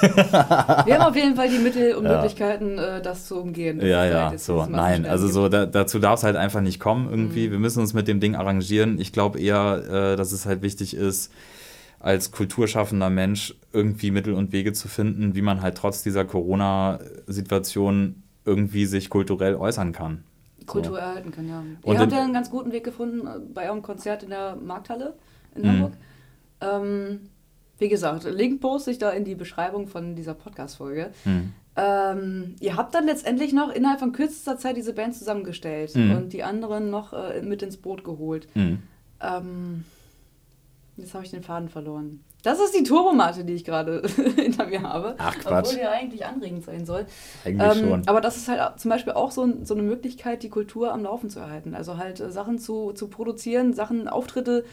Wir 0.00 0.98
haben 0.98 1.02
auf 1.02 1.16
jeden 1.16 1.36
Fall 1.36 1.48
die 1.48 1.58
Mittel 1.58 1.94
und 1.94 2.04
Ja. 2.04 2.16
Möglichkeiten, 2.16 2.78
äh, 2.78 3.00
das 3.02 3.26
zu 3.26 3.40
umgehen. 3.40 3.80
Ja, 3.80 4.04
ja, 4.04 4.36
so, 4.36 4.66
nein, 4.66 5.06
also 5.06 5.28
so, 5.28 5.48
da, 5.48 5.66
dazu 5.66 5.98
darf 5.98 6.20
es 6.20 6.24
halt 6.24 6.36
einfach 6.36 6.60
nicht 6.60 6.80
kommen 6.80 7.08
irgendwie. 7.08 7.48
Mhm. 7.48 7.52
Wir 7.52 7.58
müssen 7.58 7.80
uns 7.80 7.94
mit 7.94 8.08
dem 8.08 8.18
Ding 8.20 8.34
arrangieren. 8.34 9.00
Ich 9.00 9.12
glaube 9.12 9.38
eher, 9.40 10.12
äh, 10.12 10.16
dass 10.16 10.32
es 10.32 10.46
halt 10.46 10.62
wichtig 10.62 10.94
ist, 10.94 11.32
als 12.00 12.30
kulturschaffender 12.32 13.10
Mensch 13.10 13.54
irgendwie 13.72 14.10
Mittel 14.10 14.34
und 14.34 14.50
Wege 14.52 14.72
zu 14.72 14.88
finden, 14.88 15.34
wie 15.36 15.42
man 15.42 15.62
halt 15.62 15.76
trotz 15.76 16.02
dieser 16.02 16.24
Corona-Situation 16.24 18.22
irgendwie 18.44 18.86
sich 18.86 19.10
kulturell 19.10 19.54
äußern 19.54 19.92
kann. 19.92 20.24
Kultur 20.66 20.98
erhalten 20.98 21.30
kann, 21.30 21.48
ja. 21.48 21.62
Und 21.82 21.94
Ihr 21.94 22.00
habt 22.00 22.12
ja 22.12 22.22
einen 22.22 22.32
ganz 22.32 22.50
guten 22.50 22.72
Weg 22.72 22.84
gefunden 22.84 23.26
äh, 23.26 23.38
bei 23.52 23.68
eurem 23.68 23.82
Konzert 23.82 24.22
in 24.22 24.30
der 24.30 24.56
Markthalle 24.56 25.14
in 25.54 25.62
Mhm. 25.62 25.68
Hamburg. 25.68 25.92
Ähm, 26.60 27.20
wie 27.78 27.88
gesagt, 27.88 28.24
Link 28.24 28.60
poste 28.60 28.90
ich 28.90 28.98
da 28.98 29.10
in 29.10 29.24
die 29.24 29.34
Beschreibung 29.34 29.86
von 29.88 30.14
dieser 30.14 30.34
Podcast-Folge. 30.34 31.10
Hm. 31.24 31.52
Ähm, 31.76 32.56
ihr 32.60 32.76
habt 32.76 32.94
dann 32.94 33.06
letztendlich 33.06 33.52
noch 33.54 33.70
innerhalb 33.72 34.00
von 34.00 34.12
kürzester 34.12 34.58
Zeit 34.58 34.76
diese 34.76 34.92
Band 34.92 35.14
zusammengestellt 35.14 35.94
Mhm. 35.96 36.10
und 36.16 36.32
die 36.34 36.42
anderen 36.42 36.90
noch 36.90 37.12
äh, 37.14 37.40
mit 37.42 37.62
ins 37.62 37.78
Boot 37.78 38.04
geholt. 38.04 38.48
Mhm. 38.54 38.82
Ähm, 39.22 39.84
jetzt 41.00 41.14
habe 41.14 41.24
ich 41.24 41.30
den 41.30 41.42
Faden 41.42 41.68
verloren. 41.68 42.24
Das 42.42 42.58
ist 42.58 42.74
die 42.74 42.84
Turbomate, 42.84 43.44
die 43.44 43.52
ich 43.52 43.64
gerade 43.64 44.02
hinter 44.36 44.66
mir 44.66 44.82
habe. 44.82 45.14
Ach, 45.18 45.36
Quatsch. 45.38 45.66
Obwohl 45.66 45.74
die 45.74 45.80
ja 45.80 45.90
eigentlich 45.90 46.24
anregend 46.24 46.64
sein 46.64 46.86
soll. 46.86 47.06
Eigentlich 47.44 47.76
Ähm, 47.82 47.88
schon. 47.88 48.08
aber 48.08 48.20
das 48.20 48.36
ist 48.38 48.48
halt 48.48 48.80
zum 48.80 48.90
Beispiel 48.90 49.12
auch 49.12 49.30
so, 49.30 49.46
so 49.62 49.74
eine 49.74 49.82
Möglichkeit, 49.82 50.42
die 50.42 50.48
Kultur 50.48 50.92
am 50.92 51.02
Laufen 51.02 51.28
zu 51.28 51.38
erhalten. 51.40 51.74
Also 51.74 51.98
halt 51.98 52.20
äh, 52.20 52.30
Sachen 52.30 52.58
zu, 52.58 52.92
zu 52.92 53.08
produzieren, 53.08 53.74
Sachen, 53.74 54.08
Auftritte 54.08 54.64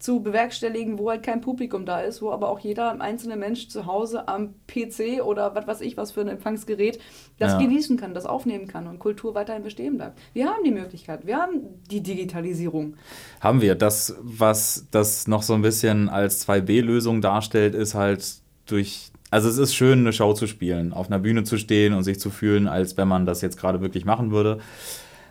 zu 0.00 0.20
bewerkstelligen, 0.22 0.98
wo 0.98 1.10
halt 1.10 1.22
kein 1.22 1.42
Publikum 1.42 1.84
da 1.84 2.00
ist, 2.00 2.22
wo 2.22 2.30
aber 2.30 2.48
auch 2.48 2.58
jeder 2.58 3.00
einzelne 3.00 3.36
Mensch 3.36 3.68
zu 3.68 3.84
Hause 3.84 4.26
am 4.28 4.54
PC 4.66 5.22
oder 5.22 5.54
was 5.54 5.66
weiß 5.66 5.80
ich, 5.82 5.96
was 5.98 6.10
für 6.12 6.22
ein 6.22 6.28
Empfangsgerät 6.28 6.98
das 7.38 7.52
Ja. 7.52 7.58
genießen 7.58 7.98
kann, 7.98 8.14
das 8.14 8.24
aufnehmen 8.24 8.66
kann 8.66 8.86
und 8.86 8.98
Kultur 8.98 9.34
weiterhin 9.34 9.62
bestehen 9.62 9.98
bleibt. 9.98 10.18
Wir 10.32 10.46
haben 10.46 10.64
die 10.64 10.70
Möglichkeit, 10.70 11.26
wir 11.26 11.36
haben 11.36 11.60
die 11.90 12.02
Digitalisierung. 12.02 12.96
Haben 13.40 13.60
wir. 13.60 13.74
Das, 13.74 14.16
was 14.22 14.86
das 14.90 15.28
noch 15.28 15.42
so 15.42 15.52
ein 15.52 15.62
bisschen 15.62 16.08
als 16.08 16.48
2B-Lösung 16.48 17.20
darstellt, 17.20 17.74
ist 17.74 17.94
halt 17.94 18.24
durch. 18.66 19.12
Also 19.30 19.48
es 19.48 19.58
ist 19.58 19.74
schön, 19.74 20.00
eine 20.00 20.12
Show 20.14 20.32
zu 20.32 20.46
spielen, 20.46 20.92
auf 20.94 21.06
einer 21.08 21.18
Bühne 21.18 21.44
zu 21.44 21.56
stehen 21.58 21.92
und 21.92 22.02
sich 22.04 22.18
zu 22.18 22.30
fühlen, 22.30 22.66
als 22.66 22.96
wenn 22.96 23.06
man 23.06 23.26
das 23.26 23.42
jetzt 23.42 23.58
gerade 23.58 23.80
wirklich 23.80 24.04
machen 24.04 24.30
würde. 24.32 24.58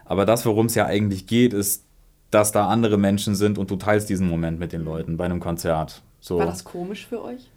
Aber 0.06 0.26
das, 0.26 0.46
worum 0.46 0.68
es 0.68 0.76
ja 0.76 0.86
eigentlich 0.86 1.28
geht, 1.28 1.54
ist, 1.54 1.86
dass 2.32 2.52
da 2.52 2.68
andere 2.68 2.98
Menschen 2.98 3.36
sind 3.36 3.58
und 3.58 3.72
du 3.72 3.76
teilst 3.76 4.10
diesen 4.10 4.28
Moment 4.30 4.60
mit 4.60 4.72
den 4.72 4.84
Leuten 4.84 5.18
bei 5.18 5.26
einem 5.26 5.40
Konzert. 5.40 6.02
So. 6.20 6.38
War 6.40 6.46
das 6.46 6.64
komisch 6.64 7.08
für 7.08 7.24
euch? 7.24 7.50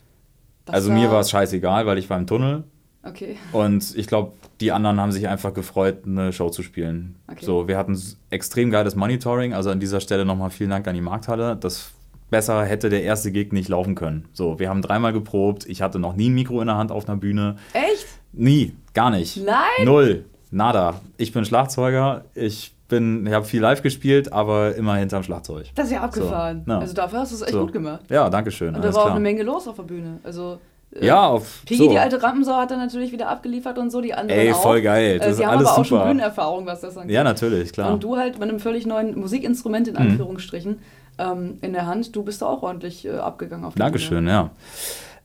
Das 0.65 0.75
also 0.75 0.93
mir 0.93 1.11
war 1.11 1.21
es 1.21 1.31
scheißegal, 1.31 1.87
weil 1.87 1.99
ich 1.99 2.09
war 2.09 2.19
im 2.19 2.27
Tunnel 2.27 2.65
Okay. 3.05 3.37
und 3.51 3.97
ich 3.97 4.07
glaube, 4.07 4.33
die 4.61 4.71
anderen 4.71 5.01
haben 5.01 5.11
sich 5.11 5.27
einfach 5.27 5.53
gefreut, 5.53 6.05
eine 6.07 6.33
Show 6.33 6.51
zu 6.51 6.63
spielen. 6.63 7.17
Okay. 7.27 7.45
So, 7.45 7.67
wir 7.67 7.77
hatten 7.77 8.01
extrem 8.31 8.71
geiles 8.71 8.95
Monitoring. 8.95 9.55
Also 9.55 9.71
an 9.71 9.81
dieser 9.81 10.01
Stelle 10.01 10.25
nochmal 10.25 10.51
vielen 10.51 10.71
Dank 10.71 10.87
an 10.87 10.95
die 10.95 11.01
Markthalle. 11.01 11.57
Das 11.57 11.91
besser 12.31 12.65
hätte 12.65 12.91
der 12.91 13.03
erste 13.03 13.33
Gig 13.33 13.53
nicht 13.53 13.69
laufen 13.69 13.97
können. 13.97 14.27
So, 14.33 14.61
wir 14.61 14.69
haben 14.69 14.83
dreimal 14.83 15.13
geprobt. 15.13 15.67
Ich 15.67 15.83
hatte 15.83 15.99
noch 15.99 16.15
nie 16.15 16.31
ein 16.31 16.35
Mikro 16.35 16.61
in 16.61 16.69
der 16.69 16.77
Hand 16.77 16.93
auf 16.93 17.09
einer 17.09 17.19
Bühne. 17.19 17.57
Echt? 17.73 18.07
Nie, 18.33 18.73
gar 18.95 19.11
nicht. 19.11 19.37
Nein? 19.37 19.85
Null, 19.85 20.25
nada. 20.53 21.01
Ich 21.17 21.33
bin 21.33 21.45
Schlagzeuger. 21.45 22.25
Ich 22.35 22.73
bin, 22.93 23.27
ich 23.27 23.33
habe 23.33 23.45
viel 23.45 23.61
live 23.61 23.83
gespielt, 23.83 24.33
aber 24.33 24.75
immer 24.77 24.95
hinterm 24.97 25.23
Schlagzeug. 25.25 25.67
Das 25.75 25.87
ist 25.87 25.93
ja 25.93 26.03
abgefahren. 26.03 26.65
ja. 26.69 26.79
Also 26.79 26.95
dafür 26.95 27.19
hast 27.21 27.33
du 27.33 27.37
es 27.37 27.43
echt 27.43 27.53
So. 27.53 27.63
gut 27.63 27.73
gemacht. 27.73 28.03
Ja, 28.09 28.31
danke 28.31 28.51
schön. 28.53 28.75
Und 28.75 28.85
da 28.85 28.89
war 28.95 29.01
auch 29.01 29.03
klar. 29.07 29.11
eine 29.17 29.21
Menge 29.21 29.43
los 29.43 29.67
auf 29.67 29.77
der 29.77 29.83
Bühne. 29.85 30.19
Also 30.23 30.59
äh, 30.95 31.07
Ja, 31.07 31.27
auf 31.27 31.63
Piggy, 31.67 31.85
so. 31.85 31.91
die 31.91 31.99
alte 31.99 32.23
Rampensau, 32.23 32.55
hat 32.57 32.71
dann 32.71 32.79
natürlich 32.79 33.11
wieder 33.13 33.29
abgeliefert 33.29 33.79
und 33.79 33.91
so, 33.91 34.01
die 34.01 34.15
anderen 34.15 34.41
Ey, 34.41 34.53
auch. 34.53 34.63
voll 34.63 34.83
geil. 34.83 35.19
Das 35.19 35.27
Äh, 35.27 35.31
ist 35.33 35.41
die 35.41 35.47
haben 35.47 35.57
alles 35.57 35.69
aber 35.69 35.79
auch 35.81 35.85
schon 35.85 35.99
super. 35.99 36.07
Bühnenerfahrung, 36.11 36.67
was 36.67 36.81
das 36.83 36.97
angeht. 36.97 37.15
Ja, 37.15 37.25
natürlich, 37.25 37.73
klar. 37.73 37.89
Mhm. 37.89 37.95
Und 37.95 38.05
du 38.05 38.17
halt 38.17 38.39
mit 38.39 38.49
einem 38.49 38.61
völlig 38.61 38.87
neuen 38.87 39.19
Musikinstrument, 39.19 39.89
in 39.89 39.97
Anführungsstrichen, 39.97 40.79
ähm, 41.19 41.59
in 41.61 41.73
der 41.73 41.87
Hand, 41.87 42.15
du 42.15 42.23
bist 42.23 42.43
da 42.43 42.47
auch 42.47 42.63
ordentlich 42.63 43.05
äh, 43.07 43.11
abgegangen 43.13 43.65
auf 43.65 43.75
der 43.75 43.85
Dankeschön, 43.85 44.19
Bühne. 44.19 44.31
ja. 44.31 44.51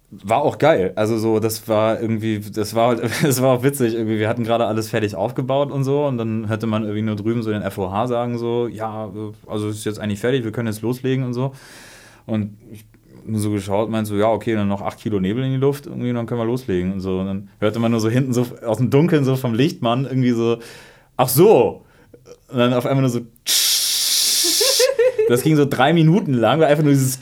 War 0.09 0.41
auch 0.41 0.57
geil. 0.57 0.93
Also 0.95 1.17
so, 1.17 1.39
das 1.39 1.67
war 1.67 1.99
irgendwie, 1.99 2.39
das 2.39 2.75
war, 2.75 2.95
das 3.23 3.41
war 3.41 3.57
auch 3.57 3.63
witzig. 3.63 3.93
Irgendwie, 3.93 4.19
wir 4.19 4.29
hatten 4.29 4.43
gerade 4.43 4.65
alles 4.65 4.89
fertig 4.89 5.15
aufgebaut 5.15 5.71
und 5.71 5.83
so 5.83 6.05
und 6.05 6.17
dann 6.17 6.47
hörte 6.47 6.67
man 6.67 6.83
irgendwie 6.83 7.01
nur 7.01 7.15
drüben 7.15 7.43
so 7.43 7.51
den 7.51 7.69
FOH 7.69 8.07
sagen 8.07 8.37
so, 8.37 8.67
ja, 8.67 9.11
also 9.47 9.69
ist 9.69 9.85
jetzt 9.85 9.99
eigentlich 9.99 10.19
fertig, 10.19 10.43
wir 10.43 10.51
können 10.51 10.67
jetzt 10.67 10.81
loslegen 10.81 11.25
und 11.25 11.33
so. 11.33 11.51
Und 12.25 12.57
ich 12.71 12.85
nur 13.27 13.39
so 13.41 13.51
geschaut, 13.51 13.89
meinte 13.89 14.09
so, 14.09 14.15
ja, 14.15 14.29
okay, 14.29 14.55
dann 14.55 14.67
noch 14.67 14.81
8 14.81 14.99
Kilo 14.99 15.19
Nebel 15.19 15.43
in 15.43 15.51
die 15.51 15.57
Luft, 15.57 15.85
irgendwie, 15.85 16.13
dann 16.13 16.25
können 16.25 16.39
wir 16.39 16.45
loslegen 16.45 16.93
und 16.93 17.01
so. 17.01 17.19
Und 17.19 17.25
dann 17.25 17.49
hörte 17.59 17.79
man 17.79 17.91
nur 17.91 17.99
so 17.99 18.09
hinten 18.09 18.33
so 18.33 18.45
aus 18.65 18.77
dem 18.77 18.89
Dunkeln 18.89 19.25
so 19.25 19.35
vom 19.35 19.53
Lichtmann 19.53 20.05
irgendwie 20.05 20.31
so, 20.31 20.57
ach 21.17 21.29
so. 21.29 21.83
Und 22.49 22.57
dann 22.57 22.73
auf 22.73 22.85
einmal 22.85 23.01
nur 23.01 23.09
so, 23.09 23.19
das 25.27 25.41
ging 25.43 25.57
so 25.57 25.65
drei 25.65 25.91
Minuten 25.93 26.33
lang, 26.33 26.59
war 26.59 26.67
einfach 26.67 26.83
nur 26.83 26.93
dieses 26.93 27.19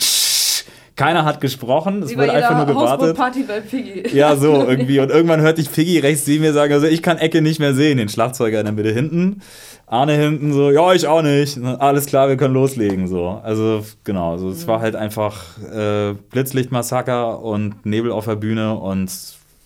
keiner 0.96 1.26
hat 1.26 1.42
gesprochen, 1.42 2.04
es 2.04 2.12
Wie 2.12 2.18
wurde 2.18 2.32
einfach 2.32 2.56
nur 2.56 2.68
gewartet. 2.68 3.18
Hausbootparty 3.18 3.44
bei 3.44 3.60
Piggy. 3.60 4.04
Ja, 4.16 4.36
so 4.36 4.54
irgendwie. 4.68 5.00
Und 5.00 5.10
irgendwann 5.10 5.42
hörte 5.42 5.62
ich 5.62 5.72
Piggy 5.72 6.00
rechts 6.00 6.26
neben 6.26 6.44
mir 6.44 6.54
sagen, 6.54 6.74
also 6.74 6.88
ich 6.88 7.02
kann 7.02 7.18
Ecke 7.18 7.42
nicht 7.42 7.60
mehr 7.60 7.74
sehen, 7.74 7.98
den 7.98 8.08
Schlagzeuger 8.08 8.60
in 8.60 8.66
der 8.66 8.74
Mitte 8.74 8.92
hinten. 8.92 9.42
Arne 9.88 10.14
hinten 10.14 10.54
so, 10.54 10.72
ja, 10.72 10.94
ich 10.94 11.06
auch 11.06 11.22
nicht. 11.22 11.62
Alles 11.64 12.06
klar, 12.06 12.30
wir 12.30 12.38
können 12.38 12.54
loslegen. 12.54 13.08
So. 13.08 13.42
Also, 13.44 13.86
genau, 14.04 14.32
also, 14.32 14.50
es 14.50 14.68
war 14.68 14.80
halt 14.80 14.96
einfach 14.96 15.58
äh, 15.60 16.14
Blitzlichtmassaker 16.32 17.42
und 17.42 17.86
Nebel 17.86 18.12
auf 18.12 18.26
der 18.26 18.36
Bühne 18.36 18.76
und 18.76 19.12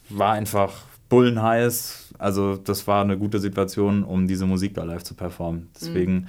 war 0.09 0.33
einfach 0.33 0.73
bullenheiß. 1.09 2.13
Also, 2.17 2.57
das 2.57 2.85
war 2.87 3.03
eine 3.03 3.17
gute 3.17 3.39
Situation, 3.39 4.03
um 4.03 4.27
diese 4.27 4.45
Musik 4.45 4.73
da 4.73 4.83
live 4.83 5.03
zu 5.03 5.13
performen. 5.13 5.69
Deswegen, 5.79 6.27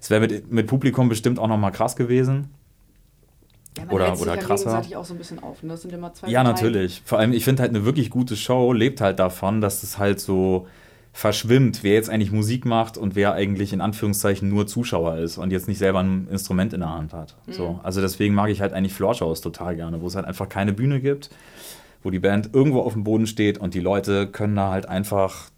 es 0.00 0.08
wäre 0.08 0.20
mit, 0.20 0.50
mit 0.50 0.66
Publikum 0.66 1.10
bestimmt 1.10 1.38
auch 1.38 1.48
nochmal 1.48 1.72
krass 1.72 1.94
gewesen. 1.94 2.48
Ja, 3.76 3.84
man 3.84 3.94
Oder- 3.94 4.18
oder 4.20 4.34
ja 4.34 4.40
krasser. 4.40 4.64
gegenseitig 4.64 4.96
auch 4.96 5.04
so 5.04 5.14
ein 5.14 5.18
bisschen 5.18 5.42
auf. 5.42 5.62
Und 5.62 5.68
das 5.68 5.82
sind 5.82 5.92
immer 5.92 6.12
zwei 6.14 6.28
Ja, 6.28 6.42
Parteien. 6.42 6.64
natürlich. 6.66 7.02
Vor 7.04 7.18
allem, 7.18 7.32
ich 7.32 7.44
finde 7.44 7.62
halt 7.62 7.70
eine 7.70 7.84
wirklich 7.84 8.10
gute 8.10 8.36
Show 8.36 8.72
lebt 8.72 9.00
halt 9.00 9.18
davon, 9.18 9.60
dass 9.60 9.82
es 9.82 9.98
halt 9.98 10.20
so 10.20 10.66
verschwimmt, 11.12 11.82
wer 11.82 11.94
jetzt 11.94 12.10
eigentlich 12.10 12.30
Musik 12.30 12.66
macht 12.66 12.98
und 12.98 13.14
wer 13.16 13.32
eigentlich 13.32 13.72
in 13.72 13.80
Anführungszeichen 13.80 14.48
nur 14.50 14.66
Zuschauer 14.66 15.16
ist 15.16 15.38
und 15.38 15.50
jetzt 15.50 15.66
nicht 15.66 15.78
selber 15.78 16.00
ein 16.00 16.28
Instrument 16.30 16.74
in 16.74 16.80
der 16.80 16.90
Hand 16.92 17.14
hat. 17.14 17.34
Mhm. 17.46 17.52
So. 17.52 17.80
Also 17.82 18.02
deswegen 18.02 18.34
mag 18.34 18.50
ich 18.50 18.60
halt 18.60 18.74
eigentlich 18.74 18.92
Floor-Shows 18.92 19.40
total 19.40 19.76
gerne, 19.76 20.02
wo 20.02 20.06
es 20.08 20.14
halt 20.14 20.26
einfach 20.26 20.48
keine 20.48 20.74
Bühne 20.74 21.00
gibt, 21.00 21.30
wo 22.02 22.10
die 22.10 22.18
Band 22.18 22.50
irgendwo 22.54 22.80
auf 22.82 22.92
dem 22.92 23.02
Boden 23.04 23.26
steht 23.26 23.56
und 23.56 23.72
die 23.72 23.80
Leute 23.80 24.26
können 24.26 24.56
da 24.56 24.70
halt 24.70 24.88
einfach, 24.90 25.48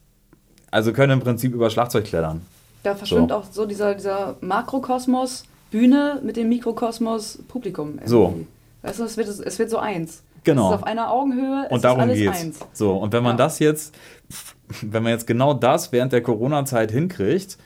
also 0.70 0.92
können 0.92 1.14
im 1.14 1.20
Prinzip 1.20 1.52
über 1.52 1.70
Schlagzeug 1.70 2.04
klettern. 2.04 2.42
Da 2.84 2.94
verschwimmt 2.94 3.30
So. 3.30 3.36
auch 3.36 3.44
so 3.50 3.66
dieser, 3.66 3.96
dieser 3.96 4.36
Makrokosmos, 4.40 5.44
Bühne 5.70 6.20
mit 6.24 6.36
dem 6.36 6.48
Mikrokosmos, 6.48 7.38
Publikum. 7.48 7.90
irgendwie. 7.94 8.08
So. 8.08 8.46
Weißt 8.82 9.00
du, 9.00 9.04
es 9.04 9.16
wird, 9.16 9.28
es 9.28 9.58
wird 9.58 9.70
so 9.70 9.78
eins. 9.78 10.22
Genau. 10.44 10.68
Es 10.68 10.76
ist 10.76 10.82
auf 10.82 10.86
einer 10.86 11.10
Augenhöhe, 11.10 11.64
es 11.66 11.72
Und 11.72 11.84
darum 11.84 12.08
geht's. 12.08 12.40
eins. 12.40 12.58
So, 12.72 12.96
und 12.96 13.12
wenn 13.12 13.22
man 13.22 13.32
Ja. 13.32 13.44
das 13.44 13.58
jetzt, 13.58 13.94
wenn 14.82 15.02
man 15.02 15.12
jetzt 15.12 15.26
genau 15.26 15.52
das 15.54 15.92
während 15.92 16.12
der 16.12 16.22
Corona-Zeit 16.22 16.90
hinkriegt, 16.90 17.58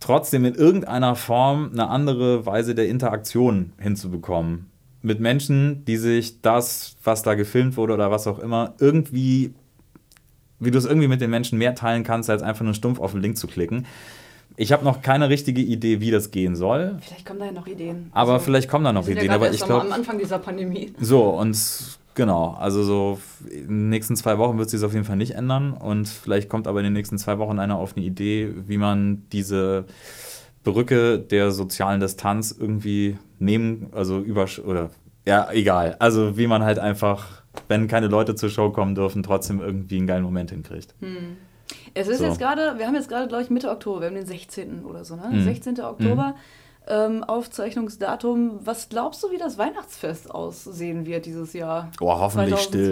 trotzdem 0.00 0.44
in 0.44 0.54
irgendeiner 0.54 1.16
Form 1.16 1.70
eine 1.72 1.88
andere 1.88 2.44
Weise 2.46 2.74
der 2.74 2.88
Interaktion 2.88 3.72
hinzubekommen. 3.80 4.66
Mit 5.02 5.20
Menschen, 5.20 5.84
die 5.86 5.96
sich 5.96 6.40
das, 6.42 6.96
was 7.04 7.22
da 7.22 7.34
gefilmt 7.34 7.76
wurde 7.76 7.94
oder 7.94 8.10
was 8.10 8.26
auch 8.26 8.38
immer, 8.38 8.74
irgendwie, 8.78 9.54
wie 10.60 10.70
du 10.70 10.78
es 10.78 10.84
irgendwie 10.84 11.08
mit 11.08 11.20
den 11.20 11.30
Menschen 11.30 11.58
mehr 11.58 11.74
teilen 11.74 12.04
kannst, 12.04 12.30
als 12.30 12.42
einfach 12.42 12.64
nur 12.64 12.74
stumpf 12.74 13.00
auf 13.00 13.12
den 13.12 13.20
Link 13.22 13.36
zu 13.36 13.46
klicken. 13.46 13.86
Ich 14.56 14.72
habe 14.72 14.84
noch 14.84 15.02
keine 15.02 15.28
richtige 15.28 15.60
Idee, 15.60 16.00
wie 16.00 16.10
das 16.10 16.30
gehen 16.30 16.54
soll. 16.56 16.96
Vielleicht 17.00 17.26
kommen 17.26 17.40
da 17.40 17.46
ja 17.46 17.52
noch 17.52 17.66
Ideen. 17.66 18.10
Aber 18.12 18.34
Also, 18.34 18.44
vielleicht 18.44 18.68
kommen 18.68 18.84
da 18.84 18.92
noch 18.92 19.08
Ideen. 19.08 19.26
Ja 19.26 19.34
aber 19.34 19.50
ich 19.50 19.62
am 19.62 19.68
glaube, 19.68 19.92
Anfang 19.92 20.18
dieser 20.18 20.38
Pandemie. 20.38 20.92
so, 21.00 21.24
und 21.30 21.58
genau, 22.14 22.54
also 22.58 22.82
so 22.84 23.18
in 23.50 23.66
den 23.66 23.88
nächsten 23.88 24.14
zwei 24.16 24.38
Wochen 24.38 24.56
wird 24.58 24.70
sich 24.70 24.80
das 24.80 24.86
auf 24.86 24.92
jeden 24.94 25.04
Fall 25.04 25.16
nicht 25.16 25.32
ändern. 25.32 25.72
Und 25.72 26.08
vielleicht 26.08 26.48
kommt 26.48 26.68
aber 26.68 26.78
in 26.80 26.84
den 26.84 26.92
nächsten 26.92 27.18
zwei 27.18 27.38
Wochen 27.38 27.58
einer 27.58 27.76
auf 27.78 27.96
eine 27.96 28.04
Idee, 28.04 28.52
wie 28.66 28.78
man 28.78 29.24
diese 29.32 29.86
Brücke 30.62 31.18
der 31.18 31.50
sozialen 31.50 32.00
Distanz 32.00 32.54
irgendwie 32.58 33.18
nehmen, 33.38 33.88
also 33.92 34.20
über 34.20 34.46
oder 34.64 34.90
ja, 35.26 35.50
egal. 35.52 35.96
Also 36.00 36.36
wie 36.36 36.46
man 36.46 36.62
halt 36.62 36.78
einfach, 36.78 37.42
wenn 37.68 37.88
keine 37.88 38.08
Leute 38.08 38.34
zur 38.34 38.50
Show 38.50 38.70
kommen 38.70 38.94
dürfen, 38.94 39.22
trotzdem 39.22 39.60
irgendwie 39.60 39.96
einen 39.96 40.06
geilen 40.06 40.22
Moment 40.22 40.50
hinkriegt. 40.50 40.94
Es 41.94 42.08
ist 42.08 42.18
So. 42.18 42.24
jetzt 42.24 42.38
gerade, 42.38 42.78
wir 42.78 42.86
haben 42.86 42.94
jetzt 42.94 43.08
gerade, 43.08 43.28
glaube 43.28 43.42
ich, 43.44 43.50
Mitte 43.50 43.70
Oktober, 43.70 44.00
wir 44.00 44.06
haben 44.08 44.14
den 44.14 44.26
16. 44.26 44.84
oder 44.84 45.04
so, 45.04 45.16
ne? 45.16 45.28
Mhm. 45.30 45.44
16. 45.44 45.80
Oktober, 45.80 46.34
ähm, 46.88 47.24
Aufzeichnungsdatum. 47.24 48.60
Was 48.64 48.88
glaubst 48.88 49.22
du, 49.22 49.30
wie 49.30 49.38
das 49.38 49.58
Weihnachtsfest 49.58 50.30
aussehen 50.30 51.06
wird 51.06 51.26
dieses 51.26 51.52
Jahr? 51.52 51.90
Oh, 52.00 52.12
hoffentlich 52.18 52.60
still. 52.60 52.90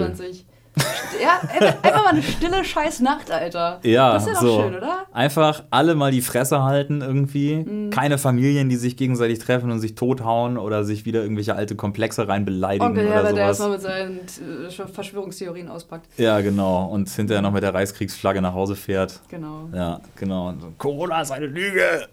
2020. 0.75 1.21
Ja, 1.23 1.41
einfach 1.83 2.03
mal 2.05 2.11
eine 2.11 2.23
stille 2.23 2.65
Scheiß-Nacht, 2.65 3.31
Alter. 3.31 3.79
Ja, 3.83 4.15
Das 4.15 4.23
ist 4.23 4.29
ja 4.29 4.35
doch 4.35 4.41
so. 4.41 4.63
schön, 4.63 4.75
oder? 4.77 5.07
Einfach 5.13 5.63
alle 5.71 5.95
mal 5.95 6.11
die 6.11 6.23
Fresse 6.23 6.63
halten 6.63 7.01
irgendwie. 7.01 7.57
Mhm. 7.57 7.91
Keine 7.91 8.19
Familien, 8.19 8.69
die 8.69 8.77
sich 8.77 8.97
gegenseitig 8.97 9.39
treffen 9.39 9.71
und 9.71 9.79
sich 9.81 9.95
tothauen 9.95 10.57
oder 10.59 10.85
sich 10.85 11.05
wieder 11.05 11.23
irgendwelche 11.23 11.55
alte 11.55 11.77
Komplexe 11.77 12.27
rein 12.27 12.45
beleidigen 12.45 12.85
Onkel 12.87 13.07
oder 13.07 13.23
der 13.23 13.31
sowas. 13.33 13.39
erstmal 13.39 13.71
mit 13.71 13.81
seinen 13.83 14.67
äh, 14.67 14.87
Verschwörungstheorien 14.93 15.69
auspackt. 15.69 16.07
Ja, 16.19 16.41
genau. 16.41 16.87
Und 16.87 17.09
hinterher 17.11 17.43
noch 17.43 17.53
mit 17.53 17.63
der 17.63 17.75
Reichskriegsflagge 17.75 18.41
nach 18.41 18.55
Hause 18.55 18.75
fährt. 18.75 19.21
Genau. 19.29 19.69
Ja, 19.75 20.01
genau. 20.17 20.49
Und 20.49 20.61
so, 20.61 20.73
Corona 20.79 21.21
ist 21.21 21.31
eine 21.31 21.47
Lüge. 21.47 22.09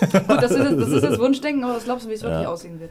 Gut, 0.00 0.42
das 0.42 0.50
ist, 0.52 0.58
jetzt, 0.58 0.80
das 0.80 0.88
ist 0.88 1.02
jetzt 1.02 1.18
Wunschdenken, 1.18 1.64
aber 1.64 1.76
was 1.76 1.84
glaubst 1.84 2.06
du, 2.06 2.10
wie 2.10 2.14
es 2.14 2.22
wirklich 2.22 2.42
Ja. 2.42 2.48
aussehen 2.48 2.78
wird? 2.80 2.90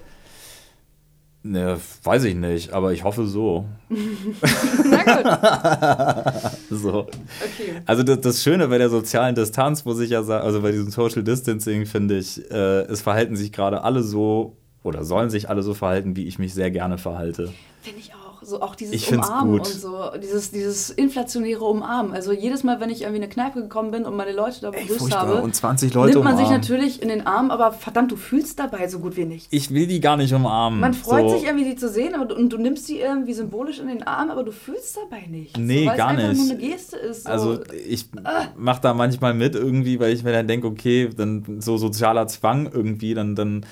Ne, 1.47 1.79
weiß 2.01 2.23
ich 2.23 2.33
nicht, 2.33 2.73
aber 2.73 2.91
ich 2.91 3.03
hoffe 3.03 3.27
so. 3.27 3.65
Na 3.89 5.03
gut, 5.03 6.51
so. 6.71 7.01
okay. 7.01 7.83
Also 7.85 8.01
das, 8.01 8.19
das 8.21 8.41
Schöne 8.41 8.67
bei 8.67 8.79
der 8.79 8.89
sozialen 8.89 9.35
Distanz, 9.35 9.85
muss 9.85 9.99
ich 9.99 10.09
ja 10.09 10.23
sagen, 10.23 10.43
also 10.43 10.63
bei 10.63 10.71
diesem 10.71 10.89
Social 10.89 11.21
Distancing 11.21 11.85
finde 11.85 12.17
ich, 12.17 12.49
äh, 12.49 12.81
es 12.85 13.03
verhalten 13.03 13.35
sich 13.35 13.51
gerade 13.51 13.83
alle 13.83 14.01
so 14.01 14.57
oder 14.81 15.03
sollen 15.03 15.29
sich 15.29 15.47
alle 15.47 15.61
so 15.61 15.75
verhalten, 15.75 16.15
wie 16.15 16.25
ich 16.25 16.39
mich 16.39 16.55
sehr 16.55 16.71
gerne 16.71 16.97
verhalte. 16.97 17.53
Finde 17.83 17.99
ich. 17.99 18.14
So 18.45 18.61
auch 18.61 18.75
dieses 18.75 18.93
Ich 18.93 19.11
Umarmen 19.11 19.59
und 19.59 19.65
so, 19.65 20.11
dieses, 20.21 20.51
dieses 20.51 20.91
inflationäre 20.91 21.65
Umarmen. 21.65 22.13
Also 22.13 22.31
jedes 22.31 22.63
Mal, 22.63 22.79
wenn 22.79 22.91
ich 22.91 23.01
irgendwie 23.01 23.17
in 23.17 23.23
eine 23.23 23.31
Kneipe 23.31 23.61
gekommen 23.61 23.91
bin 23.91 24.05
und 24.05 24.15
meine 24.15 24.33
Leute 24.33 24.61
da 24.61 24.71
begrüßt 24.71 25.15
habe, 25.15 25.41
Und 25.41 25.55
20 25.55 25.93
Leute 25.93 26.13
nimmt 26.13 26.25
man 26.25 26.37
sich 26.37 26.45
umarmen. 26.45 26.61
natürlich 26.61 27.01
in 27.01 27.09
den 27.09 27.25
Arm, 27.25 27.49
aber 27.49 27.71
verdammt, 27.71 28.11
du 28.11 28.15
fühlst 28.15 28.59
dabei 28.59 28.87
so 28.87 28.99
gut 28.99 29.17
wie 29.17 29.25
nichts. 29.25 29.47
Ich 29.49 29.73
will 29.73 29.87
die 29.87 29.99
gar 29.99 30.15
nicht 30.15 30.33
umarmen. 30.33 30.79
Man 30.79 30.93
freut 30.93 31.29
so. 31.29 31.35
sich 31.35 31.45
irgendwie, 31.47 31.65
die 31.65 31.75
zu 31.75 31.89
sehen, 31.89 32.13
aber 32.13 32.25
du, 32.25 32.35
und 32.35 32.49
du 32.49 32.57
nimmst 32.57 32.87
die 32.87 32.99
irgendwie 32.99 33.33
symbolisch 33.33 33.79
in 33.79 33.87
den 33.87 34.03
Arm, 34.03 34.29
aber 34.29 34.43
du 34.43 34.51
fühlst 34.51 34.97
dabei 34.97 35.25
nichts. 35.27 35.57
Nee, 35.57 35.83
so, 35.83 35.89
weil 35.89 35.97
gar 35.97 36.11
es 36.11 36.19
einfach 36.19 36.29
nicht. 36.29 36.41
nur 36.41 36.51
eine 36.51 36.59
Geste 36.59 36.97
ist. 36.97 37.23
So. 37.23 37.29
Also 37.29 37.59
ich 37.87 38.09
mach 38.55 38.79
da 38.79 38.93
manchmal 38.93 39.33
mit 39.33 39.55
irgendwie, 39.55 39.99
weil 39.99 40.13
ich 40.13 40.23
mir 40.23 40.31
dann 40.33 40.47
denke, 40.47 40.67
okay, 40.67 41.09
dann 41.15 41.61
so 41.61 41.77
sozialer 41.77 42.27
Zwang 42.27 42.69
irgendwie, 42.71 43.13
dann, 43.13 43.35
dann 43.35 43.65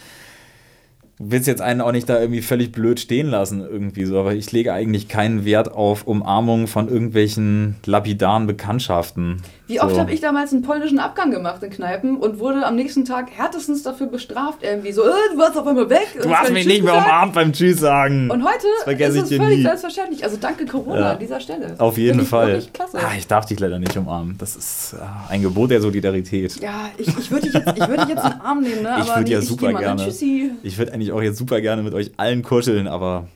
willst 1.20 1.48
jetzt 1.48 1.62
einen 1.62 1.82
auch 1.82 1.92
nicht 1.92 2.10
da 2.10 2.20
irgendwie 2.20 2.42
völlig 2.42 2.72
blöd 2.72 3.00
stehen 3.00 3.28
lassen 3.28 3.62
irgendwie 3.62 4.06
so, 4.06 4.20
aber 4.20 4.34
ich 4.34 4.52
lege 4.52 4.74
eigentlich 4.74 5.08
keinen 5.08 5.46
Wert 5.46 5.72
auf 5.72 6.08
Umarmungen 6.08 6.68
von 6.68 6.90
irgendwelchen 6.90 7.76
lapidaren 7.86 8.48
Bekanntschaften. 8.48 9.42
Wie 9.74 9.80
oft 9.82 9.96
so. 9.96 10.00
habe 10.02 10.12
ich 10.14 10.22
damals 10.22 10.52
einen 10.54 10.62
polnischen 10.62 11.00
Abgang 11.00 11.32
gemacht 11.32 11.62
in 11.64 11.70
Kneipen 11.70 12.18
und 12.18 12.40
wurde 12.40 12.66
am 12.66 12.76
nächsten 12.76 13.06
Tag 13.06 13.32
härtestens 13.32 13.84
dafür 13.84 14.08
bestraft, 14.08 14.60
irgendwie 14.62 14.92
so, 14.92 15.04
äh, 15.04 15.12
du 15.34 15.38
warst 15.40 15.58
auf 15.58 15.66
einmal 15.68 15.90
weg. 15.90 16.08
Du 16.22 16.30
hast 16.34 16.52
mich 16.52 16.66
nicht 16.66 16.84
mehr 16.84 16.94
umarmt 16.96 17.34
beim 17.34 17.52
Tschüss 17.54 17.80
sagen. 17.80 18.30
Und 18.30 18.44
heute 18.44 18.68
vergesse 18.84 19.20
ist 19.20 19.26
ich 19.32 19.38
es 19.38 19.38
völlig 19.44 19.58
nie. 19.58 19.64
selbstverständlich. 19.64 20.24
Also 20.24 20.38
danke 20.40 20.66
Corona 20.66 21.00
Ja. 21.00 21.12
an 21.14 21.20
dieser 21.20 21.40
Stelle. 21.40 21.76
Auf 21.78 21.98
jeden 21.98 22.22
ich 22.22 22.28
Fall. 22.28 22.64
Klasse. 22.74 22.98
Ah, 23.00 23.12
ich 23.18 23.28
darf 23.28 23.46
dich 23.46 23.60
leider 23.60 23.80
nicht 23.80 23.98
umarmen. 23.98 24.36
Das 24.38 24.56
ist 24.56 24.96
ah, 25.00 25.26
ein 25.30 25.42
Gebot 25.42 25.72
der 25.72 25.82
Solidarität. 25.82 26.62
Ja, 26.62 26.90
ich, 26.98 27.08
ich 27.08 27.32
würde 27.32 27.46
dich, 27.46 27.54
jetzt- 27.54 27.78
ich 27.78 27.88
würd 27.88 28.02
dich 28.02 28.10
jetzt 28.10 28.24
in 28.26 28.32
den 28.32 28.42
Arm 28.42 28.62
nehmen, 28.62 28.84
ne? 28.84 28.98
ich 29.02 29.16
würde 29.16 29.32
ja 29.32 29.40
ich 29.40 29.46
super 29.48 29.72
ne? 29.72 29.80
gerne. 29.80 30.04
Tschüssi. 30.04 30.52
Ich 30.64 30.78
würde 30.78 30.94
eigentlich 30.94 31.12
auch 31.12 31.22
jetzt 31.22 31.38
super 31.38 31.60
gerne 31.62 31.84
mit 31.84 31.94
euch 31.94 32.12
allen 32.18 32.44
kuscheln, 32.44 32.88
aber 32.88 33.28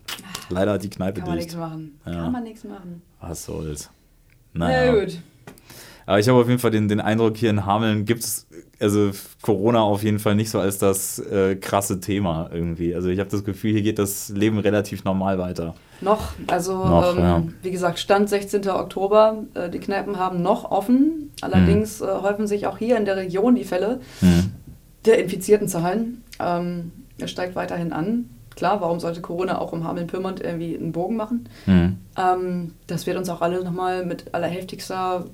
leider 0.50 0.74
hat 0.74 0.84
die 0.84 0.90
Kneipe 0.90 1.20
Kann 1.22 1.30
man 1.30 1.38
dicht. 1.38 1.48
nichts 1.50 1.60
machen. 1.60 2.00
Ja. 2.06 2.12
Kann 2.14 2.32
man 2.32 2.44
nichts 2.44 2.64
machen. 2.64 3.02
Was 3.22 3.46
soll's. 3.46 3.90
Na 4.54 4.68
Naja. 4.70 4.94
gut. 4.94 5.18
Aber 6.08 6.20
ich 6.20 6.28
habe 6.28 6.40
auf 6.40 6.48
jeden 6.48 6.60
Fall 6.60 6.72
den, 6.72 6.88
den 6.88 7.00
Eindruck, 7.02 7.38
hier 7.38 7.50
in 7.52 7.66
Hameln 7.66 8.06
gibt 8.06 8.24
es 8.24 8.48
also 8.80 9.12
Corona 9.42 9.82
auf 9.82 10.04
jeden 10.04 10.20
Fall 10.20 10.36
nicht 10.36 10.50
so 10.50 10.60
als 10.60 10.78
das 10.78 11.20
äh, 11.20 11.56
krasse 11.56 12.00
Thema 12.00 12.50
irgendwie. 12.52 12.96
Also 12.96 13.10
ich 13.10 13.20
habe 13.20 13.30
das 13.30 13.44
Gefühl, 13.44 13.74
hier 13.74 13.82
geht 13.82 14.00
das 14.00 14.30
Leben 14.30 14.58
relativ 14.60 15.04
normal 15.04 15.38
weiter. 15.38 15.76
Noch, 16.00 16.34
also 16.48 16.74
Noch, 16.86 17.16
ähm, 17.16 17.22
ja. 17.24 17.44
wie 17.64 17.72
gesagt, 17.72 18.00
Stand 18.00 18.30
16. 18.30 18.70
Oktober, 18.70 19.44
äh, 19.56 19.70
die 19.70 19.80
Kneipen 19.80 20.18
haben 20.18 20.42
noch 20.42 20.72
offen. 20.72 21.32
Allerdings 21.42 22.00
Mhm. 22.00 22.08
äh, 22.08 22.12
häufen 22.22 22.48
sich 22.48 22.68
auch 22.68 22.78
hier 22.78 22.98
in 22.98 23.06
der 23.06 23.18
Region 23.18 23.56
die 23.56 23.64
Fälle 23.66 24.00
Hm. 24.22 24.52
der 25.06 25.22
infizierten 25.24 25.68
Zahlen. 25.68 26.24
Ähm, 26.40 26.92
es 27.20 27.32
steigt 27.32 27.56
weiterhin 27.56 27.92
an. 27.94 28.30
Klar, 28.56 28.80
warum 28.82 29.00
sollte 29.00 29.22
Corona 29.22 29.60
auch 29.60 29.74
um 29.74 29.84
Hameln-Pyrmont 29.84 30.40
irgendwie 30.40 30.78
einen 30.78 30.92
Bogen 30.94 31.16
machen? 31.18 31.50
Hm. 31.66 31.98
Ähm, 32.18 32.74
das 32.88 33.06
wird 33.08 33.18
uns 33.18 33.30
auch 33.30 33.42
alle 33.42 33.64
nochmal 33.64 34.06
mit 34.06 34.34
allerheftigster 34.34 35.26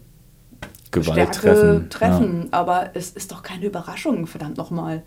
Gewalt 0.93 1.35
Stärke 1.35 1.39
treffen. 1.39 1.89
treffen. 1.89 2.41
Ja. 2.43 2.59
Aber 2.59 2.91
es 2.93 3.11
ist 3.11 3.31
doch 3.31 3.43
keine 3.43 3.65
Überraschung, 3.65 4.25
verdammt 4.27 4.57
nochmal. 4.57 5.03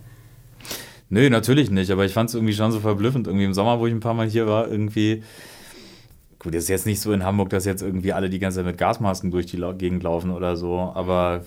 Nö, 1.08 1.30
natürlich 1.30 1.70
nicht, 1.70 1.90
aber 1.90 2.04
ich 2.04 2.12
fand 2.12 2.28
es 2.28 2.34
irgendwie 2.34 2.52
schon 2.52 2.72
so 2.72 2.80
verblüffend. 2.80 3.26
Irgendwie 3.26 3.44
im 3.44 3.54
Sommer, 3.54 3.78
wo 3.78 3.86
ich 3.86 3.94
ein 3.94 4.00
paar 4.00 4.14
Mal 4.14 4.26
hier 4.26 4.46
war, 4.46 4.68
irgendwie. 4.68 5.22
Gut, 6.38 6.54
es 6.54 6.64
ist 6.64 6.68
jetzt 6.68 6.86
nicht 6.86 7.00
so 7.00 7.12
in 7.12 7.24
Hamburg, 7.24 7.48
dass 7.50 7.64
jetzt 7.64 7.82
irgendwie 7.82 8.12
alle 8.12 8.28
die 8.28 8.38
ganze 8.38 8.58
Zeit 8.58 8.66
mit 8.66 8.78
Gasmasken 8.78 9.30
durch 9.30 9.46
die 9.46 9.62
Gegend 9.78 10.02
laufen 10.02 10.30
oder 10.30 10.56
so, 10.56 10.92
aber 10.94 11.42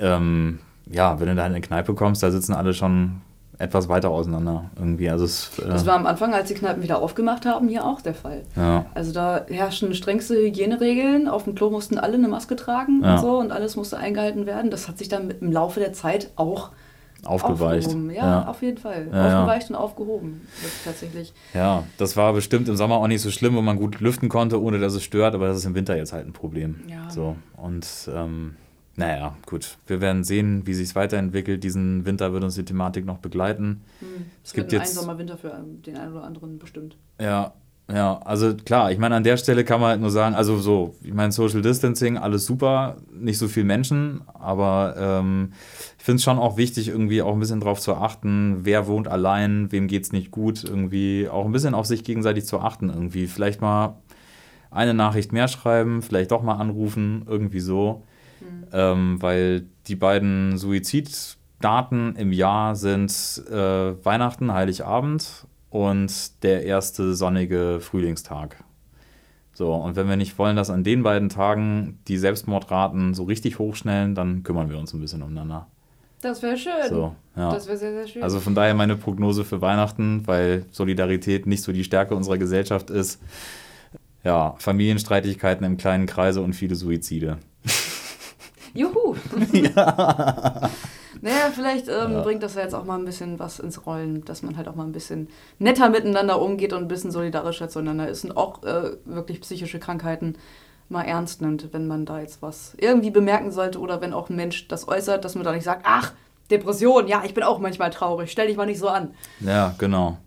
ähm, 0.00 0.60
ja, 0.90 1.20
wenn 1.20 1.28
du 1.28 1.34
da 1.34 1.46
in 1.46 1.52
eine 1.52 1.60
Kneipe 1.60 1.94
kommst, 1.94 2.22
da 2.22 2.30
sitzen 2.30 2.54
alle 2.54 2.72
schon 2.72 3.20
etwas 3.58 3.88
weiter 3.88 4.10
auseinander 4.10 4.70
irgendwie. 4.76 5.08
Also 5.10 5.24
es, 5.24 5.58
äh, 5.58 5.68
Das 5.68 5.86
war 5.86 5.94
am 5.94 6.06
Anfang, 6.06 6.34
als 6.34 6.48
die 6.48 6.54
Kneipen 6.54 6.82
wieder 6.82 7.00
aufgemacht 7.00 7.46
haben, 7.46 7.68
hier 7.68 7.84
auch 7.84 8.00
der 8.00 8.14
Fall. 8.14 8.42
ja. 8.56 8.86
Also 8.94 9.12
da 9.12 9.46
herrschen 9.48 9.94
strengste 9.94 10.34
Hygieneregeln. 10.36 11.28
Auf 11.28 11.44
dem 11.44 11.54
Klo 11.54 11.70
mussten 11.70 11.98
alle 11.98 12.14
eine 12.14 12.28
Maske 12.28 12.56
tragen 12.56 13.02
Ja. 13.04 13.14
und 13.14 13.20
so 13.20 13.38
und 13.38 13.52
alles 13.52 13.76
musste 13.76 13.96
eingehalten 13.98 14.46
werden. 14.46 14.70
Das 14.70 14.88
hat 14.88 14.98
sich 14.98 15.08
dann 15.08 15.30
im 15.30 15.52
Laufe 15.52 15.78
der 15.80 15.92
Zeit 15.92 16.30
auch 16.36 16.70
aufgeweicht. 17.24 17.86
aufgehoben. 17.86 18.10
Ja, 18.10 18.26
ja. 18.42 18.48
auf 18.48 18.60
jeden 18.62 18.76
Fall. 18.78 19.08
Ja, 19.10 19.28
ja. 19.28 19.38
Aufgeweicht 19.40 19.70
und 19.70 19.76
aufgehoben. 19.76 20.46
Tatsächlich. 20.84 21.32
Ja, 21.54 21.84
das 21.96 22.16
war 22.16 22.32
bestimmt 22.34 22.68
im 22.68 22.76
Sommer 22.76 22.96
auch 22.96 23.06
nicht 23.06 23.22
so 23.22 23.30
schlimm, 23.30 23.54
wo 23.56 23.62
man 23.62 23.78
gut 23.78 24.00
lüften 24.00 24.28
konnte, 24.28 24.60
ohne 24.60 24.78
dass 24.78 24.94
es 24.94 25.02
stört, 25.04 25.34
aber 25.34 25.46
das 25.46 25.56
ist 25.58 25.64
im 25.64 25.74
Winter 25.74 25.96
jetzt 25.96 26.12
halt 26.12 26.26
ein 26.26 26.32
Problem. 26.34 26.80
Ja. 26.86 27.08
So, 27.08 27.36
und 27.56 27.86
ähm, 28.14 28.56
naja, 28.96 29.36
gut. 29.46 29.76
Wir 29.86 30.00
werden 30.00 30.24
sehen, 30.24 30.66
wie 30.66 30.74
sich 30.74 30.88
es 30.88 30.94
weiterentwickelt. 30.94 31.64
Diesen 31.64 32.04
Winter 32.06 32.32
wird 32.32 32.44
uns 32.44 32.54
die 32.54 32.64
Thematik 32.64 33.04
noch 33.04 33.18
begleiten. 33.18 33.82
Hm, 34.00 34.06
Es 34.42 34.50
es 34.50 34.52
gibt 34.54 34.72
wird 34.72 34.82
ein 34.82 34.86
jetzt- 34.86 34.94
Sommerwinter 34.94 35.36
für 35.36 35.48
ähm, 35.50 35.82
den 35.82 35.96
einen 35.96 36.12
oder 36.12 36.24
anderen 36.24 36.58
bestimmt. 36.58 36.96
Ja, 37.20 37.52
ja, 37.92 38.18
also 38.24 38.54
klar, 38.54 38.90
ich 38.92 38.98
meine, 38.98 39.14
an 39.14 39.24
der 39.24 39.36
Stelle 39.36 39.62
kann 39.62 39.78
man 39.78 39.90
halt 39.90 40.00
nur 40.00 40.10
sagen, 40.10 40.34
also 40.34 40.56
so, 40.56 40.94
ich 41.02 41.12
meine, 41.12 41.32
Social 41.32 41.60
Distancing, 41.60 42.16
alles 42.16 42.46
super, 42.46 42.96
nicht 43.12 43.36
so 43.36 43.46
viel 43.46 43.64
Menschen, 43.64 44.22
aber 44.32 44.94
ähm, 44.96 45.52
ich 45.98 46.02
finde 46.04 46.16
es 46.16 46.22
schon 46.24 46.38
auch 46.38 46.56
wichtig, 46.56 46.88
irgendwie 46.88 47.20
auch 47.20 47.34
ein 47.34 47.40
bisschen 47.40 47.60
drauf 47.60 47.80
zu 47.80 47.94
achten, 47.94 48.60
wer 48.62 48.86
wohnt 48.86 49.06
allein, 49.06 49.70
wem 49.70 49.86
geht's 49.86 50.12
nicht 50.12 50.30
gut, 50.30 50.64
irgendwie 50.64 51.28
auch 51.28 51.44
ein 51.44 51.52
bisschen 51.52 51.74
auf 51.74 51.84
sich 51.84 52.04
gegenseitig 52.04 52.46
zu 52.46 52.58
achten, 52.60 52.88
irgendwie. 52.88 53.26
Vielleicht 53.26 53.60
mal 53.60 53.96
eine 54.70 54.94
Nachricht 54.94 55.32
mehr 55.34 55.48
schreiben, 55.48 56.00
vielleicht 56.00 56.30
doch 56.30 56.42
mal 56.42 56.54
anrufen, 56.56 57.26
irgendwie 57.28 57.60
so. 57.60 58.02
Ähm, 58.72 59.20
weil 59.20 59.66
die 59.86 59.96
beiden 59.96 60.58
Suiziddaten 60.58 62.16
im 62.16 62.32
Jahr 62.32 62.76
sind 62.76 63.10
äh, 63.50 64.04
Weihnachten, 64.04 64.52
Heiligabend 64.52 65.46
und 65.70 66.42
der 66.42 66.64
erste 66.64 67.14
sonnige 67.14 67.78
Frühlingstag. 67.80 68.62
So, 69.52 69.72
und 69.72 69.94
wenn 69.94 70.08
wir 70.08 70.16
nicht 70.16 70.36
wollen, 70.38 70.56
dass 70.56 70.68
an 70.68 70.82
den 70.82 71.04
beiden 71.04 71.28
Tagen 71.28 72.00
die 72.08 72.18
Selbstmordraten 72.18 73.14
so 73.14 73.24
richtig 73.24 73.58
hochschnellen, 73.60 74.14
dann 74.14 74.42
kümmern 74.42 74.68
wir 74.68 74.78
uns 74.78 74.92
ein 74.92 75.00
bisschen 75.00 75.22
umeinander. 75.22 75.68
Das 76.20 76.42
wäre 76.42 76.56
schön. 76.56 76.88
So, 76.88 77.14
ja. 77.36 77.52
Das 77.52 77.66
wäre 77.66 77.76
sehr, 77.76 77.92
sehr 77.92 78.08
schön. 78.08 78.22
Also 78.22 78.40
von 78.40 78.54
daher 78.54 78.74
meine 78.74 78.96
Prognose 78.96 79.44
für 79.44 79.60
Weihnachten, 79.60 80.26
weil 80.26 80.64
Solidarität 80.70 81.46
nicht 81.46 81.62
so 81.62 81.70
die 81.70 81.84
Stärke 81.84 82.14
unserer 82.14 82.38
Gesellschaft 82.38 82.90
ist. 82.90 83.20
Ja, 84.24 84.54
Familienstreitigkeiten 84.58 85.66
im 85.66 85.76
kleinen 85.76 86.06
Kreise 86.06 86.40
und 86.40 86.54
viele 86.54 86.74
Suizide. 86.74 87.38
Juhu! 88.74 89.14
Naja, 91.24 91.50
vielleicht 91.54 91.88
ähm, 91.88 92.22
bringt 92.22 92.42
das 92.42 92.54
ja 92.54 92.60
jetzt 92.60 92.74
auch 92.74 92.84
mal 92.84 92.98
ein 92.98 93.06
bisschen 93.06 93.38
was 93.38 93.58
ins 93.58 93.86
Rollen, 93.86 94.26
dass 94.26 94.42
man 94.42 94.58
halt 94.58 94.68
auch 94.68 94.74
mal 94.74 94.84
ein 94.84 94.92
bisschen 94.92 95.28
netter 95.58 95.88
miteinander 95.88 96.38
umgeht 96.38 96.74
und 96.74 96.82
ein 96.82 96.88
bisschen 96.88 97.10
solidarischer 97.10 97.70
zueinander 97.70 98.08
ist 98.08 98.26
und 98.26 98.36
auch 98.36 98.62
äh, 98.62 98.98
wirklich 99.06 99.40
psychische 99.40 99.78
Krankheiten 99.78 100.36
mal 100.90 101.00
ernst 101.02 101.40
nimmt, 101.40 101.72
wenn 101.72 101.86
man 101.86 102.04
da 102.04 102.20
jetzt 102.20 102.42
was 102.42 102.74
irgendwie 102.76 103.10
bemerken 103.10 103.52
sollte 103.52 103.78
oder 103.78 104.02
wenn 104.02 104.12
auch 104.12 104.28
ein 104.28 104.36
Mensch 104.36 104.68
das 104.68 104.86
äußert, 104.86 105.24
dass 105.24 105.34
man 105.34 105.44
da 105.44 105.52
nicht 105.52 105.64
sagt, 105.64 105.86
ach, 105.86 106.12
Depression, 106.50 107.08
ja, 107.08 107.22
ich 107.24 107.32
bin 107.32 107.42
auch 107.42 107.58
manchmal 107.58 107.88
traurig, 107.88 108.30
stell 108.30 108.48
dich 108.48 108.58
mal 108.58 108.66
nicht 108.66 108.78
so 108.78 108.88
an. 108.88 109.14
Ja, 109.40 109.74
genau. 109.78 110.18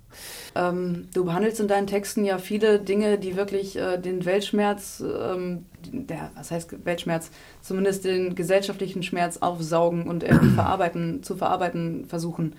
Ähm, 0.58 1.08
du 1.14 1.26
behandelst 1.26 1.60
in 1.60 1.68
deinen 1.68 1.88
Texten 1.88 2.26
ja 2.26 2.40
viele 2.40 2.80
Dinge, 2.80 3.20
die 3.20 3.36
wirklich 3.36 3.78
äh, 3.78 3.98
den 3.98 4.26
Weltschmerz, 4.26 5.04
ähm, 5.06 5.66
der, 5.92 6.32
was 6.36 6.50
heißt 6.50 6.84
Weltschmerz, 6.86 7.30
zumindest 7.62 8.06
den 8.06 8.34
gesellschaftlichen 8.34 9.04
Schmerz 9.04 9.38
aufsaugen 9.38 10.08
und 10.08 10.24
irgendwie 10.24 10.50
verarbeiten, 10.50 11.22
zu 11.22 11.36
verarbeiten 11.36 12.06
versuchen. 12.06 12.56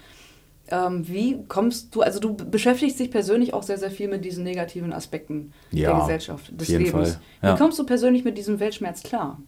Ähm, 0.70 1.08
wie 1.08 1.38
kommst 1.48 1.94
du, 1.94 2.02
also 2.02 2.20
du 2.20 2.34
beschäftigst 2.34 3.00
dich 3.00 3.10
persönlich 3.10 3.52
auch 3.52 3.62
sehr, 3.62 3.78
sehr 3.78 3.90
viel 3.90 4.08
mit 4.08 4.24
diesen 4.24 4.44
negativen 4.44 4.92
Aspekten 4.92 5.52
Ja, 5.72 5.90
der 5.90 6.00
Gesellschaft, 6.00 6.60
des 6.60 6.68
Lebens. 6.68 7.18
Ja. 7.42 7.54
Wie 7.54 7.58
kommst 7.58 7.78
du 7.78 7.84
persönlich 7.84 8.22
mit 8.22 8.38
diesem 8.38 8.60
Weltschmerz 8.60 9.02
klar? 9.02 9.40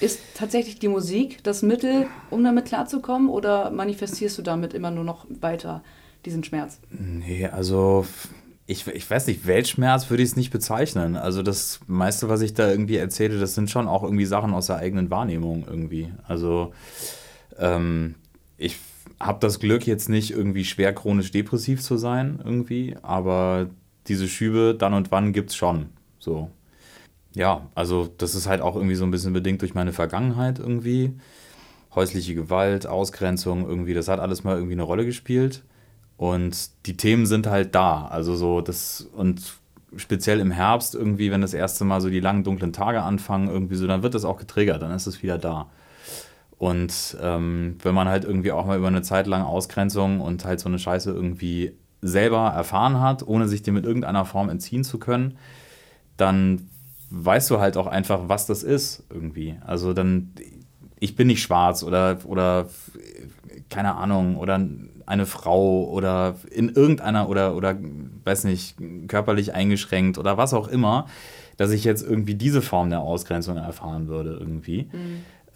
Ist 0.00 0.20
tatsächlich 0.34 0.78
die 0.78 0.88
Musik 0.88 1.44
das 1.44 1.62
Mittel, 1.62 2.06
um 2.30 2.42
damit 2.42 2.64
klarzukommen, 2.64 3.28
oder 3.28 3.70
manifestierst 3.70 4.38
du 4.38 4.42
damit 4.42 4.72
immer 4.72 4.90
nur 4.90 5.04
noch 5.04 5.26
weiter 5.28 5.82
diesen 6.24 6.44
Schmerz? 6.44 6.80
Nee, 6.90 7.46
also 7.46 8.06
ich, 8.66 8.86
ich 8.86 9.10
weiß 9.10 9.26
nicht, 9.28 9.46
Weltschmerz 9.46 10.10
würde 10.10 10.22
ich 10.22 10.30
es 10.30 10.36
nicht 10.36 10.50
bezeichnen. 10.50 11.16
Also 11.16 11.42
das 11.42 11.80
meiste, 11.86 12.28
was 12.28 12.42
ich 12.42 12.52
da 12.52 12.70
irgendwie 12.70 12.96
erzähle, 12.96 13.40
das 13.40 13.54
sind 13.54 13.70
schon 13.70 13.88
auch 13.88 14.02
irgendwie 14.02 14.26
Sachen 14.26 14.52
aus 14.52 14.66
der 14.66 14.76
eigenen 14.76 15.10
Wahrnehmung 15.10 15.64
irgendwie. 15.66 16.12
Also 16.26 16.72
ähm, 17.58 18.16
ich 18.58 18.76
habe 19.18 19.38
das 19.40 19.58
Glück, 19.58 19.86
jetzt 19.86 20.08
nicht 20.08 20.30
irgendwie 20.30 20.64
schwer 20.64 20.94
chronisch 20.94 21.30
depressiv 21.30 21.82
zu 21.82 21.96
sein 21.96 22.40
irgendwie, 22.44 22.94
aber 23.02 23.70
diese 24.06 24.28
Schübe 24.28 24.76
dann 24.78 24.94
und 24.94 25.10
wann 25.10 25.32
gibt 25.32 25.50
es 25.50 25.56
schon. 25.56 25.86
So. 26.18 26.50
Ja, 27.34 27.68
also 27.74 28.08
das 28.18 28.34
ist 28.34 28.46
halt 28.46 28.60
auch 28.60 28.76
irgendwie 28.76 28.94
so 28.94 29.04
ein 29.04 29.10
bisschen 29.10 29.32
bedingt 29.32 29.62
durch 29.62 29.74
meine 29.74 29.92
Vergangenheit 29.92 30.58
irgendwie. 30.58 31.12
Häusliche 31.94 32.34
Gewalt, 32.34 32.86
Ausgrenzung, 32.86 33.66
irgendwie, 33.66 33.94
das 33.94 34.08
hat 34.08 34.20
alles 34.20 34.44
mal 34.44 34.56
irgendwie 34.56 34.74
eine 34.74 34.82
Rolle 34.82 35.06
gespielt. 35.06 35.62
Und 36.18 36.70
die 36.84 36.96
Themen 36.96 37.24
sind 37.24 37.46
halt 37.46 37.74
da. 37.74 38.06
Also 38.06 38.36
so 38.36 38.60
das 38.60 39.08
und 39.14 39.54
speziell 39.96 40.40
im 40.40 40.50
Herbst 40.50 40.94
irgendwie, 40.94 41.30
wenn 41.30 41.40
das 41.40 41.54
erste 41.54 41.84
Mal 41.84 42.00
so 42.02 42.10
die 42.10 42.20
langen 42.20 42.44
dunklen 42.44 42.74
Tage 42.74 43.02
anfangen, 43.02 43.48
irgendwie 43.48 43.76
so, 43.76 43.86
dann 43.86 44.02
wird 44.02 44.14
das 44.14 44.26
auch 44.26 44.36
getriggert, 44.36 44.82
dann 44.82 44.90
ist 44.90 45.06
es 45.06 45.22
wieder 45.22 45.38
da. 45.38 45.70
Und 46.58 47.16
ähm, 47.22 47.76
wenn 47.82 47.94
man 47.94 48.08
halt 48.08 48.24
irgendwie 48.24 48.52
auch 48.52 48.66
mal 48.66 48.76
über 48.76 48.88
eine 48.88 49.02
Zeit 49.02 49.28
lang 49.28 49.42
Ausgrenzung 49.42 50.20
und 50.20 50.44
halt 50.44 50.58
so 50.60 50.68
eine 50.68 50.80
Scheiße 50.80 51.10
irgendwie 51.10 51.72
selber 52.02 52.48
erfahren 52.48 53.00
hat, 53.00 53.26
ohne 53.26 53.48
sich 53.48 53.62
dem 53.62 53.74
mit 53.74 53.86
irgendeiner 53.86 54.24
Form 54.24 54.50
entziehen 54.50 54.82
zu 54.82 54.98
können, 54.98 55.38
dann 56.16 56.68
weißt 57.10 57.48
du 57.50 57.60
halt 57.60 57.76
auch 57.76 57.86
einfach, 57.86 58.22
was 58.26 58.46
das 58.46 58.64
ist 58.64 59.04
irgendwie. 59.08 59.56
Also 59.64 59.94
dann, 59.94 60.32
ich 60.98 61.14
bin 61.14 61.28
nicht 61.28 61.42
schwarz 61.42 61.84
oder, 61.84 62.18
oder 62.24 62.66
keine 63.70 63.94
Ahnung, 63.94 64.36
oder 64.36 64.60
eine 65.08 65.26
Frau 65.26 65.88
oder 65.88 66.36
in 66.50 66.68
irgendeiner 66.68 67.28
oder, 67.28 67.56
oder 67.56 67.76
weiß 68.24 68.44
nicht, 68.44 68.76
körperlich 69.08 69.54
eingeschränkt 69.54 70.18
oder 70.18 70.36
was 70.36 70.52
auch 70.54 70.68
immer, 70.68 71.06
dass 71.56 71.70
ich 71.70 71.84
jetzt 71.84 72.02
irgendwie 72.02 72.34
diese 72.34 72.62
Form 72.62 72.90
der 72.90 73.00
Ausgrenzung 73.00 73.56
erfahren 73.56 74.08
würde 74.08 74.36
irgendwie. 74.38 74.90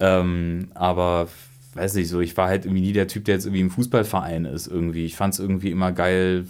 Ähm, 0.00 0.70
aber 0.74 1.28
weiß 1.74 1.94
nicht, 1.94 2.08
so, 2.08 2.20
ich 2.20 2.36
war 2.36 2.48
halt 2.48 2.64
irgendwie 2.64 2.82
nie 2.82 2.92
der 2.92 3.08
Typ, 3.08 3.24
der 3.26 3.34
jetzt 3.34 3.44
irgendwie 3.44 3.60
im 3.60 3.70
Fußballverein 3.70 4.46
ist 4.46 4.66
irgendwie. 4.66 5.04
Ich 5.04 5.16
fand 5.16 5.34
es 5.34 5.40
irgendwie 5.40 5.70
immer 5.70 5.92
geil, 5.92 6.46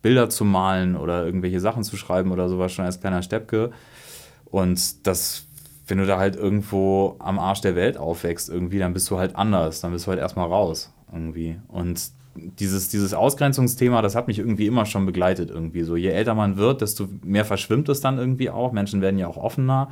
Bilder 0.00 0.28
zu 0.30 0.44
malen 0.44 0.96
oder 0.96 1.24
irgendwelche 1.24 1.60
Sachen 1.60 1.82
zu 1.82 1.96
schreiben 1.96 2.30
oder 2.30 2.48
sowas 2.48 2.72
schon 2.72 2.84
als 2.84 3.00
kleiner 3.00 3.22
Steppke. 3.22 3.70
Und 4.44 5.06
das, 5.06 5.46
wenn 5.88 5.98
du 5.98 6.06
da 6.06 6.18
halt 6.18 6.36
irgendwo 6.36 7.16
am 7.18 7.38
Arsch 7.38 7.62
der 7.62 7.74
Welt 7.74 7.96
aufwächst 7.96 8.48
irgendwie, 8.48 8.78
dann 8.78 8.92
bist 8.92 9.10
du 9.10 9.18
halt 9.18 9.34
anders. 9.34 9.80
Dann 9.80 9.92
bist 9.92 10.06
du 10.06 10.10
halt 10.10 10.20
erstmal 10.20 10.46
raus 10.46 10.92
irgendwie. 11.12 11.58
Und 11.68 12.00
dieses, 12.36 12.88
dieses 12.88 13.14
Ausgrenzungsthema, 13.14 14.02
das 14.02 14.14
hat 14.14 14.26
mich 14.26 14.38
irgendwie 14.38 14.66
immer 14.66 14.86
schon 14.86 15.06
begleitet 15.06 15.50
irgendwie. 15.50 15.82
So, 15.82 15.96
je 15.96 16.08
älter 16.08 16.34
man 16.34 16.56
wird, 16.56 16.80
desto 16.80 17.08
mehr 17.22 17.44
verschwimmt 17.44 17.88
es 17.88 18.00
dann 18.00 18.18
irgendwie 18.18 18.50
auch. 18.50 18.72
Menschen 18.72 19.00
werden 19.00 19.18
ja 19.18 19.26
auch 19.28 19.36
offener. 19.36 19.90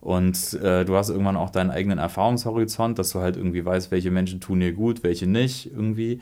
Und 0.00 0.54
äh, 0.54 0.84
du 0.84 0.96
hast 0.96 1.10
irgendwann 1.10 1.36
auch 1.36 1.50
deinen 1.50 1.70
eigenen 1.70 1.98
Erfahrungshorizont, 1.98 2.98
dass 2.98 3.10
du 3.10 3.20
halt 3.20 3.36
irgendwie 3.36 3.64
weißt, 3.64 3.90
welche 3.90 4.10
Menschen 4.10 4.40
tun 4.40 4.60
dir 4.60 4.72
gut, 4.72 5.02
welche 5.02 5.26
nicht 5.26 5.70
irgendwie. 5.70 6.20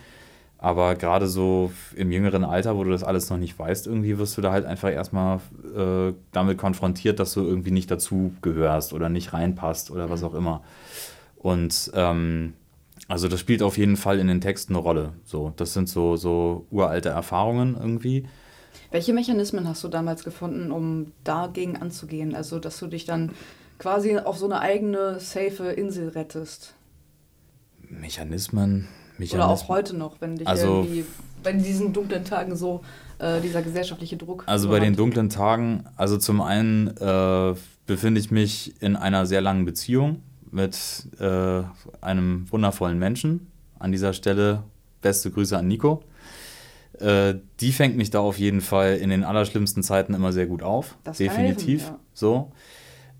Aber 0.61 0.97
gerade 0.97 1.29
so 1.29 1.71
im 1.95 2.11
jüngeren 2.11 2.45
Alter, 2.45 2.77
wo 2.77 2.83
du 2.83 2.91
das 2.91 3.05
alles 3.05 3.31
noch 3.31 3.37
nicht 3.37 3.57
weißt, 3.57 3.87
irgendwie 3.87 4.19
wirst 4.19 4.37
du 4.37 4.43
da 4.43 4.51
halt 4.51 4.67
einfach 4.67 4.91
erstmal 4.91 5.39
äh, 5.77 6.13
damit 6.33 6.59
konfrontiert, 6.59 7.21
dass 7.21 7.33
du 7.33 7.43
irgendwie 7.43 7.71
nicht 7.71 7.89
dazu 7.91 8.33
gehörst 8.43 8.93
oder 8.93 9.09
nicht 9.09 9.33
reinpasst 9.33 9.93
oder 9.93 10.11
was 10.11 10.25
auch 10.25 10.35
immer. 10.35 10.63
Und 11.37 11.93
ähm, 11.95 12.55
also 13.09 13.27
das 13.27 13.41
spielt 13.41 13.63
auf 13.63 13.79
jeden 13.79 13.97
Fall 13.97 14.19
in 14.21 14.29
den 14.29 14.41
Texten 14.41 14.75
eine 14.75 14.83
Rolle. 14.83 15.15
So, 15.25 15.53
das 15.57 15.73
sind 15.73 15.89
so, 15.89 16.17
so 16.17 16.67
uralte 16.71 17.09
Erfahrungen 17.09 17.75
irgendwie. 17.79 18.27
Welche 18.91 19.13
Mechanismen 19.13 19.67
hast 19.67 19.83
du 19.83 19.89
damals 19.89 20.25
gefunden, 20.25 20.71
um 20.71 21.13
dagegen 21.25 21.77
anzugehen? 21.77 22.35
Also, 22.35 22.59
dass 22.59 22.79
du 22.79 22.87
dich 22.87 23.05
dann 23.07 23.33
quasi 23.79 24.19
auf 24.19 24.39
so 24.39 24.47
eine 24.47 24.61
eigene, 24.61 25.21
safe 25.21 25.65
Insel 25.71 26.09
rettest? 26.11 26.75
Mechanismen, 27.89 28.89
Mechanismen. 29.19 29.41
Oder 29.41 29.49
auch 29.51 29.69
heute 29.69 29.97
noch, 29.97 30.21
wenn 30.21 30.37
dich 30.37 30.47
Also- 30.47 30.83
irgendwie, 30.83 31.05
bei 31.43 31.53
diesen 31.53 31.93
dunklen 31.93 32.25
Tagen 32.25 32.57
so 32.57 32.83
äh, 33.19 33.41
dieser 33.41 33.63
gesellschaftliche 33.63 34.17
Druck. 34.17 34.45
Also 34.47 34.69
bei 34.69 34.81
den 34.81 34.97
dunklen 34.97 35.29
Tagen, 35.29 35.85
also 35.97 36.19
zum 36.19 36.41
einen 36.41 36.89
äh, 36.99 37.55
befinde 37.87 38.21
ich 38.21 38.31
mich 38.31 38.81
in 38.83 38.97
einer 38.97 39.25
sehr 39.27 39.41
langen 39.41 39.65
Beziehung 39.65 40.23
mit 40.51 41.09
äh, 41.21 41.63
einem 42.01 42.51
wundervollen 42.51 42.99
Menschen. 42.99 43.51
An 43.79 43.93
dieser 43.93 44.13
Stelle 44.13 44.65
beste 45.01 45.31
Grüße 45.31 45.57
an 45.57 45.69
Nico. 45.69 46.03
Äh, 46.99 47.35
die 47.61 47.73
fängt 47.73 47.97
mich 47.97 48.11
da 48.11 48.21
auf 48.21 48.39
jeden 48.39 48.61
Fall 48.61 48.97
in 48.97 49.11
den 49.11 49.25
allerschlimmsten 49.25 49.83
Zeiten 49.83 50.15
immer 50.15 50.33
sehr 50.33 50.47
gut 50.47 50.63
auf. 50.63 50.97
Das 51.05 51.19
Definitiv. 51.19 51.83
helfen, 51.83 51.95
ja. 51.95 52.01
So. 52.13 52.53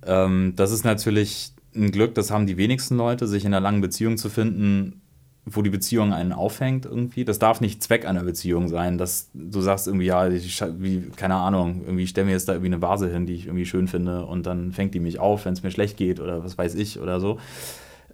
Ähm, 0.05 0.55
das 0.57 0.73
ist 0.73 0.85
natürlich 0.85 1.53
ein 1.75 1.91
Glück, 1.91 2.15
das 2.15 2.31
haben 2.31 2.47
die 2.47 2.57
wenigsten 2.57 2.97
Leute, 2.97 3.27
sich 3.27 3.45
in 3.45 3.55
einer 3.55 3.61
langen 3.61 3.81
Beziehung 3.81 4.17
zu 4.17 4.31
finden, 4.31 5.03
wo 5.51 5.63
die 5.63 5.71
Beziehung 5.71 6.13
einen 6.13 6.33
aufhängt 6.33 6.87
irgendwie. 6.87 7.25
Das 7.25 7.39
darf 7.39 7.61
nicht 7.61 7.83
Zweck 7.83 8.07
einer 8.07 8.25
Beziehung 8.25 8.69
sein, 8.69 8.99
dass 8.99 9.31
du 9.35 9.61
sagst 9.61 9.87
irgendwie, 9.87 10.07
ja, 10.07 10.29
ich, 10.29 10.63
wie, 10.79 11.11
keine 11.17 11.37
Ahnung, 11.37 11.83
irgendwie 11.85 12.07
stell 12.07 12.25
mir 12.25 12.33
jetzt 12.33 12.49
da 12.49 12.53
irgendwie 12.53 12.73
eine 12.73 12.83
Vase 12.83 13.11
hin, 13.11 13.27
die 13.27 13.35
ich 13.35 13.47
irgendwie 13.47 13.67
schön 13.67 13.89
finde 13.89 14.25
und 14.27 14.47
dann 14.47 14.73
fängt 14.73 14.95
die 14.95 15.01
mich 15.01 15.19
auf, 15.19 15.45
wenn 15.45 15.53
es 15.53 15.63
mir 15.63 15.71
schlecht 15.71 15.97
geht 15.97 16.21
oder 16.21 16.45
was 16.45 16.59
weiß 16.59 16.75
ich 16.75 17.01
oder 17.01 17.21
so. 17.21 17.39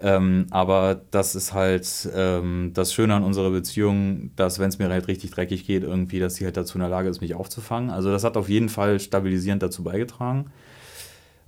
Ähm, 0.01 0.47
aber 0.51 1.01
das 1.13 1.35
ist 1.35 1.55
halt 1.55 2.09
ähm, 2.15 2.73
das 2.75 2.93
Schöne 2.93 3.15
an 3.15 3.23
unserer 3.23 3.51
Beziehung, 3.51 4.31
dass 4.37 4.59
wenn 4.59 4.69
es 4.69 4.79
mir 4.79 4.89
halt 4.89 5.09
richtig 5.09 5.31
dreckig 5.31 5.67
geht, 5.67 5.83
irgendwie, 5.83 6.19
dass 6.19 6.35
sie 6.35 6.45
halt 6.45 6.57
dazu 6.57 6.77
in 6.77 6.81
der 6.81 6.91
Lage 6.91 7.09
ist, 7.09 7.21
mich 7.21 7.35
aufzufangen. 7.35 7.91
Also 7.91 8.11
das 8.11 8.25
hat 8.25 8.37
auf 8.37 8.49
jeden 8.49 8.69
Fall 8.69 8.99
stabilisierend 8.99 9.63
dazu 9.63 9.85
beigetragen. 9.85 10.51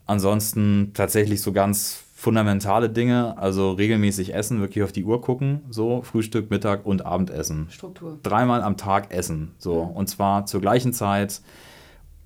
Ansonsten 0.07 0.93
tatsächlich 0.95 1.43
so 1.43 1.53
ganz 1.53 2.05
fundamentale 2.19 2.89
Dinge, 2.89 3.37
also 3.37 3.73
regelmäßig 3.73 4.35
essen, 4.35 4.61
wirklich 4.61 4.83
auf 4.83 4.91
die 4.91 5.05
Uhr 5.05 5.21
gucken, 5.21 5.61
so 5.69 6.01
Frühstück, 6.01 6.51
Mittag 6.51 6.87
und 6.87 7.05
Abendessen. 7.05 7.67
Struktur. 7.71 8.19
Dreimal 8.23 8.63
am 8.63 8.79
Tag 8.79 9.13
essen, 9.13 9.53
so 9.59 9.81
und 9.83 10.09
zwar 10.09 10.47
zur 10.47 10.63
gleichen 10.63 10.95
Zeit. 10.95 11.43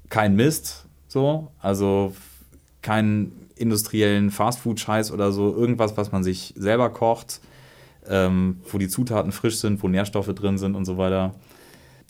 Kein 0.08 0.36
Mist, 0.36 0.86
so, 1.08 1.50
also 1.58 2.14
keinen 2.82 3.32
industriellen 3.56 4.30
Fastfood-Scheiß 4.30 5.10
oder 5.10 5.32
so, 5.32 5.52
irgendwas, 5.52 5.96
was 5.96 6.12
man 6.12 6.22
sich 6.22 6.54
selber 6.56 6.90
kocht, 6.90 7.40
ähm, 8.08 8.60
wo 8.70 8.78
die 8.78 8.88
Zutaten 8.88 9.32
frisch 9.32 9.56
sind, 9.58 9.82
wo 9.82 9.88
Nährstoffe 9.88 10.32
drin 10.34 10.56
sind 10.56 10.76
und 10.76 10.84
so 10.84 10.98
weiter. 10.98 11.34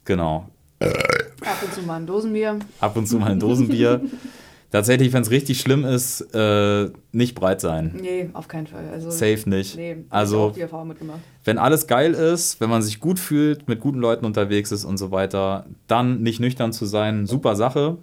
Genau, 0.05 0.51
Ab 0.81 1.63
und 1.63 1.75
zu 1.75 1.83
mal 1.83 1.97
ein 1.97 2.07
Dosenbier. 2.07 2.59
ab 2.81 2.97
und 2.97 3.07
zu 3.07 3.19
mal 3.19 3.33
ein 3.33 3.41
Dosenbier. 3.41 4.03
Tatsächlich, 4.71 5.13
wenn 5.13 5.23
es 5.23 5.31
richtig 5.33 5.61
schlimm 5.61 5.85
ist, 5.85 6.21
äh, 6.33 6.91
nicht 7.11 7.35
breit 7.35 7.61
sein. 7.61 7.93
Nee, 8.01 8.31
auf 8.35 8.47
keinen 8.47 8.69
Fall. 8.69 8.89
Also, 8.93 9.11
Safe 9.11 9.43
nicht. 9.51 9.77
Nee, 9.77 9.91
hab 9.93 9.99
ich 9.99 10.05
Also, 10.11 10.41
auch 10.43 10.53
die 10.53 10.61
Erfahrung 10.61 10.87
mitgemacht. 10.89 11.19
wenn 11.45 11.59
alles 11.59 11.89
geil 11.89 12.15
ist, 12.15 12.61
wenn 12.61 12.71
man 12.71 12.81
sich 12.81 13.01
gut 13.01 13.19
fühlt, 13.19 13.67
mit 13.69 13.81
guten 13.81 13.99
Leuten 13.99 14.25
unterwegs 14.25 14.71
ist 14.71 14.85
und 14.85 14.97
so 14.97 15.11
weiter, 15.11 15.67
dann 15.89 16.23
nicht 16.23 16.39
nüchtern 16.39 16.73
zu 16.73 16.87
sein, 16.87 17.27
super 17.27 17.57
Sache. 17.57 17.99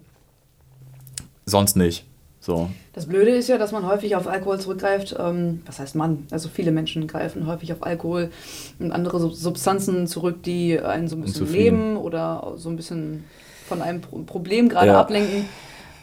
Sonst 1.45 1.77
nicht. 1.77 2.05
So. 2.39 2.69
Das 2.93 3.05
Blöde 3.07 3.31
ist 3.31 3.47
ja, 3.49 3.57
dass 3.57 3.71
man 3.71 3.85
häufig 3.87 4.15
auf 4.15 4.27
Alkohol 4.27 4.59
zurückgreift. 4.59 5.15
Ähm, 5.19 5.61
was 5.65 5.79
heißt 5.79 5.95
man? 5.95 6.27
Also 6.31 6.49
viele 6.49 6.71
Menschen 6.71 7.07
greifen 7.07 7.45
häufig 7.47 7.71
auf 7.73 7.83
Alkohol 7.83 8.29
und 8.79 8.91
andere 8.91 9.19
Sub- 9.19 9.33
Substanzen 9.35 10.07
zurück, 10.07 10.43
die 10.43 10.79
einen 10.79 11.07
so 11.07 11.15
ein 11.15 11.21
bisschen 11.21 11.51
leben 11.51 11.97
oder 11.97 12.53
so 12.57 12.69
ein 12.69 12.75
bisschen 12.75 13.23
von 13.67 13.81
einem 13.81 14.01
Pro 14.01 14.19
Problem 14.19 14.69
gerade 14.69 14.87
Ja. 14.87 14.99
ablenken. 15.01 15.45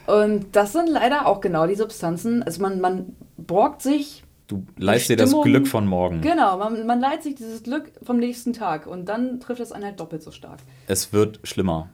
Und 0.06 0.46
das 0.52 0.72
sind 0.72 0.88
leider 0.88 1.26
auch 1.26 1.40
genau 1.40 1.66
die 1.66 1.74
Substanzen. 1.74 2.42
Also 2.42 2.60
man, 2.62 2.80
man 2.80 3.16
borgt 3.36 3.82
sich, 3.82 4.22
Du 4.46 4.62
leist 4.76 5.08
dir 5.08 5.16
das 5.16 5.34
Glück 5.42 5.66
von 5.66 5.86
morgen. 5.86 6.20
genau, 6.20 6.58
man, 6.58 6.86
man 6.86 7.00
leiht 7.00 7.22
sich 7.22 7.34
dieses 7.34 7.62
Glück 7.62 7.90
vom 8.02 8.18
nächsten 8.18 8.52
Tag 8.52 8.86
und 8.86 9.08
dann 9.08 9.40
trifft 9.40 9.60
es 9.62 9.72
einen 9.72 9.84
halt 9.84 9.98
doppelt 9.98 10.22
so 10.22 10.30
stark. 10.30 10.58
Es 10.86 11.14
wird 11.14 11.40
schlimmer. 11.44 11.88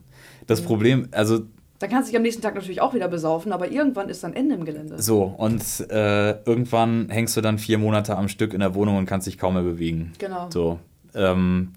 Das 0.49 0.61
Problem, 0.61 1.07
also 1.12 1.43
Dann 1.78 1.91
kannst 1.91 2.09
du 2.09 2.11
dich 2.11 2.16
am 2.16 2.23
nächsten 2.23 2.43
Tag 2.43 2.57
natürlich 2.57 2.81
auch 2.81 2.93
wieder 2.93 3.07
besaufen, 3.07 3.53
aber 3.53 3.70
irgendwann 3.70 4.09
ist 4.09 4.24
dann 4.24 4.32
Ende 4.32 4.57
im 4.57 4.65
Gelände. 4.65 5.01
so, 5.01 5.23
und 5.23 5.62
äh, 5.91 6.43
irgendwann 6.43 7.09
hängst 7.09 7.37
du 7.37 7.41
dann 7.41 7.57
vier 7.59 7.78
Monate 7.78 8.16
am 8.16 8.27
Stück 8.27 8.53
in 8.53 8.59
der 8.59 8.74
Wohnung 8.74 8.97
und 8.97 9.07
kannst 9.07 9.28
dich 9.28 9.39
kaum 9.39 9.55
mehr 9.55 9.62
bewegen. 9.62 10.12
Genau. 10.19 10.49
So. 10.51 10.81
Ähm, 11.15 11.73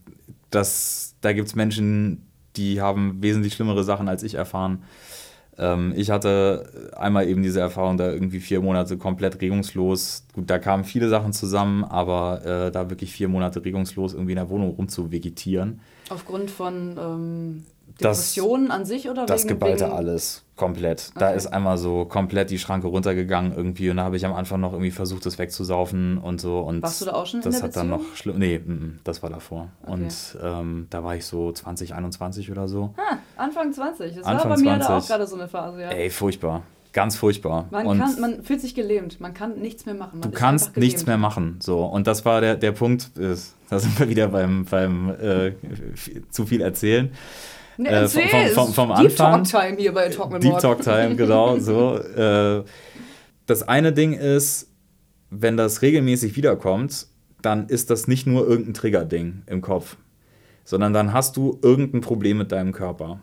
das, 0.49 1.14
da 1.22 1.34
gibt 1.34 1.49
es 1.49 1.55
Menschen, 1.55 2.26
die 2.55 2.81
haben 2.81 3.22
wesentlich 3.22 3.53
schlimmere 3.53 3.84
Sachen 3.84 4.10
als 4.10 4.23
ich 4.23 4.34
erfahren. 4.34 4.81
Ähm, 5.57 5.93
ich 5.95 6.09
hatte 6.09 6.91
einmal 6.95 7.27
eben 7.27 7.43
diese 7.43 7.59
Erfahrung, 7.59 7.97
da 7.97 8.11
irgendwie 8.11 8.39
vier 8.39 8.59
Monate 8.61 8.97
komplett 8.97 9.39
regungslos. 9.41 10.25
Gut, 10.34 10.49
da 10.49 10.57
kamen 10.59 10.84
viele 10.84 11.09
Sachen 11.09 11.34
zusammen, 11.34 11.84
aber 11.84 12.43
äh, 12.45 12.71
da 12.71 12.89
wirklich 12.89 13.11
vier 13.11 13.27
Monate 13.27 13.63
regungslos 13.63 14.13
irgendwie 14.13 14.31
in 14.34 14.38
der 14.38 14.49
Wohnung 14.49 14.71
rumzuvegetieren. 14.71 15.80
Aufgrund 16.09 16.49
von 16.51 16.97
ähm, 16.99 17.63
Das- 17.99 18.34
Depressionen 18.34 18.71
an 18.71 18.85
sich 18.85 19.09
oder 19.09 19.25
Das 19.25 19.43
wegen, 19.43 19.49
geballte 19.55 19.85
wegen 19.85 19.93
alles 19.95 20.43
komplett. 20.55 21.11
Da 21.15 21.30
Okay. 21.30 21.38
ist 21.38 21.47
einmal 21.47 21.77
so 21.77 22.05
komplett 22.05 22.49
die 22.49 22.59
Schranke 22.59 22.88
runtergegangen 22.88 23.53
irgendwie 23.55 23.89
und 23.89 23.97
da 23.97 24.03
habe 24.03 24.17
ich 24.17 24.25
am 24.25 24.34
Anfang 24.34 24.59
noch 24.61 24.73
irgendwie 24.73 24.91
versucht, 24.91 25.25
das 25.25 25.39
wegzusaufen 25.39 26.17
und 26.17 26.39
so. 26.39 26.59
Und 26.59 26.81
Warst 26.84 27.01
du 27.01 27.05
da 27.05 27.13
auch 27.13 27.25
schon 27.25 27.39
in 27.39 27.45
das 27.45 27.55
der 27.55 27.63
hat 27.63 27.75
dann 27.75 27.89
noch 27.89 28.15
schlimm. 28.15 28.38
Nee, 28.38 28.59
mm, 28.59 28.71
mm, 28.71 28.99
das 29.03 29.23
war 29.23 29.30
davor. 29.30 29.69
Okay. 29.81 29.91
Und 29.93 30.38
ähm, 30.43 30.88
da 30.89 31.03
war 31.03 31.15
ich 31.15 31.25
so 31.25 31.51
20, 31.51 31.95
21 31.95 32.51
oder 32.51 32.67
so. 32.67 32.93
Ah, 32.97 33.17
Anfang 33.38 33.73
20. 33.73 34.15
Das 34.15 34.25
Anfang 34.25 34.49
war 34.49 34.57
bei 34.57 34.63
mir 34.63 34.77
da 34.77 34.85
20. 34.85 35.03
auch 35.03 35.07
gerade 35.07 35.27
so 35.27 35.35
eine 35.35 35.47
Phase, 35.47 35.81
ja. 35.81 35.89
Ey, 35.89 36.09
furchtbar. 36.09 36.61
Ganz 36.93 37.15
furchtbar. 37.15 37.65
Man, 37.71 37.88
und 37.88 37.97
kann, 37.97 38.19
man 38.21 38.43
fühlt 38.43 38.61
sich 38.61 38.75
gelähmt, 38.75 39.19
man 39.19 39.34
kann 39.34 39.57
nichts 39.59 39.88
mehr 39.88 39.95
machen. 39.95 40.19
Man 40.19 40.30
du 40.30 40.38
kannst 40.38 40.77
nichts 40.77 41.07
mehr 41.07 41.17
machen. 41.17 41.57
So. 41.59 41.84
Und 41.85 42.05
das 42.05 42.23
war 42.23 42.39
der, 42.39 42.55
der 42.55 42.71
Punkt, 42.71 43.17
ist, 43.17 43.55
da 43.71 43.80
sind 43.80 43.99
wir 43.99 44.07
wieder 44.09 44.27
beim, 44.27 44.65
beim 44.65 45.09
äh, 45.09 45.53
zu 46.30 46.45
viel 46.45 46.61
erzählen. 46.61 47.11
Ne, 47.77 47.89
äh, 47.89 48.07
vom- 48.07 48.21
vom- 48.29 48.49
vom- 48.53 48.73
vom 48.73 48.87
Deep 48.89 49.19
Anfang. 49.19 49.43
Talk 49.43 49.65
Time 49.65 49.77
hier 49.79 49.93
bei 49.93 50.09
Talk 50.09 50.31
mit 50.31 50.43
Deep. 50.43 50.57
Talk 50.59 50.81
Time, 50.81 51.15
genau, 51.17 51.57
so. 51.59 51.97
Äh, 51.97 52.63
das 53.45 53.67
eine 53.67 53.91
Ding 53.93 54.13
ist, 54.13 54.69
wenn 55.29 55.57
das 55.57 55.81
regelmäßig 55.81 56.35
wiederkommt, 56.35 57.07
dann 57.41 57.67
ist 57.67 57.89
das 57.89 58.07
nicht 58.07 58.25
nur 58.27 58.47
irgendein 58.47 58.73
Triggerding 58.73 59.41
im 59.47 59.61
Kopf, 59.61 59.97
sondern 60.63 60.93
dann 60.93 61.11
hast 61.13 61.35
du 61.35 61.59
irgendein 61.61 62.01
Problem 62.01 62.37
mit 62.37 62.51
deinem 62.51 62.71
Körper. 62.71 63.19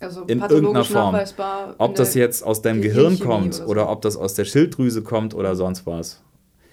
Also 0.00 0.22
in 0.24 0.40
pathologisch 0.40 0.90
irgendeiner 0.90 1.24
Form. 1.26 1.74
Ob 1.78 1.94
das 1.94 2.12
der 2.12 2.22
jetzt 2.22 2.42
aus 2.42 2.60
deinem 2.62 2.82
Gehirn 2.82 3.18
kommt 3.18 3.56
oder 3.60 3.68
oder, 3.68 3.82
so. 3.84 3.88
ob 3.88 4.02
das 4.02 4.16
aus 4.16 4.34
der 4.34 4.44
Schilddrüse 4.44 5.02
kommt 5.02 5.32
oder 5.34 5.54
sonst 5.56 5.86
was. 5.86 6.22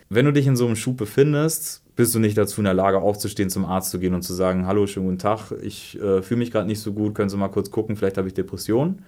Wenn 0.09 0.25
du 0.25 0.33
dich 0.33 0.47
in 0.47 0.55
so 0.55 0.65
einem 0.65 0.75
Schub 0.75 0.97
befindest, 0.97 1.83
bist 1.99 2.15
du 2.15 2.19
nicht 2.19 2.37
dazu 2.37 2.61
in 2.61 2.63
der 2.63 2.73
Lage, 2.73 3.01
aufzustehen, 3.01 3.49
zum 3.49 3.65
Arzt 3.65 3.91
zu 3.91 3.99
gehen 3.99 4.13
und 4.13 4.21
zu 4.21 4.33
sagen, 4.33 4.65
hallo, 4.65 4.87
schönen 4.87 5.07
guten 5.07 5.19
Tag, 5.19 5.51
ich 5.61 5.99
äh, 5.99 6.21
fühle 6.21 6.37
mich 6.37 6.49
gerade 6.49 6.65
nicht 6.65 6.79
so 6.79 6.93
gut, 6.93 7.13
können 7.13 7.29
Sie 7.29 7.35
mal 7.35 7.49
kurz 7.49 7.71
gucken, 7.71 7.97
vielleicht 7.97 8.17
habe 8.17 8.29
ich 8.29 8.33
Depressionen. 8.33 9.03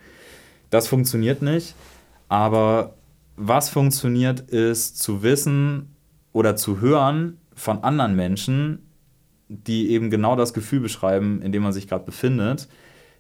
Das 0.72 0.90
funktioniert 0.90 1.42
nicht. 1.42 1.74
Aber 2.28 2.96
was 3.38 3.70
funktioniert, 3.70 4.42
ist 4.42 5.02
zu 5.02 5.24
wissen 5.24 5.96
oder 6.34 6.58
zu 6.58 6.82
hören 6.82 7.38
von 7.54 7.82
anderen 7.82 8.14
Menschen, 8.18 8.80
die 9.48 9.92
eben 9.92 10.10
genau 10.10 10.36
das 10.36 10.54
Gefühl 10.54 10.82
beschreiben, 10.82 11.42
in 11.42 11.54
dem 11.54 11.64
man 11.64 11.72
sich 11.72 11.88
gerade 11.88 12.04
befindet, 12.04 12.68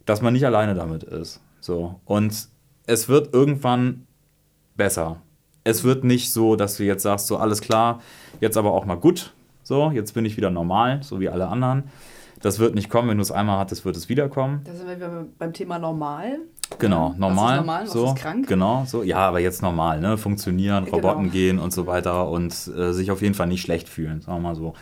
dass 0.06 0.22
man 0.22 0.34
nicht 0.34 0.46
alleine 0.46 0.76
damit 0.76 1.04
ist. 1.04 1.40
So. 1.62 2.02
Und 2.04 2.50
es 2.88 3.08
wird 3.08 3.34
irgendwann 3.34 4.06
besser. 4.76 5.22
Es 5.64 5.86
wird 5.86 6.04
nicht 6.04 6.30
so, 6.34 6.58
dass 6.58 6.76
du 6.76 6.84
jetzt 6.84 7.04
sagst, 7.04 7.28
so 7.28 7.38
alles 7.38 7.62
klar, 7.62 8.02
jetzt 8.42 8.58
aber 8.58 8.74
auch 8.74 8.84
mal 8.84 8.96
gut. 8.96 9.32
So, 9.64 9.92
jetzt 9.92 10.14
bin 10.14 10.26
ich 10.26 10.38
wieder 10.38 10.50
normal, 10.50 11.04
so 11.04 11.20
wie 11.20 11.30
alle 11.30 11.48
anderen. 11.48 11.84
Das 12.42 12.58
wird 12.60 12.74
nicht 12.74 12.90
kommen, 12.90 13.10
wenn 13.10 13.18
du 13.18 13.22
es 13.22 13.32
einmal 13.32 13.60
hattest, 13.60 13.86
wird 13.86 13.96
es 13.96 14.10
wiederkommen. 14.10 14.62
Da 14.64 14.74
sind 14.74 14.88
wir 14.88 14.96
wieder 14.96 15.26
beim 15.38 15.54
Thema 15.54 15.78
normal. 15.78 16.40
Genau, 16.80 17.08
Was 17.08 17.14
ist 17.14 17.20
normal. 17.20 17.58
normal, 17.58 17.84
was 17.84 17.92
so, 17.92 18.06
ist 18.08 18.16
krank? 18.16 18.48
Genau, 18.48 18.86
so. 18.88 19.04
Ja, 19.04 19.18
aber 19.18 19.40
jetzt 19.40 19.62
normal, 19.62 20.00
ne? 20.00 20.18
Funktionieren, 20.18 20.86
Genau. 20.86 20.98
Roboten 20.98 21.30
gehen 21.32 21.60
und 21.60 21.72
so 21.74 21.86
weiter 21.86 22.30
und 22.30 22.52
äh, 22.76 22.94
sich 22.94 23.12
auf 23.12 23.22
jeden 23.22 23.36
Fall 23.36 23.48
nicht 23.48 23.62
schlecht 23.62 23.90
fühlen, 23.90 24.22
sagen 24.22 24.38
wir 24.42 24.50
mal 24.50 24.56
so. 24.56 24.74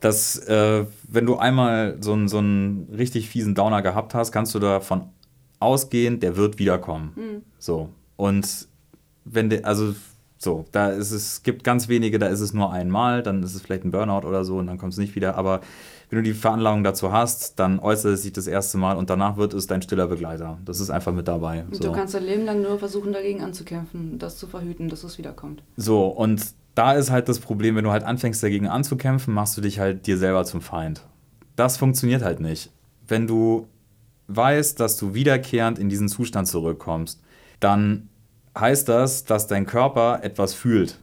Das, 0.00 0.36
äh, 0.46 0.84
wenn 1.08 1.24
du 1.26 1.36
einmal 1.38 1.96
so 2.00 2.12
einen, 2.12 2.28
so 2.28 2.38
einen 2.38 2.88
richtig 2.96 3.28
fiesen 3.30 3.54
Downer 3.54 3.80
gehabt 3.82 4.14
hast, 4.14 4.30
kannst 4.30 4.54
du 4.54 4.58
davon 4.58 5.08
ausgehen, 5.58 6.20
der 6.20 6.36
wird 6.36 6.58
wiederkommen. 6.58 7.12
Mhm. 7.16 7.42
So. 7.58 7.88
Und 8.16 8.68
wenn 9.24 9.48
der, 9.50 9.64
also 9.64 9.94
So, 10.38 10.66
da 10.70 10.90
ist 10.90 11.12
es, 11.12 11.42
gibt 11.42 11.64
ganz 11.64 11.88
wenige, 11.88 12.18
da 12.18 12.26
ist 12.26 12.40
es 12.40 12.52
nur 12.52 12.72
einmal, 12.72 13.22
dann 13.22 13.42
ist 13.42 13.54
es 13.54 13.62
vielleicht 13.62 13.84
ein 13.84 13.90
Burnout 13.90 14.26
oder 14.26 14.44
so 14.44 14.58
und 14.58 14.66
dann 14.66 14.76
kommt 14.76 14.92
es 14.92 14.98
nicht 14.98 15.14
wieder. 15.14 15.36
Aber 15.36 15.60
wenn 16.10 16.18
du 16.18 16.22
die 16.22 16.34
Veranlagung 16.34 16.84
dazu 16.84 17.10
hast, 17.10 17.58
dann 17.58 17.78
äußert 17.78 18.14
es 18.14 18.22
sich 18.22 18.32
das 18.32 18.46
erste 18.46 18.78
Mal 18.78 18.96
und 18.96 19.08
danach 19.10 19.36
wird 19.38 19.54
es 19.54 19.66
dein 19.66 19.82
stiller 19.82 20.06
Begleiter. 20.06 20.58
Das 20.64 20.78
ist 20.78 20.90
einfach 20.90 21.12
mit 21.12 21.26
dabei. 21.26 21.64
Und 21.64 21.76
So. 21.76 21.84
Du 21.84 21.92
kannst 21.92 22.14
dein 22.14 22.24
Leben 22.24 22.44
lang 22.44 22.62
nur 22.62 22.78
versuchen, 22.78 23.12
dagegen 23.12 23.42
anzukämpfen, 23.42 24.18
das 24.18 24.36
zu 24.36 24.46
verhüten, 24.46 24.88
dass 24.88 25.04
es 25.04 25.18
wiederkommt. 25.18 25.62
So, 25.76 26.06
und 26.06 26.42
da 26.74 26.92
ist 26.92 27.10
halt 27.10 27.28
das 27.28 27.38
Problem, 27.38 27.74
wenn 27.74 27.84
du 27.84 27.90
halt 27.90 28.04
anfängst 28.04 28.42
dagegen 28.42 28.68
anzukämpfen, 28.68 29.32
machst 29.32 29.56
du 29.56 29.62
dich 29.62 29.78
halt 29.78 30.06
dir 30.06 30.18
selber 30.18 30.44
zum 30.44 30.60
Feind. 30.60 31.02
Das 31.56 31.78
funktioniert 31.78 32.22
halt 32.22 32.40
nicht. 32.40 32.70
Wenn 33.08 33.26
du 33.26 33.66
weißt, 34.28 34.78
dass 34.78 34.98
du 34.98 35.14
wiederkehrend 35.14 35.78
in 35.78 35.88
diesen 35.88 36.08
Zustand 36.08 36.48
zurückkommst, 36.48 37.22
dann 37.60 38.08
heißt 38.58 38.88
das, 38.88 39.24
dass 39.24 39.46
dein 39.46 39.66
Körper 39.66 40.20
etwas 40.22 40.54
fühlt. 40.54 40.98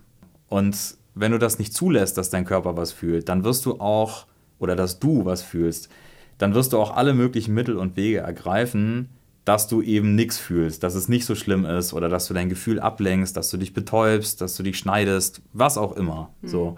Und 0.49 0.95
wenn 1.15 1.31
du 1.31 1.37
das 1.37 1.59
nicht 1.59 1.73
zulässt, 1.73 2.17
dass 2.17 2.29
dein 2.29 2.45
Körper 2.45 2.75
was 2.75 2.91
fühlt, 2.91 3.29
dann 3.29 3.43
wirst 3.43 3.65
du 3.65 3.79
auch, 3.79 4.25
oder 4.59 4.75
dass 4.75 4.99
du 4.99 5.25
was 5.25 5.41
fühlst, 5.41 5.89
dann 6.37 6.53
wirst 6.55 6.73
du 6.73 6.79
auch 6.79 6.95
alle 6.95 7.13
möglichen 7.13 7.53
Mittel 7.53 7.77
und 7.77 7.95
Wege 7.95 8.19
ergreifen, 8.19 9.09
dass 9.45 9.67
du 9.67 9.81
eben 9.81 10.15
nichts 10.15 10.37
fühlst, 10.37 10.83
dass 10.83 10.95
es 10.95 11.09
nicht 11.09 11.25
so 11.25 11.35
schlimm 11.35 11.65
ist 11.65 11.93
oder 11.93 12.07
dass 12.09 12.27
du 12.27 12.33
dein 12.33 12.49
Gefühl 12.49 12.79
ablenkst, 12.79 13.35
dass 13.35 13.49
du 13.49 13.57
dich 13.57 13.73
betäubst, 13.73 14.41
dass 14.41 14.55
du 14.55 14.63
dich 14.63 14.77
schneidest, 14.77 15.41
was 15.51 15.77
auch 15.77 15.95
immer. 15.95 16.33
So. 16.41 16.77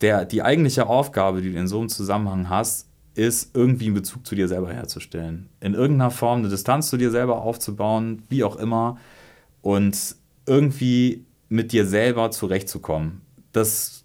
Der, 0.00 0.24
die 0.24 0.42
eigentliche 0.42 0.86
Aufgabe, 0.86 1.42
die 1.42 1.52
du 1.52 1.58
in 1.58 1.68
so 1.68 1.78
einem 1.78 1.88
Zusammenhang 1.88 2.48
hast, 2.48 2.88
ist 3.14 3.54
irgendwie 3.54 3.86
einen 3.86 3.94
Bezug 3.94 4.26
zu 4.26 4.34
dir 4.34 4.48
selber 4.48 4.72
herzustellen. 4.72 5.48
In 5.60 5.74
irgendeiner 5.74 6.10
Form 6.10 6.40
eine 6.40 6.48
Distanz 6.48 6.88
zu 6.88 6.96
dir 6.96 7.10
selber 7.10 7.42
aufzubauen, 7.42 8.22
wie 8.28 8.44
auch 8.44 8.56
immer, 8.56 8.98
und 9.66 10.14
irgendwie 10.46 11.24
mit 11.48 11.72
dir 11.72 11.86
selber 11.86 12.30
zurechtzukommen. 12.30 13.22
Das, 13.50 14.04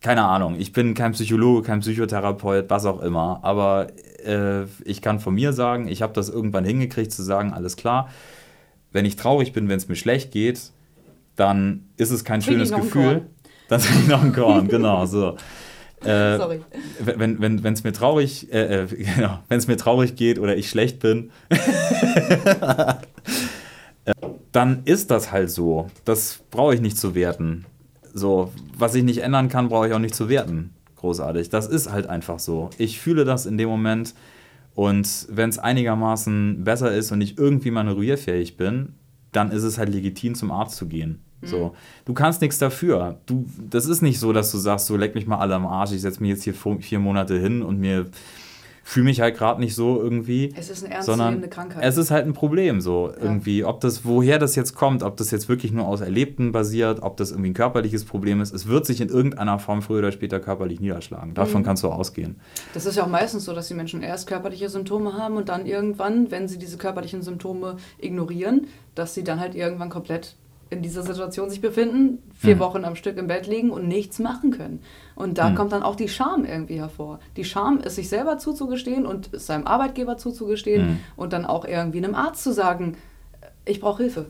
keine 0.00 0.22
Ahnung, 0.22 0.54
ich 0.60 0.72
bin 0.72 0.94
kein 0.94 1.10
Psychologe, 1.10 1.66
kein 1.66 1.80
Psychotherapeut, 1.80 2.70
was 2.70 2.86
auch 2.86 3.00
immer, 3.00 3.40
aber 3.42 3.88
äh, 4.24 4.62
ich 4.84 5.02
kann 5.02 5.18
von 5.18 5.34
mir 5.34 5.52
sagen, 5.52 5.88
ich 5.88 6.02
habe 6.02 6.12
das 6.12 6.28
irgendwann 6.28 6.64
hingekriegt 6.64 7.10
zu 7.10 7.24
sagen, 7.24 7.52
alles 7.52 7.74
klar, 7.74 8.10
wenn 8.92 9.04
ich 9.04 9.16
traurig 9.16 9.52
bin, 9.52 9.68
wenn 9.68 9.76
es 9.76 9.88
mir 9.88 9.96
schlecht 9.96 10.30
geht, 10.30 10.70
dann 11.34 11.88
ist 11.96 12.12
es 12.12 12.22
kein 12.22 12.40
schönes 12.40 12.70
Gefühl. 12.70 13.26
Dann 13.68 13.80
trinke 13.80 14.02
ich 14.02 14.06
noch 14.06 14.22
ein 14.22 14.32
Korn, 14.34 14.68
genau, 14.68 15.04
so. 15.04 15.36
Äh, 16.04 16.36
Sorry. 16.36 16.60
wenn 17.00 17.40
wenn 17.40 17.64
wenn, 17.64 17.72
es 17.72 17.82
mir 17.82 17.90
traurig 17.90 18.52
äh, 18.52 18.82
äh, 18.82 18.86
genau, 19.16 19.38
wenn 19.48 19.58
es 19.58 19.66
mir 19.66 19.78
traurig 19.78 20.14
geht 20.14 20.38
oder 20.38 20.54
ich 20.54 20.68
schlecht 20.68 21.00
bin 21.00 21.30
dann 24.56 24.82
ist 24.84 25.10
das 25.10 25.32
halt 25.32 25.50
so. 25.50 25.88
Das 26.04 26.40
brauche 26.50 26.74
ich 26.74 26.80
nicht 26.80 26.96
zu 26.98 27.14
werten. 27.14 27.66
So 28.12 28.52
was 28.76 28.94
ich 28.94 29.04
nicht 29.04 29.18
ändern 29.18 29.48
kann 29.48 29.68
brauche 29.68 29.88
ich 29.88 29.92
auch 29.92 29.98
nicht 29.98 30.14
zu 30.14 30.28
werten. 30.28 30.74
Großartig. 30.96 31.50
Das 31.50 31.66
ist 31.66 31.92
halt 31.92 32.08
einfach 32.08 32.38
so. 32.38 32.70
Ich 32.78 32.98
fühle 32.98 33.24
das 33.24 33.46
in 33.46 33.58
dem 33.58 33.68
Moment. 33.68 34.14
Und 34.74 35.26
wenn 35.30 35.50
es 35.50 35.58
einigermaßen 35.58 36.64
besser 36.64 36.92
ist 36.92 37.12
und 37.12 37.20
ich 37.20 37.38
irgendwie 37.38 37.70
manövrierfähig 37.70 38.56
bin 38.56 38.94
dann 39.36 39.50
ist 39.50 39.64
es 39.64 39.76
halt 39.76 39.90
legitim 39.90 40.34
zum 40.34 40.50
Arzt 40.50 40.76
zu 40.76 40.86
gehen. 40.86 41.20
So, 41.42 41.76
du 42.06 42.14
kannst 42.14 42.40
nichts 42.40 42.58
dafür. 42.58 43.20
Du, 43.26 43.44
das 43.70 43.86
ist 43.86 44.00
nicht 44.00 44.18
so, 44.18 44.32
dass 44.32 44.50
du 44.50 44.58
sagst, 44.58 44.86
so 44.86 44.96
leck 44.96 45.14
mich 45.14 45.26
mal 45.26 45.38
alle 45.38 45.54
am 45.54 45.66
Arsch, 45.66 45.92
ich 45.92 46.00
setze 46.00 46.20
mich 46.20 46.30
jetzt 46.30 46.42
hier 46.42 46.54
vier 46.80 46.98
Monate 46.98 47.38
hin 47.38 47.62
und 47.62 47.78
mir 47.78 48.06
fühle 48.88 49.06
mich 49.06 49.20
halt 49.20 49.36
gerade 49.36 49.60
nicht 49.60 49.74
so 49.74 50.00
irgendwie. 50.00 50.54
Es 50.56 50.70
ist 50.70 50.84
eine 50.84 50.94
ernst 50.94 51.06
sondern 51.06 51.30
nehmende 51.30 51.48
Krankheit. 51.48 51.82
es 51.84 51.96
ist 51.96 52.12
halt 52.12 52.24
ein 52.24 52.34
Problem 52.34 52.80
so 52.80 53.12
irgendwie, 53.20 53.64
ob 53.64 53.80
das 53.80 54.04
woher 54.04 54.38
das 54.38 54.54
jetzt 54.54 54.76
kommt, 54.76 55.02
ob 55.02 55.16
das 55.16 55.32
jetzt 55.32 55.48
wirklich 55.48 55.72
nur 55.72 55.88
aus 55.88 56.00
Erlebten 56.02 56.52
basiert, 56.52 57.02
ob 57.02 57.16
das 57.16 57.32
irgendwie 57.32 57.50
ein 57.50 57.54
körperliches 57.54 58.04
Problem 58.04 58.40
ist. 58.40 58.54
Es 58.54 58.68
wird 58.68 58.86
sich 58.86 59.00
in 59.00 59.08
irgendeiner 59.08 59.58
Form 59.58 59.82
früher 59.82 59.98
oder 59.98 60.12
später 60.12 60.38
körperlich 60.38 60.78
niederschlagen. 60.78 61.34
Davon 61.34 61.64
kannst 61.64 61.82
du 61.82 61.88
ausgehen. 61.88 62.36
Das 62.74 62.86
ist 62.86 62.94
ja 62.96 63.02
auch 63.02 63.08
meistens 63.08 63.44
so, 63.44 63.52
dass 63.54 63.66
die 63.66 63.74
Menschen 63.74 64.02
erst 64.02 64.28
körperliche 64.28 64.68
Symptome 64.68 65.14
haben 65.14 65.36
und 65.36 65.48
dann 65.48 65.66
irgendwann, 65.66 66.30
wenn 66.30 66.46
sie 66.46 66.56
diese 66.56 66.78
körperlichen 66.78 67.22
Symptome 67.22 67.78
ignorieren, 67.98 68.68
dass 68.94 69.14
sie 69.14 69.24
dann 69.24 69.40
halt 69.40 69.56
irgendwann 69.56 69.90
komplett 69.90 70.36
in 70.70 70.82
dieser 70.82 71.02
Situation 71.02 71.50
sich 71.50 71.60
befinden, 71.60 72.18
vier 72.38 72.56
Mhm. 72.56 72.60
Wochen 72.60 72.84
am 72.84 72.96
Stück 72.96 73.16
im 73.18 73.26
Bett 73.26 73.46
liegen 73.46 73.70
und 73.70 73.86
nichts 73.88 74.18
machen 74.18 74.50
können. 74.50 74.80
Und 75.16 75.38
da 75.38 75.50
Mhm. 75.50 75.54
kommt 75.56 75.72
dann 75.72 75.82
auch 75.82 75.96
die 75.96 76.08
Scham 76.08 76.44
irgendwie 76.44 76.78
hervor. 76.78 77.18
Die 77.36 77.44
Scham 77.44 77.78
ist 77.80 77.96
sich 77.96 78.08
selber 78.08 78.38
zuzugestehen 78.38 79.04
und 79.06 79.30
es 79.32 79.46
seinem 79.46 79.66
Arbeitgeber 79.66 80.16
zuzugestehen 80.18 80.86
Mhm. 80.86 80.98
und 81.16 81.32
dann 81.32 81.44
auch 81.44 81.64
irgendwie 81.64 81.98
einem 81.98 82.14
Arzt 82.14 82.44
zu 82.44 82.52
sagen, 82.52 82.96
ich 83.64 83.80
brauche 83.80 84.02
Hilfe. 84.04 84.26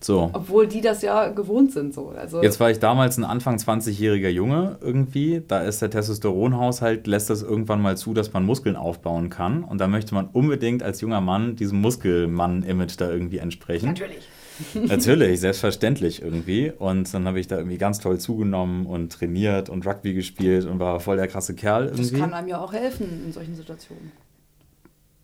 So. 0.00 0.28
Obwohl 0.34 0.66
die 0.66 0.82
das 0.82 1.00
ja 1.00 1.28
gewohnt 1.28 1.72
sind. 1.72 1.94
So. 1.94 2.08
Also, 2.10 2.42
Jetzt 2.42 2.60
war 2.60 2.70
ich 2.70 2.78
damals 2.78 3.16
ein 3.16 3.24
Anfang 3.24 3.56
20-jähriger 3.56 4.28
Junge 4.28 4.76
irgendwie. 4.82 5.42
Da 5.46 5.60
ist 5.62 5.80
der 5.80 5.88
Testosteronhaushalt, 5.90 7.06
lässt 7.06 7.30
das 7.30 7.42
irgendwann 7.42 7.80
mal 7.80 7.96
zu, 7.96 8.12
dass 8.12 8.32
man 8.34 8.44
Muskeln 8.44 8.76
aufbauen 8.76 9.30
kann. 9.30 9.64
Und 9.64 9.78
da 9.80 9.86
möchte 9.88 10.14
man 10.14 10.28
unbedingt 10.32 10.82
als 10.82 11.00
junger 11.00 11.22
Mann 11.22 11.56
diesem 11.56 11.80
Muskelmann-Image 11.80 12.96
da 13.00 13.10
irgendwie 13.10 13.38
entsprechen. 13.38 13.86
natürlich. 13.88 14.28
Natürlich, 14.74 15.40
selbstverständlich 15.40 16.22
irgendwie. 16.22 16.72
Und 16.78 17.12
dann 17.12 17.26
habe 17.26 17.40
ich 17.40 17.46
da 17.48 17.56
irgendwie 17.58 17.78
ganz 17.78 17.98
toll 17.98 18.18
zugenommen 18.18 18.86
und 18.86 19.12
trainiert 19.12 19.68
und 19.68 19.86
Rugby 19.86 20.14
gespielt 20.14 20.64
und 20.64 20.78
war 20.78 21.00
voll 21.00 21.16
der 21.16 21.28
krasse 21.28 21.54
Kerl 21.54 21.88
Das 21.88 21.98
irgendwie. 21.98 22.18
kann 22.20 22.34
einem 22.34 22.48
ja 22.48 22.60
auch 22.60 22.72
helfen 22.72 23.24
in 23.26 23.32
solchen 23.32 23.54
Situationen. 23.54 24.12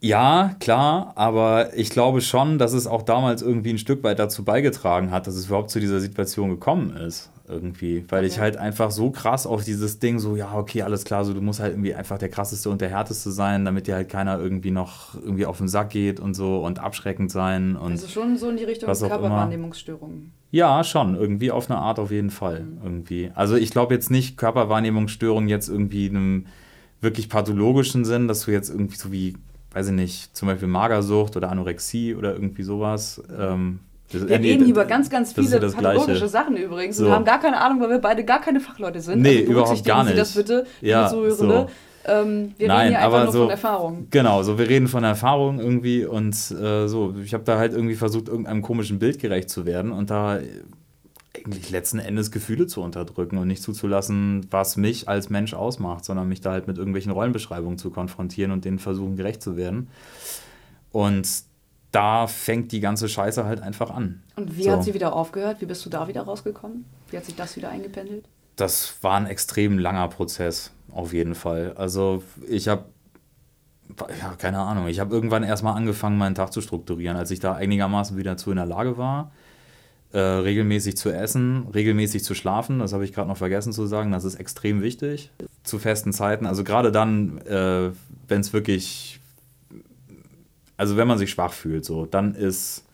Ja, 0.02 0.56
klar, 0.60 1.12
aber 1.16 1.76
ich 1.76 1.90
glaube 1.90 2.22
schon, 2.22 2.58
dass 2.58 2.72
es 2.72 2.86
auch 2.86 3.02
damals 3.02 3.42
irgendwie 3.42 3.70
ein 3.70 3.78
Stück 3.78 4.02
weit 4.02 4.18
dazu 4.18 4.44
beigetragen 4.44 5.10
hat, 5.10 5.26
dass 5.26 5.34
es 5.34 5.46
überhaupt 5.46 5.70
zu 5.70 5.78
dieser 5.78 6.00
Situation 6.00 6.48
gekommen 6.48 6.96
ist. 6.96 7.30
Irgendwie. 7.46 8.04
Weil 8.08 8.24
ich 8.24 8.34
Okay. 8.34 8.40
halt 8.42 8.56
einfach 8.58 8.92
so 8.92 9.10
krass 9.10 9.44
auf 9.44 9.64
dieses 9.64 9.98
Ding, 9.98 10.20
so, 10.20 10.36
ja, 10.36 10.54
okay, 10.54 10.82
alles 10.82 11.04
klar, 11.04 11.24
so, 11.24 11.34
du 11.34 11.40
musst 11.40 11.58
halt 11.58 11.72
irgendwie 11.72 11.94
einfach 11.94 12.16
der 12.16 12.28
krasseste 12.28 12.70
und 12.70 12.80
der 12.80 12.90
härteste 12.90 13.32
sein, 13.32 13.64
damit 13.64 13.88
dir 13.88 13.96
halt 13.96 14.08
keiner 14.08 14.38
irgendwie 14.38 14.70
noch 14.70 15.16
irgendwie 15.16 15.46
auf 15.46 15.58
den 15.58 15.66
Sack 15.66 15.90
geht 15.90 16.20
und 16.20 16.34
so 16.34 16.64
und 16.64 16.78
abschreckend 16.78 17.30
sein 17.30 17.74
und. 17.74 17.90
Also 17.92 18.06
schon 18.06 18.36
so 18.36 18.48
in 18.50 18.56
die 18.56 18.64
Richtung. 18.64 18.86
Körperwahrnehmungsstörungen. 18.86 20.32
Ja, 20.52 20.84
schon, 20.84 21.16
irgendwie 21.16 21.50
auf 21.50 21.68
eine 21.68 21.78
Art 21.80 21.98
auf 21.98 22.10
jeden 22.12 22.30
Fall. 22.30 22.66
Irgendwie. 22.84 23.32
Also 23.34 23.56
ich 23.56 23.70
glaube 23.70 23.94
jetzt 23.94 24.10
nicht 24.12 24.36
Körperwahrnehmungsstörung 24.36 25.48
jetzt 25.48 25.68
irgendwie 25.68 26.06
in 26.06 26.16
einem 26.16 26.46
wirklich 27.00 27.28
pathologischen 27.28 28.04
Sinn, 28.04 28.28
dass 28.28 28.44
du 28.44 28.52
jetzt 28.52 28.70
irgendwie 28.70 28.96
so 28.96 29.10
wie, 29.10 29.34
weiß 29.72 29.88
ich 29.88 29.92
nicht, 29.92 30.36
zum 30.36 30.48
Beispiel 30.48 30.68
Magersucht 30.68 31.36
oder 31.36 31.50
Anorexie 31.50 32.14
oder 32.14 32.32
irgendwie 32.32 32.62
sowas. 32.62 33.22
Ähm, 33.38 33.80
das- 34.12 34.28
Wir 34.28 34.40
reden 34.40 34.66
über 34.68 34.84
ganz, 34.84 35.08
ganz 35.08 35.32
viele 35.32 35.60
ja 35.60 35.68
pathologische. 35.70 36.26
Sachen 36.28 36.56
übrigens 36.56 36.96
So. 36.96 37.06
und 37.06 37.12
haben 37.12 37.24
gar 37.24 37.38
keine 37.40 37.60
Ahnung, 37.60 37.80
weil 37.80 37.90
wir 37.90 37.98
beide 37.98 38.24
gar 38.24 38.40
keine 38.40 38.58
Fachleute 38.60 39.00
sind. 39.00 39.22
Nee, 39.22 39.40
also 39.40 39.52
überhaupt 39.52 39.84
gar 39.84 40.04
Sie 40.04 40.14
das 40.14 40.34
nicht. 40.34 40.46
bitte, 40.48 40.66
Ja, 40.80 41.08
Zuhörende. 41.08 41.36
so. 41.36 41.66
Ähm, 42.06 42.52
wir 42.56 42.66
Nein, 42.66 42.78
reden 42.78 42.88
hier 42.90 42.98
einfach 42.98 43.12
aber 43.18 43.24
nur 43.24 43.32
so- 43.32 43.40
von 43.42 43.50
Erfahrung. 43.50 44.06
Genau, 44.10 44.42
so 44.42 44.58
wir 44.58 44.68
reden 44.68 44.88
von 44.88 45.04
Erfahrung 45.04 45.60
irgendwie 45.60 46.04
und 46.06 46.34
äh, 46.50 46.88
so. 46.88 47.14
Ich 47.22 47.34
habe 47.34 47.44
da 47.44 47.58
halt 47.58 47.72
irgendwie 47.74 47.94
versucht, 47.94 48.26
irgendeinem 48.28 48.62
komischen 48.62 48.98
Bild 48.98 49.18
gerecht 49.20 49.50
zu 49.50 49.66
werden 49.66 49.92
und 49.92 50.08
da 50.10 50.38
eigentlich 51.46 51.70
letzten 51.70 51.98
Endes 51.98 52.30
Gefühle 52.30 52.66
zu 52.66 52.82
unterdrücken 52.82 53.38
und 53.38 53.48
nicht 53.48 53.62
zuzulassen, 53.62 54.46
was 54.50 54.76
mich 54.76 55.08
als 55.08 55.30
Mensch 55.30 55.54
ausmacht, 55.54 56.04
sondern 56.04 56.28
mich 56.28 56.40
da 56.40 56.52
halt 56.52 56.66
mit 56.66 56.78
irgendwelchen 56.78 57.12
Rollenbeschreibungen 57.12 57.78
zu 57.78 57.90
konfrontieren 57.90 58.50
und 58.52 58.64
denen 58.64 58.78
versuchen, 58.78 59.16
gerecht 59.16 59.42
zu 59.42 59.56
werden. 59.56 59.88
Und 60.92 61.28
da 61.92 62.26
fängt 62.26 62.72
die 62.72 62.80
ganze 62.80 63.08
Scheiße 63.08 63.44
halt 63.44 63.60
einfach 63.60 63.90
an. 63.90 64.22
Und 64.36 64.56
wie 64.56 64.64
So. 64.64 64.72
hat 64.72 64.84
sie 64.84 64.94
wieder 64.94 65.12
aufgehört? 65.12 65.60
Wie 65.60 65.66
bist 65.66 65.84
du 65.84 65.90
da 65.90 66.06
wieder 66.08 66.22
rausgekommen? 66.22 66.84
Wie 67.10 67.16
hat 67.16 67.24
sich 67.24 67.34
das 67.34 67.56
wieder 67.56 67.70
eingependelt? 67.70 68.24
das 68.60 69.02
war 69.02 69.16
ein 69.16 69.26
extrem 69.26 69.78
langer 69.78 70.08
Prozess, 70.08 70.72
auf 70.92 71.12
jeden 71.12 71.34
Fall. 71.34 71.72
Also 71.76 72.22
ich 72.48 72.68
habe, 72.68 72.84
ja, 74.20 74.34
keine 74.36 74.58
Ahnung, 74.58 74.86
ich 74.86 75.00
habe 75.00 75.14
irgendwann 75.14 75.42
erstmal 75.42 75.76
angefangen, 75.76 76.18
meinen 76.18 76.34
Tag 76.34 76.52
zu 76.52 76.60
strukturieren, 76.60 77.16
als 77.16 77.30
ich 77.30 77.40
da 77.40 77.54
einigermaßen 77.54 78.16
wieder 78.16 78.36
zu 78.36 78.50
in 78.50 78.56
der 78.56 78.66
Lage 78.66 78.98
war, 78.98 79.32
äh, 80.12 80.18
regelmäßig 80.18 80.96
zu 80.96 81.10
essen, 81.10 81.68
regelmäßig 81.72 82.24
zu 82.24 82.34
schlafen, 82.34 82.80
das 82.80 82.92
habe 82.92 83.04
ich 83.04 83.12
gerade 83.12 83.28
noch 83.28 83.36
vergessen 83.36 83.72
zu 83.72 83.86
sagen, 83.86 84.10
das 84.10 84.24
ist 84.24 84.36
extrem 84.36 84.82
wichtig, 84.82 85.30
zu 85.62 85.78
festen 85.78 86.12
Zeiten, 86.12 86.46
also 86.46 86.64
gerade 86.64 86.90
dann, 86.90 87.38
äh, 87.46 87.90
wenn 88.26 88.40
es 88.40 88.52
wirklich, 88.52 89.20
also 90.76 90.96
wenn 90.96 91.06
man 91.06 91.18
sich 91.18 91.30
schwach 91.30 91.52
fühlt, 91.52 91.84
so, 91.84 92.06
dann 92.06 92.34
ist 92.34 92.84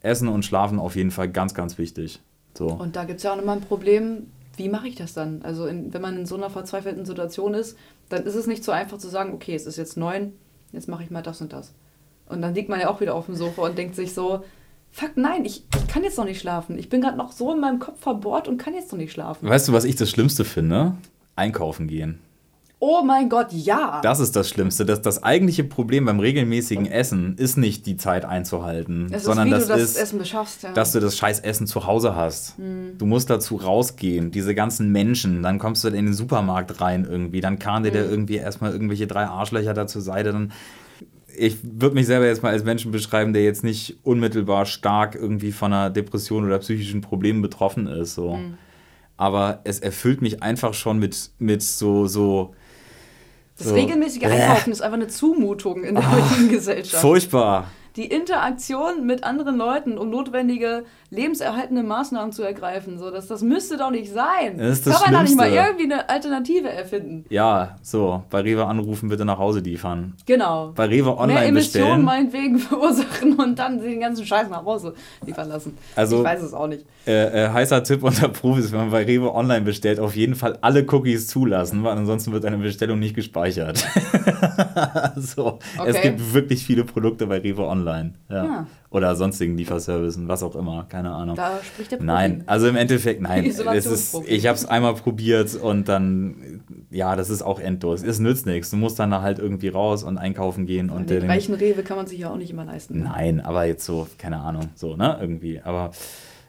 Essen 0.00 0.28
und 0.28 0.44
Schlafen 0.44 0.78
auf 0.78 0.96
jeden 0.96 1.10
Fall 1.10 1.28
ganz, 1.28 1.54
ganz 1.54 1.78
wichtig. 1.78 2.20
So. 2.56 2.68
Und 2.68 2.94
da 2.94 3.04
gibt 3.04 3.18
es 3.18 3.24
ja 3.24 3.32
auch 3.32 3.36
nochmal 3.36 3.56
ein 3.56 3.64
Problem, 3.64 4.28
wie 4.56 4.68
mache 4.68 4.86
ich 4.86 4.94
das 4.94 5.14
dann? 5.14 5.42
Also 5.42 5.66
in, 5.66 5.92
wenn 5.92 6.02
man 6.02 6.16
in 6.16 6.26
so 6.26 6.36
einer 6.36 6.50
verzweifelten 6.50 7.04
Situation 7.04 7.54
ist, 7.54 7.76
dann 8.08 8.24
ist 8.24 8.34
es 8.34 8.46
nicht 8.46 8.62
so 8.62 8.70
einfach 8.70 8.98
zu 8.98 9.08
sagen, 9.08 9.32
okay, 9.32 9.54
es 9.54 9.66
ist 9.66 9.76
jetzt 9.76 9.96
neun, 9.96 10.34
jetzt 10.72 10.88
mache 10.88 11.02
ich 11.02 11.10
mal 11.10 11.22
das 11.22 11.40
und 11.40 11.52
das. 11.52 11.72
Und 12.28 12.42
dann 12.42 12.54
liegt 12.54 12.68
man 12.68 12.80
ja 12.80 12.88
auch 12.88 13.00
wieder 13.00 13.14
auf 13.14 13.26
dem 13.26 13.34
Sofa 13.34 13.62
und 13.62 13.76
denkt 13.76 13.96
sich 13.96 14.14
so, 14.14 14.44
fuck 14.94 15.16
nein, 15.16 15.44
ich, 15.44 15.64
ich 15.76 15.86
kann 15.88 16.04
jetzt 16.04 16.16
noch 16.16 16.24
nicht 16.24 16.40
schlafen. 16.40 16.78
Ich 16.78 16.88
bin 16.88 17.00
gerade 17.00 17.18
noch 17.18 17.32
so 17.32 17.52
in 17.52 17.60
meinem 17.60 17.80
Kopf 17.80 18.00
verbohrt 18.00 18.46
und 18.46 18.58
kann 18.58 18.74
jetzt 18.74 18.92
noch 18.92 18.98
nicht 18.98 19.12
schlafen. 19.12 19.48
Weißt 19.48 19.68
du, 19.68 19.72
was 19.72 19.84
ich 19.84 19.96
das 19.96 20.08
Schlimmste 20.08 20.44
finde? 20.44 20.94
Einkaufen 21.34 21.88
gehen. 21.88 22.20
Oh 22.78 23.02
mein 23.02 23.28
Gott, 23.28 23.48
ja. 23.50 24.00
Das 24.02 24.20
ist 24.20 24.36
das 24.36 24.48
Schlimmste. 24.48 24.84
Das, 24.84 25.00
das 25.00 25.22
eigentliche 25.22 25.64
Problem 25.64 26.04
beim 26.04 26.20
regelmäßigen 26.20 26.86
Essen 26.86 27.34
ist 27.38 27.56
nicht 27.56 27.86
die 27.86 27.96
Zeit 27.96 28.24
einzuhalten, 28.24 29.08
es 29.10 29.24
sondern 29.24 29.48
ist, 29.48 29.54
das, 29.54 29.66
du 29.66 29.72
das 29.72 29.82
ist, 29.82 29.96
Essen 29.96 30.18
beschaffst. 30.18 30.62
Ja. 30.62 30.72
dass 30.72 30.92
du 30.92 31.00
das 31.00 31.16
scheiß 31.16 31.40
Essen 31.40 31.66
zu 31.66 31.86
Hause 31.86 32.14
hast. 32.14 32.54
Du 32.98 33.06
musst 33.06 33.30
dazu 33.30 33.56
rausgehen, 33.56 34.30
diese 34.32 34.54
ganzen 34.54 34.92
Menschen, 34.92 35.42
dann 35.42 35.58
kommst 35.58 35.82
du 35.82 35.88
in 35.88 36.04
den 36.04 36.14
Supermarkt 36.14 36.80
rein 36.80 37.06
irgendwie, 37.08 37.40
dann 37.40 37.58
kann 37.58 37.84
dir 37.84 37.90
der 37.90 38.08
irgendwie 38.08 38.36
erstmal 38.36 38.72
irgendwelche 38.72 39.06
drei 39.06 39.26
Arschlöcher 39.26 39.72
da 39.72 39.86
zur 39.86 40.02
Seite, 40.02 40.32
dann 40.32 40.52
ich 41.36 41.58
würde 41.62 41.94
mich 41.94 42.06
selber 42.06 42.26
jetzt 42.26 42.42
mal 42.42 42.50
als 42.50 42.64
Menschen 42.64 42.90
beschreiben, 42.90 43.32
der 43.32 43.44
jetzt 43.44 43.64
nicht 43.64 43.98
unmittelbar 44.02 44.66
stark 44.66 45.14
irgendwie 45.14 45.52
von 45.52 45.72
einer 45.72 45.90
Depression 45.90 46.44
oder 46.44 46.58
psychischen 46.58 47.00
Problemen 47.00 47.42
betroffen 47.42 47.86
ist. 47.86 48.14
So. 48.14 48.38
Aber 49.16 49.60
es 49.64 49.80
erfüllt 49.80 50.22
mich 50.22 50.42
einfach 50.42 50.74
schon 50.74 50.98
mit, 50.98 51.30
mit 51.38 51.62
so, 51.62 52.06
so 52.06 52.54
das 53.56 53.68
so. 53.68 53.74
regelmäßige. 53.74 54.24
Einkaufen 54.24 54.72
ist 54.72 54.82
einfach 54.82 54.96
eine 54.96 55.08
Zumutung 55.08 55.84
in 55.84 55.94
der 55.94 56.10
heutigen 56.10 56.48
Gesellschaft. 56.48 57.00
furchtbar. 57.00 57.70
die 57.96 58.06
Interaktion 58.06 59.06
mit 59.06 59.22
anderen 59.22 59.56
Leuten, 59.56 59.98
um 59.98 60.10
notwendige 60.10 60.84
lebenserhaltende 61.10 61.82
Maßnahmen 61.82 62.32
zu 62.32 62.42
ergreifen. 62.42 62.98
So, 62.98 63.10
das, 63.10 63.26
das 63.28 63.42
müsste 63.42 63.76
doch 63.76 63.90
nicht 63.90 64.12
sein. 64.12 64.58
Das 64.58 64.78
ist 64.78 64.86
das 64.86 64.94
Kann 65.02 65.12
man 65.12 65.20
da 65.20 65.22
nicht 65.22 65.36
mal 65.36 65.46
Schlimmste. 65.48 65.66
irgendwie 65.70 65.92
eine 65.92 66.08
Alternative 66.08 66.68
erfinden? 66.70 67.24
Ja, 67.28 67.76
so, 67.82 68.22
bei 68.30 68.40
Rewe 68.40 68.66
anrufen, 68.66 69.08
bitte 69.08 69.24
nach 69.24 69.38
Hause 69.38 69.60
liefern. 69.60 70.14
Genau. 70.26 70.72
Bei 70.74 70.86
Rewe 70.86 71.04
Mehr 71.10 71.18
online 71.18 71.44
Emissionen 71.46 71.54
bestellen. 71.86 72.04
meinetwegen 72.04 72.58
verursachen 72.60 73.34
und 73.34 73.58
dann 73.58 73.80
den 73.80 74.00
ganzen 74.00 74.26
Scheiß 74.26 74.48
nach 74.50 74.64
Hause 74.64 74.94
liefern 75.24 75.48
lassen. 75.48 75.76
Also- 75.96 76.18
ich 76.18 76.24
weiß 76.24 76.42
es 76.42 76.52
auch 76.54 76.66
nicht. 76.66 76.84
Äh, 77.06 77.44
äh, 77.44 77.48
heißer 77.50 77.82
Tipp 77.84 78.02
unter 78.02 78.28
Profis, 78.30 78.72
wenn 78.72 78.78
man 78.80 78.90
bei 78.90 79.04
Rewe 79.04 79.34
online 79.34 79.60
bestellt, 79.60 80.00
auf 80.00 80.16
jeden 80.16 80.34
Fall 80.34 80.56
alle 80.62 80.86
Cookies 80.90 81.26
zulassen, 81.26 81.84
weil 81.84 81.96
ansonsten 81.98 82.32
wird 82.32 82.46
eine 82.46 82.56
Bestellung 82.56 82.98
nicht 82.98 83.14
gespeichert. 83.14 83.84
so, 85.16 85.58
es 85.86 85.96
Okay. 85.96 86.10
gibt 86.10 86.32
wirklich 86.34 86.64
viele 86.64 86.84
Produkte 86.84 87.26
bei 87.26 87.38
Rewe 87.38 87.66
online. 87.66 88.14
Ja. 88.30 88.44
Ah. 88.44 88.66
Oder 88.90 89.16
sonstigen 89.16 89.56
Lieferservicen, 89.56 90.28
was 90.28 90.42
auch 90.42 90.54
immer, 90.54 90.86
keine 90.88 91.03
Ahnung. 91.10 91.36
Da 91.36 91.58
spricht 91.62 91.92
der 91.92 91.96
Profi. 91.96 92.06
Nein, 92.06 92.44
also 92.46 92.68
im 92.68 92.76
Endeffekt, 92.76 93.20
nein. 93.20 93.44
Es 93.46 93.86
ist, 93.86 94.16
ich 94.26 94.46
habe 94.46 94.56
es 94.56 94.66
einmal 94.66 94.94
probiert 94.94 95.54
und 95.54 95.88
dann, 95.88 96.62
ja, 96.90 97.16
das 97.16 97.30
ist 97.30 97.42
auch 97.42 97.60
endlos. 97.60 98.02
Es 98.02 98.18
nützt 98.18 98.46
nichts. 98.46 98.70
Du 98.70 98.76
musst 98.76 98.98
dann 98.98 99.10
da 99.10 99.22
halt 99.22 99.38
irgendwie 99.38 99.68
raus 99.68 100.02
und 100.02 100.18
einkaufen 100.18 100.66
gehen 100.66 100.90
und 100.90 101.10
Den 101.10 101.20
den, 101.20 101.30
reichen 101.30 101.54
Rewe 101.54 101.82
kann 101.82 101.96
man 101.96 102.06
sich 102.06 102.20
ja 102.20 102.30
auch 102.30 102.36
nicht 102.36 102.50
immer 102.50 102.64
leisten. 102.64 103.02
Nein, 103.02 103.40
aber 103.40 103.64
jetzt 103.64 103.84
so, 103.84 104.06
keine 104.18 104.40
Ahnung, 104.40 104.68
so, 104.74 104.96
ne, 104.96 105.18
irgendwie. 105.20 105.60
Aber 105.60 105.92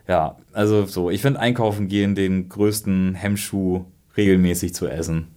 ja, 0.08 0.36
also 0.52 0.86
so, 0.86 1.10
ich 1.10 1.22
finde 1.22 1.40
Einkaufen 1.40 1.88
gehen 1.88 2.14
den 2.14 2.48
größten 2.48 3.14
Hemmschuh 3.14 3.84
regelmäßig 4.16 4.74
zu 4.74 4.86
essen. 4.86 5.28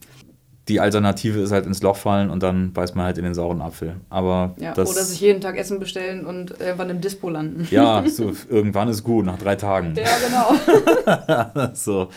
Die 0.70 0.80
Alternative 0.80 1.40
ist 1.40 1.52
halt 1.52 1.66
ins 1.66 1.82
Loch 1.82 1.96
fallen 1.98 2.30
und 2.30 2.44
dann 2.44 2.72
beißt 2.74 2.96
man 2.96 3.06
halt 3.06 3.18
in 3.18 3.24
den 3.24 3.34
sauren 3.34 3.60
Apfel. 3.62 3.96
Aber 4.10 4.56
Ja, 4.58 4.74
das, 4.74 4.90
oder 4.92 5.04
sich 5.04 5.20
jeden 5.20 5.42
Tag 5.42 5.58
Essen 5.58 5.80
bestellen 5.80 6.26
und 6.26 6.52
irgendwann 6.60 6.92
im 6.92 7.02
Dispo 7.02 7.30
landen. 7.30 7.68
ja, 7.72 8.04
so, 8.08 8.32
irgendwann 8.50 8.88
ist 8.88 9.04
gut, 9.04 9.26
nach 9.26 9.40
drei 9.40 9.56
Tagen. 9.56 9.96
Ja, 9.96 10.06
genau. 10.26 11.72
So. 11.74 12.10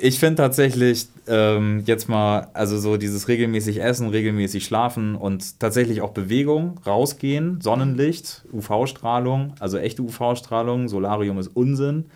Ich 0.00 0.20
finde 0.20 0.36
tatsächlich 0.36 1.08
ähm, 1.26 1.82
jetzt 1.84 2.08
mal, 2.08 2.48
also 2.54 2.78
so 2.78 2.96
dieses 2.96 3.26
regelmäßig 3.28 3.82
Essen, 3.82 4.08
regelmäßig 4.08 4.64
Schlafen 4.64 5.16
und 5.16 5.58
tatsächlich 5.58 6.00
auch 6.02 6.10
Bewegung, 6.10 6.80
rausgehen, 6.86 7.60
Sonnenlicht, 7.60 8.44
UV-Strahlung, 8.52 9.54
also 9.58 9.76
echte 9.76 10.02
UV-Strahlung, 10.02 10.88
Solarium 10.88 11.38
ist 11.38 11.48
Unsinn. 11.48 12.06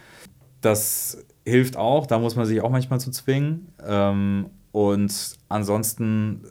Das 0.61 1.19
hilft 1.45 1.77
auch, 1.77 2.07
da 2.07 2.19
muss 2.19 2.37
man 2.37 2.47
sich 2.47 2.61
auch 2.61 2.71
manchmal 2.71 3.01
zu 3.01 3.11
zwingen. 3.11 3.67
Ähm, 3.85 4.47
und 4.73 5.37
ansonsten, 5.49 6.43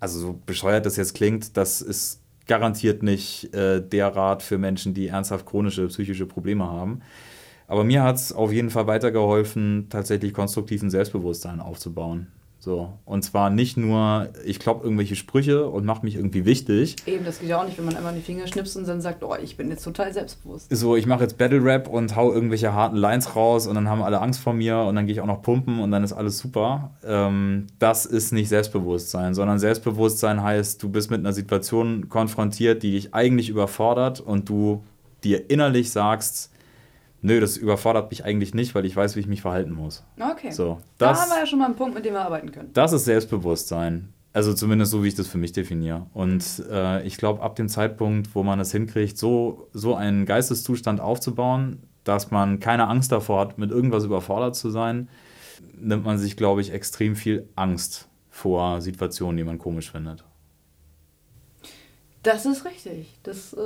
also 0.00 0.18
so 0.18 0.40
bescheuert 0.44 0.84
das 0.84 0.96
jetzt 0.96 1.14
klingt, 1.14 1.56
das 1.56 1.80
ist 1.80 2.20
garantiert 2.46 3.02
nicht 3.02 3.52
äh, 3.54 3.80
der 3.80 4.14
Rat 4.14 4.42
für 4.42 4.58
Menschen, 4.58 4.94
die 4.94 5.08
ernsthaft 5.08 5.46
chronische 5.46 5.86
psychische 5.88 6.26
Probleme 6.26 6.64
haben. 6.64 7.00
Aber 7.68 7.82
mir 7.82 8.02
hat 8.02 8.16
es 8.16 8.32
auf 8.32 8.52
jeden 8.52 8.70
Fall 8.70 8.86
weitergeholfen, 8.86 9.88
tatsächlich 9.90 10.32
konstruktiven 10.32 10.90
Selbstbewusstsein 10.90 11.60
aufzubauen. 11.60 12.28
So. 12.66 12.98
Und 13.04 13.22
zwar 13.22 13.48
nicht 13.48 13.76
nur, 13.76 14.28
ich 14.44 14.58
klopp 14.58 14.82
irgendwelche 14.82 15.14
Sprüche 15.14 15.68
und 15.68 15.84
mache 15.84 16.04
mich 16.04 16.16
irgendwie 16.16 16.44
wichtig. 16.44 16.96
Eben, 17.06 17.24
das 17.24 17.38
geht 17.38 17.48
ja 17.48 17.60
auch 17.60 17.64
nicht, 17.64 17.78
wenn 17.78 17.84
man 17.84 17.94
einmal 17.94 18.12
in 18.12 18.18
die 18.18 18.24
Finger 18.24 18.48
schnipst 18.48 18.76
und 18.76 18.88
dann 18.88 19.00
sagt, 19.00 19.22
oh, 19.22 19.36
ich 19.40 19.56
bin 19.56 19.70
jetzt 19.70 19.84
total 19.84 20.12
selbstbewusst. 20.12 20.74
So, 20.74 20.96
ich 20.96 21.06
mache 21.06 21.22
jetzt 21.22 21.38
Battle 21.38 21.62
Rap 21.62 21.86
und 21.86 22.16
hau 22.16 22.32
irgendwelche 22.32 22.74
harten 22.74 22.96
Lines 22.96 23.36
raus 23.36 23.68
und 23.68 23.76
dann 23.76 23.88
haben 23.88 24.02
alle 24.02 24.20
Angst 24.20 24.40
vor 24.40 24.52
mir 24.52 24.78
und 24.78 24.96
dann 24.96 25.06
gehe 25.06 25.12
ich 25.12 25.20
auch 25.20 25.26
noch 25.26 25.42
pumpen 25.42 25.78
und 25.78 25.92
dann 25.92 26.02
ist 26.02 26.12
alles 26.12 26.38
super. 26.38 26.90
Ähm, 27.04 27.68
das 27.78 28.04
ist 28.04 28.32
nicht 28.32 28.48
Selbstbewusstsein, 28.48 29.34
sondern 29.34 29.60
Selbstbewusstsein 29.60 30.42
heißt, 30.42 30.82
du 30.82 30.88
bist 30.88 31.08
mit 31.08 31.20
einer 31.20 31.32
Situation 31.32 32.08
konfrontiert, 32.08 32.82
die 32.82 32.90
dich 32.90 33.14
eigentlich 33.14 33.48
überfordert 33.48 34.18
und 34.18 34.48
du 34.48 34.82
dir 35.22 35.50
innerlich 35.50 35.92
sagst, 35.92 36.50
nö, 37.22 37.40
das 37.40 37.56
überfordert 37.56 38.10
mich 38.10 38.24
eigentlich 38.24 38.54
nicht, 38.54 38.74
weil 38.74 38.84
ich 38.84 38.94
weiß, 38.96 39.16
wie 39.16 39.20
ich 39.20 39.26
mich 39.26 39.42
verhalten 39.42 39.72
muss. 39.72 40.04
Okay. 40.20 40.50
So, 40.50 40.78
da 40.98 41.08
das- 41.10 41.22
haben 41.22 41.30
wir 41.30 41.38
ja 41.40 41.46
schon 41.46 41.58
mal 41.58 41.66
einen 41.66 41.76
Punkt, 41.76 41.94
mit 41.94 42.04
dem 42.04 42.14
wir 42.14 42.22
arbeiten 42.22 42.50
können. 42.52 42.70
Das 42.72 42.92
ist 42.92 43.04
Selbstbewusstsein. 43.04 44.12
Also 44.32 44.52
zumindest 44.52 44.90
so, 44.92 45.02
wie 45.02 45.08
ich 45.08 45.14
das 45.14 45.28
für 45.28 45.38
mich 45.38 45.52
definiere. 45.52 46.06
Und 46.12 46.62
äh, 46.70 47.02
ich 47.06 47.16
glaube, 47.16 47.40
ab 47.42 47.56
dem 47.56 47.68
Zeitpunkt, 47.70 48.34
wo 48.34 48.42
man 48.42 48.60
es 48.60 48.70
hinkriegt, 48.70 49.16
so, 49.16 49.68
so 49.72 49.94
einen 49.94 50.26
Geisteszustand 50.26 51.00
aufzubauen, 51.00 51.78
dass 52.04 52.30
man 52.30 52.60
keine 52.60 52.86
Angst 52.88 53.12
davor 53.12 53.40
hat, 53.40 53.56
mit 53.58 53.70
irgendwas 53.70 54.04
überfordert 54.04 54.54
zu 54.54 54.68
sein, 54.70 55.08
nimmt 55.80 56.04
man 56.04 56.18
sich, 56.18 56.36
glaube 56.36 56.60
ich, 56.60 56.70
extrem 56.70 57.16
viel 57.16 57.48
Angst 57.56 58.08
vor 58.28 58.82
Situationen, 58.82 59.38
die 59.38 59.44
man 59.44 59.56
komisch 59.58 59.90
findet. 59.90 60.22
Das 62.26 62.44
ist 62.44 62.64
richtig. 62.64 63.14
Das 63.22 63.52
äh, 63.52 63.56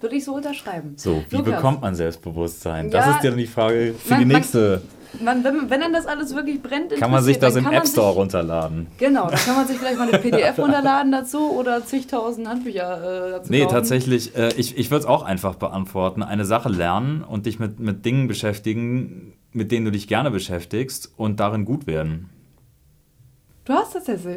würde 0.00 0.14
ich 0.16 0.24
so 0.24 0.34
unterschreiben. 0.36 0.92
So, 0.96 1.24
wie 1.30 1.36
Lukas, 1.36 1.54
bekommt 1.56 1.80
man 1.82 1.94
Selbstbewusstsein? 1.96 2.86
Ja, 2.86 2.90
das 2.98 3.16
ist 3.16 3.24
ja 3.24 3.30
dann 3.30 3.38
die 3.38 3.46
Frage 3.48 3.94
für 3.98 4.10
man- 4.10 4.20
die 4.20 4.34
nächste. 4.34 4.82
Man, 5.20 5.42
wenn, 5.44 5.68
wenn 5.70 5.80
dann 5.80 5.92
das 5.92 6.06
alles 6.06 6.34
wirklich 6.34 6.60
brennt, 6.62 6.90
Kann 6.96 7.10
man 7.10 7.22
sich 7.22 7.38
das 7.38 7.54
im 7.56 7.66
App 7.66 7.86
Store 7.86 8.08
sich- 8.10 8.16
runterladen? 8.16 8.88
Genau, 8.98 9.28
da 9.30 9.36
kann 9.36 9.54
man 9.56 9.66
sich 9.66 9.76
vielleicht 9.78 9.98
mal 9.98 10.08
eine 10.08 10.18
PDF 10.30 10.58
runterladen 10.58 11.12
dazu 11.12 11.52
oder 11.52 11.84
zigtausend 11.86 12.48
Handbücher 12.48 13.28
äh, 13.28 13.30
dazu 13.32 13.50
Nee, 13.52 13.60
kaufen. 13.62 13.72
tatsächlich, 13.74 14.36
äh, 14.36 14.52
ich, 14.56 14.76
ich 14.76 14.90
würde 14.90 15.00
es 15.02 15.06
auch 15.06 15.22
einfach 15.22 15.54
beantworten. 15.56 16.22
Eine 16.24 16.44
Sache 16.44 16.68
lernen 16.68 17.22
und 17.22 17.46
dich 17.46 17.58
mit, 17.60 17.78
mit 17.80 18.04
Dingen 18.04 18.26
beschäftigen, 18.28 19.34
mit 19.52 19.70
denen 19.72 19.84
du 19.86 19.92
dich 19.92 20.08
gerne 20.08 20.30
beschäftigst 20.32 21.12
und 21.16 21.38
darin 21.40 21.64
gut 21.64 21.86
werden. 21.86 22.30
Du 23.64 23.72
hast 23.72 23.96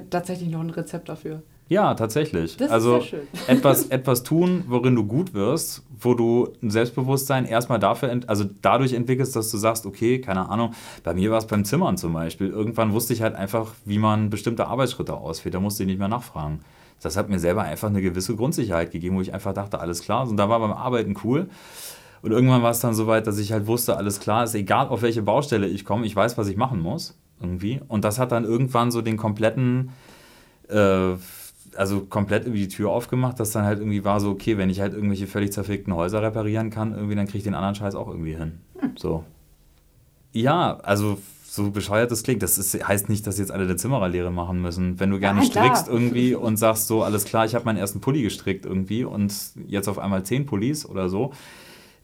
tatsächlich 0.10 0.50
noch 0.50 0.62
ein 0.62 0.70
Rezept 0.70 1.10
dafür. 1.10 1.42
Ja, 1.70 1.94
tatsächlich. 1.96 2.58
Das 2.58 2.68
ist 2.68 2.74
also 2.74 3.00
sehr 3.00 3.02
schön. 3.02 3.28
etwas, 3.48 3.88
etwas 3.88 4.24
tun, 4.24 4.64
worin 4.68 4.96
du 4.96 5.06
gut 5.06 5.34
wirst, 5.34 5.84
wo 6.00 6.14
du 6.14 6.50
ein 6.62 6.70
Selbstbewusstsein 6.70 7.46
erstmal 7.46 7.80
dafür, 7.80 8.20
also 8.28 8.46
dadurch 8.62 8.94
entwickelst, 8.94 9.36
dass 9.36 9.52
du 9.52 9.58
sagst, 9.58 9.86
okay, 9.86 10.22
keine 10.22 10.50
Ahnung, 10.50 10.74
bei 11.04 11.14
mir 11.14 11.32
war 11.32 11.40
es 11.40 11.48
beim 11.48 11.66
Zimmern 11.66 11.98
zum 11.98 12.14
Beispiel. 12.14 12.50
Irgendwann 12.50 12.94
wusste 12.94 13.14
ich 13.14 13.22
halt 13.22 13.36
einfach, 13.36 13.74
wie 13.86 14.00
man 14.00 14.30
bestimmte 14.30 14.68
Arbeitsschritte 14.68 15.14
ausführt. 15.14 15.56
Da 15.56 15.60
musste 15.60 15.84
ich 15.84 15.88
nicht 15.88 16.00
mehr 16.00 16.08
nachfragen. 16.08 16.62
Das 17.02 17.18
hat 17.18 17.30
mir 17.30 17.40
selber 17.40 17.64
einfach 17.64 17.90
eine 17.90 18.02
gewisse 18.02 18.36
Grundsicherheit 18.36 18.92
gegeben, 18.92 19.18
wo 19.18 19.22
ich 19.22 19.34
einfach 19.34 19.54
dachte, 19.54 19.80
alles 19.80 20.02
klar. 20.02 20.28
Und 20.28 20.38
da 20.38 20.50
war 20.50 20.60
beim 20.60 20.72
Arbeiten 20.72 21.16
cool. 21.24 21.50
Und 22.22 22.32
irgendwann 22.32 22.64
war 22.64 22.72
es 22.72 22.80
dann 22.80 22.94
so 22.94 23.06
weit, 23.08 23.28
dass 23.28 23.38
ich 23.38 23.52
halt 23.52 23.68
wusste, 23.68 23.98
alles 23.98 24.20
klar, 24.20 24.44
ist 24.44 24.56
egal, 24.56 24.88
auf 24.88 25.04
welche 25.04 25.22
Baustelle 25.22 25.68
ich 25.68 25.86
komme, 25.86 26.06
ich 26.06 26.16
weiß, 26.16 26.38
was 26.38 26.48
ich 26.48 26.58
machen 26.58 26.80
muss. 26.80 27.16
Irgendwie. 27.40 27.82
Und 27.88 28.04
das 28.04 28.18
hat 28.18 28.32
dann 28.32 28.46
irgendwann 28.46 28.90
so 28.90 29.02
den 29.04 29.16
kompletten 29.16 29.92
äh, 30.70 31.14
also 31.78 32.02
komplett 32.02 32.44
irgendwie 32.44 32.62
die 32.62 32.68
Tür 32.68 32.90
aufgemacht, 32.90 33.40
dass 33.40 33.52
dann 33.52 33.64
halt 33.64 33.80
irgendwie 33.80 34.04
war 34.04 34.20
so, 34.20 34.32
okay, 34.32 34.58
wenn 34.58 34.70
ich 34.70 34.82
halt 34.82 34.94
irgendwelche 34.94 35.28
völlig 35.28 35.52
zerfickten 35.54 35.94
Häuser 35.94 36.22
reparieren 36.22 36.70
kann, 36.70 36.94
irgendwie, 36.94 37.16
dann 37.16 37.26
kriege 37.26 37.40
ich 37.40 37.44
den 37.44 37.54
anderen 37.54 37.76
Scheiß 37.76 37.96
auch 37.96 38.08
irgendwie 38.08 38.36
hin. 38.36 38.60
So. 38.96 39.24
Ja, 40.34 40.78
also 40.84 41.20
so 41.44 41.72
bescheuert 41.72 42.12
das 42.12 42.24
klingt, 42.24 42.44
das 42.44 42.58
ist, 42.58 42.88
heißt 42.88 43.10
nicht, 43.10 43.26
dass 43.26 43.40
jetzt 43.40 43.52
alle 43.52 43.64
eine 43.64 43.76
Zimmererlehre 43.76 44.32
machen 44.32 44.62
müssen. 44.62 45.00
Wenn 45.00 45.12
du 45.12 45.20
gerne 45.20 45.42
klar. 45.42 45.66
strickst 45.66 45.88
irgendwie 45.88 46.36
und 46.36 46.58
sagst 46.58 46.88
so, 46.88 47.04
alles 47.04 47.26
klar, 47.26 47.46
ich 47.46 47.56
habe 47.56 47.66
meinen 47.66 47.78
ersten 47.78 48.02
Pulli 48.02 48.24
gestrickt 48.24 48.66
irgendwie 48.66 49.04
und 49.04 49.34
jetzt 49.68 49.88
auf 49.88 50.00
einmal 50.00 50.24
zehn 50.24 50.46
Pullis 50.46 50.86
oder 50.86 51.10
so, 51.10 51.32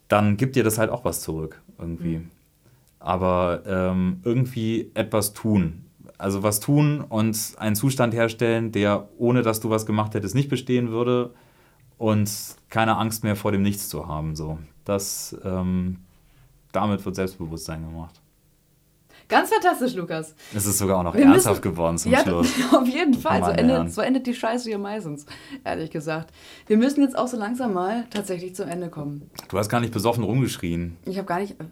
dann 0.07 0.37
gibt 0.37 0.55
dir 0.55 0.63
das 0.63 0.77
halt 0.77 0.89
auch 0.89 1.03
was 1.05 1.21
zurück 1.21 1.61
irgendwie. 1.79 2.21
Aber 2.99 3.63
ähm, 3.65 4.21
irgendwie 4.23 4.91
etwas 4.93 5.33
tun. 5.33 5.85
Also 6.23 6.41
was 6.41 6.61
tun 6.61 7.01
und 7.01 7.37
einen 7.57 7.75
Zustand 7.75 8.13
herstellen, 8.13 8.71
der 8.71 9.09
ohne 9.17 9.41
dass 9.41 9.59
du 9.59 9.69
was 9.69 9.85
gemacht 9.85 10.13
hättest 10.13 10.35
nicht 10.35 10.47
bestehen 10.47 10.89
würde 10.89 11.33
und 11.97 12.31
keine 12.69 12.95
Angst 12.97 13.25
mehr 13.25 13.35
vor 13.35 13.51
dem 13.51 13.61
Nichts 13.61 13.89
zu 13.89 14.07
haben. 14.07 14.33
So, 14.37 14.57
das 14.85 15.35
ähm, 15.43 15.99
damit 16.71 17.03
wird 17.03 17.15
Selbstbewusstsein 17.15 17.83
gemacht. 17.83 18.21
Ganz 19.27 19.49
fantastisch, 19.49 19.95
Lukas. 19.95 20.33
Es 20.55 20.65
ist 20.65 20.77
sogar 20.77 20.99
auch 20.99 21.03
noch 21.03 21.13
Wir 21.13 21.23
ernsthaft 21.25 21.57
müssen- 21.63 21.75
geworden 21.75 21.97
zum 21.97 22.13
ja, 22.13 22.19
Schluss. 22.21 22.53
auf 22.73 22.87
jeden 22.87 23.15
Fall. 23.15 23.43
So 23.43 23.51
endet, 23.51 23.91
so 23.91 23.99
endet 23.99 24.25
die 24.25 24.33
Scheiße 24.33 24.69
hier 24.69 24.79
meistens, 24.79 25.25
ehrlich 25.65 25.91
gesagt. 25.91 26.33
Wir 26.67 26.77
müssen 26.77 27.01
jetzt 27.01 27.17
auch 27.17 27.27
so 27.27 27.35
langsam 27.35 27.73
mal 27.73 28.05
tatsächlich 28.11 28.55
zum 28.55 28.69
Ende 28.69 28.89
kommen. 28.89 29.29
Du 29.49 29.57
hast 29.57 29.67
gar 29.67 29.81
nicht 29.81 29.91
besoffen 29.91 30.23
rumgeschrien. 30.23 30.95
Ich 31.05 31.17
habe 31.17 31.27
gar 31.27 31.39
nicht. 31.41 31.59
Äh, 31.59 31.65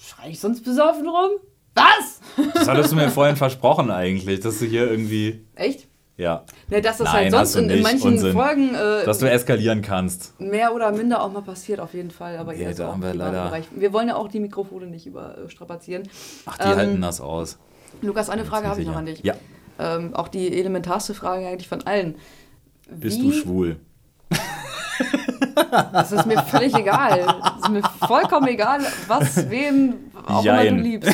Schrei 0.00 0.30
ich 0.30 0.40
sonst 0.40 0.62
besoffen 0.64 1.06
rum? 1.06 1.32
Was? 1.78 2.20
Das 2.54 2.68
hattest 2.68 2.92
du 2.92 2.96
mir 2.96 3.10
vorhin 3.10 3.36
versprochen 3.36 3.90
eigentlich, 3.90 4.40
dass 4.40 4.58
du 4.58 4.66
hier 4.66 4.90
irgendwie. 4.90 5.44
Echt? 5.54 5.86
Ja. 6.16 6.44
Ne, 6.68 6.82
dass 6.82 6.96
das 6.98 7.06
Nein, 7.12 7.32
halt 7.32 7.48
sonst 7.48 7.54
in, 7.56 7.70
in 7.70 7.82
manchen 7.82 8.12
Unsinn. 8.14 8.32
Folgen 8.32 8.74
äh, 8.74 9.04
Dass 9.04 9.18
du 9.18 9.30
eskalieren 9.30 9.82
kannst. 9.82 10.38
mehr 10.40 10.74
oder 10.74 10.90
minder 10.90 11.22
auch 11.22 11.30
mal 11.32 11.42
passiert, 11.42 11.78
auf 11.78 11.94
jeden 11.94 12.10
Fall. 12.10 12.36
Aber 12.38 12.54
so 12.56 12.64
da 12.74 12.92
haben 12.92 13.02
wir 13.02 13.14
leider- 13.14 13.44
Bereich. 13.44 13.66
Wir 13.74 13.92
wollen 13.92 14.08
ja 14.08 14.16
auch 14.16 14.26
die 14.28 14.40
Mikrofone 14.40 14.86
nicht 14.86 15.06
überstrapazieren. 15.06 16.08
Ach, 16.46 16.58
die 16.58 16.64
Ähm, 16.64 16.76
halten 16.76 17.00
das 17.00 17.20
aus. 17.20 17.58
Lukas, 18.02 18.30
eine 18.30 18.44
Frage 18.44 18.66
habe 18.66 18.80
ich 18.80 18.86
noch 18.86 18.96
an 18.96 19.06
dich. 19.06 19.20
Ja. 19.22 19.34
Ähm, 19.78 20.12
auch 20.14 20.26
die 20.26 20.58
elementarste 20.58 21.14
Frage 21.14 21.46
eigentlich 21.46 21.68
von 21.68 21.86
allen. 21.86 22.16
Bist 22.90 23.18
Wie- 23.20 23.22
du 23.26 23.32
schwul? 23.32 23.76
Das 25.92 26.12
ist 26.12 26.26
mir 26.26 26.42
völlig 26.42 26.74
egal. 26.74 27.26
Es 27.56 27.62
ist 27.64 27.70
mir 27.70 27.82
vollkommen 28.06 28.48
egal, 28.48 28.80
was, 29.06 29.48
wen 29.50 30.10
auch 30.26 30.44
immer 30.44 30.58
du 30.58 30.64
Jein. 30.64 30.78
liebst. 30.78 31.10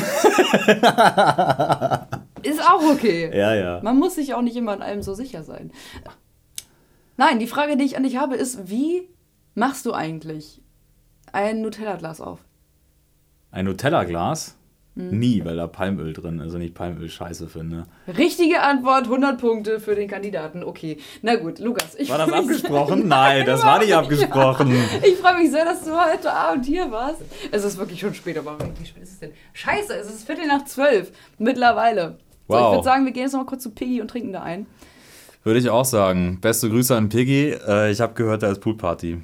Ist 2.43 2.61
auch 2.61 2.83
okay. 2.91 3.31
Ja, 3.35 3.55
ja. 3.55 3.79
Man 3.81 3.97
muss 3.97 4.15
sich 4.15 4.33
auch 4.33 4.41
nicht 4.41 4.55
immer 4.55 4.73
an 4.73 4.81
allem 4.81 5.01
so 5.01 5.13
sicher 5.13 5.43
sein. 5.43 5.71
Nein, 7.17 7.39
die 7.39 7.47
Frage, 7.47 7.77
die 7.77 7.85
ich 7.85 7.97
an 7.97 8.03
dich 8.03 8.17
habe, 8.17 8.35
ist, 8.35 8.69
wie 8.69 9.09
machst 9.53 9.85
du 9.85 9.93
eigentlich 9.93 10.61
ein 11.31 11.61
Nutella-Glas 11.61 12.21
auf? 12.21 12.39
Ein 13.51 13.65
Nutella-Glas? 13.65 14.57
Hm. 14.97 15.19
Nie, 15.19 15.43
weil 15.43 15.57
da 15.57 15.67
Palmöl 15.67 16.13
drin 16.13 16.39
ist 16.39 16.53
und 16.53 16.61
ich 16.61 16.73
Palmöl 16.73 17.09
scheiße 17.09 17.47
finde. 17.49 17.83
Richtige 18.17 18.61
Antwort, 18.61 19.03
100 19.05 19.37
Punkte 19.39 19.79
für 19.81 19.93
den 19.93 20.07
Kandidaten. 20.07 20.63
Okay, 20.63 20.97
na 21.21 21.35
gut, 21.35 21.59
Lukas. 21.59 21.95
Ich 21.95 22.09
War 22.09 22.17
das 22.17 22.31
abgesprochen? 22.31 22.99
sehr- 22.99 23.05
Nein, 23.07 23.45
das 23.45 23.63
war 23.65 23.79
nicht 23.79 23.93
abgesprochen. 23.93 24.73
Ich 25.03 25.15
freue 25.17 25.37
mich 25.39 25.51
sehr, 25.51 25.65
dass 25.65 25.83
du 25.83 25.91
heute 25.91 26.31
Abend 26.31 26.65
hier 26.65 26.89
warst. 26.91 27.21
Es 27.51 27.65
ist 27.65 27.77
wirklich 27.77 27.99
schon 27.99 28.13
spät, 28.13 28.37
aber 28.37 28.57
wie 28.79 28.85
spät 28.85 29.03
ist 29.03 29.11
es 29.11 29.19
denn? 29.19 29.31
Scheiße, 29.51 29.93
es 29.95 30.07
ist 30.07 30.25
Viertel 30.25 30.47
nach 30.47 30.63
zwölf 30.63 31.11
mittlerweile. 31.37 32.17
So, 32.47 32.55
ich 32.55 32.61
Wow. 32.61 32.73
würde 32.75 32.83
sagen, 32.85 33.03
wir 33.05 33.11
gehen 33.11 33.23
jetzt 33.23 33.33
noch 33.33 33.41
mal 33.41 33.45
kurz 33.47 33.63
zu 33.63 33.71
Piggy 33.71 33.99
und 33.99 34.07
trinken 34.09 34.31
da 34.31 34.43
ein. 34.43 34.65
Würde 35.43 35.59
ich 35.59 35.69
auch 35.69 35.85
sagen. 35.85 36.39
Beste 36.41 36.69
Grüße 36.69 36.95
an 36.95 37.09
Piggy. 37.09 37.49
Äh, 37.67 37.91
ich 37.91 37.99
habe 38.01 38.13
gehört, 38.13 38.43
da 38.43 38.51
ist 38.51 38.61
Poolparty. 38.61 39.17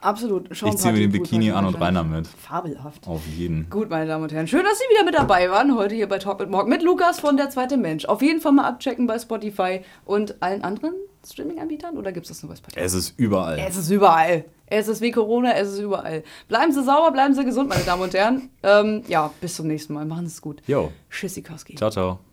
Absolut. 0.00 0.50
Ich 0.50 0.76
ziehe 0.76 0.92
mir 0.92 1.00
den 1.00 1.12
Bikini 1.12 1.50
an 1.50 1.66
und 1.66 1.80
rein 1.80 1.94
damit. 1.94 2.26
Fabelhaft. 2.26 3.06
Auf 3.06 3.26
jeden. 3.26 3.68
Gut, 3.70 3.90
meine 3.90 4.06
Damen 4.06 4.24
und 4.24 4.32
Herren, 4.32 4.46
schön, 4.46 4.64
dass 4.64 4.78
Sie 4.78 4.84
wieder 4.94 5.04
mit 5.04 5.14
dabei 5.14 5.50
waren, 5.50 5.76
heute 5.76 5.94
hier 5.94 6.08
bei 6.08 6.18
Talk 6.18 6.40
mit 6.40 6.50
Morgen 6.50 6.70
mit 6.70 6.82
Lukas 6.82 7.20
von 7.20 7.36
Der 7.36 7.50
Zweite 7.50 7.76
Mensch. 7.76 8.04
Auf 8.06 8.22
jeden 8.22 8.40
Fall 8.40 8.52
mal 8.52 8.66
abchecken 8.66 9.06
bei 9.06 9.18
Spotify 9.18 9.80
und 10.04 10.42
allen 10.42 10.62
anderen 10.62 10.94
Streaming-Anbietern 11.26 11.98
oder 11.98 12.12
gibt 12.12 12.26
es 12.26 12.32
das 12.32 12.42
nur 12.42 12.50
bei 12.50 12.56
Spotify? 12.56 12.80
Es 12.80 12.94
ist 12.94 13.18
überall. 13.18 13.58
Es 13.58 13.76
ist 13.76 13.90
überall. 13.90 14.44
Es 14.66 14.88
ist 14.88 15.00
wie 15.00 15.10
Corona, 15.10 15.54
es 15.54 15.68
ist 15.72 15.80
überall. 15.80 16.22
Bleiben 16.48 16.72
Sie 16.72 16.82
sauber, 16.82 17.10
bleiben 17.10 17.34
Sie 17.34 17.44
gesund, 17.44 17.68
meine 17.68 17.82
Damen 17.82 18.02
und 18.02 18.14
Herren. 18.14 18.50
Ähm, 18.62 19.02
ja, 19.08 19.30
bis 19.40 19.56
zum 19.56 19.66
nächsten 19.66 19.94
Mal. 19.94 20.04
Machen 20.06 20.26
Sie 20.26 20.32
es 20.32 20.40
gut. 20.40 20.62
Jo. 20.66 20.92
Tschüssikowski. 21.10 21.74
Ciao, 21.74 21.90
ciao. 21.90 22.29